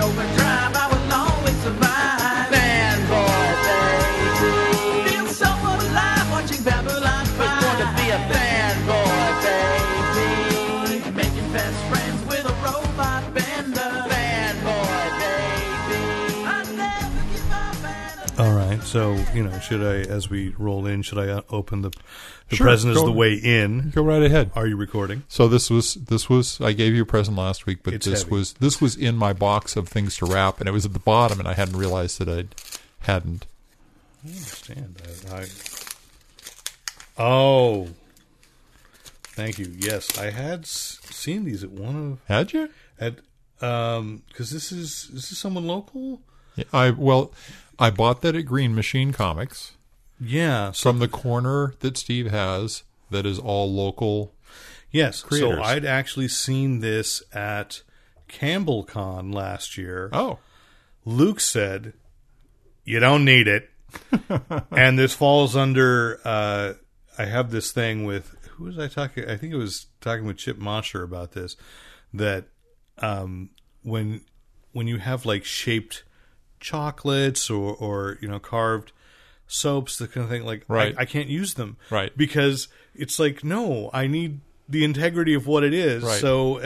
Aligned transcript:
Overdrive. 0.00 0.74
I 0.76 0.88
will 0.90 1.12
always 1.14 1.56
survive. 1.62 2.03
So, 18.94 19.16
you 19.34 19.42
know, 19.42 19.58
should 19.58 19.82
I, 19.82 20.08
as 20.08 20.30
we 20.30 20.50
roll 20.56 20.86
in, 20.86 21.02
should 21.02 21.18
I 21.18 21.26
uh, 21.26 21.40
open 21.50 21.82
the 21.82 21.90
the 22.48 22.54
Sure, 22.54 22.64
present 22.68 22.94
is 22.96 23.02
the 23.02 23.10
way 23.10 23.34
in? 23.34 23.90
Go 23.90 24.04
right 24.04 24.22
ahead. 24.22 24.52
Are 24.54 24.68
you 24.68 24.76
recording? 24.76 25.24
So 25.26 25.48
this 25.48 25.68
was 25.68 25.94
this 25.94 26.28
was 26.30 26.60
I 26.60 26.74
gave 26.74 26.94
you 26.94 27.02
a 27.02 27.04
present 27.04 27.36
last 27.36 27.66
week, 27.66 27.78
but 27.82 27.92
It's 27.92 28.06
this 28.06 28.22
heavy. 28.22 28.30
was 28.36 28.52
this 28.52 28.80
was 28.80 28.94
in 28.94 29.16
my 29.16 29.32
box 29.32 29.74
of 29.74 29.88
things 29.88 30.16
to 30.18 30.26
wrap, 30.26 30.60
and 30.60 30.68
it 30.68 30.72
was 30.72 30.86
at 30.86 30.92
the 30.92 31.00
bottom, 31.00 31.40
and 31.40 31.48
I 31.48 31.54
hadn't 31.54 31.76
realized 31.76 32.20
that 32.20 32.28
I 32.28 32.44
hadn't. 33.04 33.46
I 34.24 34.28
understand. 34.28 35.02
I, 35.28 35.38
I, 35.40 35.46
oh, 37.18 37.88
thank 39.24 39.58
you. 39.58 39.74
Yes, 39.76 40.16
I 40.16 40.30
had 40.30 40.60
s- 40.60 41.00
seen 41.10 41.44
these 41.44 41.64
at 41.64 41.70
one 41.72 41.96
of 42.12 42.18
Had 42.28 42.52
you? 42.52 42.62
of 42.62 42.70
at 43.00 43.14
um 43.68 44.22
because 44.28 44.50
this 44.52 44.70
is 44.70 45.10
is 45.12 45.30
this 45.30 45.36
someone 45.38 45.66
local? 45.66 46.20
Yeah, 46.54 46.64
I 46.72 46.90
well, 46.90 47.32
I 47.78 47.90
bought 47.90 48.22
that 48.22 48.34
at 48.36 48.42
Green 48.46 48.74
Machine 48.74 49.12
Comics 49.12 49.72
Yeah. 50.20 50.72
From 50.72 50.98
the 50.98 51.08
corner 51.08 51.74
that 51.80 51.96
Steve 51.96 52.30
has. 52.30 52.82
That 53.10 53.26
is 53.26 53.38
all 53.38 53.72
local. 53.72 54.34
yes. 54.90 55.22
creators. 55.22 55.56
So 55.56 55.62
I'd 55.62 55.84
actually 55.84 56.28
seen 56.28 56.80
this 56.80 57.22
at 57.32 57.82
CampbellCon 58.28 59.32
last 59.34 59.76
year. 59.78 60.08
Oh, 60.12 60.38
Luke 61.04 61.38
said, 61.40 61.92
"You 62.84 62.98
don't 63.00 63.24
need 63.24 63.46
it," 63.46 63.70
and 64.72 64.98
this 64.98 65.14
falls 65.14 65.54
under. 65.54 66.20
Uh, 66.24 66.72
I 67.18 67.26
have 67.26 67.50
this 67.50 67.70
thing 67.72 68.04
with 68.04 68.34
who 68.52 68.64
was 68.64 68.78
I 68.78 68.88
talking? 68.88 69.28
I 69.28 69.36
think 69.36 69.52
it 69.52 69.58
was 69.58 69.86
talking 70.00 70.24
with 70.24 70.38
Chip 70.38 70.58
Mosher 70.58 71.02
about 71.02 71.32
this. 71.32 71.56
That 72.12 72.46
um, 72.98 73.50
when 73.82 74.22
when 74.72 74.86
you 74.86 74.98
have 74.98 75.26
like 75.26 75.44
shaped 75.44 76.04
chocolates 76.64 77.50
or 77.50 77.74
or 77.74 78.18
you 78.20 78.28
know 78.28 78.38
carved 78.40 78.90
soaps, 79.46 79.98
the 79.98 80.08
kind 80.08 80.24
of 80.24 80.30
thing, 80.30 80.44
like 80.44 80.64
Right. 80.66 80.94
I, 80.98 81.02
I 81.02 81.04
can't 81.04 81.28
use 81.28 81.54
them, 81.54 81.76
Right. 81.90 82.16
Because 82.16 82.68
it's 82.94 83.18
like 83.18 83.44
no, 83.44 83.90
I 83.92 84.06
need 84.06 84.40
the 84.68 84.82
integrity 84.82 85.34
of 85.34 85.46
what 85.46 85.62
it 85.62 85.74
is. 85.74 86.02
Right. 86.02 86.20
So 86.20 86.58
uh, 86.58 86.62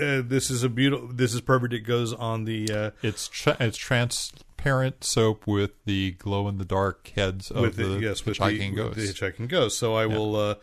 uh, 0.00 0.22
this 0.24 0.48
is 0.50 0.62
a 0.62 0.68
beautiful. 0.68 1.08
This 1.08 1.34
is 1.34 1.40
perfect. 1.40 1.74
It 1.74 1.80
goes 1.80 2.12
on 2.12 2.44
the. 2.44 2.70
Uh, 2.70 2.90
it's 3.02 3.26
tra- 3.28 3.56
it's 3.58 3.76
transparent 3.76 5.02
soap 5.02 5.44
with 5.46 5.72
the 5.84 6.12
glow 6.12 6.46
in 6.46 6.58
the 6.58 6.64
dark 6.64 7.10
heads 7.16 7.50
of 7.50 7.62
with 7.62 7.76
the 7.76 7.84
the, 7.84 7.98
yes, 8.00 8.24
with 8.24 8.38
hitchhiking 8.38 8.70
the, 8.70 8.76
ghosts. 8.76 8.96
with 8.96 9.18
the 9.18 9.26
hitchhiking 9.26 9.48
ghost. 9.48 9.76
So 9.78 9.94
I 9.96 10.06
will, 10.06 10.36
uh, 10.36 10.54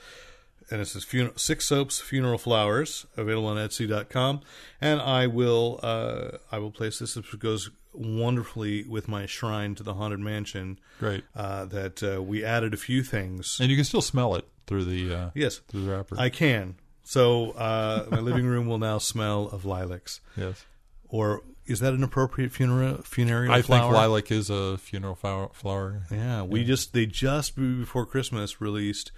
and 0.71 0.81
it 0.81 0.85
says 0.85 1.03
funeral, 1.03 1.33
six 1.37 1.65
soaps, 1.65 1.99
funeral 1.99 2.37
flowers, 2.37 3.05
available 3.17 3.47
on 3.49 3.57
Etsy.com, 3.57 4.41
and 4.81 5.01
I 5.01 5.27
will, 5.27 5.79
uh, 5.83 6.37
I 6.51 6.59
will 6.59 6.71
place 6.71 6.99
this. 6.99 7.15
It 7.17 7.25
goes 7.39 7.69
wonderfully 7.93 8.83
with 8.83 9.07
my 9.07 9.25
shrine 9.25 9.75
to 9.75 9.83
the 9.83 9.93
haunted 9.95 10.19
mansion. 10.19 10.79
Great, 10.99 11.23
Uh, 11.35 11.65
that 11.65 12.03
uh, 12.03 12.21
we 12.21 12.43
added 12.43 12.73
a 12.73 12.77
few 12.77 13.03
things. 13.03 13.57
and 13.59 13.69
you 13.69 13.75
can 13.75 13.85
still 13.85 14.01
smell 14.01 14.35
it 14.35 14.45
through 14.67 14.85
the 14.85 15.13
uh, 15.13 15.29
Yes, 15.33 15.57
through 15.67 15.85
the 15.85 15.91
wrapper. 15.91 16.15
I 16.19 16.29
can. 16.29 16.75
So 17.03 17.51
uh, 17.51 18.05
my 18.11 18.19
living 18.19 18.45
room 18.45 18.67
will 18.67 18.77
now 18.77 18.99
smell 18.99 19.47
of 19.47 19.65
lilacs. 19.65 20.21
yes, 20.37 20.63
Or 21.07 21.41
is 21.65 21.79
that 21.79 21.93
an 21.93 22.03
appropriate 22.03 22.51
funeral 22.51 23.01
funereal 23.03 23.51
I 23.51 23.61
flower? 23.63 23.81
think 23.81 23.93
lilac 23.93 24.31
is 24.31 24.49
a 24.51 24.77
funeral 24.77 25.15
flower. 25.15 25.49
flower. 25.53 26.03
Yeah, 26.11 26.43
we 26.43 26.63
just 26.63 26.93
they 26.93 27.05
just 27.07 27.55
before 27.55 28.05
Christmas 28.05 28.61
released 28.61 29.11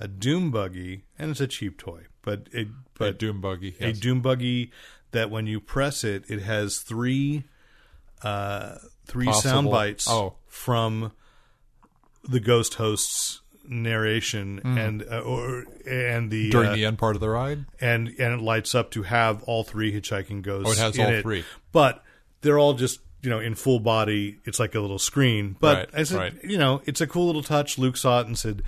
a 0.00 0.08
Doom 0.08 0.50
buggy, 0.50 1.04
and 1.18 1.30
it's 1.30 1.40
a 1.40 1.46
cheap 1.46 1.78
toy, 1.78 2.02
but 2.22 2.48
it 2.52 2.68
a 3.00 3.12
doom 3.12 3.40
buggy. 3.40 3.76
a. 3.80 3.92
Doom 3.92 4.20
buggy 4.20 4.72
that 5.12 5.30
when 5.30 5.46
you 5.46 5.60
press 5.60 6.04
it, 6.04 6.24
it 6.28 6.42
has 6.42 6.78
three 6.78 7.44
uh 8.22 8.76
three 9.06 9.26
Possible- 9.26 9.50
sound 9.50 9.70
bites 9.70 10.06
oh. 10.08 10.34
from 10.46 11.12
the 12.26 12.40
ghost 12.40 12.74
host's 12.74 13.40
narration 13.66 14.60
and 14.64 15.02
uh, 15.10 15.20
or 15.20 15.64
and 15.86 16.30
the 16.30 16.50
during 16.50 16.70
uh, 16.70 16.74
the 16.74 16.84
end 16.84 16.98
part 16.98 17.16
of 17.16 17.20
the 17.20 17.28
ride. 17.28 17.64
and 17.80 18.08
and 18.18 18.34
it 18.34 18.40
lights 18.40 18.74
up 18.74 18.90
to 18.90 19.02
have 19.02 19.42
all 19.44 19.64
three 19.64 19.92
hitchhiking 19.92 20.42
ghosts. 20.42 20.68
Oh, 20.68 20.72
it 20.72 20.78
has 20.78 20.98
all 20.98 21.20
three. 21.22 21.44
but 21.72 22.02
they're 22.42 22.58
all 22.58 22.74
just 22.74 23.00
you 23.22 23.30
know 23.30 23.40
in 23.40 23.54
full 23.54 23.80
body. 23.80 24.38
It's 24.44 24.58
like 24.60 24.74
a 24.74 24.80
little 24.80 24.98
screen. 24.98 25.56
But 25.60 25.90
Right, 25.94 26.06
said, 26.06 26.18
right. 26.18 26.34
you 26.44 26.58
know, 26.58 26.82
it's 26.84 27.00
a 27.00 27.06
cool 27.06 27.26
little 27.26 27.42
touch. 27.42 27.78
Luke 27.78 27.96
saw 27.96 28.20
it 28.20 28.26
and 28.26 28.38
said, 28.38 28.62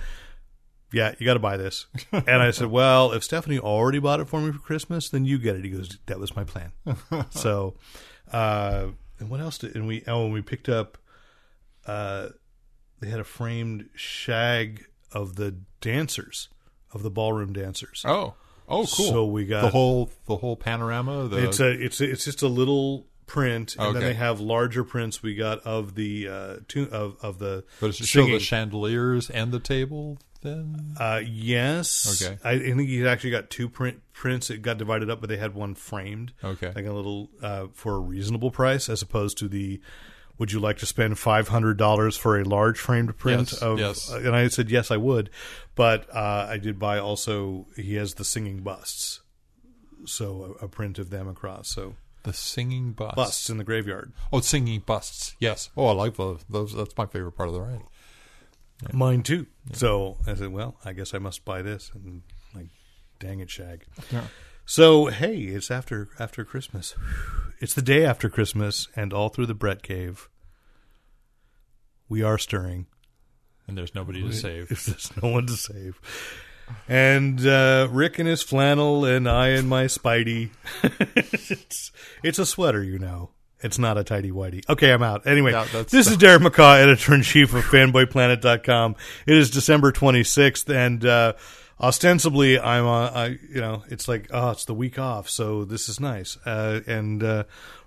"Yeah, 0.91 1.13
you 1.17 1.25
got 1.25 1.33
to 1.33 1.39
buy 1.39 1.57
this." 1.57 1.87
and 2.11 2.41
I 2.41 2.51
said, 2.51 2.67
"Well, 2.67 3.11
if 3.11 3.23
Stephanie 3.23 3.59
already 3.59 3.99
bought 3.99 4.19
it 4.19 4.27
for 4.27 4.41
me 4.41 4.51
for 4.51 4.59
Christmas, 4.59 5.09
then 5.09 5.25
you 5.25 5.37
get 5.37 5.55
it." 5.55 5.63
He 5.63 5.69
goes, 5.71 5.97
"That 6.05 6.19
was 6.19 6.35
my 6.35 6.43
plan." 6.43 6.71
so, 7.29 7.75
uh, 8.31 8.87
and 9.19 9.29
what 9.29 9.39
else 9.39 9.57
did? 9.57 9.75
And 9.75 9.87
we 9.87 10.03
oh, 10.07 10.25
and 10.25 10.33
we 10.33 10.41
picked 10.41 10.69
up. 10.69 10.97
Uh, 11.85 12.29
they 12.99 13.09
had 13.09 13.19
a 13.19 13.23
framed 13.23 13.89
shag 13.95 14.87
of 15.11 15.35
the 15.35 15.55
dancers, 15.81 16.49
of 16.91 17.03
the 17.03 17.09
ballroom 17.09 17.53
dancers. 17.53 18.03
Oh, 18.05 18.33
oh, 18.67 18.85
cool. 18.85 18.87
So 18.87 19.25
we 19.25 19.45
got 19.45 19.61
the 19.61 19.69
whole 19.69 20.11
the 20.25 20.37
whole 20.37 20.55
panorama. 20.55 21.27
The 21.27 21.47
it's 21.47 21.59
a 21.59 21.69
it's 21.69 22.01
a, 22.01 22.09
it's 22.09 22.25
just 22.25 22.41
a 22.41 22.47
little 22.47 23.05
print, 23.25 23.75
and 23.77 23.95
then 23.95 24.03
they 24.03 24.13
have 24.13 24.39
larger 24.39 24.83
prints 24.83 25.21
we 25.21 25.35
got 25.35 25.59
of 25.59 25.95
the 25.95 26.27
uh, 26.27 26.55
tu- 26.67 26.89
of 26.91 27.17
of 27.21 27.39
the 27.39 27.63
but 27.79 27.87
it's 27.87 28.05
show 28.05 28.25
the 28.25 28.39
chandeliers 28.39 29.29
and 29.29 29.51
the 29.51 29.59
table. 29.59 30.17
Then 30.47 30.95
uh, 30.99 31.21
yes, 31.25 32.21
Okay. 32.21 32.37
I, 32.43 32.51
I 32.51 32.59
think 32.59 32.87
he 32.89 33.05
actually 33.07 33.31
got 33.31 33.49
two 33.49 33.67
print 33.69 34.01
prints. 34.13 34.49
It 34.49 34.61
got 34.61 34.77
divided 34.77 35.09
up, 35.09 35.19
but 35.21 35.29
they 35.29 35.37
had 35.37 35.53
one 35.53 35.75
framed. 35.75 36.33
Okay. 36.43 36.71
like 36.75 36.85
a 36.85 36.93
little 36.93 37.29
uh, 37.41 37.67
for 37.73 37.95
a 37.95 37.99
reasonable 37.99 38.51
price, 38.51 38.89
as 38.89 39.01
opposed 39.01 39.37
to 39.39 39.47
the. 39.47 39.81
Would 40.39 40.51
you 40.51 40.59
like 40.59 40.77
to 40.77 40.85
spend 40.85 41.17
five 41.17 41.47
hundred 41.47 41.77
dollars 41.77 42.15
for 42.15 42.39
a 42.39 42.43
large 42.43 42.77
framed 42.77 43.17
print 43.17 43.51
Yes, 43.53 43.61
of? 43.61 43.79
yes. 43.79 44.09
And 44.11 44.35
I 44.35 44.47
said 44.49 44.69
yes, 44.69 44.91
I 44.91 44.97
would, 44.97 45.31
but 45.73 46.07
uh, 46.15 46.45
I 46.47 46.57
did 46.59 46.77
buy 46.77 46.99
also. 46.99 47.65
He 47.75 47.95
has 47.95 48.13
the 48.13 48.23
singing 48.23 48.59
busts, 48.61 49.21
so 50.05 50.57
a, 50.61 50.65
a 50.65 50.67
print 50.67 50.99
of 50.99 51.09
them 51.09 51.27
across. 51.27 51.69
So 51.69 51.95
the 52.21 52.33
singing 52.33 52.91
busts. 52.91 53.15
busts 53.15 53.49
in 53.49 53.57
the 53.57 53.63
graveyard. 53.63 54.13
Oh, 54.31 54.39
singing 54.41 54.83
busts. 54.85 55.35
Yes. 55.39 55.71
Oh, 55.75 55.87
I 55.87 55.93
like 55.93 56.17
those. 56.17 56.45
Those. 56.47 56.71
That's 56.75 56.95
my 56.95 57.07
favorite 57.07 57.31
part 57.31 57.49
of 57.49 57.55
the 57.55 57.61
ride. 58.83 58.93
Mine 58.93 59.23
too. 59.23 59.47
So 59.73 60.17
I 60.25 60.35
said, 60.35 60.49
well, 60.49 60.77
I 60.85 60.93
guess 60.93 61.13
I 61.13 61.19
must 61.19 61.45
buy 61.45 61.61
this. 61.61 61.91
And 61.93 62.23
like, 62.55 62.67
dang 63.19 63.39
it, 63.39 63.49
Shag. 63.49 63.85
Yeah. 64.11 64.27
So 64.65 65.05
hey, 65.05 65.37
it's 65.37 65.71
after 65.71 66.09
after 66.19 66.43
Christmas. 66.43 66.95
It's 67.59 67.73
the 67.73 67.81
day 67.81 68.05
after 68.05 68.29
Christmas, 68.29 68.87
and 68.95 69.11
all 69.11 69.29
through 69.29 69.47
the 69.47 69.55
Brett 69.55 69.81
Cave, 69.81 70.29
we 72.07 72.21
are 72.21 72.37
stirring. 72.37 72.85
And 73.65 73.75
there's 73.75 73.95
nobody 73.95 74.21
to 74.21 74.31
save. 74.31 74.69
There's 74.85 75.11
no 75.19 75.29
one 75.29 75.47
to 75.47 75.53
save. 75.53 75.99
And 76.87 77.45
uh, 77.45 77.87
Rick 77.89 78.19
in 78.19 78.27
his 78.27 78.43
flannel, 78.43 79.05
and 79.05 79.27
I 79.27 79.49
in 79.49 79.67
my 79.67 79.85
Spidey. 79.85 80.51
it's 80.83 81.91
it's 82.23 82.37
a 82.37 82.45
sweater, 82.45 82.83
you 82.83 82.99
know. 82.99 83.31
It's 83.61 83.79
not 83.79 83.97
a 83.97 84.03
tidy 84.03 84.31
whitey. 84.31 84.63
Okay, 84.69 84.91
I'm 84.93 85.01
out. 85.01 85.25
Anyway, 85.25 85.51
that's- 85.51 85.89
this 85.91 86.07
is 86.07 86.17
Derek 86.17 86.41
McCaw, 86.43 86.79
editor 86.81 87.15
in 87.15 87.23
chief 87.23 87.53
of 87.55 87.63
FanboyPlanet.com. 87.65 88.95
It 89.25 89.35
is 89.35 89.49
December 89.49 89.91
26th, 89.91 90.69
and 90.73 91.03
uh, 91.05 91.33
ostensibly, 91.81 92.59
I'm 92.59 92.85
uh, 92.85 93.09
I 93.09 93.25
you 93.49 93.61
know 93.61 93.83
it's 93.89 94.07
like 94.07 94.27
oh, 94.31 94.51
it's 94.51 94.65
the 94.65 94.73
week 94.75 94.99
off, 94.99 95.29
so 95.29 95.65
this 95.65 95.89
is 95.89 95.99
nice. 95.99 96.37
Uh, 96.45 96.81
and 96.87 97.23
uh, 97.23 97.43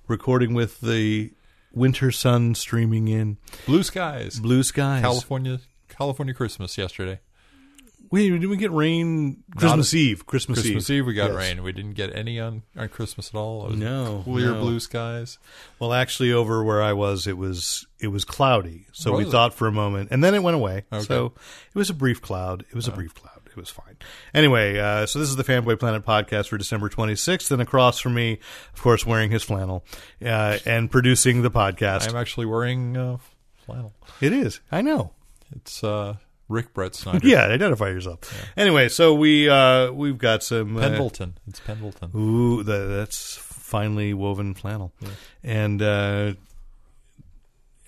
recording 0.09 0.55
with 0.55 0.81
the 0.81 1.33
winter 1.73 2.11
sun 2.11 2.55
streaming 2.57 3.07
in, 3.09 3.37
Blue 3.67 3.83
skies. 3.85 4.41
blue 4.41 4.63
skies. 4.63 5.03
California. 5.03 5.61
California 5.89 6.35
Christmas 6.35 6.77
yesterday. 6.79 7.21
Wait, 8.11 8.29
did 8.41 8.47
we 8.49 8.57
get 8.57 8.73
rain 8.73 9.45
Christmas 9.57 9.95
Eve? 9.95 10.27
Christmas, 10.27 10.61
Christmas 10.61 10.91
Eve 10.91 11.07
we 11.07 11.15
got 11.15 11.31
Yes. 11.31 11.37
rain. 11.37 11.63
We 11.63 11.71
didn't 11.71 11.93
get 11.95 12.15
any 12.15 12.41
on, 12.41 12.63
on 12.77 12.89
Christmas 12.89 13.29
at 13.29 13.37
all. 13.37 13.67
It 13.67 13.71
was 13.71 13.79
No, 13.79 14.23
clear 14.25 14.51
no. 14.53 14.61
blue 14.61 14.81
skies. 14.81 15.39
Well, 15.79 15.93
actually, 15.93 16.33
over 16.33 16.65
where 16.65 16.83
I 16.83 16.93
was, 16.93 17.27
it 17.29 17.39
was 17.39 17.87
it 18.01 18.09
was 18.09 18.25
cloudy. 18.25 18.87
So 18.93 19.17
we 19.17 19.25
it? 19.25 19.31
thought 19.31 19.55
for 19.55 19.69
a 19.69 19.73
moment, 19.73 20.09
and 20.11 20.25
then 20.25 20.35
it 20.35 20.43
went 20.43 20.57
away. 20.57 20.85
Okay. 20.93 21.05
So 21.05 21.27
it 21.73 21.79
was 21.79 21.89
a 21.91 21.95
brief 21.95 22.21
cloud. 22.21 22.65
It 22.69 22.75
was 22.75 22.89
a 22.89 22.93
brief 22.93 23.15
cloud. 23.15 23.37
It 23.47 23.57
was 23.57 23.69
fine. 23.71 23.97
Anyway, 24.33 24.79
uh, 24.79 25.07
so 25.07 25.19
this 25.19 25.29
is 25.29 25.35
the 25.37 25.43
Fanboy 25.45 25.79
Planet 25.79 26.05
podcast 26.05 26.49
for 26.49 26.57
December 26.57 26.89
26th, 26.89 27.51
and 27.51 27.61
across 27.61 27.99
from 28.01 28.15
me, 28.15 28.39
of 28.75 28.81
course, 28.81 29.05
wearing 29.05 29.31
his 29.33 29.43
flannel 29.43 29.85
uh, 30.25 30.59
and 30.65 30.89
producing 30.91 31.43
the 31.43 31.51
podcast. 31.51 32.09
I'm 32.09 32.17
actually 32.17 32.47
wearing 32.47 32.97
uh, 32.97 33.19
flannel. 33.67 33.93
it 34.21 34.33
is. 34.33 34.61
I 34.71 34.83
know. 34.83 35.13
It's 35.55 35.83
uh, 35.83 36.15
Rick 36.51 36.75
Brett 36.75 36.95
Snyder. 36.95 37.27
Yeah, 37.27 37.47
identify 37.47 37.89
yourself. 37.89 38.19
Anyway, 38.57 38.89
so 38.89 39.15
we 39.15 39.49
uh, 39.49 39.93
we've 39.93 40.19
got 40.19 40.43
some 40.43 40.77
uh, 40.77 40.81
Pendleton. 40.81 41.39
It's 41.47 41.61
Pendleton. 41.61 42.11
Ooh, 42.15 42.63
that, 42.65 42.87
that's 42.87 43.37
finely 43.37 44.13
woven 44.13 44.53
flannel. 44.55 44.93
And 45.45 45.81
uh, 45.81 46.33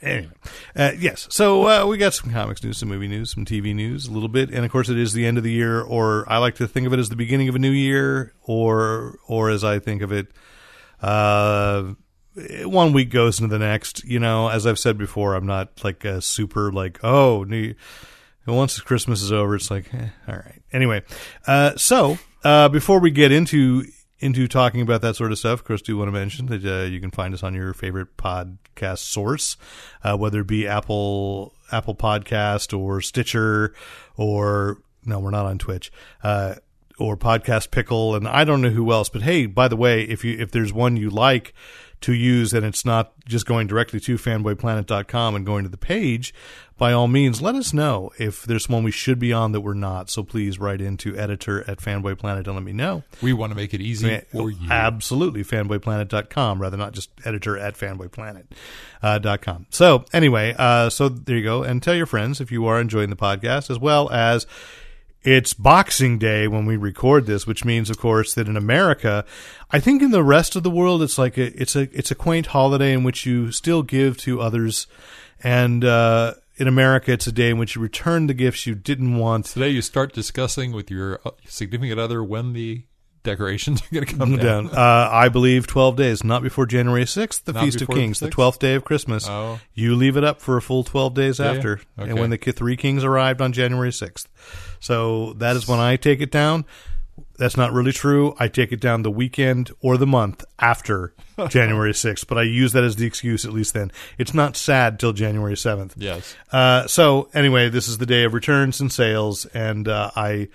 anyway, 0.01 0.33
uh, 0.77 0.93
yes. 0.97 1.27
So 1.31 1.67
uh, 1.67 1.87
we 1.87 1.99
got 1.99 2.15
some 2.15 2.31
comics 2.31 2.63
news, 2.63 2.79
some 2.79 2.89
movie 2.89 3.09
news, 3.09 3.33
some 3.33 3.45
TV 3.45 3.75
news, 3.75 4.07
a 4.07 4.13
little 4.13 4.29
bit, 4.29 4.51
and 4.51 4.65
of 4.65 4.71
course 4.71 4.89
it 4.89 4.99
is 4.99 5.13
the 5.13 5.27
end 5.27 5.39
of 5.39 5.45
the 5.45 5.53
year, 5.53 5.83
or 5.83 6.25
I 6.31 6.39
like 6.39 6.55
to 6.57 6.69
think 6.69 6.87
of 6.87 6.93
it 6.93 7.01
as 7.01 7.09
the 7.09 7.17
beginning 7.17 7.49
of 7.49 7.57
a 7.57 7.59
new 7.59 7.71
year, 7.71 8.33
or 8.43 9.19
or 9.27 9.51
as 9.51 9.65
I 9.65 9.81
think 9.81 10.03
of 10.03 10.13
it. 10.13 10.29
Uh, 11.01 11.95
one 12.65 12.93
week 12.93 13.11
goes 13.11 13.41
into 13.41 13.53
the 13.53 13.59
next. 13.59 14.05
You 14.05 14.21
know, 14.21 14.49
as 14.49 14.67
I've 14.67 14.79
said 14.79 14.97
before, 14.97 15.35
I'm 15.35 15.47
not 15.47 15.83
like 15.83 16.05
a 16.05 16.23
super 16.23 16.71
like 16.71 17.01
oh 17.03 17.43
new. 17.45 17.75
And 18.47 18.57
once 18.57 18.79
Christmas 18.81 19.23
is 19.23 19.33
over, 19.33 19.55
it's 19.55 19.71
like, 19.71 19.93
eh, 19.95 20.09
all 20.29 20.37
right. 20.37 20.63
Anyway, 20.73 21.03
uh, 21.47 21.77
so 21.77 22.19
uh, 22.45 22.69
before 22.69 23.01
we 23.01 23.11
get 23.11 23.33
into 23.33 23.85
into 24.19 24.47
talking 24.47 24.81
about 24.81 25.03
that 25.03 25.17
sort 25.17 25.33
of 25.33 25.39
stuff, 25.39 25.65
Chris, 25.65 25.83
do 25.83 25.97
want 25.97 26.09
to 26.09 26.13
mention 26.13 26.47
that 26.47 26.65
uh, 26.65 26.85
you 26.85 27.01
can 27.01 27.11
find 27.11 27.35
us 27.35 27.43
on 27.43 27.55
your 27.55 27.75
favorite 27.75 28.17
podcast 28.17 28.99
source, 28.99 29.57
uh, 30.05 30.17
whether 30.17 30.41
it 30.41 30.47
be 30.47 30.67
Apple 30.67 31.55
Apple 31.73 31.95
Podcast 31.95 32.77
or 32.79 33.01
Stitcher, 33.01 33.75
or 34.17 34.79
no, 35.05 35.19
we're 35.19 35.31
not 35.31 35.47
on 35.47 35.59
Twitch. 35.59 35.93
Uh, 36.23 36.55
or 36.99 37.17
podcast 37.17 37.71
pickle 37.71 38.15
and 38.15 38.29
I 38.29 38.45
don't 38.45 38.61
know 38.61 38.69
who 38.69 38.93
else 38.93 39.09
but 39.09 39.23
hey 39.23 39.47
by 39.47 39.67
the 39.67 39.77
way 39.77 40.03
if 40.03 40.25
you 40.25 40.39
if 40.39 40.53
there's 40.53 40.75
one 40.75 40.97
you 40.97 41.09
like 41.09 41.55
to 42.03 42.13
use 42.13 42.53
and 42.53 42.65
it's 42.65 42.85
not 42.85 43.13
just 43.27 43.47
going 43.47 43.67
directly 43.67 44.01
to 44.01 44.17
fanboyplanet.com 44.17 45.35
and 45.35 45.47
going 45.47 45.65
to 45.65 45.71
the 45.71 45.77
page 45.77 46.35
by 46.79 46.93
all 46.93 47.07
means 47.07 47.41
let 47.41 47.55
us 47.55 47.73
know 47.73 48.11
if 48.19 48.43
there's 48.45 48.69
one 48.69 48.83
we 48.83 48.91
should 48.91 49.19
be 49.19 49.33
on 49.33 49.53
that 49.53 49.61
we're 49.61 49.75
not 49.75 50.11
so 50.11 50.23
please 50.23 50.59
write 50.59 50.81
into 50.81 51.17
editor 51.17 51.69
at 51.71 51.79
fanboyplanet 51.79 52.47
and 52.47 52.55
let 52.55 52.63
me 52.63 52.73
know 52.73 53.03
We 53.21 53.33
want 53.33 53.53
to 53.53 53.57
make 53.57 53.73
it 53.73 53.81
easy 53.81 54.21
for 54.31 54.51
you. 54.51 54.71
Absolutely, 54.71 55.45
fanboyplanet.com, 55.45 56.61
rather 56.61 56.77
not 56.77 56.93
just 56.93 57.11
editor 57.25 57.57
at 57.59 57.75
fanboyplanet.com. 57.75 59.57
Uh, 59.63 59.65
so 59.71 60.05
anyway, 60.13 60.55
uh, 60.59 60.91
so 60.91 61.09
there 61.09 61.37
you 61.37 61.45
go. 61.45 61.63
And 61.63 61.83
tell 61.83 61.95
your 61.95 62.07
friends 62.07 62.41
if 62.41 62.51
you 62.51 62.67
are 62.67 62.81
enjoying 62.81 63.11
the 63.11 63.17
podcast, 63.17 63.71
as 63.71 63.79
well 63.79 64.11
as 64.11 64.47
it's 65.23 65.55
Boxing 65.55 66.19
Day 66.19 66.49
when 66.49 66.67
we 66.67 66.77
record 66.77 67.27
this, 67.27 67.47
which 67.47 67.65
means, 67.65 67.91
of 67.91 67.99
course, 67.99 68.35
that 68.35 68.49
in 68.49 68.57
America, 68.57 69.25
I 69.71 69.81
think 69.81 70.03
in 70.03 70.11
the 70.11 70.25
rest 70.25 70.57
of 70.57 70.63
the 70.63 70.71
world, 70.71 71.03
it's 71.03 71.19
like 71.19 71.39
a, 71.39 71.61
it's 71.61 71.77
a, 71.77 71.83
it's 71.97 72.11
a 72.11 72.17
quaint 72.17 72.47
holiday 72.47 72.93
in 72.93 73.05
which 73.05 73.25
you 73.25 73.53
still 73.53 73.83
give 73.83 74.17
to 74.19 74.41
others. 74.41 74.87
And, 75.43 75.85
uh, 75.85 76.35
in 76.57 76.69
America, 76.69 77.13
it's 77.13 77.27
a 77.27 77.33
day 77.33 77.51
in 77.51 77.59
which 77.59 77.75
you 77.75 77.83
return 77.83 78.27
the 78.27 78.35
gifts 78.35 78.67
you 78.67 78.75
didn't 78.75 79.17
want. 79.17 79.47
Today 79.47 79.71
you 79.71 79.81
start 79.81 80.13
discussing 80.13 80.73
with 80.73 80.91
your 80.91 81.19
uh, 81.25 81.31
significant 81.47 81.99
other 81.99 82.23
when 82.23 82.53
the 82.53 82.85
decorations 83.23 83.83
are 83.83 83.95
going 83.95 84.07
to 84.07 84.17
come 84.17 84.37
down. 84.37 84.67
down. 84.67 84.77
Uh, 84.77 85.09
I 85.13 85.29
believe 85.29 85.67
12 85.67 85.97
days, 85.97 86.25
not 86.25 86.43
before 86.43 86.67
January 86.67 87.05
6th, 87.05 87.45
the 87.45 87.53
Not 87.53 87.65
Feast 87.65 87.77
of 87.77 87.81
before 87.89 87.95
the 87.97 88.01
Kings, 88.01 88.21
the 88.21 88.31
12th 88.31 88.59
day 88.59 88.75
of 88.75 88.85
Christmas. 88.85 89.27
Oh. 89.29 89.61
You 89.75 89.95
leave 89.95 90.17
it 90.17 90.25
up 90.25 90.41
for 90.41 90.57
a 90.57 90.63
full 90.63 90.85
12 90.85 91.15
days 91.15 91.39
Yeah, 91.39 91.53
after. 91.53 91.81
yeah. 91.99 92.05
And 92.05 92.19
when 92.19 92.31
the 92.31 92.37
three 92.39 92.77
kings 92.77 93.05
arrived 93.05 93.41
on 93.41 93.53
January 93.53 93.91
6th. 93.91 94.27
So 94.81 95.35
that 95.35 95.57
is 95.57 95.67
when 95.69 95.79
I 95.79 95.97
take 95.97 96.21
it 96.21 96.31
down. 96.31 96.65
That's 97.39 97.57
not 97.57 97.73
really 97.73 97.93
true. 97.93 98.35
I 98.39 98.49
take 98.49 98.73
it 98.73 98.81
down 98.81 99.03
the 99.03 99.11
weekend 99.11 99.71
or 99.81 99.97
the 99.97 100.07
month 100.07 100.45
after 100.59 101.15
January 101.49 101.93
6th, 101.93 102.27
but 102.27 102.39
I 102.39 102.43
use 102.43 102.73
that 102.73 102.85
as 102.85 102.97
the 102.97 103.07
excuse 103.07 103.45
at 103.45 103.53
least 103.53 103.75
then. 103.75 103.91
It's 104.19 104.33
not 104.35 104.57
sad 104.57 104.99
till 105.01 105.13
January 105.13 105.55
7th. 105.55 105.93
Yes. 105.97 106.37
Uh, 106.53 106.87
so 106.87 107.29
anyway, 107.35 107.69
this 107.69 107.89
is 107.89 107.99
the 107.99 108.07
day 108.07 108.25
of 108.25 108.33
returns 108.35 108.81
and 108.81 108.93
sales, 108.93 109.45
and 109.47 109.89
uh, 109.89 110.11
I, 110.15 110.49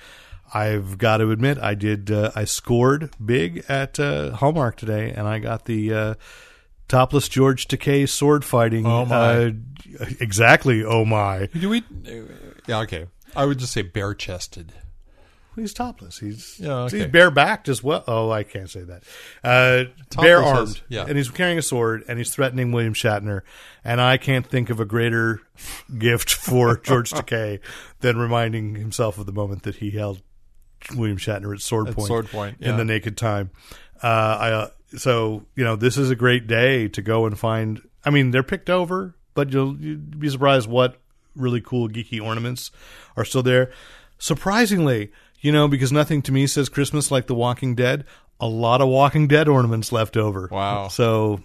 I've 0.53 0.97
got 0.97 1.17
to 1.17 1.31
admit, 1.31 1.57
I 1.57 1.75
did. 1.75 2.09
Uh, 2.11 2.31
I 2.35 2.45
scored 2.45 3.11
big 3.23 3.65
at 3.67 3.99
uh, 3.99 4.31
Hallmark 4.31 4.77
today, 4.77 5.11
and 5.11 5.27
I 5.27 5.39
got 5.39 5.65
the 5.65 5.93
uh, 5.93 6.13
topless 6.87 7.27
George 7.27 7.67
Takei 7.67 8.07
sword 8.07 8.45
fighting. 8.45 8.85
Oh, 8.85 9.05
my. 9.05 9.15
Uh, 9.17 9.51
exactly. 10.19 10.83
Oh 10.83 11.05
my! 11.05 11.47
Do 11.47 11.69
we? 11.69 11.83
Yeah. 12.67 12.79
Okay. 12.81 13.07
I 13.35 13.45
would 13.45 13.59
just 13.59 13.73
say 13.73 13.81
bare 13.81 14.13
chested. 14.13 14.73
He's 15.55 15.73
topless. 15.73 16.19
He's 16.19 16.59
Yeah, 16.59 16.81
okay. 16.81 16.97
he's 16.99 17.07
barebacked 17.07 17.67
as 17.67 17.81
well. 17.81 18.03
Oh, 18.07 18.29
I 18.29 18.43
can't 18.43 18.69
say 18.69 18.81
that. 18.81 19.03
Uh, 19.43 19.85
bare 20.21 20.43
armed, 20.43 20.81
yeah. 20.87 21.05
and 21.07 21.17
he's 21.17 21.29
carrying 21.31 21.57
a 21.57 21.63
sword, 21.63 22.03
and 22.07 22.19
he's 22.19 22.31
threatening 22.33 22.71
William 22.71 22.93
Shatner. 22.93 23.41
And 23.83 23.99
I 23.99 24.17
can't 24.17 24.45
think 24.45 24.69
of 24.69 24.79
a 24.79 24.85
greater 24.85 25.41
gift 25.97 26.31
for 26.31 26.77
George 26.77 27.09
Takei 27.11 27.59
than 28.01 28.17
reminding 28.17 28.75
himself 28.75 29.17
of 29.17 29.25
the 29.25 29.31
moment 29.31 29.63
that 29.63 29.77
he 29.77 29.91
held 29.91 30.21
William 30.95 31.17
Shatner 31.17 31.53
at 31.53 31.61
sword 31.61 31.89
At 31.89 31.95
point, 31.95 32.07
sword 32.07 32.27
point, 32.29 32.57
in 32.61 32.77
the 32.77 32.85
naked 32.85 33.17
time. 33.17 33.51
Uh, 34.01 34.07
I 34.07 34.51
uh, 34.51 34.69
so 34.97 35.45
you 35.55 35.63
know 35.63 35.75
this 35.75 35.97
is 35.97 36.09
a 36.09 36.15
great 36.15 36.47
day 36.47 36.87
to 36.89 37.01
go 37.01 37.25
and 37.25 37.37
find. 37.37 37.81
I 38.05 38.09
mean, 38.09 38.31
they're 38.31 38.43
picked 38.43 38.69
over, 38.69 39.15
but 39.33 39.51
you'll 39.51 39.77
you'd 39.77 40.19
be 40.19 40.29
surprised 40.29 40.69
what 40.69 40.99
really 41.35 41.61
cool 41.61 41.89
geeky 41.89 42.21
ornaments 42.21 42.71
are 43.15 43.25
still 43.25 43.43
there. 43.43 43.71
Surprisingly, 44.17 45.11
you 45.39 45.51
know, 45.51 45.67
because 45.67 45.91
nothing 45.91 46.21
to 46.23 46.31
me 46.31 46.47
says 46.47 46.69
Christmas 46.69 47.11
like 47.11 47.27
The 47.27 47.35
Walking 47.35 47.75
Dead. 47.75 48.05
A 48.39 48.47
lot 48.47 48.81
of 48.81 48.87
Walking 48.87 49.27
Dead 49.27 49.47
ornaments 49.47 49.91
left 49.91 50.15
over. 50.15 50.47
Wow. 50.51 50.89
So 50.89 51.41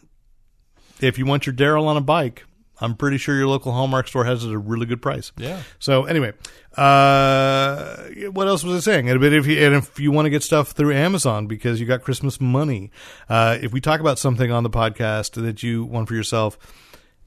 if 1.00 1.18
you 1.18 1.26
want 1.26 1.46
your 1.46 1.54
Daryl 1.54 1.86
on 1.86 1.96
a 1.96 2.02
bike, 2.02 2.44
I'm 2.82 2.96
pretty 2.96 3.16
sure 3.18 3.36
your 3.36 3.46
local 3.46 3.72
Hallmark 3.72 4.08
store 4.08 4.24
has 4.24 4.44
it 4.44 4.48
at 4.48 4.54
a 4.54 4.58
really 4.58 4.86
good 4.86 5.00
price. 5.00 5.30
Yeah. 5.38 5.62
So 5.78 6.04
anyway, 6.04 6.32
uh, 6.76 7.96
what 8.32 8.48
else 8.48 8.64
was 8.64 8.74
I 8.76 8.80
saying? 8.92 9.08
And 9.08 9.22
if 9.22 9.46
you 9.46 9.64
and 9.64 9.74
if 9.74 9.98
you 10.00 10.10
want 10.10 10.26
to 10.26 10.30
get 10.30 10.42
stuff 10.42 10.72
through 10.72 10.92
Amazon 10.94 11.46
because 11.46 11.80
you 11.80 11.86
got 11.86 12.02
Christmas 12.02 12.40
money, 12.40 12.90
uh, 13.28 13.58
if 13.60 13.72
we 13.72 13.80
talk 13.80 14.00
about 14.00 14.18
something 14.18 14.50
on 14.50 14.62
the 14.62 14.70
podcast 14.70 15.40
that 15.42 15.62
you 15.62 15.84
want 15.84 16.08
for 16.08 16.14
yourself, 16.14 16.58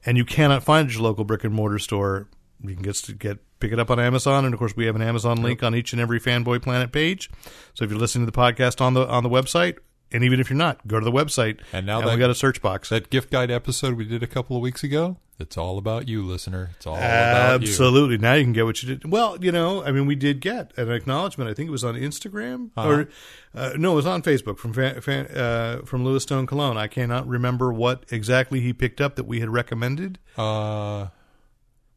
and 0.04 0.16
you 0.16 0.24
cannot 0.24 0.62
find 0.62 0.88
at 0.88 0.94
your 0.94 1.02
local 1.02 1.24
brick 1.24 1.44
and 1.44 1.54
mortar 1.54 1.78
store, 1.78 2.28
you 2.62 2.74
can 2.74 2.82
get 2.82 3.18
get 3.18 3.38
pick 3.60 3.72
it 3.72 3.78
up 3.78 3.90
on 3.90 3.98
Amazon, 3.98 4.44
and 4.44 4.52
of 4.52 4.58
course 4.58 4.76
we 4.76 4.86
have 4.86 4.96
an 4.96 5.02
Amazon 5.02 5.42
link 5.42 5.62
on 5.62 5.74
each 5.74 5.92
and 5.92 6.00
every 6.02 6.20
Fanboy 6.20 6.62
Planet 6.62 6.92
page. 6.92 7.30
So 7.74 7.84
if 7.84 7.90
you're 7.90 7.98
listening 8.00 8.26
to 8.26 8.30
the 8.30 8.36
podcast 8.38 8.80
on 8.80 8.94
the 8.94 9.06
on 9.06 9.22
the 9.22 9.30
website, 9.30 9.78
and 10.12 10.22
even 10.22 10.40
if 10.40 10.50
you're 10.50 10.56
not, 10.56 10.86
go 10.86 10.98
to 11.00 11.04
the 11.04 11.12
website, 11.12 11.60
And 11.72 11.86
now 11.86 12.00
we 12.00 12.06
that- 12.06 12.18
got 12.18 12.30
a 12.30 12.34
search 12.34 12.60
box. 12.62 12.90
That 12.90 13.10
gift 13.10 13.30
guide 13.30 13.50
episode 13.50 13.94
we 13.94 14.04
did 14.04 14.22
a 14.22 14.26
couple 14.26 14.56
of 14.56 14.62
weeks 14.62 14.84
ago. 14.84 15.16
It's 15.38 15.58
all 15.58 15.76
about 15.76 16.08
you, 16.08 16.22
listener. 16.22 16.70
It's 16.76 16.86
all 16.86 16.96
about 16.96 17.60
you. 17.60 17.68
Absolutely. 17.68 18.16
Now 18.16 18.32
you 18.34 18.44
can 18.44 18.54
get 18.54 18.64
what 18.64 18.82
you 18.82 18.88
did. 18.96 19.10
Well, 19.10 19.36
you 19.38 19.52
know, 19.52 19.84
I 19.84 19.92
mean, 19.92 20.06
we 20.06 20.14
did 20.14 20.40
get 20.40 20.72
an 20.78 20.90
acknowledgement. 20.90 21.50
I 21.50 21.54
think 21.54 21.68
it 21.68 21.72
was 21.72 21.84
on 21.84 21.94
Instagram 21.94 22.70
Uh-huh. 22.74 22.88
or 22.88 23.08
uh, 23.54 23.72
no, 23.76 23.92
it 23.92 23.96
was 23.96 24.06
on 24.06 24.22
Facebook 24.22 24.56
from 24.58 24.72
fan, 24.72 24.98
fan, 25.02 25.26
uh, 25.26 25.82
from 25.84 26.04
Lewis 26.06 26.22
Stone 26.22 26.46
Cologne. 26.46 26.78
I 26.78 26.86
cannot 26.86 27.26
remember 27.28 27.70
what 27.70 28.04
exactly 28.10 28.60
he 28.60 28.72
picked 28.72 29.00
up 29.00 29.16
that 29.16 29.24
we 29.26 29.40
had 29.40 29.50
recommended. 29.50 30.18
Uh, 30.38 31.08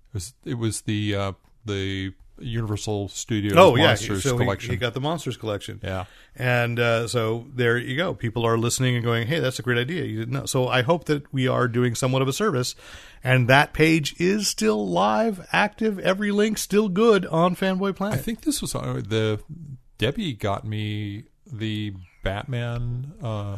it 0.10 0.14
was 0.14 0.34
it 0.44 0.56
was 0.56 0.82
the 0.82 1.16
uh, 1.16 1.32
the 1.66 2.14
Universal 2.42 3.10
Studios 3.10 3.54
oh 3.58 3.76
yeah, 3.76 3.88
Monsters 3.88 4.24
so 4.24 4.38
he- 4.38 4.44
collection. 4.44 4.72
He, 4.72 4.78
got 4.78 4.94
the 4.94 5.00
Monsters 5.00 5.38
collection. 5.38 5.80
yeah. 5.84 6.06
And 6.36 6.80
uh, 6.80 7.08
so 7.08 7.48
there 7.54 7.78
you 7.78 7.98
go. 7.98 8.14
People 8.14 8.46
are 8.46 8.58
listening 8.58 8.96
and 8.96 9.04
going, 9.04 9.28
"Hey, 9.28 9.40
that's 9.40 9.60
a 9.60 9.62
great 9.62 9.78
idea." 9.78 10.06
You 10.06 10.20
didn't 10.20 10.34
know. 10.34 10.46
So 10.46 10.68
I 10.68 10.82
hope 10.82 11.06
that 11.06 11.32
we 11.34 11.48
are 11.48 11.68
doing 11.68 11.96
somewhat 11.96 12.22
of 12.22 12.28
a 12.28 12.34
service, 12.34 12.76
and 13.24 13.48
that 13.50 13.74
page 13.74 14.16
is 14.20 14.48
still 14.48 14.88
live, 14.88 15.48
active. 15.52 16.00
Every 16.00 16.32
link 16.32 16.58
still 16.58 16.88
good 16.90 17.26
on 17.26 17.56
Fanboy 17.56 17.96
Planet. 17.96 18.20
I 18.20 18.22
think 18.22 18.42
this 18.42 18.62
was 18.62 18.74
uh, 18.76 19.02
the 19.06 19.42
Debbie 19.98 20.34
got 20.34 20.66
me 20.66 21.26
the 21.52 21.94
Batman 22.24 23.14
uh, 23.22 23.58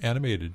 animated 0.00 0.54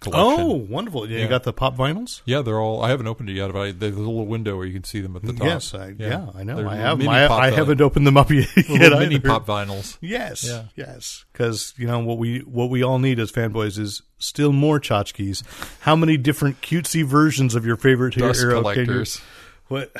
collection. 0.00 0.44
Oh, 0.46 0.54
wonderful! 0.54 1.08
Yeah, 1.08 1.16
Yeah. 1.18 1.22
You 1.24 1.28
got 1.28 1.42
the 1.44 1.52
pop 1.52 1.76
vinyls. 1.76 2.22
Yeah, 2.24 2.42
they're 2.42 2.60
all. 2.60 2.82
I 2.82 2.90
haven't 2.90 3.06
opened 3.06 3.30
it 3.30 3.34
yet, 3.34 3.52
but 3.52 3.60
I, 3.60 3.72
there's 3.72 3.94
a 3.96 3.98
little 3.98 4.26
window 4.26 4.56
where 4.56 4.66
you 4.66 4.72
can 4.74 4.84
see 4.84 5.00
them 5.00 5.16
at 5.16 5.22
the 5.22 5.32
top. 5.32 5.46
Yes, 5.46 5.74
I, 5.74 5.94
yeah. 5.98 6.26
I 6.34 6.42
know. 6.44 6.56
They're 6.56 6.68
I 6.68 6.76
have. 6.76 7.00
I, 7.02 7.26
I 7.26 7.50
haven't 7.50 7.80
opened 7.80 8.06
them 8.06 8.16
up 8.16 8.30
yet. 8.32 8.48
yet 8.56 8.92
mini 8.92 9.16
either. 9.16 9.28
pop 9.28 9.46
vinyls. 9.46 9.96
Yes, 10.00 10.46
Yeah. 10.46 10.64
yes. 10.76 11.24
Because 11.32 11.74
you 11.76 11.86
know 11.86 12.00
what 12.00 12.18
we 12.18 12.40
what 12.40 12.70
we 12.70 12.82
all 12.82 12.98
need 12.98 13.18
as 13.18 13.30
fanboys 13.32 13.78
is 13.78 14.02
still 14.18 14.52
more 14.52 14.78
tchotchkes. 14.80 15.42
How 15.80 15.96
many 15.96 16.16
different 16.16 16.60
cutesy 16.60 17.04
versions 17.04 17.54
of 17.54 17.64
your 17.66 17.76
favorite 17.76 18.14
Dust 18.14 18.40
hero 18.40 18.56
you- 18.56 18.60
collectors. 18.62 19.20
What? 19.68 19.92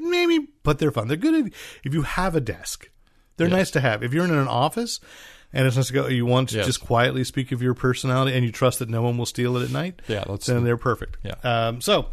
maybe, 0.00 0.48
but 0.62 0.78
they're 0.78 0.90
fun. 0.90 1.08
They're 1.08 1.16
good 1.16 1.46
if, 1.46 1.80
if 1.84 1.94
you 1.94 2.02
have 2.02 2.34
a 2.34 2.40
desk. 2.40 2.90
They're 3.36 3.48
nice 3.48 3.70
to 3.72 3.80
have. 3.80 4.02
If 4.02 4.12
you're 4.12 4.24
in 4.24 4.32
an 4.34 4.46
office 4.48 5.00
and 5.54 5.66
it's 5.66 5.76
just 5.76 5.92
go, 5.92 6.06
you 6.08 6.26
want 6.26 6.50
to 6.50 6.56
Yes. 6.58 6.66
just 6.66 6.80
quietly 6.82 7.24
speak 7.24 7.52
of 7.52 7.62
your 7.62 7.72
personality 7.74 8.36
and 8.36 8.44
you 8.44 8.52
trust 8.52 8.80
that 8.80 8.90
no 8.90 9.00
one 9.00 9.16
will 9.16 9.24
steal 9.26 9.56
it 9.56 9.64
at 9.64 9.70
night. 9.70 10.02
Yeah, 10.08 10.20
that's- 10.20 10.44
then 10.46 10.64
they're 10.64 10.76
perfect. 10.76 11.16
Yeah. 11.22 11.34
Um, 11.42 11.80
so 11.80 12.08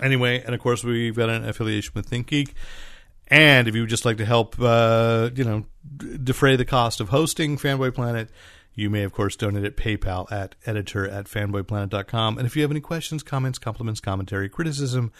anyway, 0.00 0.42
and 0.44 0.54
of 0.54 0.60
course 0.60 0.82
we've 0.84 1.14
got 1.16 1.28
an 1.28 1.46
affiliation 1.46 1.92
with 1.94 2.08
ThinkGeek. 2.10 2.50
And 3.28 3.66
if 3.66 3.74
you 3.74 3.80
would 3.82 3.90
just 3.90 4.04
like 4.04 4.18
to 4.18 4.24
help, 4.24 4.54
uh, 4.60 5.30
you 5.34 5.42
know, 5.44 5.66
defray 6.22 6.54
the 6.56 6.64
cost 6.64 7.00
of 7.00 7.08
hosting 7.08 7.58
Fanboy 7.58 7.92
Planet, 7.94 8.30
you 8.74 8.88
may, 8.88 9.02
of 9.02 9.12
course, 9.12 9.34
donate 9.34 9.64
at 9.64 9.76
PayPal 9.76 10.30
at 10.30 10.54
editor 10.64 11.08
at 11.08 11.24
fanboyplanet.com. 11.26 12.38
And 12.38 12.46
if 12.46 12.54
you 12.54 12.62
have 12.62 12.70
any 12.70 12.80
questions, 12.80 13.22
comments, 13.24 13.58
compliments, 13.58 13.98
commentary, 14.00 14.48
criticism, 14.48 15.10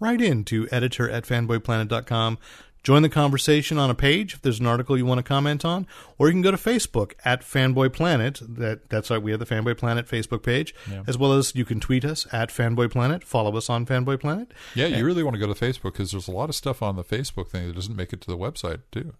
write 0.00 0.20
in 0.20 0.44
to 0.44 0.68
editor 0.70 1.08
at 1.08 1.24
fanboyplanet.com. 1.24 2.36
Join 2.84 3.00
the 3.02 3.08
conversation 3.08 3.78
on 3.78 3.88
a 3.88 3.94
page 3.94 4.34
if 4.34 4.42
there's 4.42 4.60
an 4.60 4.66
article 4.66 4.96
you 4.98 5.06
want 5.06 5.18
to 5.18 5.22
comment 5.22 5.64
on, 5.64 5.86
or 6.18 6.26
you 6.28 6.34
can 6.34 6.42
go 6.42 6.50
to 6.50 6.56
Facebook 6.58 7.14
at 7.24 7.40
Fanboy 7.40 7.92
Planet. 7.94 8.40
That 8.46 8.90
that's 8.90 9.10
right, 9.10 9.22
we 9.22 9.30
have 9.30 9.40
the 9.40 9.46
Fanboy 9.46 9.78
Planet 9.78 10.06
Facebook 10.06 10.42
page, 10.42 10.74
as 11.06 11.16
well 11.16 11.32
as 11.32 11.54
you 11.56 11.64
can 11.64 11.80
tweet 11.80 12.04
us 12.04 12.26
at 12.30 12.50
Fanboy 12.50 12.90
Planet. 12.90 13.24
Follow 13.24 13.56
us 13.56 13.70
on 13.70 13.86
Fanboy 13.86 14.20
Planet. 14.20 14.52
Yeah, 14.74 14.86
you 14.88 15.04
really 15.06 15.22
want 15.22 15.34
to 15.34 15.40
go 15.40 15.52
to 15.52 15.54
Facebook 15.58 15.94
because 15.94 16.10
there's 16.10 16.28
a 16.28 16.32
lot 16.32 16.50
of 16.50 16.54
stuff 16.54 16.82
on 16.82 16.96
the 16.96 17.04
Facebook 17.04 17.48
thing 17.48 17.66
that 17.68 17.74
doesn't 17.74 17.96
make 17.96 18.12
it 18.12 18.20
to 18.20 18.26
the 18.30 18.36
website 18.36 18.80
too. 18.92 19.14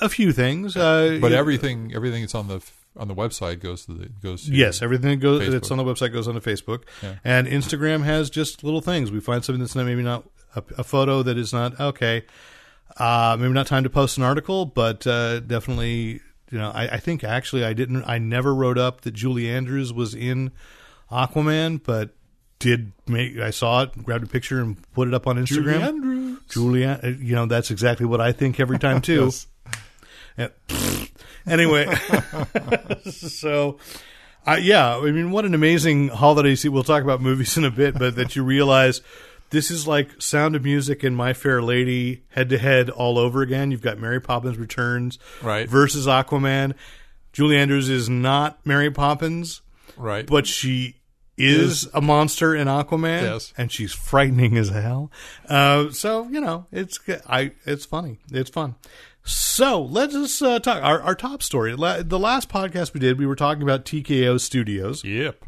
A 0.00 0.08
few 0.08 0.32
things, 0.32 0.74
uh, 0.76 1.18
But 1.20 1.32
everything, 1.32 1.92
everything 1.94 2.22
that's 2.22 2.34
on 2.34 2.48
the 2.48 2.60
on 2.98 3.08
the 3.08 3.14
website 3.14 3.60
goes 3.60 3.84
to 3.84 3.92
the 3.92 4.08
goes. 4.22 4.46
To 4.46 4.52
Yes, 4.54 4.80
everything 4.80 5.10
that 5.10 5.16
goes 5.16 5.42
Facebook. 5.42 5.50
that's 5.52 5.70
on 5.70 5.76
the 5.76 5.84
website 5.84 6.14
goes 6.14 6.26
onto 6.28 6.40
Facebook, 6.40 6.84
Yeah. 7.02 7.16
and 7.24 7.46
Instagram 7.46 8.04
has 8.04 8.30
just 8.30 8.64
little 8.64 8.80
things. 8.80 9.10
We 9.10 9.20
find 9.20 9.44
something 9.44 9.60
that's 9.60 9.74
not 9.74 9.84
maybe 9.84 10.02
not 10.02 10.24
a, 10.54 10.62
a 10.78 10.82
photo 10.84 11.22
that 11.22 11.36
is 11.36 11.52
not 11.52 11.78
okay. 11.78 12.24
Uh, 12.98 13.36
maybe 13.38 13.52
not 13.52 13.66
time 13.66 13.82
to 13.82 13.90
post 13.90 14.16
an 14.16 14.22
article, 14.22 14.64
but 14.64 15.06
uh, 15.06 15.40
definitely, 15.40 16.20
you 16.50 16.58
know, 16.58 16.70
I, 16.70 16.94
I 16.94 16.96
think 16.98 17.24
actually 17.24 17.64
I 17.64 17.72
didn't. 17.72 18.04
I 18.04 18.18
never 18.18 18.54
wrote 18.54 18.78
up 18.78 19.02
that 19.02 19.12
Julie 19.12 19.50
Andrews 19.50 19.92
was 19.92 20.14
in 20.14 20.52
Aquaman, 21.10 21.82
but 21.82 22.10
did 22.58 22.92
make. 23.06 23.38
I 23.38 23.50
saw 23.50 23.82
it, 23.82 24.02
grabbed 24.02 24.24
a 24.24 24.28
picture, 24.28 24.60
and 24.60 24.76
put 24.92 25.08
it 25.08 25.14
up 25.14 25.26
on 25.26 25.36
Instagram. 25.36 25.80
Andrews. 25.82 26.38
Julia, 26.48 27.00
uh, 27.02 27.08
you 27.08 27.34
know, 27.34 27.46
that's 27.46 27.70
exactly 27.70 28.06
what 28.06 28.20
I 28.20 28.32
think 28.32 28.58
every 28.60 28.78
time 28.78 29.00
too. 29.02 29.24
Yes. 29.24 29.46
Yeah. 30.38 30.48
anyway, 31.46 31.94
so 33.10 33.78
uh, 34.46 34.58
yeah, 34.60 34.96
I 34.96 35.10
mean, 35.10 35.32
what 35.32 35.44
an 35.44 35.54
amazing 35.54 36.08
holiday 36.08 36.54
season. 36.54 36.72
We'll 36.72 36.84
talk 36.84 37.02
about 37.02 37.20
movies 37.20 37.56
in 37.56 37.64
a 37.64 37.70
bit, 37.70 37.98
but 37.98 38.14
that 38.16 38.36
you 38.36 38.44
realize 38.44 39.00
this 39.50 39.70
is 39.70 39.86
like 39.86 40.20
Sound 40.20 40.56
of 40.56 40.64
Music 40.64 41.02
and 41.04 41.16
My 41.16 41.32
Fair 41.32 41.62
Lady 41.62 42.22
head 42.30 42.48
to 42.50 42.58
head 42.58 42.90
all 42.90 43.18
over 43.18 43.42
again. 43.42 43.70
You've 43.70 43.82
got 43.82 43.98
Mary 43.98 44.20
Poppins 44.20 44.58
Returns 44.58 45.18
Right. 45.42 45.68
versus 45.68 46.06
Aquaman. 46.06 46.74
Julie 47.32 47.56
Andrews 47.58 47.88
is 47.88 48.08
not 48.08 48.64
Mary 48.64 48.90
Poppins, 48.90 49.60
Right. 49.96 50.26
but 50.26 50.46
she 50.46 50.96
is 51.38 51.86
a 51.92 52.00
monster 52.00 52.54
in 52.54 52.66
Aquaman, 52.66 53.20
Yes. 53.22 53.52
and 53.58 53.70
she's 53.70 53.92
frightening 53.92 54.56
as 54.56 54.70
hell. 54.70 55.10
Uh, 55.48 55.90
so 55.90 56.26
you 56.30 56.40
know, 56.40 56.66
it's 56.72 56.98
I 57.28 57.52
it's 57.66 57.84
funny, 57.84 58.18
it's 58.32 58.48
fun. 58.50 58.74
So 59.22 59.82
let's 59.82 60.12
just 60.14 60.40
uh, 60.40 60.60
talk 60.60 60.82
our, 60.82 61.00
our 61.02 61.14
top 61.14 61.42
story. 61.42 61.74
La- 61.74 62.02
The 62.02 62.18
last 62.18 62.48
podcast 62.48 62.94
we 62.94 63.00
did, 63.00 63.18
we 63.18 63.26
were 63.26 63.34
talking 63.36 63.62
about 63.62 63.84
TKO 63.84 64.40
Studios, 64.40 65.04
yep. 65.04 65.44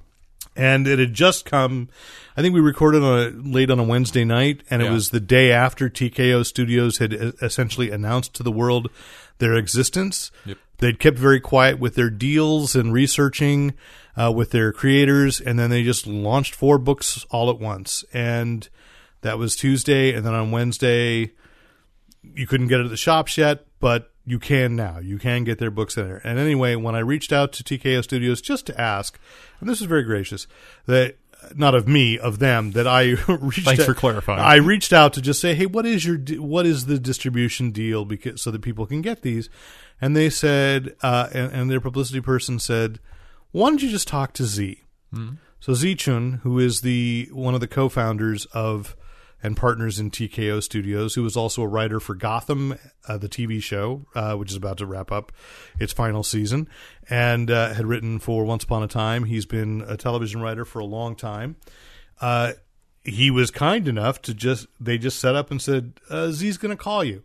And 0.58 0.88
it 0.88 0.98
had 0.98 1.14
just 1.14 1.44
come. 1.44 1.88
I 2.36 2.42
think 2.42 2.52
we 2.52 2.60
recorded 2.60 3.02
on 3.02 3.18
a, 3.18 3.30
late 3.30 3.70
on 3.70 3.78
a 3.78 3.84
Wednesday 3.84 4.24
night, 4.24 4.62
and 4.68 4.82
it 4.82 4.90
was 4.90 5.10
the 5.10 5.20
day 5.20 5.52
after 5.52 5.88
TKO 5.88 6.44
Studios 6.44 6.98
had 6.98 7.14
uh, 7.14 7.32
essentially 7.40 7.90
announced 7.90 8.34
to 8.34 8.42
the 8.42 8.52
world 8.52 8.90
their 9.38 9.54
existence. 9.54 10.30
Yep. 10.44 10.58
They'd 10.78 10.98
kept 10.98 11.18
very 11.18 11.40
quiet 11.40 11.78
with 11.78 11.94
their 11.94 12.10
deals 12.10 12.76
and 12.76 12.92
researching 12.92 13.74
uh, 14.16 14.32
with 14.34 14.50
their 14.50 14.72
creators, 14.72 15.40
and 15.40 15.58
then 15.58 15.70
they 15.70 15.82
just 15.82 16.06
launched 16.06 16.54
four 16.54 16.78
books 16.78 17.24
all 17.30 17.50
at 17.50 17.58
once. 17.58 18.04
And 18.12 18.68
that 19.22 19.38
was 19.38 19.56
Tuesday, 19.56 20.12
and 20.12 20.26
then 20.26 20.34
on 20.34 20.50
Wednesday, 20.50 21.32
you 22.22 22.46
couldn't 22.46 22.68
get 22.68 22.80
it 22.80 22.84
at 22.84 22.90
the 22.90 22.96
shops 22.96 23.38
yet, 23.38 23.66
but 23.80 24.12
you 24.28 24.38
can 24.38 24.76
now. 24.76 24.98
You 24.98 25.18
can 25.18 25.44
get 25.44 25.58
their 25.58 25.70
books 25.70 25.96
in 25.96 26.06
there. 26.06 26.20
And 26.22 26.38
anyway, 26.38 26.74
when 26.74 26.94
I 26.94 27.00
reached 27.00 27.32
out 27.32 27.52
to 27.54 27.64
TKO 27.64 28.02
Studios 28.02 28.40
just 28.40 28.66
to 28.66 28.80
ask, 28.80 29.18
and 29.60 29.68
this 29.68 29.80
is 29.80 29.86
very 29.86 30.02
gracious, 30.02 30.46
that 30.86 31.16
not 31.54 31.74
of 31.74 31.88
me, 31.88 32.18
of 32.18 32.38
them, 32.38 32.72
that 32.72 32.86
I 32.86 33.02
reached. 33.28 33.64
Thanks 33.64 33.80
out- 33.80 33.86
for 33.86 33.94
clarifying. 33.94 34.40
I 34.40 34.56
reached 34.56 34.92
out 34.92 35.12
to 35.14 35.22
just 35.22 35.40
say, 35.40 35.54
hey, 35.54 35.66
what 35.66 35.86
is 35.86 36.04
your 36.04 36.18
what 36.40 36.66
is 36.66 36.86
the 36.86 36.98
distribution 36.98 37.70
deal 37.70 38.04
because 38.04 38.42
so 38.42 38.50
that 38.50 38.62
people 38.62 38.86
can 38.86 39.02
get 39.02 39.22
these, 39.22 39.48
and 40.00 40.16
they 40.16 40.30
said, 40.30 40.94
uh, 41.02 41.28
and, 41.32 41.52
and 41.52 41.70
their 41.70 41.80
publicity 41.80 42.20
person 42.20 42.58
said, 42.58 42.98
why 43.52 43.68
don't 43.70 43.82
you 43.82 43.88
just 43.88 44.08
talk 44.08 44.32
to 44.34 44.44
Tze? 44.44 44.82
So 45.60 45.74
Tze 45.74 45.96
Chun, 45.96 46.40
who 46.42 46.58
is 46.58 46.82
the 46.82 47.28
one 47.32 47.54
of 47.54 47.60
the 47.60 47.66
co-founders 47.66 48.44
of 48.46 48.94
and 49.42 49.56
partners 49.56 49.98
in 49.98 50.10
TKO 50.10 50.62
Studios, 50.62 51.14
who 51.14 51.22
was 51.22 51.36
also 51.36 51.62
a 51.62 51.68
writer 51.68 52.00
for 52.00 52.14
Gotham, 52.14 52.76
uh, 53.06 53.18
the 53.18 53.28
TV 53.28 53.62
show, 53.62 54.06
uh, 54.14 54.34
which 54.34 54.50
is 54.50 54.56
about 54.56 54.78
to 54.78 54.86
wrap 54.86 55.12
up 55.12 55.32
its 55.78 55.92
final 55.92 56.22
season, 56.22 56.68
and 57.08 57.50
uh, 57.50 57.74
had 57.74 57.86
written 57.86 58.18
for 58.18 58.44
Once 58.44 58.64
Upon 58.64 58.82
a 58.82 58.88
Time. 58.88 59.24
He's 59.24 59.46
been 59.46 59.84
a 59.86 59.96
television 59.96 60.40
writer 60.40 60.64
for 60.64 60.80
a 60.80 60.84
long 60.84 61.14
time. 61.14 61.56
Uh, 62.20 62.54
he 63.04 63.30
was 63.30 63.50
kind 63.50 63.86
enough 63.86 64.20
to 64.22 64.34
just 64.34 64.66
they 64.80 64.98
just 64.98 65.18
set 65.18 65.34
up 65.34 65.50
and 65.50 65.62
said 65.62 65.94
uh, 66.10 66.30
Tze's 66.30 66.58
going 66.58 66.76
to 66.76 66.82
call 66.82 67.04
you, 67.04 67.22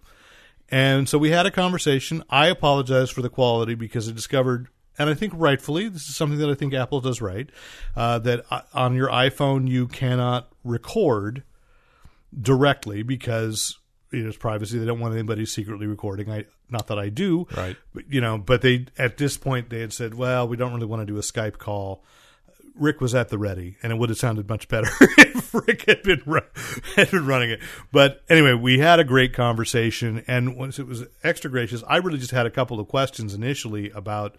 and 0.70 1.10
so 1.10 1.18
we 1.18 1.32
had 1.32 1.46
a 1.46 1.52
conversation. 1.52 2.24
I 2.30 2.48
apologize 2.48 3.10
for 3.10 3.22
the 3.22 3.30
quality 3.30 3.74
because 3.74 4.08
I 4.08 4.12
discovered, 4.12 4.68
and 5.00 5.10
I 5.10 5.16
think 5.16 5.34
rightfully, 5.36 5.90
this 5.90 6.08
is 6.08 6.16
something 6.16 6.38
that 6.40 6.50
I 6.50 6.54
think 6.54 6.76
Apple 6.76 7.02
does 7.02 7.22
right, 7.22 7.50
uh, 7.96 8.20
that 8.20 8.46
uh, 8.52 8.62
on 8.74 8.94
your 8.94 9.10
iPhone 9.10 9.68
you 9.68 9.88
cannot 9.88 10.52
record 10.64 11.44
directly 12.42 13.04
because 13.04 13.78
you 14.12 14.22
know, 14.22 14.30
it's 14.30 14.38
privacy. 14.38 14.78
They 14.78 14.86
don't 14.86 15.00
want 15.00 15.14
anybody 15.16 15.46
secretly 15.46 15.88
recording. 15.88 16.30
I 16.32 16.46
not 16.70 16.88
that 16.88 17.00
I 17.00 17.10
do, 17.10 17.48
Right. 17.56 17.76
But, 17.94 18.06
you 18.10 18.22
know, 18.22 18.38
but 18.38 18.62
they 18.62 18.86
at 18.98 19.18
this 19.18 19.38
point 19.38 19.70
they 19.70 19.82
had 19.82 19.94
said, 19.94 20.14
well, 20.14 20.48
we 20.48 20.56
don't 20.58 20.74
really 20.74 20.86
want 20.86 21.02
to 21.02 21.06
do 21.06 21.18
a 21.18 21.22
Skype 21.22 21.58
call. 21.58 22.04
Rick 22.76 23.02
was 23.02 23.14
at 23.14 23.30
the 23.30 23.38
ready, 23.38 23.78
and 23.84 23.92
it 23.92 23.98
would 23.98 24.10
have 24.10 24.18
sounded 24.18 24.50
much 24.50 24.68
better 24.68 24.90
if 25.02 25.54
Rick 25.54 25.86
had 25.86 26.02
been 26.02 26.24
had 26.96 27.12
been 27.12 27.26
running 27.28 27.52
it. 27.52 27.60
But 27.92 28.24
anyway, 28.30 28.54
we 28.54 28.80
had 28.80 29.00
a 29.00 29.04
great 29.04 29.34
conversation, 29.34 30.24
and 30.28 30.58
once 30.58 30.80
it 30.80 30.88
was 30.88 31.04
extra 31.24 31.52
gracious, 31.52 31.84
I 31.88 31.98
really 31.98 32.18
just 32.18 32.32
had 32.32 32.48
a 32.48 32.50
couple 32.52 32.80
of 32.80 32.88
questions 32.88 33.36
initially 33.36 33.92
about 33.92 34.38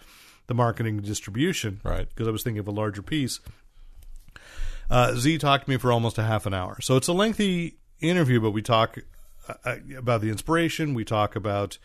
the 0.48 0.54
marketing 0.54 0.96
and 0.96 1.06
distribution, 1.06 1.80
Right. 1.84 2.08
Because 2.08 2.26
I 2.26 2.32
was 2.32 2.42
thinking 2.42 2.58
of 2.58 2.66
a 2.66 2.72
larger 2.72 3.02
piece. 3.02 3.38
Uh, 4.90 5.14
Tze 5.14 5.38
talked 5.38 5.66
to 5.66 5.70
me 5.70 5.76
for 5.76 5.92
almost 5.92 6.18
a 6.18 6.24
half 6.24 6.44
an 6.44 6.54
hour, 6.54 6.80
so 6.80 6.96
it's 6.96 7.08
a 7.08 7.12
lengthy 7.12 7.78
interview, 8.00 8.40
but 8.40 8.50
we 8.50 8.62
talk 8.62 8.98
uh, 9.48 9.54
uh, 9.64 9.76
about 9.96 10.20
the 10.20 10.30
inspiration. 10.30 10.94
We 10.94 11.04
talk 11.04 11.36
about 11.36 11.78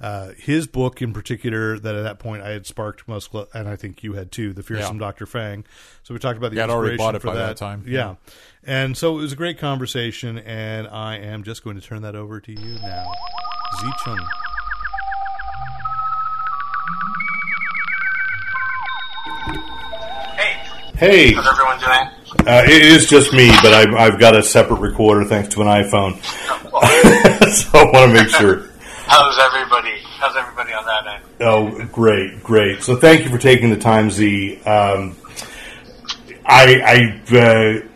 uh, 0.00 0.32
his 0.36 0.66
book 0.66 1.00
in 1.00 1.12
particular 1.14 1.78
that 1.78 1.94
at 1.94 2.02
that 2.02 2.18
point 2.18 2.42
I 2.42 2.50
had 2.50 2.66
sparked 2.66 3.08
most, 3.08 3.32
cl- 3.32 3.48
and 3.54 3.66
I 3.68 3.76
think 3.76 4.02
you 4.02 4.12
had 4.12 4.30
too, 4.30 4.52
the 4.52 4.62
fearsome 4.62 4.96
Yeah. 4.96 5.06
Doctor 5.06 5.24
Fang. 5.26 5.64
So 6.02 6.12
we 6.12 6.20
talked 6.20 6.36
about 6.36 6.50
the 6.50 6.56
Yeah, 6.58 6.64
I'd 6.64 6.70
already 6.70 6.92
inspiration 6.94 6.98
bought 7.06 7.14
it 7.14 7.20
for 7.22 7.28
by 7.28 7.34
that. 7.36 7.46
that 7.46 7.56
time. 7.56 7.84
Yeah. 7.86 8.16
and 8.64 8.96
so 8.96 9.16
it 9.18 9.22
was 9.22 9.32
a 9.32 9.36
great 9.36 9.58
conversation, 9.58 10.38
and 10.38 10.86
I 10.88 11.16
am 11.16 11.44
just 11.44 11.64
going 11.64 11.76
to 11.76 11.82
turn 11.82 12.02
that 12.02 12.14
over 12.14 12.40
to 12.40 12.52
you 12.52 12.78
now, 12.80 13.06
Tze 13.80 13.90
Chun. 14.04 14.18
Hey, 20.36 20.52
Hey, 20.96 21.32
how's 21.32 21.46
everyone 21.48 21.78
doing? 21.78 22.08
Uh, 22.40 22.62
it 22.64 22.82
is 22.82 23.06
just 23.06 23.32
me, 23.32 23.48
but 23.62 23.74
I've, 23.74 23.94
I've 23.94 24.20
got 24.20 24.36
a 24.36 24.42
separate 24.42 24.80
recorder 24.80 25.24
thanks 25.24 25.48
to 25.54 25.62
an 25.62 25.66
iPhone, 25.66 26.22
so 27.52 27.78
I 27.78 27.84
want 27.84 28.12
to 28.12 28.22
make 28.22 28.28
sure. 28.28 28.68
How's 29.06 29.38
everybody? 29.38 29.98
How's 30.18 30.36
everybody 30.36 30.72
on 30.72 30.84
that 30.84 31.06
end? 31.06 31.24
Oh, 31.40 31.84
great, 31.86 32.42
great. 32.42 32.82
So 32.82 32.96
thank 32.96 33.24
you 33.24 33.30
for 33.30 33.38
taking 33.38 33.70
the 33.70 33.76
time, 33.76 34.10
Tze. 34.10 34.60
Um, 34.66 35.16
I, 36.44 37.20
I, 37.32 37.36
uh, 37.36 37.86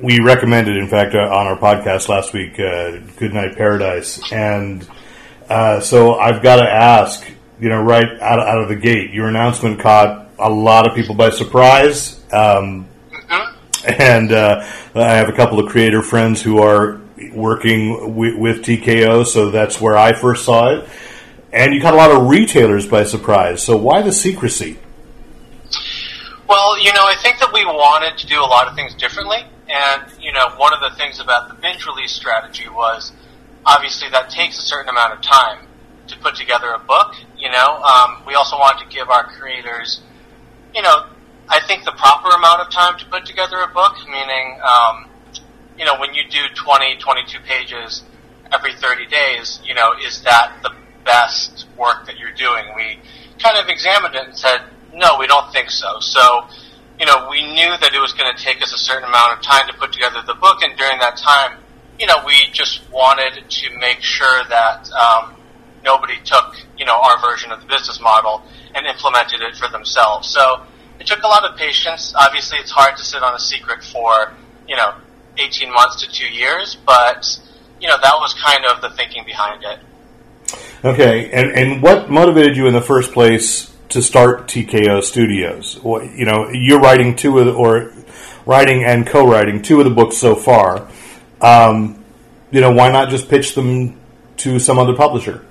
we 0.00 0.20
recommended, 0.20 0.76
in 0.76 0.88
fact, 0.88 1.14
uh, 1.14 1.18
on 1.18 1.46
our 1.46 1.58
podcast 1.58 2.08
last 2.08 2.32
week, 2.32 2.58
uh, 2.58 2.98
Goodnight 3.16 3.56
Paradise, 3.56 4.32
and 4.32 4.86
uh, 5.48 5.80
so 5.80 6.14
I've 6.14 6.42
got 6.42 6.56
to 6.56 6.70
ask, 6.70 7.26
you 7.60 7.68
know, 7.68 7.82
right 7.82 8.20
out, 8.20 8.38
out 8.38 8.62
of 8.62 8.68
the 8.68 8.76
gate, 8.76 9.10
your 9.12 9.28
announcement 9.28 9.80
caught 9.80 10.30
a 10.38 10.48
lot 10.50 10.88
of 10.88 10.94
people 10.94 11.14
by 11.14 11.30
surprise. 11.30 12.22
Um, 12.32 12.88
and 13.84 14.32
uh, 14.32 14.66
I 14.94 15.14
have 15.16 15.28
a 15.28 15.32
couple 15.32 15.58
of 15.58 15.70
creator 15.70 16.02
friends 16.02 16.42
who 16.42 16.58
are 16.58 17.00
working 17.32 18.14
with, 18.16 18.36
with 18.36 18.62
TKO, 18.62 19.26
so 19.26 19.50
that's 19.50 19.80
where 19.80 19.96
I 19.96 20.12
first 20.12 20.44
saw 20.44 20.70
it. 20.70 20.88
And 21.52 21.74
you 21.74 21.80
caught 21.80 21.94
a 21.94 21.96
lot 21.96 22.10
of 22.10 22.28
retailers 22.28 22.86
by 22.86 23.04
surprise. 23.04 23.62
So 23.62 23.76
why 23.76 24.02
the 24.02 24.12
secrecy? 24.12 24.78
Well, 26.48 26.78
you 26.78 26.92
know, 26.92 27.04
I 27.04 27.14
think 27.22 27.38
that 27.38 27.52
we 27.52 27.64
wanted 27.64 28.18
to 28.18 28.26
do 28.26 28.40
a 28.40 28.46
lot 28.46 28.66
of 28.68 28.74
things 28.74 28.94
differently. 28.94 29.38
And, 29.68 30.02
you 30.20 30.32
know, 30.32 30.50
one 30.56 30.74
of 30.74 30.80
the 30.80 30.96
things 30.96 31.20
about 31.20 31.48
the 31.48 31.54
binge 31.54 31.86
release 31.86 32.12
strategy 32.12 32.68
was 32.68 33.12
obviously 33.64 34.08
that 34.10 34.30
takes 34.30 34.58
a 34.58 34.62
certain 34.62 34.88
amount 34.88 35.14
of 35.14 35.22
time 35.22 35.66
to 36.08 36.18
put 36.18 36.34
together 36.34 36.72
a 36.72 36.78
book, 36.78 37.14
you 37.38 37.50
know. 37.50 37.82
Um, 37.82 38.22
we 38.26 38.34
also 38.34 38.58
wanted 38.58 38.88
to 38.88 38.94
give 38.94 39.08
our 39.08 39.24
creators, 39.24 40.02
you 40.74 40.82
know, 40.82 41.06
I 41.48 41.60
think 41.66 41.84
the 41.84 41.92
proper 41.92 42.28
amount 42.30 42.60
of 42.62 42.70
time 42.70 42.98
to 42.98 43.06
put 43.06 43.26
together 43.26 43.60
a 43.60 43.68
book, 43.68 43.96
meaning, 44.08 44.58
um, 44.62 45.08
you 45.78 45.84
know, 45.84 45.98
when 45.98 46.14
you 46.14 46.22
do 46.28 46.40
20, 46.54 46.96
22 46.96 47.38
pages 47.40 48.02
every 48.52 48.74
30 48.74 49.06
days, 49.06 49.60
you 49.64 49.74
know, 49.74 49.92
is 50.04 50.22
that 50.22 50.58
the 50.62 50.70
best 51.04 51.66
work 51.76 52.06
that 52.06 52.18
you're 52.18 52.32
doing? 52.32 52.64
We 52.76 52.98
kind 53.38 53.58
of 53.58 53.68
examined 53.68 54.14
it 54.14 54.24
and 54.24 54.36
said, 54.36 54.62
no, 54.94 55.18
we 55.18 55.26
don't 55.26 55.52
think 55.52 55.70
so. 55.70 56.00
So, 56.00 56.46
you 56.98 57.06
know, 57.06 57.28
we 57.28 57.42
knew 57.52 57.76
that 57.80 57.90
it 57.92 58.00
was 58.00 58.12
going 58.12 58.34
to 58.34 58.42
take 58.42 58.62
us 58.62 58.72
a 58.72 58.78
certain 58.78 59.08
amount 59.08 59.36
of 59.36 59.42
time 59.42 59.66
to 59.66 59.74
put 59.74 59.92
together 59.92 60.22
the 60.26 60.34
book, 60.34 60.62
and 60.62 60.76
during 60.78 60.98
that 61.00 61.16
time, 61.16 61.58
you 61.98 62.06
know, 62.06 62.24
we 62.24 62.34
just 62.52 62.88
wanted 62.90 63.48
to 63.48 63.78
make 63.78 64.00
sure 64.00 64.42
that 64.48 64.90
um, 64.92 65.36
nobody 65.84 66.14
took, 66.24 66.56
you 66.78 66.84
know, 66.84 66.96
our 66.96 67.20
version 67.20 67.52
of 67.52 67.60
the 67.60 67.66
business 67.66 68.00
model 68.00 68.42
and 68.74 68.86
implemented 68.86 69.42
it 69.42 69.56
for 69.56 69.68
themselves. 69.68 70.28
So 70.28 70.62
it 71.00 71.06
took 71.06 71.22
a 71.22 71.26
lot 71.26 71.44
of 71.44 71.56
patience. 71.56 72.14
Obviously, 72.16 72.58
it's 72.58 72.70
hard 72.70 72.96
to 72.96 73.04
sit 73.04 73.22
on 73.22 73.34
a 73.34 73.38
secret 73.38 73.82
for, 73.84 74.32
you 74.68 74.76
know, 74.76 74.94
18 75.38 75.72
months 75.72 76.04
to 76.04 76.10
two 76.10 76.26
years, 76.26 76.76
but, 76.86 77.38
you 77.80 77.88
know, 77.88 77.96
that 78.00 78.14
was 78.14 78.34
kind 78.34 78.64
of 78.64 78.80
the 78.80 78.90
thinking 78.90 79.24
behind 79.24 79.64
it. 79.64 79.78
Okay, 80.84 81.30
and, 81.30 81.50
and 81.52 81.82
what 81.82 82.10
motivated 82.10 82.56
you 82.56 82.66
in 82.66 82.74
the 82.74 82.82
first 82.82 83.12
place 83.12 83.74
to 83.88 84.02
start 84.02 84.46
TKO 84.48 85.02
Studios? 85.02 85.78
What, 85.82 86.12
you 86.12 86.24
know, 86.24 86.50
you're 86.50 86.80
writing 86.80 87.16
two 87.16 87.38
of 87.38 87.46
the, 87.46 87.52
or 87.52 87.92
writing 88.46 88.84
and 88.84 89.06
co-writing 89.06 89.62
two 89.62 89.80
of 89.80 89.84
the 89.84 89.90
books 89.90 90.16
so 90.16 90.34
far. 90.34 90.88
Um, 91.40 92.04
you 92.50 92.60
know, 92.60 92.70
why 92.70 92.90
not 92.90 93.08
just 93.08 93.28
pitch 93.28 93.54
them 93.54 94.00
to 94.38 94.58
some 94.58 94.78
other 94.78 94.94
publisher? 94.94 95.44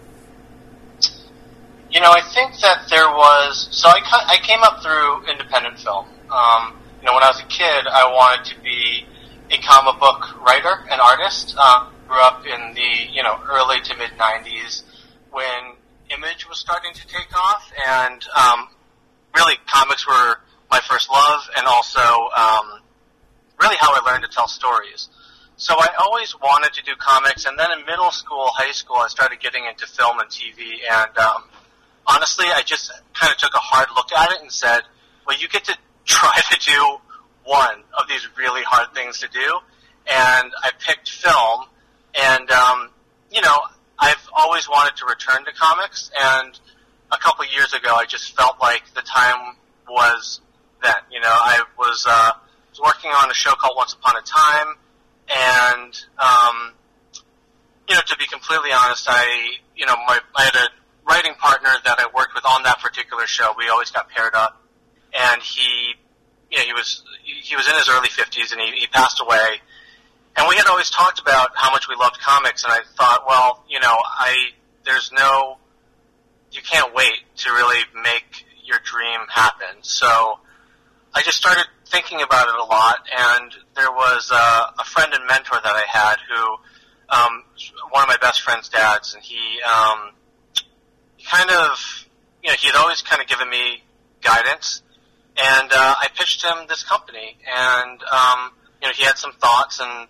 You 1.94 2.02
know, 2.02 2.10
I 2.10 2.22
think 2.34 2.60
that 2.62 2.90
there 2.90 3.06
was. 3.06 3.68
So 3.70 3.88
I, 3.88 4.02
I 4.28 4.38
came 4.42 4.64
up 4.64 4.82
through 4.82 5.30
independent 5.30 5.78
film. 5.78 6.08
Um, 6.32 6.74
you 7.00 7.06
know, 7.06 7.14
when 7.14 7.22
I 7.22 7.28
was 7.28 7.40
a 7.40 7.46
kid, 7.46 7.86
I 7.86 8.10
wanted 8.10 8.50
to 8.50 8.60
be 8.62 9.06
a 9.52 9.62
comic 9.62 10.02
book 10.02 10.42
writer 10.42 10.74
and 10.90 11.00
artist. 11.00 11.56
Um, 11.56 11.94
grew 12.08 12.18
up 12.18 12.48
in 12.48 12.74
the 12.74 13.14
you 13.14 13.22
know 13.22 13.38
early 13.48 13.80
to 13.82 13.96
mid 13.96 14.10
'90s 14.18 14.82
when 15.30 15.78
Image 16.10 16.50
was 16.50 16.58
starting 16.58 16.94
to 16.96 17.06
take 17.06 17.30
off, 17.38 17.72
and 17.88 18.26
um, 18.42 18.70
really 19.36 19.58
comics 19.68 20.08
were 20.08 20.38
my 20.72 20.80
first 20.90 21.12
love, 21.12 21.42
and 21.56 21.68
also 21.68 22.02
um, 22.02 22.82
really 23.62 23.78
how 23.80 23.94
I 23.94 24.02
learned 24.04 24.24
to 24.24 24.30
tell 24.30 24.48
stories. 24.48 25.10
So 25.58 25.76
I 25.78 25.90
always 26.00 26.34
wanted 26.42 26.74
to 26.74 26.84
do 26.84 26.94
comics, 26.98 27.46
and 27.46 27.58
then 27.60 27.70
in 27.72 27.86
middle 27.86 28.10
school, 28.10 28.50
high 28.58 28.72
school, 28.72 28.98
I 28.98 29.10
started 29.10 29.40
getting 29.40 29.66
into 29.66 29.86
film 29.86 30.18
and 30.18 30.28
TV, 30.28 30.82
and 30.90 31.16
um, 31.20 31.44
honestly, 32.08 32.46
I 32.48 32.62
just 32.66 32.92
kind 33.14 33.32
of 33.32 33.38
took 33.38 33.54
a 33.54 33.60
hard 33.60 33.88
look 33.96 34.12
at 34.12 34.32
it 34.32 34.42
and 34.42 34.52
said, 34.52 34.82
well, 35.26 35.38
you 35.38 35.48
get 35.48 35.66
to 35.66 35.78
try 36.06 36.40
to 36.52 36.60
do 36.60 36.98
one 37.46 37.84
of 38.00 38.08
these 38.08 38.28
really 38.38 38.62
hard 38.64 38.94
things 38.94 39.20
to 39.20 39.28
do, 39.28 39.60
and 40.08 40.52
I 40.64 40.72
picked 40.80 41.10
film, 41.10 41.66
and 42.16 42.50
um, 42.52 42.90
you 43.32 43.42
know, 43.42 43.58
I've 44.00 44.30
always 44.34 44.68
wanted 44.68 44.96
to 44.98 45.06
return 45.06 45.46
to 45.46 45.52
comics, 45.54 46.12
and 46.20 46.60
a 47.12 47.18
couple 47.18 47.46
years 47.46 47.74
ago, 47.74 47.94
I 47.94 48.06
just 48.06 48.36
felt 48.36 48.56
like 48.62 48.84
the 48.94 49.02
time 49.02 49.56
was 49.88 50.42
then. 50.82 50.94
You 51.12 51.22
know, 51.22 51.30
I 51.30 51.64
was, 51.78 52.06
uh, 52.08 52.32
was 52.70 52.80
working 52.84 53.12
on 53.12 53.30
a 53.30 53.34
show 53.34 53.52
called 53.54 53.76
Once 53.78 53.94
Upon 53.94 54.16
a 54.18 54.22
Time, 54.22 54.76
and 55.30 55.94
um, 56.18 56.74
you 57.88 57.96
know, 57.96 58.02
to 58.06 58.18
be 58.18 58.26
completely 58.28 58.72
honest, 58.72 59.08
I 59.10 59.58
you 59.76 59.86
know, 59.86 59.96
my 60.08 60.20
I 60.36 60.44
had 60.44 60.56
a 60.56 60.68
writing 61.08 61.34
partner 61.36 61.70
that 61.86 62.00
I 62.00 62.08
worked 62.16 62.34
with 62.36 62.46
on 62.46 62.64
that 62.64 62.80
particular 62.80 63.28
show. 63.28 63.54
We 63.58 63.70
always 63.70 63.92
got 63.92 64.10
paired 64.10 64.36
up, 64.36 64.62
and 65.14 65.42
he, 65.42 65.96
you 66.52 66.58
know, 66.58 66.64
he 66.64 66.74
was 66.74 67.04
he 67.24 67.56
was 67.56 67.68
in 67.68 67.76
his 67.76 67.90
early 67.90 68.10
fifties, 68.10 68.52
and 68.52 68.62
he, 68.62 68.72
he 68.80 68.88
passed 68.88 69.22
away 69.22 69.62
and 70.36 70.48
we 70.48 70.56
had 70.56 70.68
always 70.68 70.90
talked 70.90 71.20
about 71.20 71.52
how 71.56 71.72
much 71.72 71.88
we 71.88 71.96
loved 71.96 72.20
comics, 72.20 72.64
and 72.64 72.74
I 72.74 72.80
thought, 72.98 73.26
well, 73.28 73.64
you 73.70 73.80
know, 73.80 73.96
I 74.02 74.36
there's 74.86 75.12
no, 75.12 75.58
you 76.52 76.62
can't 76.62 76.94
wait 76.94 77.14
to 77.38 77.52
really 77.52 77.82
make 78.04 78.46
your 78.66 78.80
dream 78.84 79.22
happen. 79.30 79.82
So 79.82 80.40
I 81.14 81.22
just 81.22 81.38
started 81.38 81.66
thinking 81.88 82.22
about 82.22 82.48
it 82.48 82.56
a 82.56 82.64
lot, 82.64 82.98
and 83.16 83.52
there 83.76 83.92
was 83.92 84.32
a, 84.32 84.74
a 84.82 84.84
friend 84.86 85.14
and 85.14 85.26
mentor 85.28 85.60
that 85.64 85.76
I 85.76 85.84
had 85.88 86.16
who, 86.30 86.44
um, 87.10 87.44
one 87.92 88.04
of 88.04 88.10
my 88.10 88.18
best 88.20 88.42
friend's 88.42 88.70
dads, 88.70 89.14
and 89.14 89.24
he, 89.24 89.38
um, 89.62 90.12
kind 91.30 91.50
of, 91.50 92.08
you 92.44 92.50
know, 92.50 92.56
he 92.60 92.68
had 92.68 92.76
always 92.76 93.02
kind 93.02 93.22
of 93.22 93.28
given 93.28 93.50
me 93.50 93.84
guidance, 94.22 94.82
and 95.38 95.72
uh, 95.72 95.96
I 96.00 96.08
pitched 96.16 96.44
him 96.44 96.68
this 96.68 96.84
company, 96.84 97.38
and 97.48 98.02
um, 98.04 98.52
you 98.82 98.88
know, 98.88 98.94
he 98.94 99.04
had 99.04 99.18
some 99.18 99.32
thoughts 99.34 99.80
and 99.80 100.08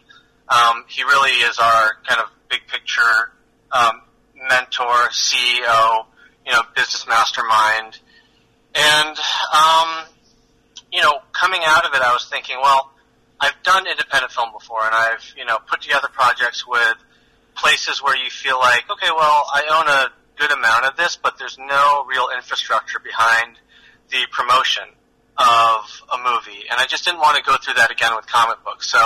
um, 0.49 0.83
he 0.87 1.03
really 1.03 1.31
is 1.31 1.57
our 1.59 1.93
kind 2.07 2.21
of 2.21 2.27
big 2.49 2.61
picture 2.67 3.31
um, 3.71 4.01
mentor, 4.49 5.09
CEO, 5.09 6.05
you 6.45 6.51
know, 6.51 6.61
business 6.75 7.05
mastermind. 7.07 7.99
And, 8.75 9.17
um, 9.53 10.05
you 10.91 11.01
know, 11.01 11.19
coming 11.31 11.61
out 11.63 11.85
of 11.85 11.93
it, 11.93 12.01
I 12.01 12.13
was 12.13 12.27
thinking, 12.29 12.57
well, 12.61 12.91
I've 13.39 13.61
done 13.63 13.87
independent 13.87 14.31
film 14.31 14.51
before, 14.51 14.83
and 14.83 14.93
I've, 14.93 15.33
you 15.37 15.45
know, 15.45 15.57
put 15.67 15.81
together 15.81 16.07
projects 16.11 16.67
with 16.67 16.95
places 17.55 18.01
where 18.01 18.17
you 18.17 18.29
feel 18.29 18.59
like, 18.59 18.89
okay, 18.89 19.09
well, 19.15 19.45
I 19.53 19.63
own 19.71 19.87
a 19.87 20.22
good 20.47 20.57
amount 20.57 20.85
of 20.85 20.97
this, 20.97 21.15
but 21.15 21.37
there's 21.39 21.57
no 21.57 22.05
real 22.05 22.27
infrastructure 22.35 22.99
behind 22.99 23.57
the 24.09 24.27
promotion 24.31 24.83
of 25.37 26.01
a 26.13 26.17
movie. 26.17 26.67
And 26.69 26.79
I 26.79 26.85
just 26.85 27.05
didn't 27.05 27.19
want 27.19 27.37
to 27.37 27.43
go 27.43 27.55
through 27.57 27.75
that 27.75 27.91
again 27.91 28.11
with 28.15 28.27
comic 28.27 28.63
books. 28.63 28.89
So 28.89 28.99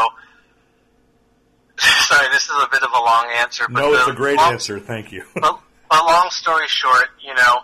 Sorry, 1.78 2.28
this 2.32 2.44
is 2.44 2.56
a 2.56 2.68
bit 2.72 2.82
of 2.82 2.90
a 2.92 3.00
long 3.00 3.28
answer. 3.38 3.66
But 3.70 3.82
no, 3.82 3.94
it's 3.94 4.08
a 4.08 4.14
great 4.14 4.38
long, 4.38 4.54
answer. 4.54 4.80
Thank 4.80 5.12
you. 5.12 5.24
but, 5.36 5.60
but 5.90 6.06
long 6.06 6.30
story 6.32 6.68
short, 6.68 7.10
you 7.22 7.36
know, 7.36 7.62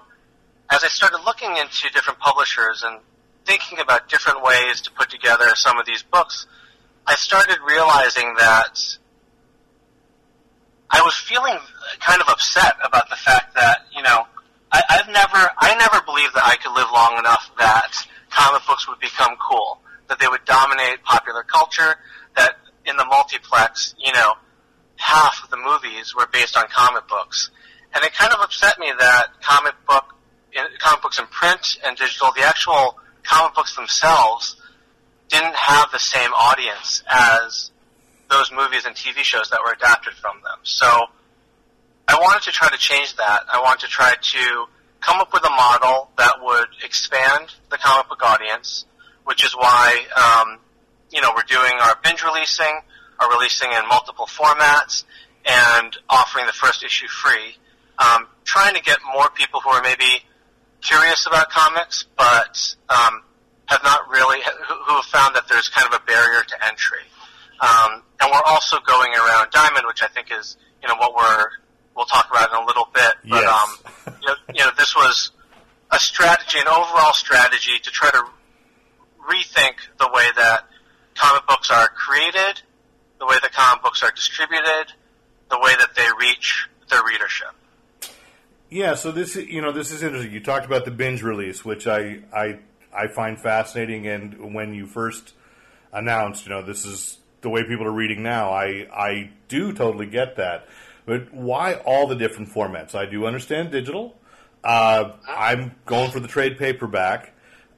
as 0.69 0.83
I 0.83 0.87
started 0.87 1.19
looking 1.25 1.49
into 1.57 1.89
different 1.93 2.19
publishers 2.19 2.83
and 2.85 2.99
thinking 3.45 3.79
about 3.79 4.09
different 4.09 4.43
ways 4.43 4.81
to 4.81 4.91
put 4.91 5.09
together 5.09 5.45
some 5.55 5.79
of 5.79 5.85
these 5.85 6.03
books, 6.03 6.45
I 7.07 7.15
started 7.15 7.57
realizing 7.67 8.35
that 8.37 8.79
I 10.93 11.01
was 11.01 11.15
feeling 11.15 11.57
kind 11.99 12.21
of 12.21 12.29
upset 12.29 12.75
about 12.85 13.09
the 13.09 13.15
fact 13.15 13.55
that, 13.55 13.87
you 13.95 14.03
know, 14.03 14.27
I, 14.71 14.81
I've 14.89 15.07
never, 15.07 15.49
I 15.57 15.73
never 15.75 16.05
believed 16.05 16.35
that 16.35 16.45
I 16.45 16.55
could 16.57 16.71
live 16.71 16.85
long 16.93 17.17
enough 17.17 17.49
that 17.57 17.97
comic 18.29 18.61
books 18.67 18.87
would 18.87 18.99
become 18.99 19.35
cool, 19.41 19.81
that 20.07 20.19
they 20.19 20.27
would 20.27 20.45
dominate 20.45 21.03
popular 21.03 21.41
culture, 21.41 21.95
that 22.35 22.57
in 22.85 22.95
the 22.95 23.05
multiplex, 23.05 23.95
you 23.97 24.13
know, 24.13 24.33
half 24.95 25.43
of 25.43 25.49
the 25.49 25.57
movies 25.57 26.13
were 26.15 26.27
based 26.31 26.55
on 26.55 26.65
comic 26.69 27.07
books. 27.07 27.49
And 27.95 28.03
it 28.05 28.13
kind 28.13 28.31
of 28.31 28.39
upset 28.41 28.77
me 28.77 28.91
that 28.99 29.41
comic 29.41 29.73
book, 29.87 30.13
comic 30.77 31.01
books 31.01 31.17
in 31.17 31.25
print 31.25 31.79
and 31.83 31.97
digital, 31.97 32.29
the 32.35 32.43
actual 32.43 32.99
comic 33.23 33.55
books 33.55 33.75
themselves 33.75 34.61
didn't 35.29 35.55
have 35.55 35.91
the 35.91 35.97
same 35.97 36.29
audience 36.33 37.01
as 37.09 37.71
those 38.29 38.51
movies 38.51 38.85
and 38.85 38.95
TV 38.95 39.17
shows 39.17 39.49
that 39.49 39.59
were 39.65 39.73
adapted 39.73 40.13
from 40.13 40.37
them. 40.43 40.59
So 40.63 40.87
I 42.07 42.15
wanted 42.15 42.43
to 42.43 42.51
try 42.51 42.69
to 42.69 42.77
change 42.77 43.15
that. 43.17 43.41
I 43.51 43.61
wanted 43.61 43.81
to 43.81 43.87
try 43.87 44.13
to 44.19 44.65
come 45.01 45.19
up 45.19 45.33
with 45.33 45.43
a 45.45 45.49
model 45.49 46.09
that 46.17 46.35
would 46.41 46.67
expand 46.83 47.53
the 47.69 47.77
comic 47.77 48.09
book 48.09 48.23
audience, 48.23 48.85
which 49.25 49.43
is 49.43 49.53
why 49.53 50.05
um, 50.15 50.59
you 51.13 51.21
know, 51.21 51.31
we're 51.35 51.43
doing 51.43 51.73
our 51.81 51.95
binge 52.03 52.23
releasing, 52.23 52.79
are 53.19 53.29
releasing 53.29 53.71
in 53.71 53.87
multiple 53.87 54.25
formats, 54.25 55.05
and 55.45 55.95
offering 56.09 56.47
the 56.47 56.53
first 56.53 56.83
issue 56.83 57.07
free. 57.07 57.55
Um, 57.99 58.27
trying 58.43 58.73
to 58.73 58.81
get 58.81 58.97
more 59.13 59.29
people 59.29 59.61
who 59.61 59.69
are 59.69 59.83
maybe 59.83 60.23
curious 60.81 61.27
about 61.27 61.51
comics, 61.51 62.05
but 62.17 62.75
um, 62.89 63.21
have 63.67 63.83
not 63.83 64.09
really, 64.09 64.39
who 64.41 64.95
have 64.95 65.05
found 65.05 65.35
that 65.35 65.47
there's 65.47 65.69
kind 65.69 65.87
of 65.87 66.01
a 66.01 66.03
barrier 66.05 66.43
to 66.43 66.65
entry. 66.65 67.05
Um, 67.63 68.03
and 68.19 68.29
we're 68.29 68.43
also 68.45 68.77
going 68.85 69.13
around 69.13 69.51
Diamond, 69.51 69.85
which 69.87 70.03
I 70.03 70.07
think 70.07 70.27
is, 70.37 70.57
you 70.81 70.89
know, 70.89 70.95
what 70.95 71.15
we're, 71.15 71.47
we'll 71.95 72.05
talk 72.05 72.27
about 72.29 72.51
in 72.51 72.57
a 72.61 72.65
little 72.65 72.89
bit. 72.93 73.13
But, 73.23 73.43
yes. 73.43 73.79
um, 74.05 74.15
you, 74.21 74.27
know, 74.27 74.35
you 74.53 74.65
know, 74.65 74.71
this 74.77 74.93
was 74.95 75.31
a 75.91 75.99
strategy, 75.99 76.59
an 76.59 76.67
overall 76.67 77.13
strategy 77.13 77.79
to 77.81 77.89
try 77.89 78.09
to 78.11 78.23
rethink 79.29 79.75
the 79.99 80.09
way 80.13 80.25
that 80.35 80.67
comic 81.15 81.47
books 81.47 81.71
are 81.71 81.87
created, 81.89 82.61
the 83.19 83.25
way 83.25 83.35
that 83.41 83.53
comic 83.53 83.81
books 83.81 84.03
are 84.03 84.11
distributed, 84.11 84.91
the 85.49 85.59
way 85.59 85.71
that 85.79 85.95
they 85.95 86.07
reach 86.19 86.67
their 86.89 87.03
readership. 87.03 87.49
Yeah, 88.69 88.95
so 88.95 89.11
this 89.11 89.35
you 89.35 89.61
know 89.61 89.71
this 89.71 89.91
is 89.91 90.01
interesting. 90.01 90.33
You 90.33 90.39
talked 90.39 90.65
about 90.65 90.83
the 90.83 90.89
binge 90.89 91.21
release, 91.21 91.63
which 91.63 91.85
I 91.85 92.21
I 92.35 92.57
I 92.91 93.07
find 93.07 93.39
fascinating. 93.39 94.07
And 94.07 94.55
when 94.55 94.73
you 94.73 94.87
first 94.87 95.33
announced, 95.91 96.47
you 96.47 96.49
know, 96.49 96.63
this 96.63 96.83
is 96.83 97.19
the 97.43 97.49
way 97.49 97.63
people 97.63 97.85
are 97.85 97.91
reading 97.91 98.23
now. 98.23 98.51
I 98.51 98.87
I 98.91 99.31
do 99.47 99.71
totally 99.73 100.07
get 100.07 100.37
that, 100.37 100.67
but 101.05 101.31
why 101.33 101.75
all 101.75 102.07
the 102.07 102.15
different 102.15 102.49
formats? 102.49 102.95
I 102.95 103.05
do 103.05 103.25
understand 103.25 103.71
digital. 103.71 104.17
Uh, 104.63 105.11
I'm 105.27 105.75
going 105.85 106.09
for 106.09 106.19
the 106.19 106.27
trade 106.27 106.57
paperback, 106.57 107.33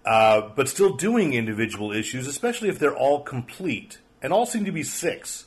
uh, 0.06 0.50
but 0.56 0.70
still 0.70 0.96
doing 0.96 1.34
individual 1.34 1.92
issues, 1.92 2.28
especially 2.28 2.70
if 2.70 2.80
they're 2.80 2.96
all 2.96 3.22
complete 3.22 3.98
and 4.22 4.32
all 4.32 4.46
seem 4.46 4.66
to 4.66 4.72
be 4.72 4.84
six 4.84 5.46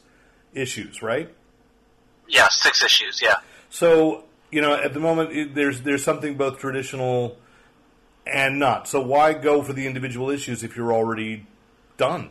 issues, 0.53 1.01
right? 1.01 1.35
Yeah, 2.27 2.49
six 2.49 2.85
issues. 2.85 3.23
Yeah. 3.23 3.37
So 3.71 4.25
you 4.51 4.61
know, 4.61 4.75
at 4.75 4.95
the 4.95 5.01
moment, 5.01 5.33
it, 5.33 5.55
there's 5.55 5.83
there's 5.83 6.05
something 6.05 6.37
both 6.37 6.59
traditional 6.59 7.39
and 8.27 8.59
not. 8.59 8.89
So 8.89 9.01
why 9.01 9.33
go 9.33 9.63
for 9.63 9.73
the 9.73 9.87
individual 9.87 10.31
issues 10.31 10.63
if 10.63 10.77
you're 10.77 10.93
already 10.93 11.47
done? 11.97 12.31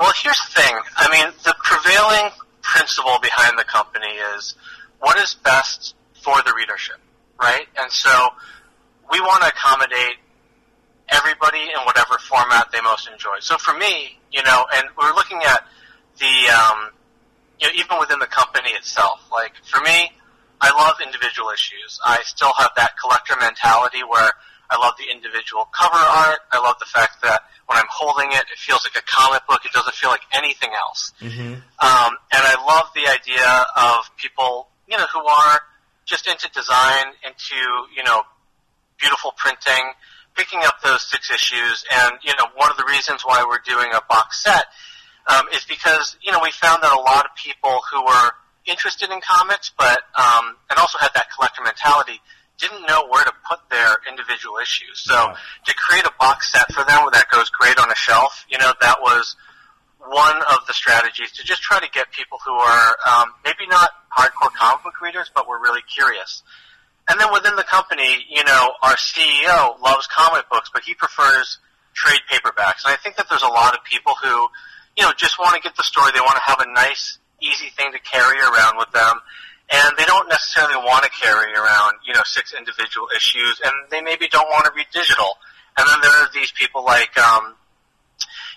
Well, 0.00 0.12
here's 0.16 0.40
the 0.48 0.62
thing. 0.62 0.74
I 0.96 1.12
mean, 1.12 1.30
the 1.44 1.54
prevailing 1.62 2.32
principle 2.62 3.18
behind 3.20 3.58
the 3.58 3.64
company 3.64 4.08
is 4.34 4.54
what 4.98 5.18
is 5.18 5.34
best 5.34 5.94
for 6.24 6.40
the 6.46 6.54
readership, 6.56 6.96
right? 7.38 7.66
And 7.78 7.92
so 7.92 8.10
we 9.12 9.20
want 9.20 9.42
to 9.42 9.48
accommodate 9.48 10.16
everybody 11.10 11.60
in 11.60 11.84
whatever 11.84 12.16
format 12.18 12.72
they 12.72 12.80
most 12.80 13.10
enjoy. 13.12 13.40
So 13.40 13.58
for 13.58 13.76
me, 13.76 14.18
you 14.32 14.42
know, 14.42 14.64
and 14.74 14.86
we're 14.96 15.12
looking 15.12 15.42
at 15.44 15.66
the, 16.18 16.48
um, 16.48 16.92
you 17.60 17.66
know, 17.66 17.74
even 17.76 17.98
within 18.00 18.20
the 18.20 18.26
company 18.26 18.70
itself. 18.70 19.20
Like 19.30 19.52
for 19.64 19.82
me, 19.82 20.12
I 20.62 20.72
love 20.72 20.96
individual 21.04 21.50
issues. 21.50 22.00
I 22.06 22.22
still 22.24 22.54
have 22.56 22.70
that 22.76 22.92
collector 22.96 23.34
mentality 23.38 24.00
where 24.08 24.32
I 24.70 24.78
love 24.78 24.94
the 24.98 25.10
individual 25.10 25.68
cover 25.76 25.98
art. 25.98 26.38
I 26.52 26.58
love 26.62 26.76
the 26.78 26.86
fact 26.86 27.22
that 27.22 27.42
when 27.66 27.78
I'm 27.78 27.90
holding 27.90 28.30
it, 28.30 28.44
it 28.52 28.58
feels 28.58 28.86
like 28.86 28.96
a 29.02 29.06
comic 29.06 29.46
book. 29.46 29.60
It 29.64 29.72
doesn't 29.72 29.94
feel 29.94 30.10
like 30.10 30.22
anything 30.32 30.70
else. 30.70 31.12
Mm-hmm. 31.20 31.54
Um, 31.54 32.10
and 32.32 32.42
I 32.42 32.54
love 32.66 32.86
the 32.94 33.10
idea 33.10 33.66
of 33.76 34.10
people, 34.16 34.68
you 34.88 34.96
know, 34.96 35.06
who 35.12 35.24
are 35.26 35.60
just 36.06 36.28
into 36.28 36.48
design, 36.50 37.14
into, 37.26 37.58
you 37.94 38.02
know, 38.04 38.22
beautiful 38.98 39.32
printing, 39.36 39.90
picking 40.34 40.60
up 40.62 40.80
those 40.82 41.02
six 41.02 41.30
issues. 41.30 41.84
And, 41.90 42.14
you 42.22 42.32
know, 42.38 42.46
one 42.54 42.70
of 42.70 42.76
the 42.76 42.84
reasons 42.86 43.22
why 43.22 43.44
we're 43.46 43.62
doing 43.66 43.90
a 43.92 44.02
box 44.08 44.42
set 44.42 44.66
um, 45.26 45.46
is 45.54 45.64
because, 45.64 46.16
you 46.22 46.32
know, 46.32 46.40
we 46.42 46.50
found 46.50 46.82
that 46.82 46.92
a 46.92 47.00
lot 47.00 47.24
of 47.24 47.30
people 47.34 47.80
who 47.90 48.04
were 48.04 48.30
interested 48.66 49.10
in 49.10 49.20
comics, 49.20 49.72
but, 49.76 50.00
um, 50.18 50.56
and 50.70 50.78
also 50.78 50.98
had 50.98 51.10
that 51.14 51.26
collector 51.34 51.62
mentality, 51.62 52.20
didn't 52.60 52.86
know 52.86 53.06
where 53.08 53.24
to 53.24 53.32
put 53.48 53.60
their 53.70 53.96
individual 54.08 54.58
issues. 54.58 55.00
So 55.00 55.14
Yeah. 55.14 55.36
to 55.66 55.74
create 55.74 56.04
a 56.04 56.12
box 56.20 56.52
set 56.52 56.72
for 56.72 56.84
them 56.84 57.08
that 57.12 57.26
goes 57.30 57.48
great 57.50 57.78
on 57.78 57.90
a 57.90 57.94
shelf, 57.96 58.44
you 58.48 58.58
know, 58.58 58.72
that 58.80 59.00
was 59.00 59.36
one 59.98 60.42
of 60.50 60.66
the 60.66 60.72
strategies 60.72 61.32
to 61.32 61.44
just 61.44 61.62
try 61.62 61.78
to 61.78 61.88
get 61.90 62.10
people 62.12 62.38
who 62.44 62.52
are 62.52 62.96
um, 63.06 63.34
maybe 63.44 63.66
not 63.66 63.90
hardcore 64.16 64.52
comic 64.54 64.82
book 64.84 65.00
readers, 65.00 65.30
but 65.34 65.46
were 65.48 65.60
really 65.60 65.82
curious. 65.94 66.42
And 67.08 67.18
then 67.20 67.32
within 67.32 67.56
the 67.56 67.64
company, 67.64 68.24
you 68.28 68.44
know, 68.44 68.72
our 68.82 68.96
CEO 68.96 69.80
loves 69.80 70.06
comic 70.06 70.48
books, 70.48 70.70
but 70.72 70.82
he 70.84 70.94
prefers 70.94 71.58
trade 71.94 72.20
paperbacks. 72.30 72.84
And 72.84 72.92
I 72.94 72.96
think 73.02 73.16
that 73.16 73.28
there's 73.28 73.42
a 73.42 73.48
lot 73.48 73.74
of 73.74 73.82
people 73.84 74.14
who, 74.22 74.48
you 74.96 75.02
know, 75.04 75.12
just 75.16 75.38
want 75.38 75.54
to 75.54 75.60
get 75.60 75.76
the 75.76 75.82
story. 75.82 76.12
They 76.14 76.20
want 76.20 76.36
to 76.36 76.42
have 76.42 76.60
a 76.60 76.70
nice, 76.72 77.18
easy 77.40 77.68
thing 77.70 77.92
to 77.92 77.98
carry 78.00 78.38
around 78.38 78.78
with 78.78 78.90
them. 78.92 79.20
And 79.70 79.96
they 79.96 80.04
don't 80.04 80.28
necessarily 80.28 80.76
want 80.76 81.04
to 81.04 81.10
carry 81.10 81.54
around, 81.54 81.98
you 82.06 82.12
know, 82.12 82.22
six 82.24 82.52
individual 82.52 83.06
issues, 83.14 83.60
and 83.64 83.72
they 83.90 84.00
maybe 84.02 84.26
don't 84.28 84.48
want 84.50 84.64
to 84.64 84.72
read 84.74 84.86
digital. 84.92 85.38
And 85.78 85.86
then 85.88 86.00
there 86.02 86.10
are 86.10 86.28
these 86.34 86.50
people 86.50 86.84
like, 86.84 87.16
um, 87.18 87.54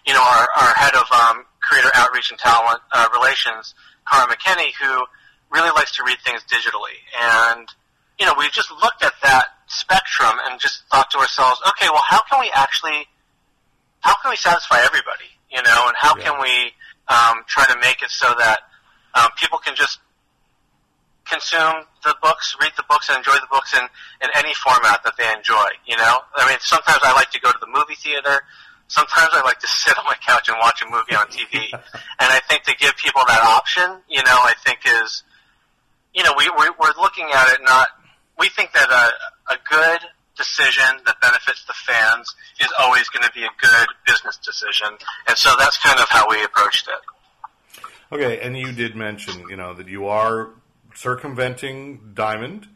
you 0.06 0.13
know, 0.13 0.21
our, 0.23 0.47
our 0.60 0.73
head 0.73 0.95
of 0.95 1.06
um, 1.12 1.45
creator 1.62 1.91
outreach 1.93 2.32
and 2.32 2.39
talent 2.39 2.80
uh, 2.91 3.08
relations, 3.13 3.76
Cara 4.12 4.28
McKinney, 4.28 4.71
who 4.82 5.06
really 5.52 5.69
likes 5.71 5.95
to 5.97 6.04
read 6.04 6.17
things 6.26 6.41
digitally. 6.49 6.97
And, 7.21 7.69
you 8.19 8.26
know, 8.26 8.34
we 8.38 8.49
just 8.49 8.71
looked 8.71 9.04
at 9.04 9.13
that 9.21 9.45
spectrum 9.67 10.34
and 10.49 10.60
just 10.60 10.82
thought 10.91 11.12
to 11.12 11.19
ourselves, 11.19 11.62
okay, 11.69 11.88
well, 11.93 12.04
how 12.06 12.21
can 12.30 12.39
we 12.39 12.52
actually, 12.56 13.08
how 13.99 14.15
can 14.21 14.32
we 14.32 14.36
satisfy 14.36 14.82
everybody, 14.84 15.30
you 15.52 15.62
know, 15.62 15.86
and 15.88 15.95
how 15.95 16.17
Yeah. 16.17 16.23
can 16.23 16.41
we 16.41 16.73
um, 17.08 17.43
try 17.47 17.65
to 17.67 17.78
make 17.82 18.02
it 18.02 18.10
so 18.10 18.34
that 18.39 18.62
um, 19.13 19.30
people 19.38 19.60
can 19.60 19.76
just 19.76 19.99
consume 21.33 21.89
the 22.03 22.15
books, 22.21 22.55
read 22.61 22.71
the 22.77 22.85
books, 22.87 23.09
and 23.09 23.17
enjoy 23.17 23.33
the 23.41 23.49
books 23.49 23.73
in, 23.73 23.81
in 24.21 24.29
any 24.37 24.53
format 24.53 25.01
that 25.03 25.17
they 25.17 25.25
enjoy. 25.33 25.69
You 25.85 25.97
know, 25.97 26.21
I 26.35 26.47
mean, 26.47 26.57
sometimes 26.61 26.99
I 27.01 27.13
like 27.13 27.31
to 27.31 27.41
go 27.41 27.51
to 27.51 27.57
the 27.59 27.67
movie 27.67 27.97
theater. 27.97 28.45
Sometimes 28.87 29.29
I 29.33 29.41
like 29.41 29.59
to 29.59 29.67
sit 29.81 29.97
on 29.97 30.05
my 30.05 30.17
couch 30.21 30.49
and 30.49 30.57
watch 30.61 30.83
a 30.85 30.85
movie 30.85 31.15
on 31.15 31.27
TV. 31.27 31.73
and 31.73 32.29
I 32.29 32.39
think 32.47 32.63
to 32.63 32.75
give 32.77 32.95
people 32.97 33.21
that 33.27 33.41
option, 33.41 33.97
you 34.09 34.21
know, 34.21 34.37
I 34.45 34.53
think 34.65 34.79
is, 34.85 35.23
you 36.13 36.23
know, 36.23 36.33
we 36.37 36.45
we 36.59 36.69
we're 36.77 36.93
looking 37.01 37.27
at 37.33 37.53
it 37.53 37.59
not. 37.63 37.87
We 38.37 38.49
think 38.49 38.73
that 38.73 38.89
a 38.89 39.53
a 39.53 39.57
good 39.69 40.01
decision 40.37 41.01
that 41.05 41.19
benefits 41.21 41.63
the 41.65 41.73
fans 41.73 42.33
is 42.59 42.69
always 42.79 43.07
going 43.09 43.23
to 43.23 43.31
be 43.33 43.43
a 43.43 43.53
good 43.61 43.87
business 44.05 44.37
decision, 44.37 44.89
and 45.27 45.37
so 45.37 45.51
that's 45.57 45.77
kind 45.77 45.99
of 45.99 46.07
how 46.09 46.29
we 46.29 46.43
approached 46.43 46.87
it. 46.87 47.83
Okay, 48.13 48.41
and 48.41 48.57
you 48.57 48.71
did 48.71 48.95
mention, 48.95 49.49
you 49.49 49.55
know, 49.55 49.73
that 49.73 49.87
you 49.87 50.05
are 50.05 50.49
circumventing 50.95 52.12
Diamond. 52.13 52.67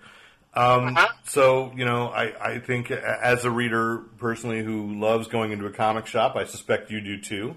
Um, 0.53 0.95
Uh-huh. 0.97 1.07
So, 1.25 1.71
you 1.75 1.85
know, 1.85 2.07
I, 2.07 2.53
I 2.53 2.59
think 2.59 2.89
as 2.89 3.45
a 3.45 3.51
reader 3.51 3.99
personally 4.17 4.63
who 4.63 4.99
loves 4.99 5.27
going 5.27 5.51
into 5.51 5.65
a 5.65 5.71
comic 5.71 6.07
shop, 6.07 6.35
I 6.35 6.45
suspect 6.45 6.89
you 6.89 7.01
do 7.01 7.21
too. 7.21 7.55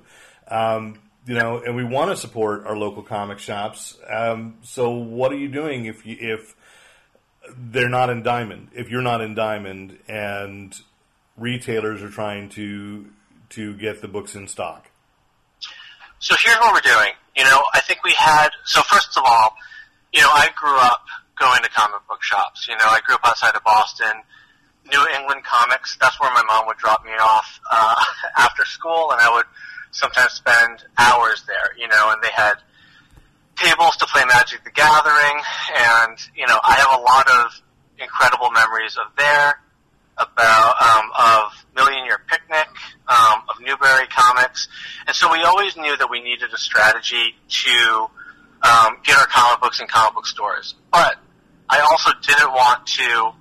Um, 0.48 0.98
you 1.26 1.34
know, 1.34 1.62
and 1.64 1.76
we 1.76 1.84
want 1.84 2.10
to 2.10 2.16
support 2.16 2.66
our 2.66 2.76
local 2.76 3.02
comic 3.02 3.38
shops. 3.38 3.98
Um, 4.08 4.56
so, 4.62 4.90
what 4.90 5.32
are 5.32 5.36
you 5.36 5.48
doing 5.48 5.84
if 5.84 6.04
you, 6.04 6.16
if 6.18 6.54
they're 7.56 7.88
not 7.90 8.10
in 8.10 8.22
Diamond? 8.22 8.68
If 8.74 8.90
you're 8.90 9.02
not 9.02 9.20
in 9.20 9.34
Diamond, 9.34 9.98
and 10.08 10.74
retailers 11.36 12.02
are 12.02 12.10
trying 12.10 12.48
to 12.50 13.06
to 13.50 13.74
get 13.76 14.00
the 14.00 14.08
books 14.08 14.34
in 14.34 14.48
stock? 14.48 14.90
So 16.18 16.34
here's 16.38 16.56
what 16.56 16.72
we're 16.72 16.90
doing. 16.92 17.12
You 17.36 17.44
know, 17.44 17.62
I 17.74 17.80
think 17.80 18.02
we 18.04 18.12
had. 18.12 18.50
So 18.64 18.82
first 18.82 19.16
of 19.16 19.22
all, 19.26 19.54
you 20.12 20.20
know, 20.20 20.30
I 20.30 20.48
grew 20.54 20.76
up 20.78 21.04
going 21.38 21.62
to 21.62 21.70
comic 21.70 22.06
book 22.08 22.22
shops. 22.22 22.68
You 22.68 22.74
know, 22.74 22.86
I 22.86 23.00
grew 23.00 23.14
up 23.14 23.22
outside 23.24 23.54
of 23.54 23.64
Boston. 23.64 24.12
New 24.90 25.06
England 25.18 25.44
comics. 25.44 25.96
That's 26.00 26.18
where 26.20 26.32
my 26.32 26.42
mom 26.46 26.66
would 26.66 26.78
drop 26.78 27.04
me 27.04 27.12
off 27.12 27.60
uh, 27.70 28.02
after 28.38 28.64
school, 28.64 29.10
and 29.12 29.20
I 29.20 29.30
would 29.34 29.46
sometimes 29.92 30.32
spend 30.32 30.84
hours 30.98 31.44
there. 31.46 31.74
You 31.78 31.88
know, 31.88 32.12
and 32.12 32.22
they 32.22 32.32
had 32.34 32.54
tables 33.56 33.96
to 33.98 34.06
play 34.06 34.24
Magic 34.26 34.64
the 34.64 34.70
Gathering, 34.70 35.40
and 35.76 36.18
you 36.34 36.46
know, 36.46 36.58
I 36.62 36.74
have 36.74 36.98
a 36.98 37.02
lot 37.02 37.28
of 37.44 37.60
incredible 37.98 38.50
memories 38.50 38.96
of 38.96 39.12
there, 39.16 39.60
about 40.18 40.74
um, 40.82 41.10
of 41.18 41.66
Million 41.76 42.04
Year 42.06 42.20
Picnic, 42.26 42.68
um, 43.06 43.42
of 43.48 43.60
Newbury 43.60 44.06
Comics, 44.08 44.68
and 45.06 45.14
so 45.14 45.30
we 45.30 45.42
always 45.42 45.76
knew 45.76 45.96
that 45.96 46.10
we 46.10 46.20
needed 46.22 46.52
a 46.52 46.58
strategy 46.58 47.36
to 47.48 48.10
um, 48.62 48.96
get 49.04 49.18
our 49.18 49.26
comic 49.26 49.60
books 49.60 49.80
in 49.80 49.86
comic 49.86 50.14
book 50.14 50.26
stores. 50.26 50.74
But 50.92 51.16
I 51.68 51.80
also 51.80 52.10
didn't 52.26 52.52
want 52.52 52.86
to 52.86 53.32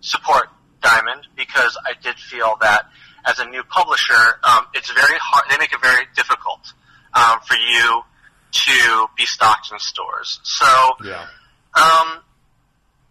support 0.00 0.48
Diamond 0.82 1.26
because 1.36 1.76
I 1.84 1.92
did 2.02 2.16
feel 2.16 2.56
that 2.60 2.86
as 3.24 3.38
a 3.38 3.46
new 3.46 3.62
publisher, 3.64 4.38
um, 4.42 4.66
it's 4.74 4.90
very 4.92 5.18
hard. 5.20 5.44
They 5.50 5.56
make 5.58 5.72
it 5.72 5.80
very 5.80 6.04
difficult 6.16 6.60
um, 7.14 7.38
for 7.46 7.54
you 7.56 8.02
to 8.52 9.06
be 9.16 9.24
stocked 9.26 9.70
in 9.72 9.78
stores. 9.78 10.40
So 10.42 10.66
Yeah. 11.04 11.24
um, 11.74 12.20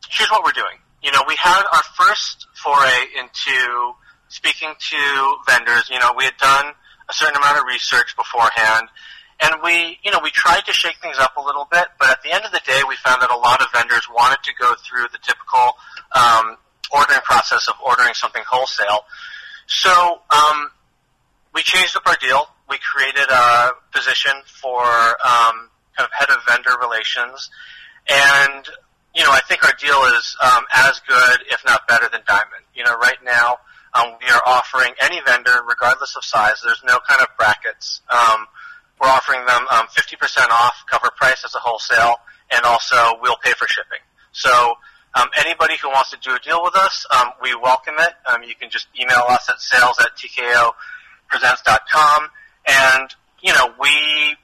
here's 0.09 0.29
what 0.29 0.43
we're 0.43 0.51
doing. 0.51 0.77
You 1.01 1.11
know, 1.11 1.23
we 1.27 1.35
had 1.35 1.63
our 1.73 1.83
first 1.95 2.45
foray 2.61 3.05
into 3.17 3.93
speaking 4.27 4.73
to 4.77 5.35
vendors. 5.47 5.89
You 5.89 5.99
know, 5.99 6.13
we 6.15 6.25
had 6.25 6.37
done 6.37 6.73
a 7.09 7.13
certain 7.13 7.37
amount 7.37 7.57
of 7.57 7.63
research 7.65 8.15
beforehand, 8.15 8.87
and 9.41 9.55
we, 9.63 9.97
you 10.03 10.11
know, 10.11 10.19
we 10.21 10.29
tried 10.31 10.61
to 10.65 10.73
shake 10.73 10.97
things 11.01 11.17
up 11.19 11.35
a 11.37 11.41
little 11.41 11.67
bit. 11.71 11.87
But 11.99 12.09
at 12.09 12.21
the 12.23 12.31
end 12.31 12.45
of 12.45 12.51
the 12.51 12.61
day, 12.65 12.81
we 12.87 12.95
found 12.97 13.21
that 13.21 13.31
a 13.31 13.37
lot 13.37 13.61
of 13.61 13.67
vendors 13.73 14.07
wanted 14.13 14.39
to 14.43 14.51
go 14.59 14.75
through 14.75 15.05
the 15.11 15.19
typical 15.21 15.77
um, 16.13 16.57
ordering 16.91 17.21
process 17.21 17.67
of 17.67 17.75
ordering 17.85 18.13
something 18.13 18.43
wholesale. 18.47 19.05
So 19.67 20.21
um, 20.29 20.69
we 21.53 21.61
changed 21.61 21.95
up 21.97 22.05
our 22.05 22.17
deal. 22.21 22.47
We 22.69 22.77
created 22.79 23.29
a 23.29 23.71
position 23.91 24.31
for 24.45 24.83
um, 24.85 25.69
kind 25.97 26.07
of 26.07 26.11
head 26.11 26.29
of 26.29 26.37
vendor 26.47 26.77
relations, 26.79 27.49
and 28.09 28.65
you 29.13 29.23
know 29.23 29.31
I 29.31 29.41
think 29.47 29.63
our 29.65 29.73
deal 29.79 30.01
is 30.17 30.37
um, 30.41 30.63
as 30.73 31.01
good, 31.07 31.39
if 31.51 31.61
not 31.65 31.87
better, 31.87 32.07
than 32.11 32.21
Diamond. 32.27 32.63
You 32.73 32.85
know, 32.85 32.95
right 32.97 33.17
now 33.25 33.57
um, 33.93 34.13
we 34.21 34.31
are 34.31 34.41
offering 34.45 34.93
any 35.01 35.19
vendor, 35.25 35.61
regardless 35.67 36.15
of 36.15 36.23
size. 36.23 36.61
There's 36.63 36.81
no 36.85 36.99
kind 37.07 37.21
of 37.21 37.27
brackets. 37.37 38.01
Um, 38.09 38.47
we're 39.01 39.09
offering 39.09 39.45
them 39.45 39.65
um, 39.71 39.87
50% 39.87 40.49
off 40.51 40.85
cover 40.89 41.09
price 41.17 41.43
as 41.43 41.55
a 41.55 41.59
wholesale, 41.59 42.15
and 42.51 42.63
also 42.65 42.95
we'll 43.21 43.37
pay 43.43 43.51
for 43.53 43.67
shipping. 43.67 43.97
So 44.31 44.75
um, 45.15 45.27
anybody 45.37 45.75
who 45.81 45.89
wants 45.89 46.11
to 46.11 46.17
do 46.21 46.35
a 46.35 46.39
deal 46.39 46.63
with 46.63 46.75
us, 46.75 47.07
um, 47.17 47.31
we 47.41 47.55
welcome 47.55 47.95
it. 47.97 48.13
Um, 48.31 48.43
you 48.43 48.53
can 48.55 48.69
just 48.69 48.87
email 48.99 49.23
us 49.27 49.49
at 49.49 49.59
sales 49.59 49.97
at 49.99 50.15
tkopresents.com. 50.15 52.29
And, 52.67 53.15
you 53.41 53.53
know, 53.53 53.73
we 53.79 54.35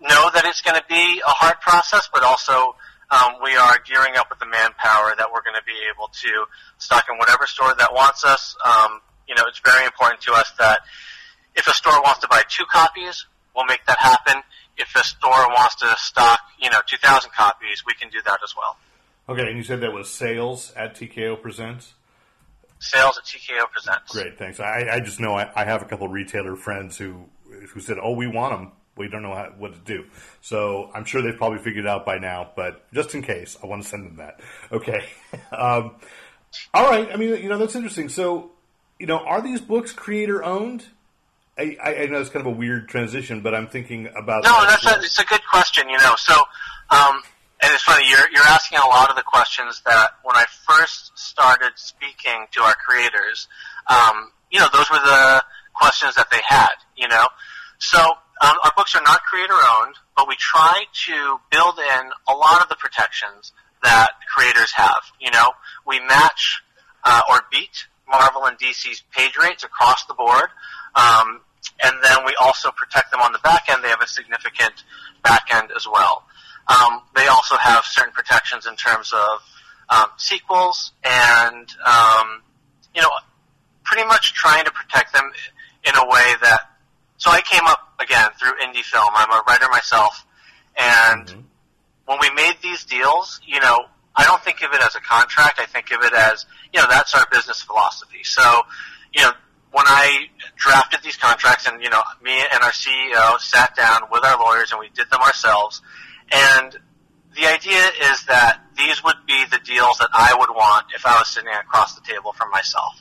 know 0.00 0.30
that 0.32 0.44
it's 0.44 0.62
going 0.62 0.80
to 0.80 0.86
be 0.88 1.20
a 1.26 1.30
hard 1.30 1.60
process, 1.60 2.08
but 2.12 2.22
also 2.22 2.76
um, 3.10 3.34
we 3.42 3.56
are 3.56 3.78
gearing 3.86 4.16
up 4.16 4.30
with 4.30 4.38
the 4.38 4.46
manpower 4.46 5.14
that 5.18 5.32
we're 5.32 5.42
going 5.42 5.56
to 5.56 5.64
be 5.66 5.74
able 5.92 6.06
to 6.08 6.46
stock 6.78 7.06
in 7.10 7.18
whatever 7.18 7.46
store 7.46 7.74
that 7.76 7.92
wants 7.92 8.24
us. 8.24 8.56
Um, 8.64 9.00
you 9.28 9.34
know, 9.34 9.42
it's 9.48 9.60
very 9.64 9.84
important 9.84 10.20
to 10.22 10.32
us 10.32 10.50
that 10.58 10.80
if 11.54 11.66
a 11.66 11.74
store 11.74 12.00
wants 12.02 12.20
to 12.20 12.28
buy 12.28 12.44
two 12.48 12.64
copies, 12.64 13.26
we'll 13.54 13.66
make 13.66 13.84
that 13.86 13.98
happen. 13.98 14.42
If 14.76 14.94
a 14.96 15.04
store 15.04 15.48
wants 15.48 15.76
to 15.76 15.94
stock, 15.96 16.40
you 16.60 16.70
know, 16.70 16.80
2,000 16.86 17.30
copies, 17.32 17.84
we 17.86 17.94
can 17.94 18.08
do 18.10 18.18
that 18.24 18.40
as 18.42 18.54
well. 18.56 18.76
Okay, 19.28 19.48
and 19.48 19.56
you 19.56 19.62
said 19.62 19.80
that 19.80 19.92
was 19.92 20.10
sales 20.10 20.72
at 20.76 20.94
TKO 20.94 21.40
Presents? 21.40 21.94
Sales 22.78 23.16
at 23.16 23.24
TKO 23.24 23.70
Presents. 23.70 24.12
Great, 24.12 24.38
thanks. 24.38 24.60
I, 24.60 24.88
I 24.92 25.00
just 25.00 25.20
know 25.20 25.34
I, 25.34 25.50
I 25.54 25.64
have 25.64 25.80
a 25.80 25.86
couple 25.86 26.08
retailer 26.08 26.56
friends 26.56 26.98
who 26.98 27.24
who 27.68 27.80
said, 27.80 27.96
"Oh, 28.02 28.12
we 28.12 28.26
want 28.26 28.58
them. 28.58 28.72
We 28.96 29.08
don't 29.08 29.22
know 29.22 29.34
how, 29.34 29.52
what 29.56 29.72
to 29.72 29.80
do." 29.80 30.04
So 30.42 30.90
I'm 30.92 31.04
sure 31.04 31.22
they've 31.22 31.36
probably 31.36 31.60
figured 31.60 31.86
it 31.86 31.88
out 31.88 32.04
by 32.04 32.18
now. 32.18 32.50
But 32.54 32.84
just 32.92 33.14
in 33.14 33.22
case, 33.22 33.56
I 33.62 33.66
want 33.66 33.82
to 33.82 33.88
send 33.88 34.06
them 34.06 34.16
that. 34.16 34.40
Okay. 34.70 35.04
um, 35.52 35.96
all 36.74 36.90
right. 36.90 37.08
I 37.10 37.16
mean, 37.16 37.42
you 37.42 37.48
know, 37.48 37.56
that's 37.56 37.74
interesting. 37.74 38.10
So, 38.10 38.50
you 38.98 39.06
know, 39.06 39.18
are 39.18 39.40
these 39.40 39.60
books 39.60 39.92
creator 39.92 40.44
owned? 40.44 40.86
I, 41.56 41.76
I 41.84 42.06
know 42.06 42.20
it's 42.20 42.30
kind 42.30 42.46
of 42.46 42.52
a 42.52 42.56
weird 42.56 42.88
transition, 42.88 43.40
but 43.40 43.54
I'm 43.54 43.68
thinking 43.68 44.08
about 44.08 44.42
No, 44.44 44.50
that 44.66 44.80
that's 44.82 44.86
a, 44.86 45.00
it's 45.00 45.18
a 45.20 45.24
good 45.24 45.42
question. 45.48 45.88
You 45.88 45.98
know, 45.98 46.14
so 46.16 46.34
um, 46.90 47.22
and 47.62 47.72
it's 47.72 47.82
funny 47.82 48.08
you're 48.08 48.28
you're 48.32 48.48
asking 48.48 48.78
a 48.78 48.86
lot 48.86 49.10
of 49.10 49.16
the 49.16 49.22
questions 49.22 49.80
that 49.86 50.10
when 50.22 50.36
I 50.36 50.44
first 50.66 51.16
started 51.16 51.72
speaking 51.76 52.46
to 52.52 52.60
our 52.62 52.74
creators, 52.74 53.46
um, 53.86 54.30
you 54.50 54.58
know, 54.58 54.68
those 54.72 54.90
were 54.90 54.98
the 54.98 55.44
questions 55.74 56.16
that 56.16 56.30
they 56.30 56.40
had. 56.46 56.74
You 56.96 57.08
know, 57.08 57.26
so 57.78 57.98
um, 58.00 58.56
our 58.64 58.72
books 58.76 58.94
are 58.96 59.02
not 59.02 59.22
creator 59.22 59.54
owned, 59.54 59.94
but 60.16 60.26
we 60.28 60.34
try 60.36 60.84
to 61.06 61.40
build 61.52 61.78
in 61.78 62.10
a 62.28 62.34
lot 62.34 62.62
of 62.62 62.68
the 62.68 62.76
protections 62.76 63.52
that 63.84 64.10
creators 64.34 64.72
have. 64.72 65.02
You 65.20 65.30
know, 65.30 65.52
we 65.86 66.00
match 66.00 66.62
uh, 67.04 67.20
or 67.30 67.42
beat 67.52 67.86
Marvel 68.08 68.44
and 68.46 68.58
DC's 68.58 69.02
page 69.12 69.36
rates 69.36 69.64
across 69.64 70.04
the 70.06 70.14
board. 70.14 70.48
Um, 70.94 71.40
and 71.82 71.94
then 72.02 72.18
we 72.24 72.34
also 72.40 72.70
protect 72.70 73.10
them 73.10 73.20
on 73.20 73.32
the 73.32 73.38
back 73.40 73.64
end. 73.68 73.82
They 73.82 73.88
have 73.88 74.02
a 74.02 74.06
significant 74.06 74.84
back 75.22 75.48
end 75.52 75.70
as 75.76 75.86
well. 75.90 76.24
Um, 76.68 77.02
they 77.14 77.26
also 77.26 77.56
have 77.56 77.84
certain 77.84 78.12
protections 78.12 78.66
in 78.66 78.76
terms 78.76 79.12
of 79.12 79.40
um, 79.90 80.06
sequels 80.16 80.92
and 81.04 81.68
um, 81.84 82.42
you 82.94 83.02
know 83.02 83.10
pretty 83.84 84.06
much 84.06 84.32
trying 84.32 84.64
to 84.64 84.70
protect 84.70 85.12
them 85.12 85.30
in 85.84 85.94
a 85.94 86.04
way 86.06 86.34
that. 86.42 86.60
So 87.16 87.30
I 87.30 87.40
came 87.42 87.64
up 87.66 87.94
again 88.00 88.28
through 88.38 88.52
indie 88.64 88.82
film. 88.82 89.08
I'm 89.14 89.30
a 89.30 89.42
writer 89.46 89.66
myself, 89.70 90.26
and 90.76 91.44
when 92.06 92.18
we 92.20 92.30
made 92.34 92.54
these 92.62 92.84
deals, 92.84 93.40
you 93.46 93.60
know, 93.60 93.86
I 94.16 94.24
don't 94.24 94.42
think 94.42 94.62
of 94.62 94.72
it 94.72 94.82
as 94.82 94.94
a 94.94 95.00
contract. 95.00 95.58
I 95.58 95.66
think 95.66 95.90
of 95.90 96.02
it 96.02 96.12
as, 96.12 96.46
you 96.72 96.80
know, 96.80 96.86
that's 96.88 97.14
our 97.14 97.26
business 97.30 97.62
philosophy. 97.62 98.22
So, 98.22 98.42
you 99.14 99.22
know, 99.22 99.32
when 99.74 99.86
I 99.88 100.26
drafted 100.54 101.00
these 101.02 101.16
contracts 101.16 101.66
and, 101.66 101.82
you 101.82 101.90
know, 101.90 102.00
me 102.22 102.38
and 102.52 102.62
our 102.62 102.70
CEO 102.70 103.40
sat 103.40 103.74
down 103.74 104.02
with 104.08 104.24
our 104.24 104.38
lawyers 104.38 104.70
and 104.70 104.78
we 104.78 104.88
did 104.90 105.10
them 105.10 105.20
ourselves. 105.20 105.82
And 106.30 106.78
the 107.34 107.46
idea 107.46 107.82
is 108.12 108.24
that 108.26 108.60
these 108.76 109.02
would 109.02 109.26
be 109.26 109.44
the 109.50 109.58
deals 109.64 109.98
that 109.98 110.10
I 110.12 110.36
would 110.38 110.50
want 110.54 110.86
if 110.94 111.04
I 111.04 111.18
was 111.18 111.26
sitting 111.26 111.50
across 111.50 111.96
the 111.96 112.02
table 112.02 112.32
from 112.32 112.52
myself. 112.52 112.94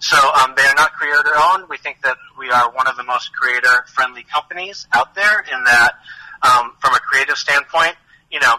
So 0.00 0.16
um, 0.16 0.54
they 0.56 0.64
are 0.64 0.74
not 0.74 0.92
creator 0.94 1.30
owned. 1.36 1.68
We 1.68 1.76
think 1.76 2.02
that 2.02 2.16
we 2.36 2.50
are 2.50 2.72
one 2.72 2.88
of 2.88 2.96
the 2.96 3.04
most 3.04 3.32
creator 3.32 3.84
friendly 3.86 4.24
companies 4.24 4.88
out 4.92 5.14
there 5.14 5.38
in 5.40 5.64
that 5.64 5.92
um, 6.42 6.72
from 6.80 6.94
a 6.94 6.98
creative 6.98 7.36
standpoint, 7.36 7.94
you 8.32 8.40
know, 8.40 8.56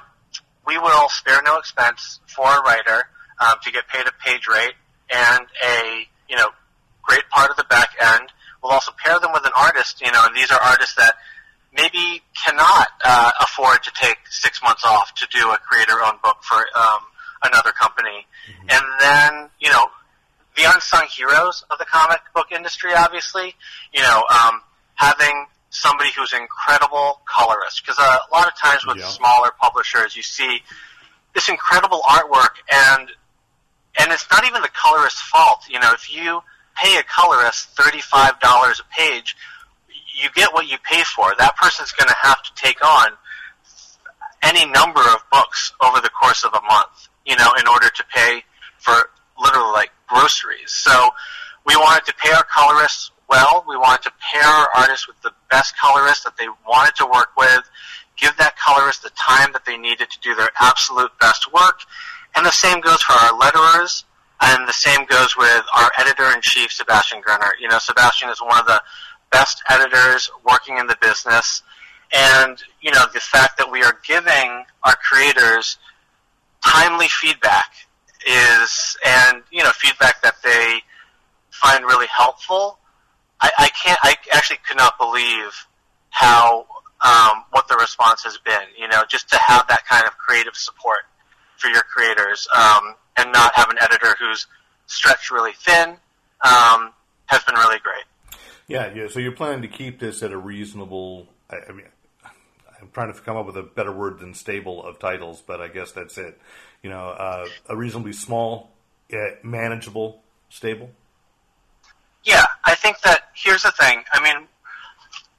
we 0.65 0.77
will 0.77 1.09
spare 1.09 1.41
no 1.43 1.57
expense 1.57 2.21
for 2.25 2.45
a 2.45 2.61
writer 2.61 3.09
um, 3.41 3.57
to 3.63 3.71
get 3.71 3.85
paid 3.89 4.07
a 4.07 4.13
page 4.23 4.47
rate 4.47 4.75
and 5.09 5.45
a 5.65 6.07
you 6.29 6.37
know 6.37 6.47
great 7.09 7.27
part 7.29 7.49
of 7.49 7.57
the 7.57 7.65
back 7.65 7.89
end. 8.13 8.29
We'll 8.61 8.71
also 8.71 8.91
pair 9.03 9.19
them 9.19 9.31
with 9.33 9.45
an 9.45 9.51
artist, 9.57 10.01
you 10.05 10.11
know, 10.11 10.23
and 10.25 10.35
these 10.35 10.51
are 10.51 10.61
artists 10.61 10.95
that 10.95 11.15
maybe 11.73 12.21
cannot 12.45 12.87
uh, 13.03 13.31
afford 13.41 13.81
to 13.83 13.91
take 13.99 14.17
six 14.29 14.61
months 14.61 14.83
off 14.85 15.13
to 15.15 15.27
do 15.31 15.49
a 15.49 15.57
creator-owned 15.57 16.21
book 16.21 16.37
for 16.43 16.57
um, 16.77 17.01
another 17.43 17.71
company, 17.71 18.25
and 18.69 18.83
then 18.99 19.49
you 19.59 19.69
know 19.69 19.85
the 20.57 20.63
unsung 20.73 21.05
heroes 21.15 21.63
of 21.71 21.77
the 21.79 21.85
comic 21.85 22.19
book 22.35 22.47
industry, 22.51 22.91
obviously, 22.93 23.55
you 23.93 24.01
know, 24.01 24.23
um, 24.29 24.61
having 24.95 25.45
somebody 25.69 26.09
who's 26.17 26.33
an 26.33 26.41
incredible 26.41 27.21
colorist, 27.25 27.81
because 27.81 27.97
uh, 27.99 28.17
a 28.29 28.35
lot 28.35 28.45
of 28.47 28.55
times 28.59 28.85
with 28.85 28.97
Yeah. 28.97 29.05
smaller 29.07 29.51
publishers, 29.61 30.15
you 30.17 30.23
see 30.23 30.61
this 31.33 31.47
incredible 31.47 32.01
artwork, 32.09 32.55
and 32.89 33.09
and 33.99 34.11
it's 34.11 34.27
not 34.31 34.43
even 34.45 34.61
the 34.61 34.73
colorist's 34.83 35.21
fault. 35.21 35.61
You 35.69 35.79
know, 35.79 35.91
if 35.93 36.13
you 36.13 36.41
pay 36.75 36.97
a 36.97 37.03
colorist 37.03 37.69
thirty-five 37.75 38.39
dollars 38.39 38.79
a 38.79 38.95
page, 38.95 39.35
you 40.21 40.29
get 40.35 40.53
what 40.53 40.67
you 40.67 40.77
pay 40.83 41.03
for. 41.03 41.33
That 41.37 41.55
person's 41.57 41.91
going 41.91 42.09
to 42.09 42.15
have 42.21 42.41
to 42.43 42.51
take 42.55 42.83
on 42.83 43.11
any 44.41 44.65
number 44.71 45.01
of 45.01 45.17
books 45.31 45.73
over 45.81 45.99
the 46.01 46.09
course 46.09 46.43
of 46.45 46.53
a 46.53 46.61
month, 46.61 47.09
you 47.25 47.35
know, 47.35 47.51
in 47.59 47.67
order 47.67 47.89
to 47.89 48.03
pay 48.13 48.43
for 48.77 48.93
literally 49.37 49.71
like 49.71 49.91
groceries. 50.07 50.71
So 50.71 51.09
we 51.65 51.75
wanted 51.75 52.05
to 52.05 52.15
pay 52.15 52.31
our 52.31 52.43
colorists 52.43 53.11
well. 53.29 53.63
We 53.67 53.77
wanted 53.77 54.03
to 54.03 54.11
pair 54.33 54.43
our 54.43 54.69
artists 54.75 55.07
with 55.07 55.21
the 55.21 55.31
best 55.51 55.77
colorists 55.77 56.23
that 56.23 56.37
they 56.37 56.47
wanted 56.67 56.95
to 56.95 57.05
work 57.05 57.29
with, 57.37 57.69
give 58.17 58.35
that 58.37 58.57
colorist 58.57 59.03
the 59.03 59.11
time 59.11 59.51
that 59.53 59.65
they 59.65 59.77
needed 59.77 60.09
to 60.09 60.19
do 60.21 60.35
their 60.35 60.49
absolute 60.59 61.11
best 61.19 61.51
work. 61.53 61.81
And 62.35 62.45
the 62.45 62.51
same 62.51 62.79
goes 62.79 63.01
for 63.01 63.13
our 63.13 63.39
letterers, 63.39 64.03
and 64.41 64.67
the 64.67 64.73
same 64.73 65.05
goes 65.05 65.35
with 65.37 65.63
our 65.75 65.91
editor-in-chief, 65.97 66.71
Sebastian 66.71 67.21
Girner. 67.21 67.51
You 67.59 67.67
know, 67.67 67.79
Sebastian 67.79 68.29
is 68.29 68.39
one 68.39 68.59
of 68.59 68.65
the 68.65 68.81
best 69.31 69.61
editors 69.69 70.29
working 70.47 70.77
in 70.77 70.87
the 70.87 70.97
business. 71.01 71.61
And, 72.15 72.57
you 72.81 72.91
know, 72.91 73.05
the 73.13 73.19
fact 73.19 73.57
that 73.57 73.69
we 73.71 73.83
are 73.83 73.97
giving 74.07 74.63
our 74.83 74.95
creators 74.95 75.77
timely 76.65 77.07
feedback 77.07 77.71
is, 78.27 78.97
and, 79.05 79.43
you 79.51 79.63
know, 79.63 79.71
feedback 79.71 80.21
that 80.23 80.35
they 80.43 80.81
find 81.51 81.83
really 81.83 82.07
helpful. 82.07 82.79
I, 83.41 83.51
I 83.57 83.69
can't, 83.69 83.99
I 84.03 84.15
actually 84.33 84.59
could 84.67 84.77
not 84.77 84.97
believe 84.97 85.67
how, 86.09 86.65
um, 87.05 87.43
what 87.51 87.67
the 87.67 87.75
response 87.75 88.23
has 88.23 88.37
been, 88.39 88.67
you 88.77 88.87
know, 88.87 89.03
just 89.07 89.29
to 89.29 89.37
have 89.37 89.67
that 89.67 89.85
kind 89.85 90.05
of 90.05 90.17
creative 90.17 90.55
support 90.55 90.99
for 91.57 91.67
your 91.67 91.83
creators, 91.83 92.47
um, 92.55 92.95
and 93.19 93.31
not 93.33 93.53
have 93.55 93.69
an 93.69 93.77
editor 93.81 94.15
who's 94.19 94.47
stretched 94.87 95.29
really 95.29 95.53
thin, 95.53 95.89
um, 96.41 96.93
has 97.25 97.43
been 97.43 97.55
really 97.55 97.79
great. 97.79 98.05
Yeah, 98.67 98.93
yeah. 98.93 99.07
So 99.09 99.19
you're 99.19 99.31
planning 99.33 99.61
to 99.63 99.67
keep 99.67 99.99
this 99.99 100.23
at 100.23 100.31
a 100.31 100.37
reasonable. 100.37 101.27
I, 101.49 101.57
I 101.69 101.71
mean, 101.71 101.85
I'm 102.81 102.89
trying 102.93 103.13
to 103.13 103.19
come 103.19 103.35
up 103.35 103.45
with 103.45 103.57
a 103.57 103.63
better 103.63 103.91
word 103.91 104.19
than 104.19 104.33
stable 104.33 104.83
of 104.83 104.99
titles, 104.99 105.43
but 105.45 105.59
I 105.59 105.67
guess 105.67 105.91
that's 105.91 106.17
it. 106.17 106.39
You 106.81 106.89
know, 106.89 107.09
uh, 107.09 107.47
a 107.67 107.75
reasonably 107.75 108.13
small, 108.13 108.71
uh, 109.13 109.17
manageable 109.43 110.21
stable. 110.49 110.89
Yeah, 112.23 112.45
I 112.63 112.75
think 112.75 113.01
that 113.01 113.23
here's 113.33 113.63
the 113.63 113.71
thing. 113.71 114.03
I 114.13 114.23
mean, 114.23 114.47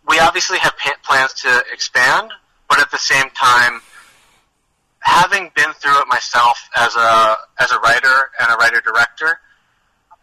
we 0.09 0.19
obviously 0.19 0.59
have 0.59 0.75
plans 1.03 1.33
to 1.35 1.65
expand, 1.73 2.31
but 2.69 2.81
at 2.81 2.91
the 2.91 2.99
same 2.99 3.31
time, 3.31 3.81
having 5.01 5.51
been 5.55 5.73
through 5.75 5.99
it 6.01 6.07
myself 6.09 6.69
as 6.77 6.95
a 6.97 7.37
as 7.59 7.73
a 7.73 7.79
writer 7.81 8.31
and 8.41 8.51
a 8.51 8.57
writer 8.57 8.81
director, 8.81 9.41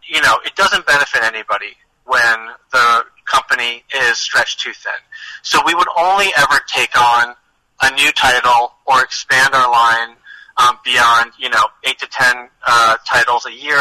you 0.08 0.22
know, 0.22 0.38
it 0.46 0.56
doesn't 0.56 0.86
benefit 0.86 1.24
anybody 1.24 1.76
when 2.06 2.38
the 2.72 3.04
company 3.26 3.84
is 3.94 4.18
stretched 4.18 4.60
too 4.60 4.74
thin. 4.74 4.94
So 5.42 5.60
we 5.66 5.76
would 5.76 5.88
only 5.98 6.28
ever 6.38 6.60
take 6.68 7.00
on 7.00 7.36
a 7.82 7.92
new 7.96 8.12
title 8.12 8.74
or 8.86 9.04
expand 9.04 9.54
our 9.54 9.72
line 9.72 10.16
um, 10.58 10.80
beyond, 10.84 11.32
you 11.38 11.50
know, 11.50 11.64
eight 11.84 12.00
to 12.00 12.08
ten 12.08 12.50
uh, 12.66 12.98
titles 13.06 13.46
a 13.46 13.54
year 13.54 13.80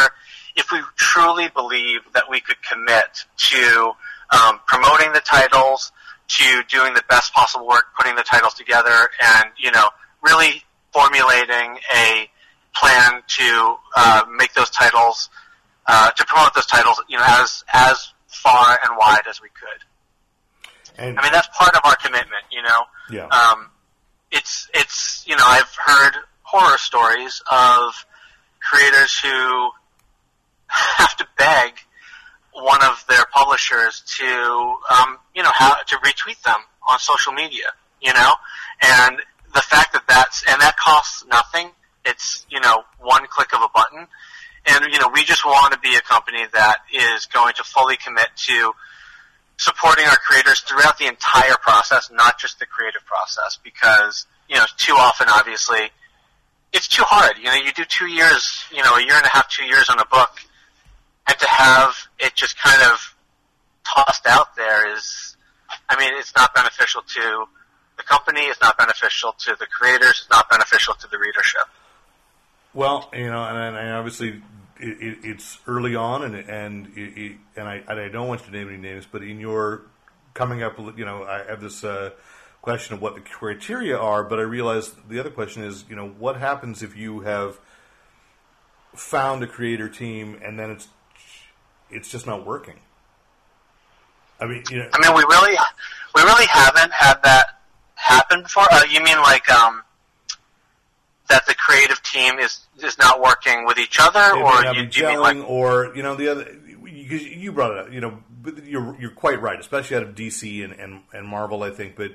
if 0.56 0.72
we 0.72 0.78
truly 0.96 1.48
believe 1.54 2.00
that 2.14 2.24
we 2.30 2.40
could 2.40 2.56
commit 2.62 3.24
to 3.36 3.92
um, 4.30 4.58
promoting 4.66 5.12
the 5.12 5.20
titles, 5.20 5.92
to 6.28 6.62
doing 6.68 6.94
the 6.94 7.04
best 7.08 7.32
possible 7.32 7.66
work, 7.66 7.84
putting 7.96 8.16
the 8.16 8.22
titles 8.22 8.54
together, 8.54 9.10
and 9.20 9.50
you 9.56 9.70
know, 9.70 9.88
really 10.22 10.64
formulating 10.92 11.78
a 11.94 12.28
plan 12.74 13.22
to 13.26 13.76
uh, 13.96 14.22
make 14.36 14.52
those 14.54 14.70
titles, 14.70 15.30
uh, 15.86 16.10
to 16.10 16.24
promote 16.26 16.54
those 16.54 16.66
titles, 16.66 17.00
you 17.08 17.16
know, 17.18 17.24
as 17.26 17.64
as 17.72 18.12
far 18.26 18.78
and 18.84 18.96
wide 18.98 19.22
as 19.28 19.40
we 19.40 19.48
could. 19.48 20.98
And 20.98 21.18
I 21.18 21.22
mean, 21.22 21.32
that's 21.32 21.48
part 21.56 21.74
of 21.74 21.80
our 21.84 21.96
commitment, 21.96 22.44
you 22.50 22.62
know. 22.62 22.84
yeah, 23.10 23.26
Um, 23.26 23.70
it's 24.30 24.68
it's 24.74 25.24
you 25.26 25.36
know 25.36 25.44
I've 25.46 25.74
heard 25.84 26.12
horror 26.42 26.78
stories 26.78 27.42
of 27.50 27.94
creators 28.60 29.18
who 29.18 29.70
have 30.66 31.16
to 31.16 31.26
beg 31.38 31.72
one 32.52 32.82
of 32.82 33.04
their 33.08 33.24
publishers 33.32 34.02
to 34.18 34.76
um, 34.90 35.18
you 35.34 35.42
know 35.42 35.50
how 35.54 35.74
to 35.74 35.96
retweet 35.96 36.42
them 36.42 36.58
on 36.88 36.98
social 36.98 37.32
media. 37.32 37.66
you 38.00 38.12
know, 38.12 38.32
and 38.82 39.16
the 39.56 39.62
fact 39.62 39.94
that 39.94 40.04
that's 40.06 40.44
and 40.48 40.60
that 40.60 40.76
costs 40.76 41.24
nothing. 41.28 41.70
It's 42.04 42.46
you 42.50 42.60
know 42.60 42.84
one 43.00 43.26
click 43.28 43.52
of 43.54 43.60
a 43.62 43.68
button, 43.74 44.06
and 44.66 44.92
you 44.92 45.00
know 45.00 45.10
we 45.12 45.24
just 45.24 45.44
want 45.44 45.72
to 45.72 45.80
be 45.80 45.96
a 45.96 46.00
company 46.00 46.44
that 46.52 46.78
is 46.92 47.26
going 47.26 47.54
to 47.54 47.64
fully 47.64 47.96
commit 47.96 48.28
to 48.46 48.72
supporting 49.56 50.04
our 50.04 50.16
creators 50.16 50.60
throughout 50.60 50.98
the 50.98 51.06
entire 51.06 51.56
process, 51.62 52.10
not 52.12 52.38
just 52.38 52.58
the 52.58 52.66
creative 52.66 53.04
process, 53.06 53.58
because 53.64 54.26
you 54.48 54.56
know 54.56 54.64
too 54.76 54.94
often, 54.94 55.26
obviously, 55.28 55.90
it's 56.72 56.88
too 56.88 57.04
hard. 57.04 57.38
You 57.38 57.44
know, 57.44 57.54
you 57.54 57.72
do 57.72 57.84
two 57.84 58.06
years, 58.06 58.64
you 58.70 58.82
know, 58.82 58.94
a 58.94 59.02
year 59.02 59.14
and 59.14 59.24
a 59.24 59.30
half, 59.32 59.48
two 59.48 59.64
years 59.64 59.88
on 59.88 59.98
a 59.98 60.06
book, 60.06 60.30
and 61.26 61.38
to 61.38 61.48
have 61.48 61.96
it 62.18 62.34
just 62.34 62.60
kind 62.60 62.82
of 62.82 63.14
tossed 63.84 64.26
out 64.26 64.54
there 64.56 64.94
is, 64.94 65.36
I 65.88 65.98
mean, 65.98 66.12
it's 66.18 66.34
not 66.36 66.54
beneficial 66.54 67.02
to 67.02 67.46
the 67.96 68.02
company. 68.02 68.42
It's 68.42 68.60
not 68.60 68.78
beneficial 68.78 69.32
to 69.38 69.56
the 69.58 69.66
creators. 69.66 70.22
It's 70.22 70.30
not 70.30 70.48
beneficial 70.50 70.94
to 70.94 71.08
the 71.08 71.18
readership. 71.18 71.62
Well, 72.74 73.08
you 73.12 73.30
know, 73.30 73.42
and, 73.42 73.76
and 73.76 73.90
obviously 73.94 74.42
it, 74.78 75.00
it, 75.00 75.18
it's 75.22 75.58
early 75.66 75.94
on, 75.94 76.22
and 76.22 76.34
and 76.34 76.92
it, 76.96 77.36
and 77.56 77.68
I 77.68 77.82
and 77.88 77.98
I 78.00 78.08
don't 78.08 78.28
want 78.28 78.40
you 78.42 78.46
to 78.46 78.52
name 78.52 78.68
any 78.68 78.76
names, 78.76 79.06
but 79.10 79.22
in 79.22 79.40
your 79.40 79.82
coming 80.34 80.62
up, 80.62 80.78
you 80.98 81.04
know, 81.04 81.24
I 81.24 81.44
have 81.48 81.60
this 81.62 81.82
uh, 81.82 82.10
question 82.60 82.94
of 82.94 83.00
what 83.00 83.14
the 83.14 83.22
criteria 83.22 83.96
are, 83.96 84.22
but 84.22 84.38
I 84.38 84.42
realize 84.42 84.92
the 85.08 85.18
other 85.18 85.30
question 85.30 85.62
is, 85.62 85.84
you 85.88 85.96
know, 85.96 86.08
what 86.08 86.36
happens 86.36 86.82
if 86.82 86.96
you 86.96 87.20
have 87.20 87.58
found 88.94 89.42
a 89.42 89.46
creator 89.46 89.88
team 89.88 90.38
and 90.44 90.58
then 90.58 90.70
it's 90.70 90.88
it's 91.90 92.10
just 92.10 92.26
not 92.26 92.46
working. 92.46 92.80
I 94.38 94.46
mean, 94.46 94.62
you 94.70 94.78
know, 94.78 94.88
I 94.92 95.00
mean, 95.00 95.16
we 95.16 95.22
really, 95.22 95.56
we 96.14 96.22
really 96.22 96.46
haven't 96.46 96.92
had 96.92 97.22
that 97.22 97.55
happen 98.06 98.42
before. 98.42 98.64
Uh, 98.70 98.82
you 98.90 99.02
mean 99.02 99.18
like 99.18 99.50
um, 99.50 99.82
that 101.28 101.46
the 101.46 101.54
creative 101.54 102.02
team 102.02 102.38
is 102.38 102.66
is 102.82 102.98
not 102.98 103.20
working 103.20 103.66
with 103.66 103.78
each 103.78 103.98
other, 104.00 104.36
or 104.36 104.72
do 104.72 105.00
you 105.00 105.06
mean 105.06 105.20
like, 105.20 105.36
or 105.38 105.92
you 105.94 106.02
know 106.02 106.14
the 106.14 106.28
other? 106.28 106.44
Because 106.82 107.26
you 107.26 107.52
brought 107.52 107.72
it 107.72 107.78
up, 107.78 107.92
you 107.92 108.00
know, 108.00 108.18
you're 108.64 108.96
you're 109.00 109.10
quite 109.10 109.40
right, 109.40 109.58
especially 109.58 109.96
out 109.96 110.02
of 110.04 110.14
DC 110.14 110.64
and, 110.64 110.72
and, 110.72 111.02
and 111.12 111.26
Marvel, 111.26 111.62
I 111.62 111.70
think. 111.70 111.96
But 111.96 112.12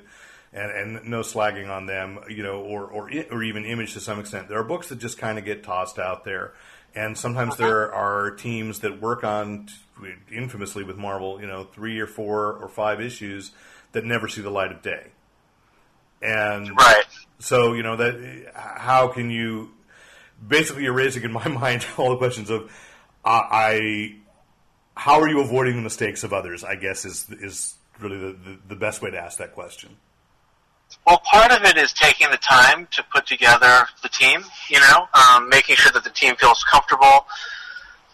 and 0.53 0.71
and 0.71 1.09
no 1.09 1.21
slagging 1.21 1.69
on 1.69 1.85
them, 1.85 2.19
you 2.29 2.43
know, 2.43 2.61
or 2.61 2.85
or 2.85 3.11
or 3.31 3.43
even 3.43 3.65
Image 3.65 3.93
to 3.93 3.99
some 3.99 4.19
extent. 4.19 4.47
There 4.49 4.57
are 4.57 4.63
books 4.63 4.89
that 4.89 4.99
just 4.99 5.17
kind 5.17 5.37
of 5.37 5.45
get 5.45 5.63
tossed 5.63 5.99
out 5.99 6.23
there, 6.23 6.53
and 6.95 7.17
sometimes 7.17 7.57
there 7.57 7.93
are 7.93 8.31
teams 8.31 8.79
that 8.79 9.01
work 9.01 9.23
on 9.23 9.67
infamously 10.31 10.83
with 10.83 10.97
Marvel, 10.97 11.39
you 11.39 11.47
know, 11.47 11.63
three 11.63 11.99
or 11.99 12.07
four 12.07 12.53
or 12.53 12.67
five 12.67 12.99
issues 13.01 13.51
that 13.91 14.05
never 14.05 14.27
see 14.27 14.41
the 14.41 14.49
light 14.49 14.71
of 14.71 14.81
day. 14.81 15.07
And 16.21 16.69
right? 16.77 17.03
so 17.39 17.73
you 17.73 17.83
know 17.83 17.95
that 17.95 18.51
how 18.55 19.07
can 19.07 19.29
you 19.29 19.71
basically 20.45 20.83
you're 20.83 20.93
raising 20.93 21.23
in 21.23 21.31
my 21.31 21.47
mind 21.61 21.85
all 21.97 22.09
the 22.11 22.17
questions 22.17 22.49
of 22.49 22.71
I, 23.25 23.39
I 23.51 24.15
how 24.95 25.21
are 25.21 25.27
you 25.27 25.41
avoiding 25.41 25.75
the 25.75 25.81
mistakes 25.81 26.23
of 26.23 26.33
others? 26.33 26.63
I 26.63 26.75
guess 26.75 27.05
is 27.05 27.29
is 27.29 27.75
really 27.99 28.17
the, 28.17 28.31
the, 28.33 28.57
the 28.69 28.75
best 28.75 29.01
way 29.01 29.11
to 29.11 29.17
ask 29.17 29.37
that 29.37 29.53
question. 29.53 29.97
Well, 31.07 31.21
part 31.31 31.51
of 31.51 31.63
it 31.63 31.77
is 31.77 31.93
taking 31.93 32.29
the 32.29 32.37
time 32.37 32.87
to 32.91 33.03
put 33.13 33.25
together 33.25 33.87
the 34.03 34.09
team. 34.09 34.43
You 34.69 34.79
know, 34.79 35.07
um, 35.13 35.49
making 35.49 35.77
sure 35.77 35.91
that 35.91 36.03
the 36.03 36.09
team 36.09 36.35
feels 36.35 36.63
comfortable. 36.69 37.25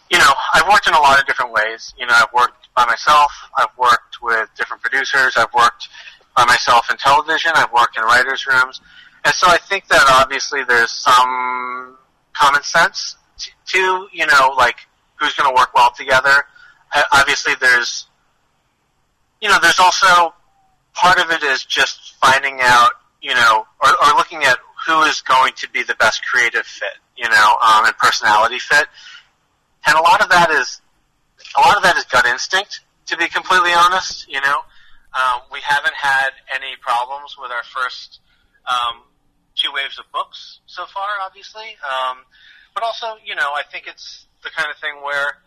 You 0.10 0.20
know, 0.20 0.32
I've 0.54 0.68
worked 0.70 0.88
in 0.88 0.94
a 0.94 1.00
lot 1.00 1.20
of 1.20 1.26
different 1.26 1.52
ways. 1.52 1.94
You 1.98 2.06
know, 2.06 2.14
I've 2.14 2.32
worked 2.34 2.70
by 2.76 2.86
myself. 2.86 3.32
I've 3.58 3.76
worked 3.78 4.22
with 4.22 4.50
different 4.56 4.82
producers. 4.82 5.36
I've 5.36 5.54
worked 5.54 5.90
by 6.38 6.46
myself 6.46 6.90
in 6.90 6.96
television. 6.96 7.52
I've 7.54 7.74
worked 7.74 7.98
in 7.98 8.04
writers' 8.04 8.46
rooms, 8.48 8.80
and 9.26 9.34
so 9.34 9.48
I 9.48 9.58
think 9.58 9.88
that 9.88 10.06
obviously 10.22 10.64
there's 10.64 10.92
some 10.92 11.98
common 12.34 12.64
sense 12.64 13.18
to, 13.40 13.50
to 13.74 14.08
you 14.14 14.26
know, 14.28 14.54
like 14.56 14.78
who's 15.16 15.34
going 15.34 15.50
to 15.50 15.56
work 15.60 15.74
well 15.74 15.92
together. 15.92 16.46
Uh, 16.96 17.04
obviously, 17.12 17.54
there's 17.60 18.08
you 19.42 19.50
know, 19.50 19.58
there's 19.62 19.80
also 19.80 20.34
part 20.94 21.20
of 21.20 21.30
it 21.32 21.44
is 21.44 21.64
just 21.64 22.16
finding 22.22 22.60
out, 22.62 22.92
you 23.22 23.34
know, 23.34 23.66
or, 23.84 23.90
or 23.90 24.18
looking 24.18 24.44
at 24.44 24.58
who 24.88 25.04
is 25.04 25.22
going 25.22 25.54
to 25.58 25.70
be 25.70 25.84
the 25.84 25.96
best 25.96 26.22
creative 26.26 26.66
fit, 26.66 26.98
you 27.16 27.30
know, 27.30 27.56
um, 27.62 27.86
and 27.86 27.98
personality 27.98 28.60
fit. 28.60 28.88
And 29.86 29.98
a 29.98 30.02
lot 30.02 30.22
of 30.22 30.30
that 30.30 30.50
is, 30.52 30.82
a 31.56 31.62
lot 31.62 31.78
of 31.78 31.84
that 31.84 31.98
is 31.98 32.06
gut 32.06 32.26
instinct, 32.26 32.82
to 33.08 33.18
be 33.18 33.28
completely 33.28 33.74
honest, 33.74 34.28
you 34.28 34.42
know. 34.42 34.62
Um, 35.14 35.42
we 35.52 35.60
haven't 35.64 35.96
had 35.96 36.32
any 36.54 36.76
problems 36.82 37.36
with 37.40 37.52
our 37.52 37.64
first 37.64 38.20
um, 38.68 39.02
two 39.56 39.72
waves 39.74 39.98
of 39.98 40.06
books 40.12 40.60
so 40.68 40.86
far, 40.86 41.18
obviously. 41.24 41.76
Um, 41.82 42.22
but 42.74 42.84
also, 42.84 43.18
you 43.26 43.36
know, 43.36 43.50
I 43.56 43.64
think 43.72 43.88
it's 43.88 44.26
the 44.44 44.50
kind 44.54 44.70
of 44.70 44.78
thing 44.78 45.02
where, 45.02 45.42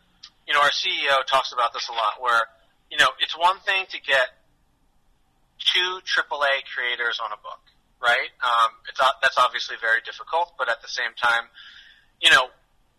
you 0.48 0.54
know, 0.54 0.60
our 0.60 0.74
CEO 0.74 1.22
talks 1.26 1.52
about 1.52 1.72
this 1.72 1.88
a 1.88 1.92
lot, 1.92 2.18
where, 2.18 2.42
you 2.90 2.98
know, 2.98 3.08
it's 3.20 3.38
one 3.38 3.60
thing 3.60 3.86
to 3.90 3.98
get 4.00 4.34
two 5.60 6.00
AAA 6.02 6.66
creators 6.74 7.20
on 7.22 7.30
a 7.30 7.38
book, 7.38 7.62
right? 8.02 8.32
Um, 8.42 8.70
it's 8.88 8.98
that's 8.98 9.38
obviously 9.38 9.76
very 9.80 10.00
difficult, 10.04 10.52
but 10.58 10.68
at 10.68 10.82
the 10.82 10.88
same 10.88 11.14
time, 11.14 11.46
you 12.20 12.30
know, 12.30 12.50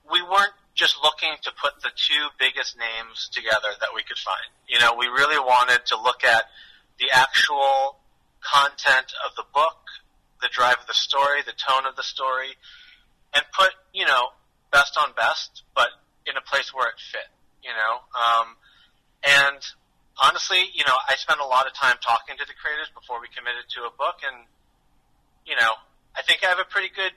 we 0.10 0.22
weren't 0.22 0.56
just 0.74 0.96
looking 1.04 1.36
to 1.44 1.52
put 1.62 1.82
the 1.82 1.92
two 1.96 2.32
biggest 2.40 2.78
names 2.78 3.30
together 3.32 3.76
that 3.80 3.90
we 3.94 4.04
could 4.04 4.18
find. 4.18 4.48
You 4.68 4.80
know, 4.80 4.96
we 4.98 5.08
really 5.08 5.40
wanted 5.40 5.86
to 5.88 6.02
look 6.02 6.24
at 6.24 6.46
the 7.00 7.12
actual 7.12 8.00
content 8.40 9.14
of 9.28 9.36
the 9.36 9.44
book, 9.54 9.78
the 10.42 10.50
drive 10.52 10.78
of 10.80 10.88
the 10.88 10.96
story, 10.96 11.44
the 11.46 11.54
tone 11.54 11.86
of 11.86 11.96
the 11.96 12.04
story, 12.04 12.56
and 13.34 13.44
put, 13.52 13.72
you 13.94 14.06
know, 14.06 14.32
best 14.72 14.98
on 14.98 15.14
best, 15.16 15.64
but 15.76 15.90
in 16.26 16.38
a 16.38 16.42
place 16.42 16.74
where 16.74 16.88
it 16.88 17.00
fit, 17.12 17.28
you 17.64 17.72
know? 17.72 17.94
Um, 18.16 18.56
and 19.24 19.62
honestly, 20.22 20.62
you 20.74 20.84
know, 20.86 20.96
I 21.08 21.16
spent 21.16 21.40
a 21.40 21.46
lot 21.46 21.68
of 21.68 21.74
time 21.74 21.98
talking 22.02 22.38
to 22.38 22.46
the 22.46 22.54
creators 22.58 22.90
before 22.94 23.22
we 23.22 23.28
committed 23.30 23.70
to 23.78 23.86
a 23.86 23.92
book, 23.94 24.24
and 24.26 24.48
you 25.46 25.56
know, 25.56 25.74
I 26.16 26.22
think 26.22 26.44
I 26.44 26.54
have 26.54 26.60
a 26.60 26.70
pretty 26.70 26.90
good 26.94 27.12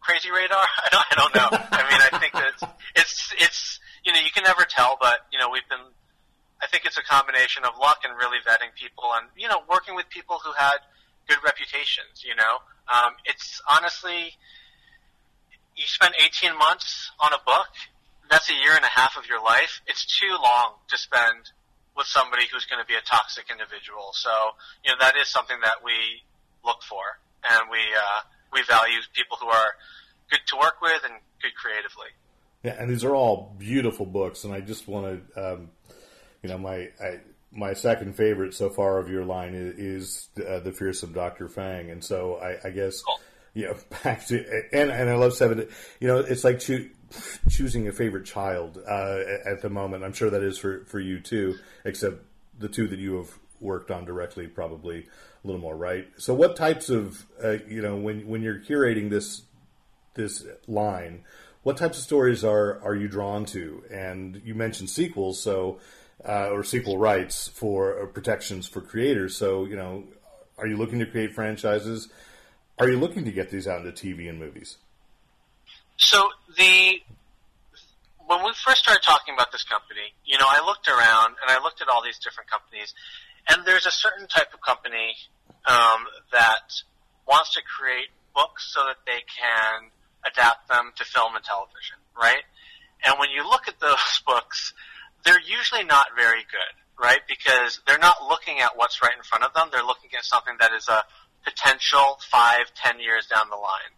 crazy 0.00 0.30
radar. 0.30 0.58
I 0.84 0.88
don't, 0.90 1.06
I 1.10 1.14
don't 1.14 1.34
know. 1.34 1.48
I 1.52 1.82
mean, 1.90 2.00
I 2.00 2.18
think 2.18 2.32
that 2.32 2.74
it's, 2.96 3.34
it's, 3.38 3.80
you 4.04 4.12
know, 4.12 4.20
you 4.20 4.30
can 4.30 4.44
never 4.44 4.64
tell, 4.64 4.96
but 5.00 5.26
you 5.32 5.38
know, 5.38 5.50
we've 5.50 5.68
been. 5.68 5.84
I 6.60 6.66
think 6.66 6.86
it's 6.86 6.98
a 6.98 7.06
combination 7.06 7.62
of 7.62 7.78
luck 7.78 8.02
and 8.02 8.18
really 8.18 8.38
vetting 8.42 8.74
people, 8.74 9.14
and 9.14 9.28
you 9.36 9.46
know, 9.46 9.62
working 9.70 9.94
with 9.94 10.08
people 10.10 10.40
who 10.42 10.50
had 10.58 10.82
good 11.28 11.38
reputations. 11.44 12.24
You 12.24 12.34
know, 12.34 12.64
um, 12.90 13.14
it's 13.24 13.60
honestly, 13.70 14.34
you 15.76 15.86
spend 15.86 16.14
18 16.18 16.56
months 16.58 17.12
on 17.20 17.32
a 17.32 17.38
book. 17.44 17.70
That's 18.30 18.50
a 18.50 18.54
year 18.54 18.74
and 18.74 18.84
a 18.84 18.92
half 18.92 19.16
of 19.16 19.26
your 19.28 19.42
life. 19.42 19.80
It's 19.86 20.04
too 20.04 20.36
long 20.42 20.74
to 20.88 20.98
spend 20.98 21.52
with 21.96 22.06
somebody 22.06 22.44
who's 22.52 22.64
going 22.66 22.80
to 22.80 22.86
be 22.86 22.94
a 22.94 23.02
toxic 23.02 23.46
individual. 23.50 24.10
So, 24.12 24.30
you 24.84 24.92
know, 24.92 24.98
that 25.00 25.16
is 25.16 25.28
something 25.28 25.56
that 25.62 25.82
we 25.84 26.22
look 26.64 26.82
for, 26.82 27.02
and 27.48 27.70
we 27.70 27.78
uh, 27.78 28.20
we 28.52 28.62
value 28.64 28.98
people 29.14 29.36
who 29.40 29.48
are 29.48 29.72
good 30.30 30.40
to 30.46 30.56
work 30.56 30.80
with 30.82 31.02
and 31.04 31.14
good 31.42 31.54
creatively. 31.54 32.08
Yeah, 32.62 32.76
and 32.78 32.90
these 32.90 33.04
are 33.04 33.14
all 33.14 33.54
beautiful 33.58 34.04
books, 34.06 34.44
and 34.44 34.52
I 34.52 34.60
just 34.60 34.88
want 34.88 35.22
to, 35.34 35.52
um, 35.52 35.70
you 36.42 36.48
know, 36.48 36.58
my 36.58 36.88
I, 37.00 37.20
my 37.52 37.72
second 37.72 38.16
favorite 38.16 38.52
so 38.54 38.68
far 38.68 38.98
of 38.98 39.08
your 39.08 39.24
line 39.24 39.54
is, 39.54 39.78
is 40.36 40.44
uh, 40.46 40.58
the 40.60 40.72
fearsome 40.72 41.12
Doctor 41.12 41.48
Fang, 41.48 41.90
and 41.90 42.02
so 42.04 42.36
I, 42.36 42.68
I 42.68 42.70
guess, 42.70 43.00
Cool. 43.02 43.20
you 43.54 43.66
know, 43.66 43.76
back 44.04 44.26
to 44.26 44.44
and 44.72 44.90
and 44.90 45.08
I 45.08 45.14
love 45.14 45.34
seven. 45.34 45.68
You 46.00 46.08
know, 46.08 46.18
it's 46.18 46.42
like 46.44 46.58
choo- 46.58 46.90
choosing 47.48 47.86
a 47.88 47.92
favorite 47.92 48.26
child 48.26 48.78
uh, 48.86 49.18
at 49.46 49.62
the 49.62 49.70
moment. 49.70 50.02
I'm 50.04 50.12
sure 50.12 50.30
that 50.30 50.42
is 50.42 50.58
for 50.58 50.84
for 50.86 50.98
you 50.98 51.20
too, 51.20 51.56
except 51.84 52.24
the 52.58 52.68
two 52.68 52.88
that 52.88 52.98
you 52.98 53.16
have 53.18 53.30
worked 53.60 53.90
on 53.92 54.04
directly, 54.04 54.46
probably 54.48 55.06
little 55.48 55.60
more 55.60 55.76
right. 55.76 56.06
So, 56.16 56.34
what 56.34 56.56
types 56.56 56.88
of, 56.90 57.26
uh, 57.42 57.58
you 57.68 57.82
know, 57.82 57.96
when 57.96 58.26
when 58.26 58.42
you're 58.42 58.60
curating 58.60 59.10
this 59.10 59.42
this 60.14 60.44
line, 60.66 61.24
what 61.62 61.76
types 61.76 61.98
of 61.98 62.04
stories 62.04 62.44
are 62.44 62.80
are 62.82 62.94
you 62.94 63.08
drawn 63.08 63.44
to? 63.46 63.82
And 63.90 64.40
you 64.44 64.54
mentioned 64.54 64.90
sequels, 64.90 65.40
so 65.40 65.78
uh, 66.26 66.50
or 66.50 66.64
sequel 66.64 66.98
rights 66.98 67.48
for 67.48 67.92
or 67.94 68.06
protections 68.06 68.66
for 68.66 68.80
creators. 68.80 69.36
So 69.36 69.64
you 69.64 69.76
know, 69.76 70.04
are 70.58 70.66
you 70.66 70.76
looking 70.76 70.98
to 70.98 71.06
create 71.06 71.34
franchises? 71.34 72.08
Are 72.78 72.88
you 72.88 72.98
looking 72.98 73.24
to 73.24 73.32
get 73.32 73.50
these 73.50 73.66
out 73.66 73.84
into 73.84 73.92
TV 73.92 74.28
and 74.28 74.38
movies? 74.38 74.76
So 75.96 76.28
the 76.56 77.00
when 78.26 78.44
we 78.44 78.52
first 78.54 78.82
started 78.82 79.02
talking 79.02 79.34
about 79.34 79.50
this 79.52 79.64
company, 79.64 80.12
you 80.24 80.38
know, 80.38 80.46
I 80.46 80.64
looked 80.64 80.86
around 80.86 81.36
and 81.42 81.50
I 81.50 81.62
looked 81.62 81.80
at 81.80 81.88
all 81.88 82.02
these 82.04 82.18
different 82.18 82.50
companies, 82.50 82.94
and 83.48 83.64
there's 83.64 83.86
a 83.86 83.90
certain 83.90 84.28
type 84.28 84.52
of 84.52 84.60
company 84.60 85.16
um, 85.68 86.08
that 86.32 86.72
wants 87.28 87.54
to 87.54 87.60
create 87.62 88.08
books 88.34 88.72
so 88.74 88.80
that 88.88 88.96
they 89.06 89.20
can 89.28 89.92
adapt 90.24 90.68
them 90.68 90.90
to 90.96 91.04
film 91.04 91.36
and 91.36 91.44
television, 91.44 92.00
right? 92.16 92.42
And 93.04 93.20
when 93.20 93.30
you 93.30 93.44
look 93.44 93.68
at 93.68 93.78
those 93.78 94.22
books, 94.26 94.72
they're 95.24 95.40
usually 95.40 95.84
not 95.84 96.16
very 96.16 96.42
good, 96.48 96.74
right? 96.98 97.20
Because 97.28 97.80
they're 97.86 98.00
not 98.00 98.16
looking 98.28 98.60
at 98.60 98.76
what's 98.76 99.02
right 99.02 99.14
in 99.14 99.22
front 99.22 99.44
of 99.44 99.52
them. 99.52 99.68
They're 99.70 99.86
looking 99.86 100.10
at 100.16 100.24
something 100.24 100.54
that 100.58 100.72
is 100.72 100.88
a 100.88 101.04
potential 101.44 102.18
five, 102.30 102.72
ten 102.74 102.98
years 102.98 103.26
down 103.26 103.50
the 103.50 103.56
line. 103.60 103.92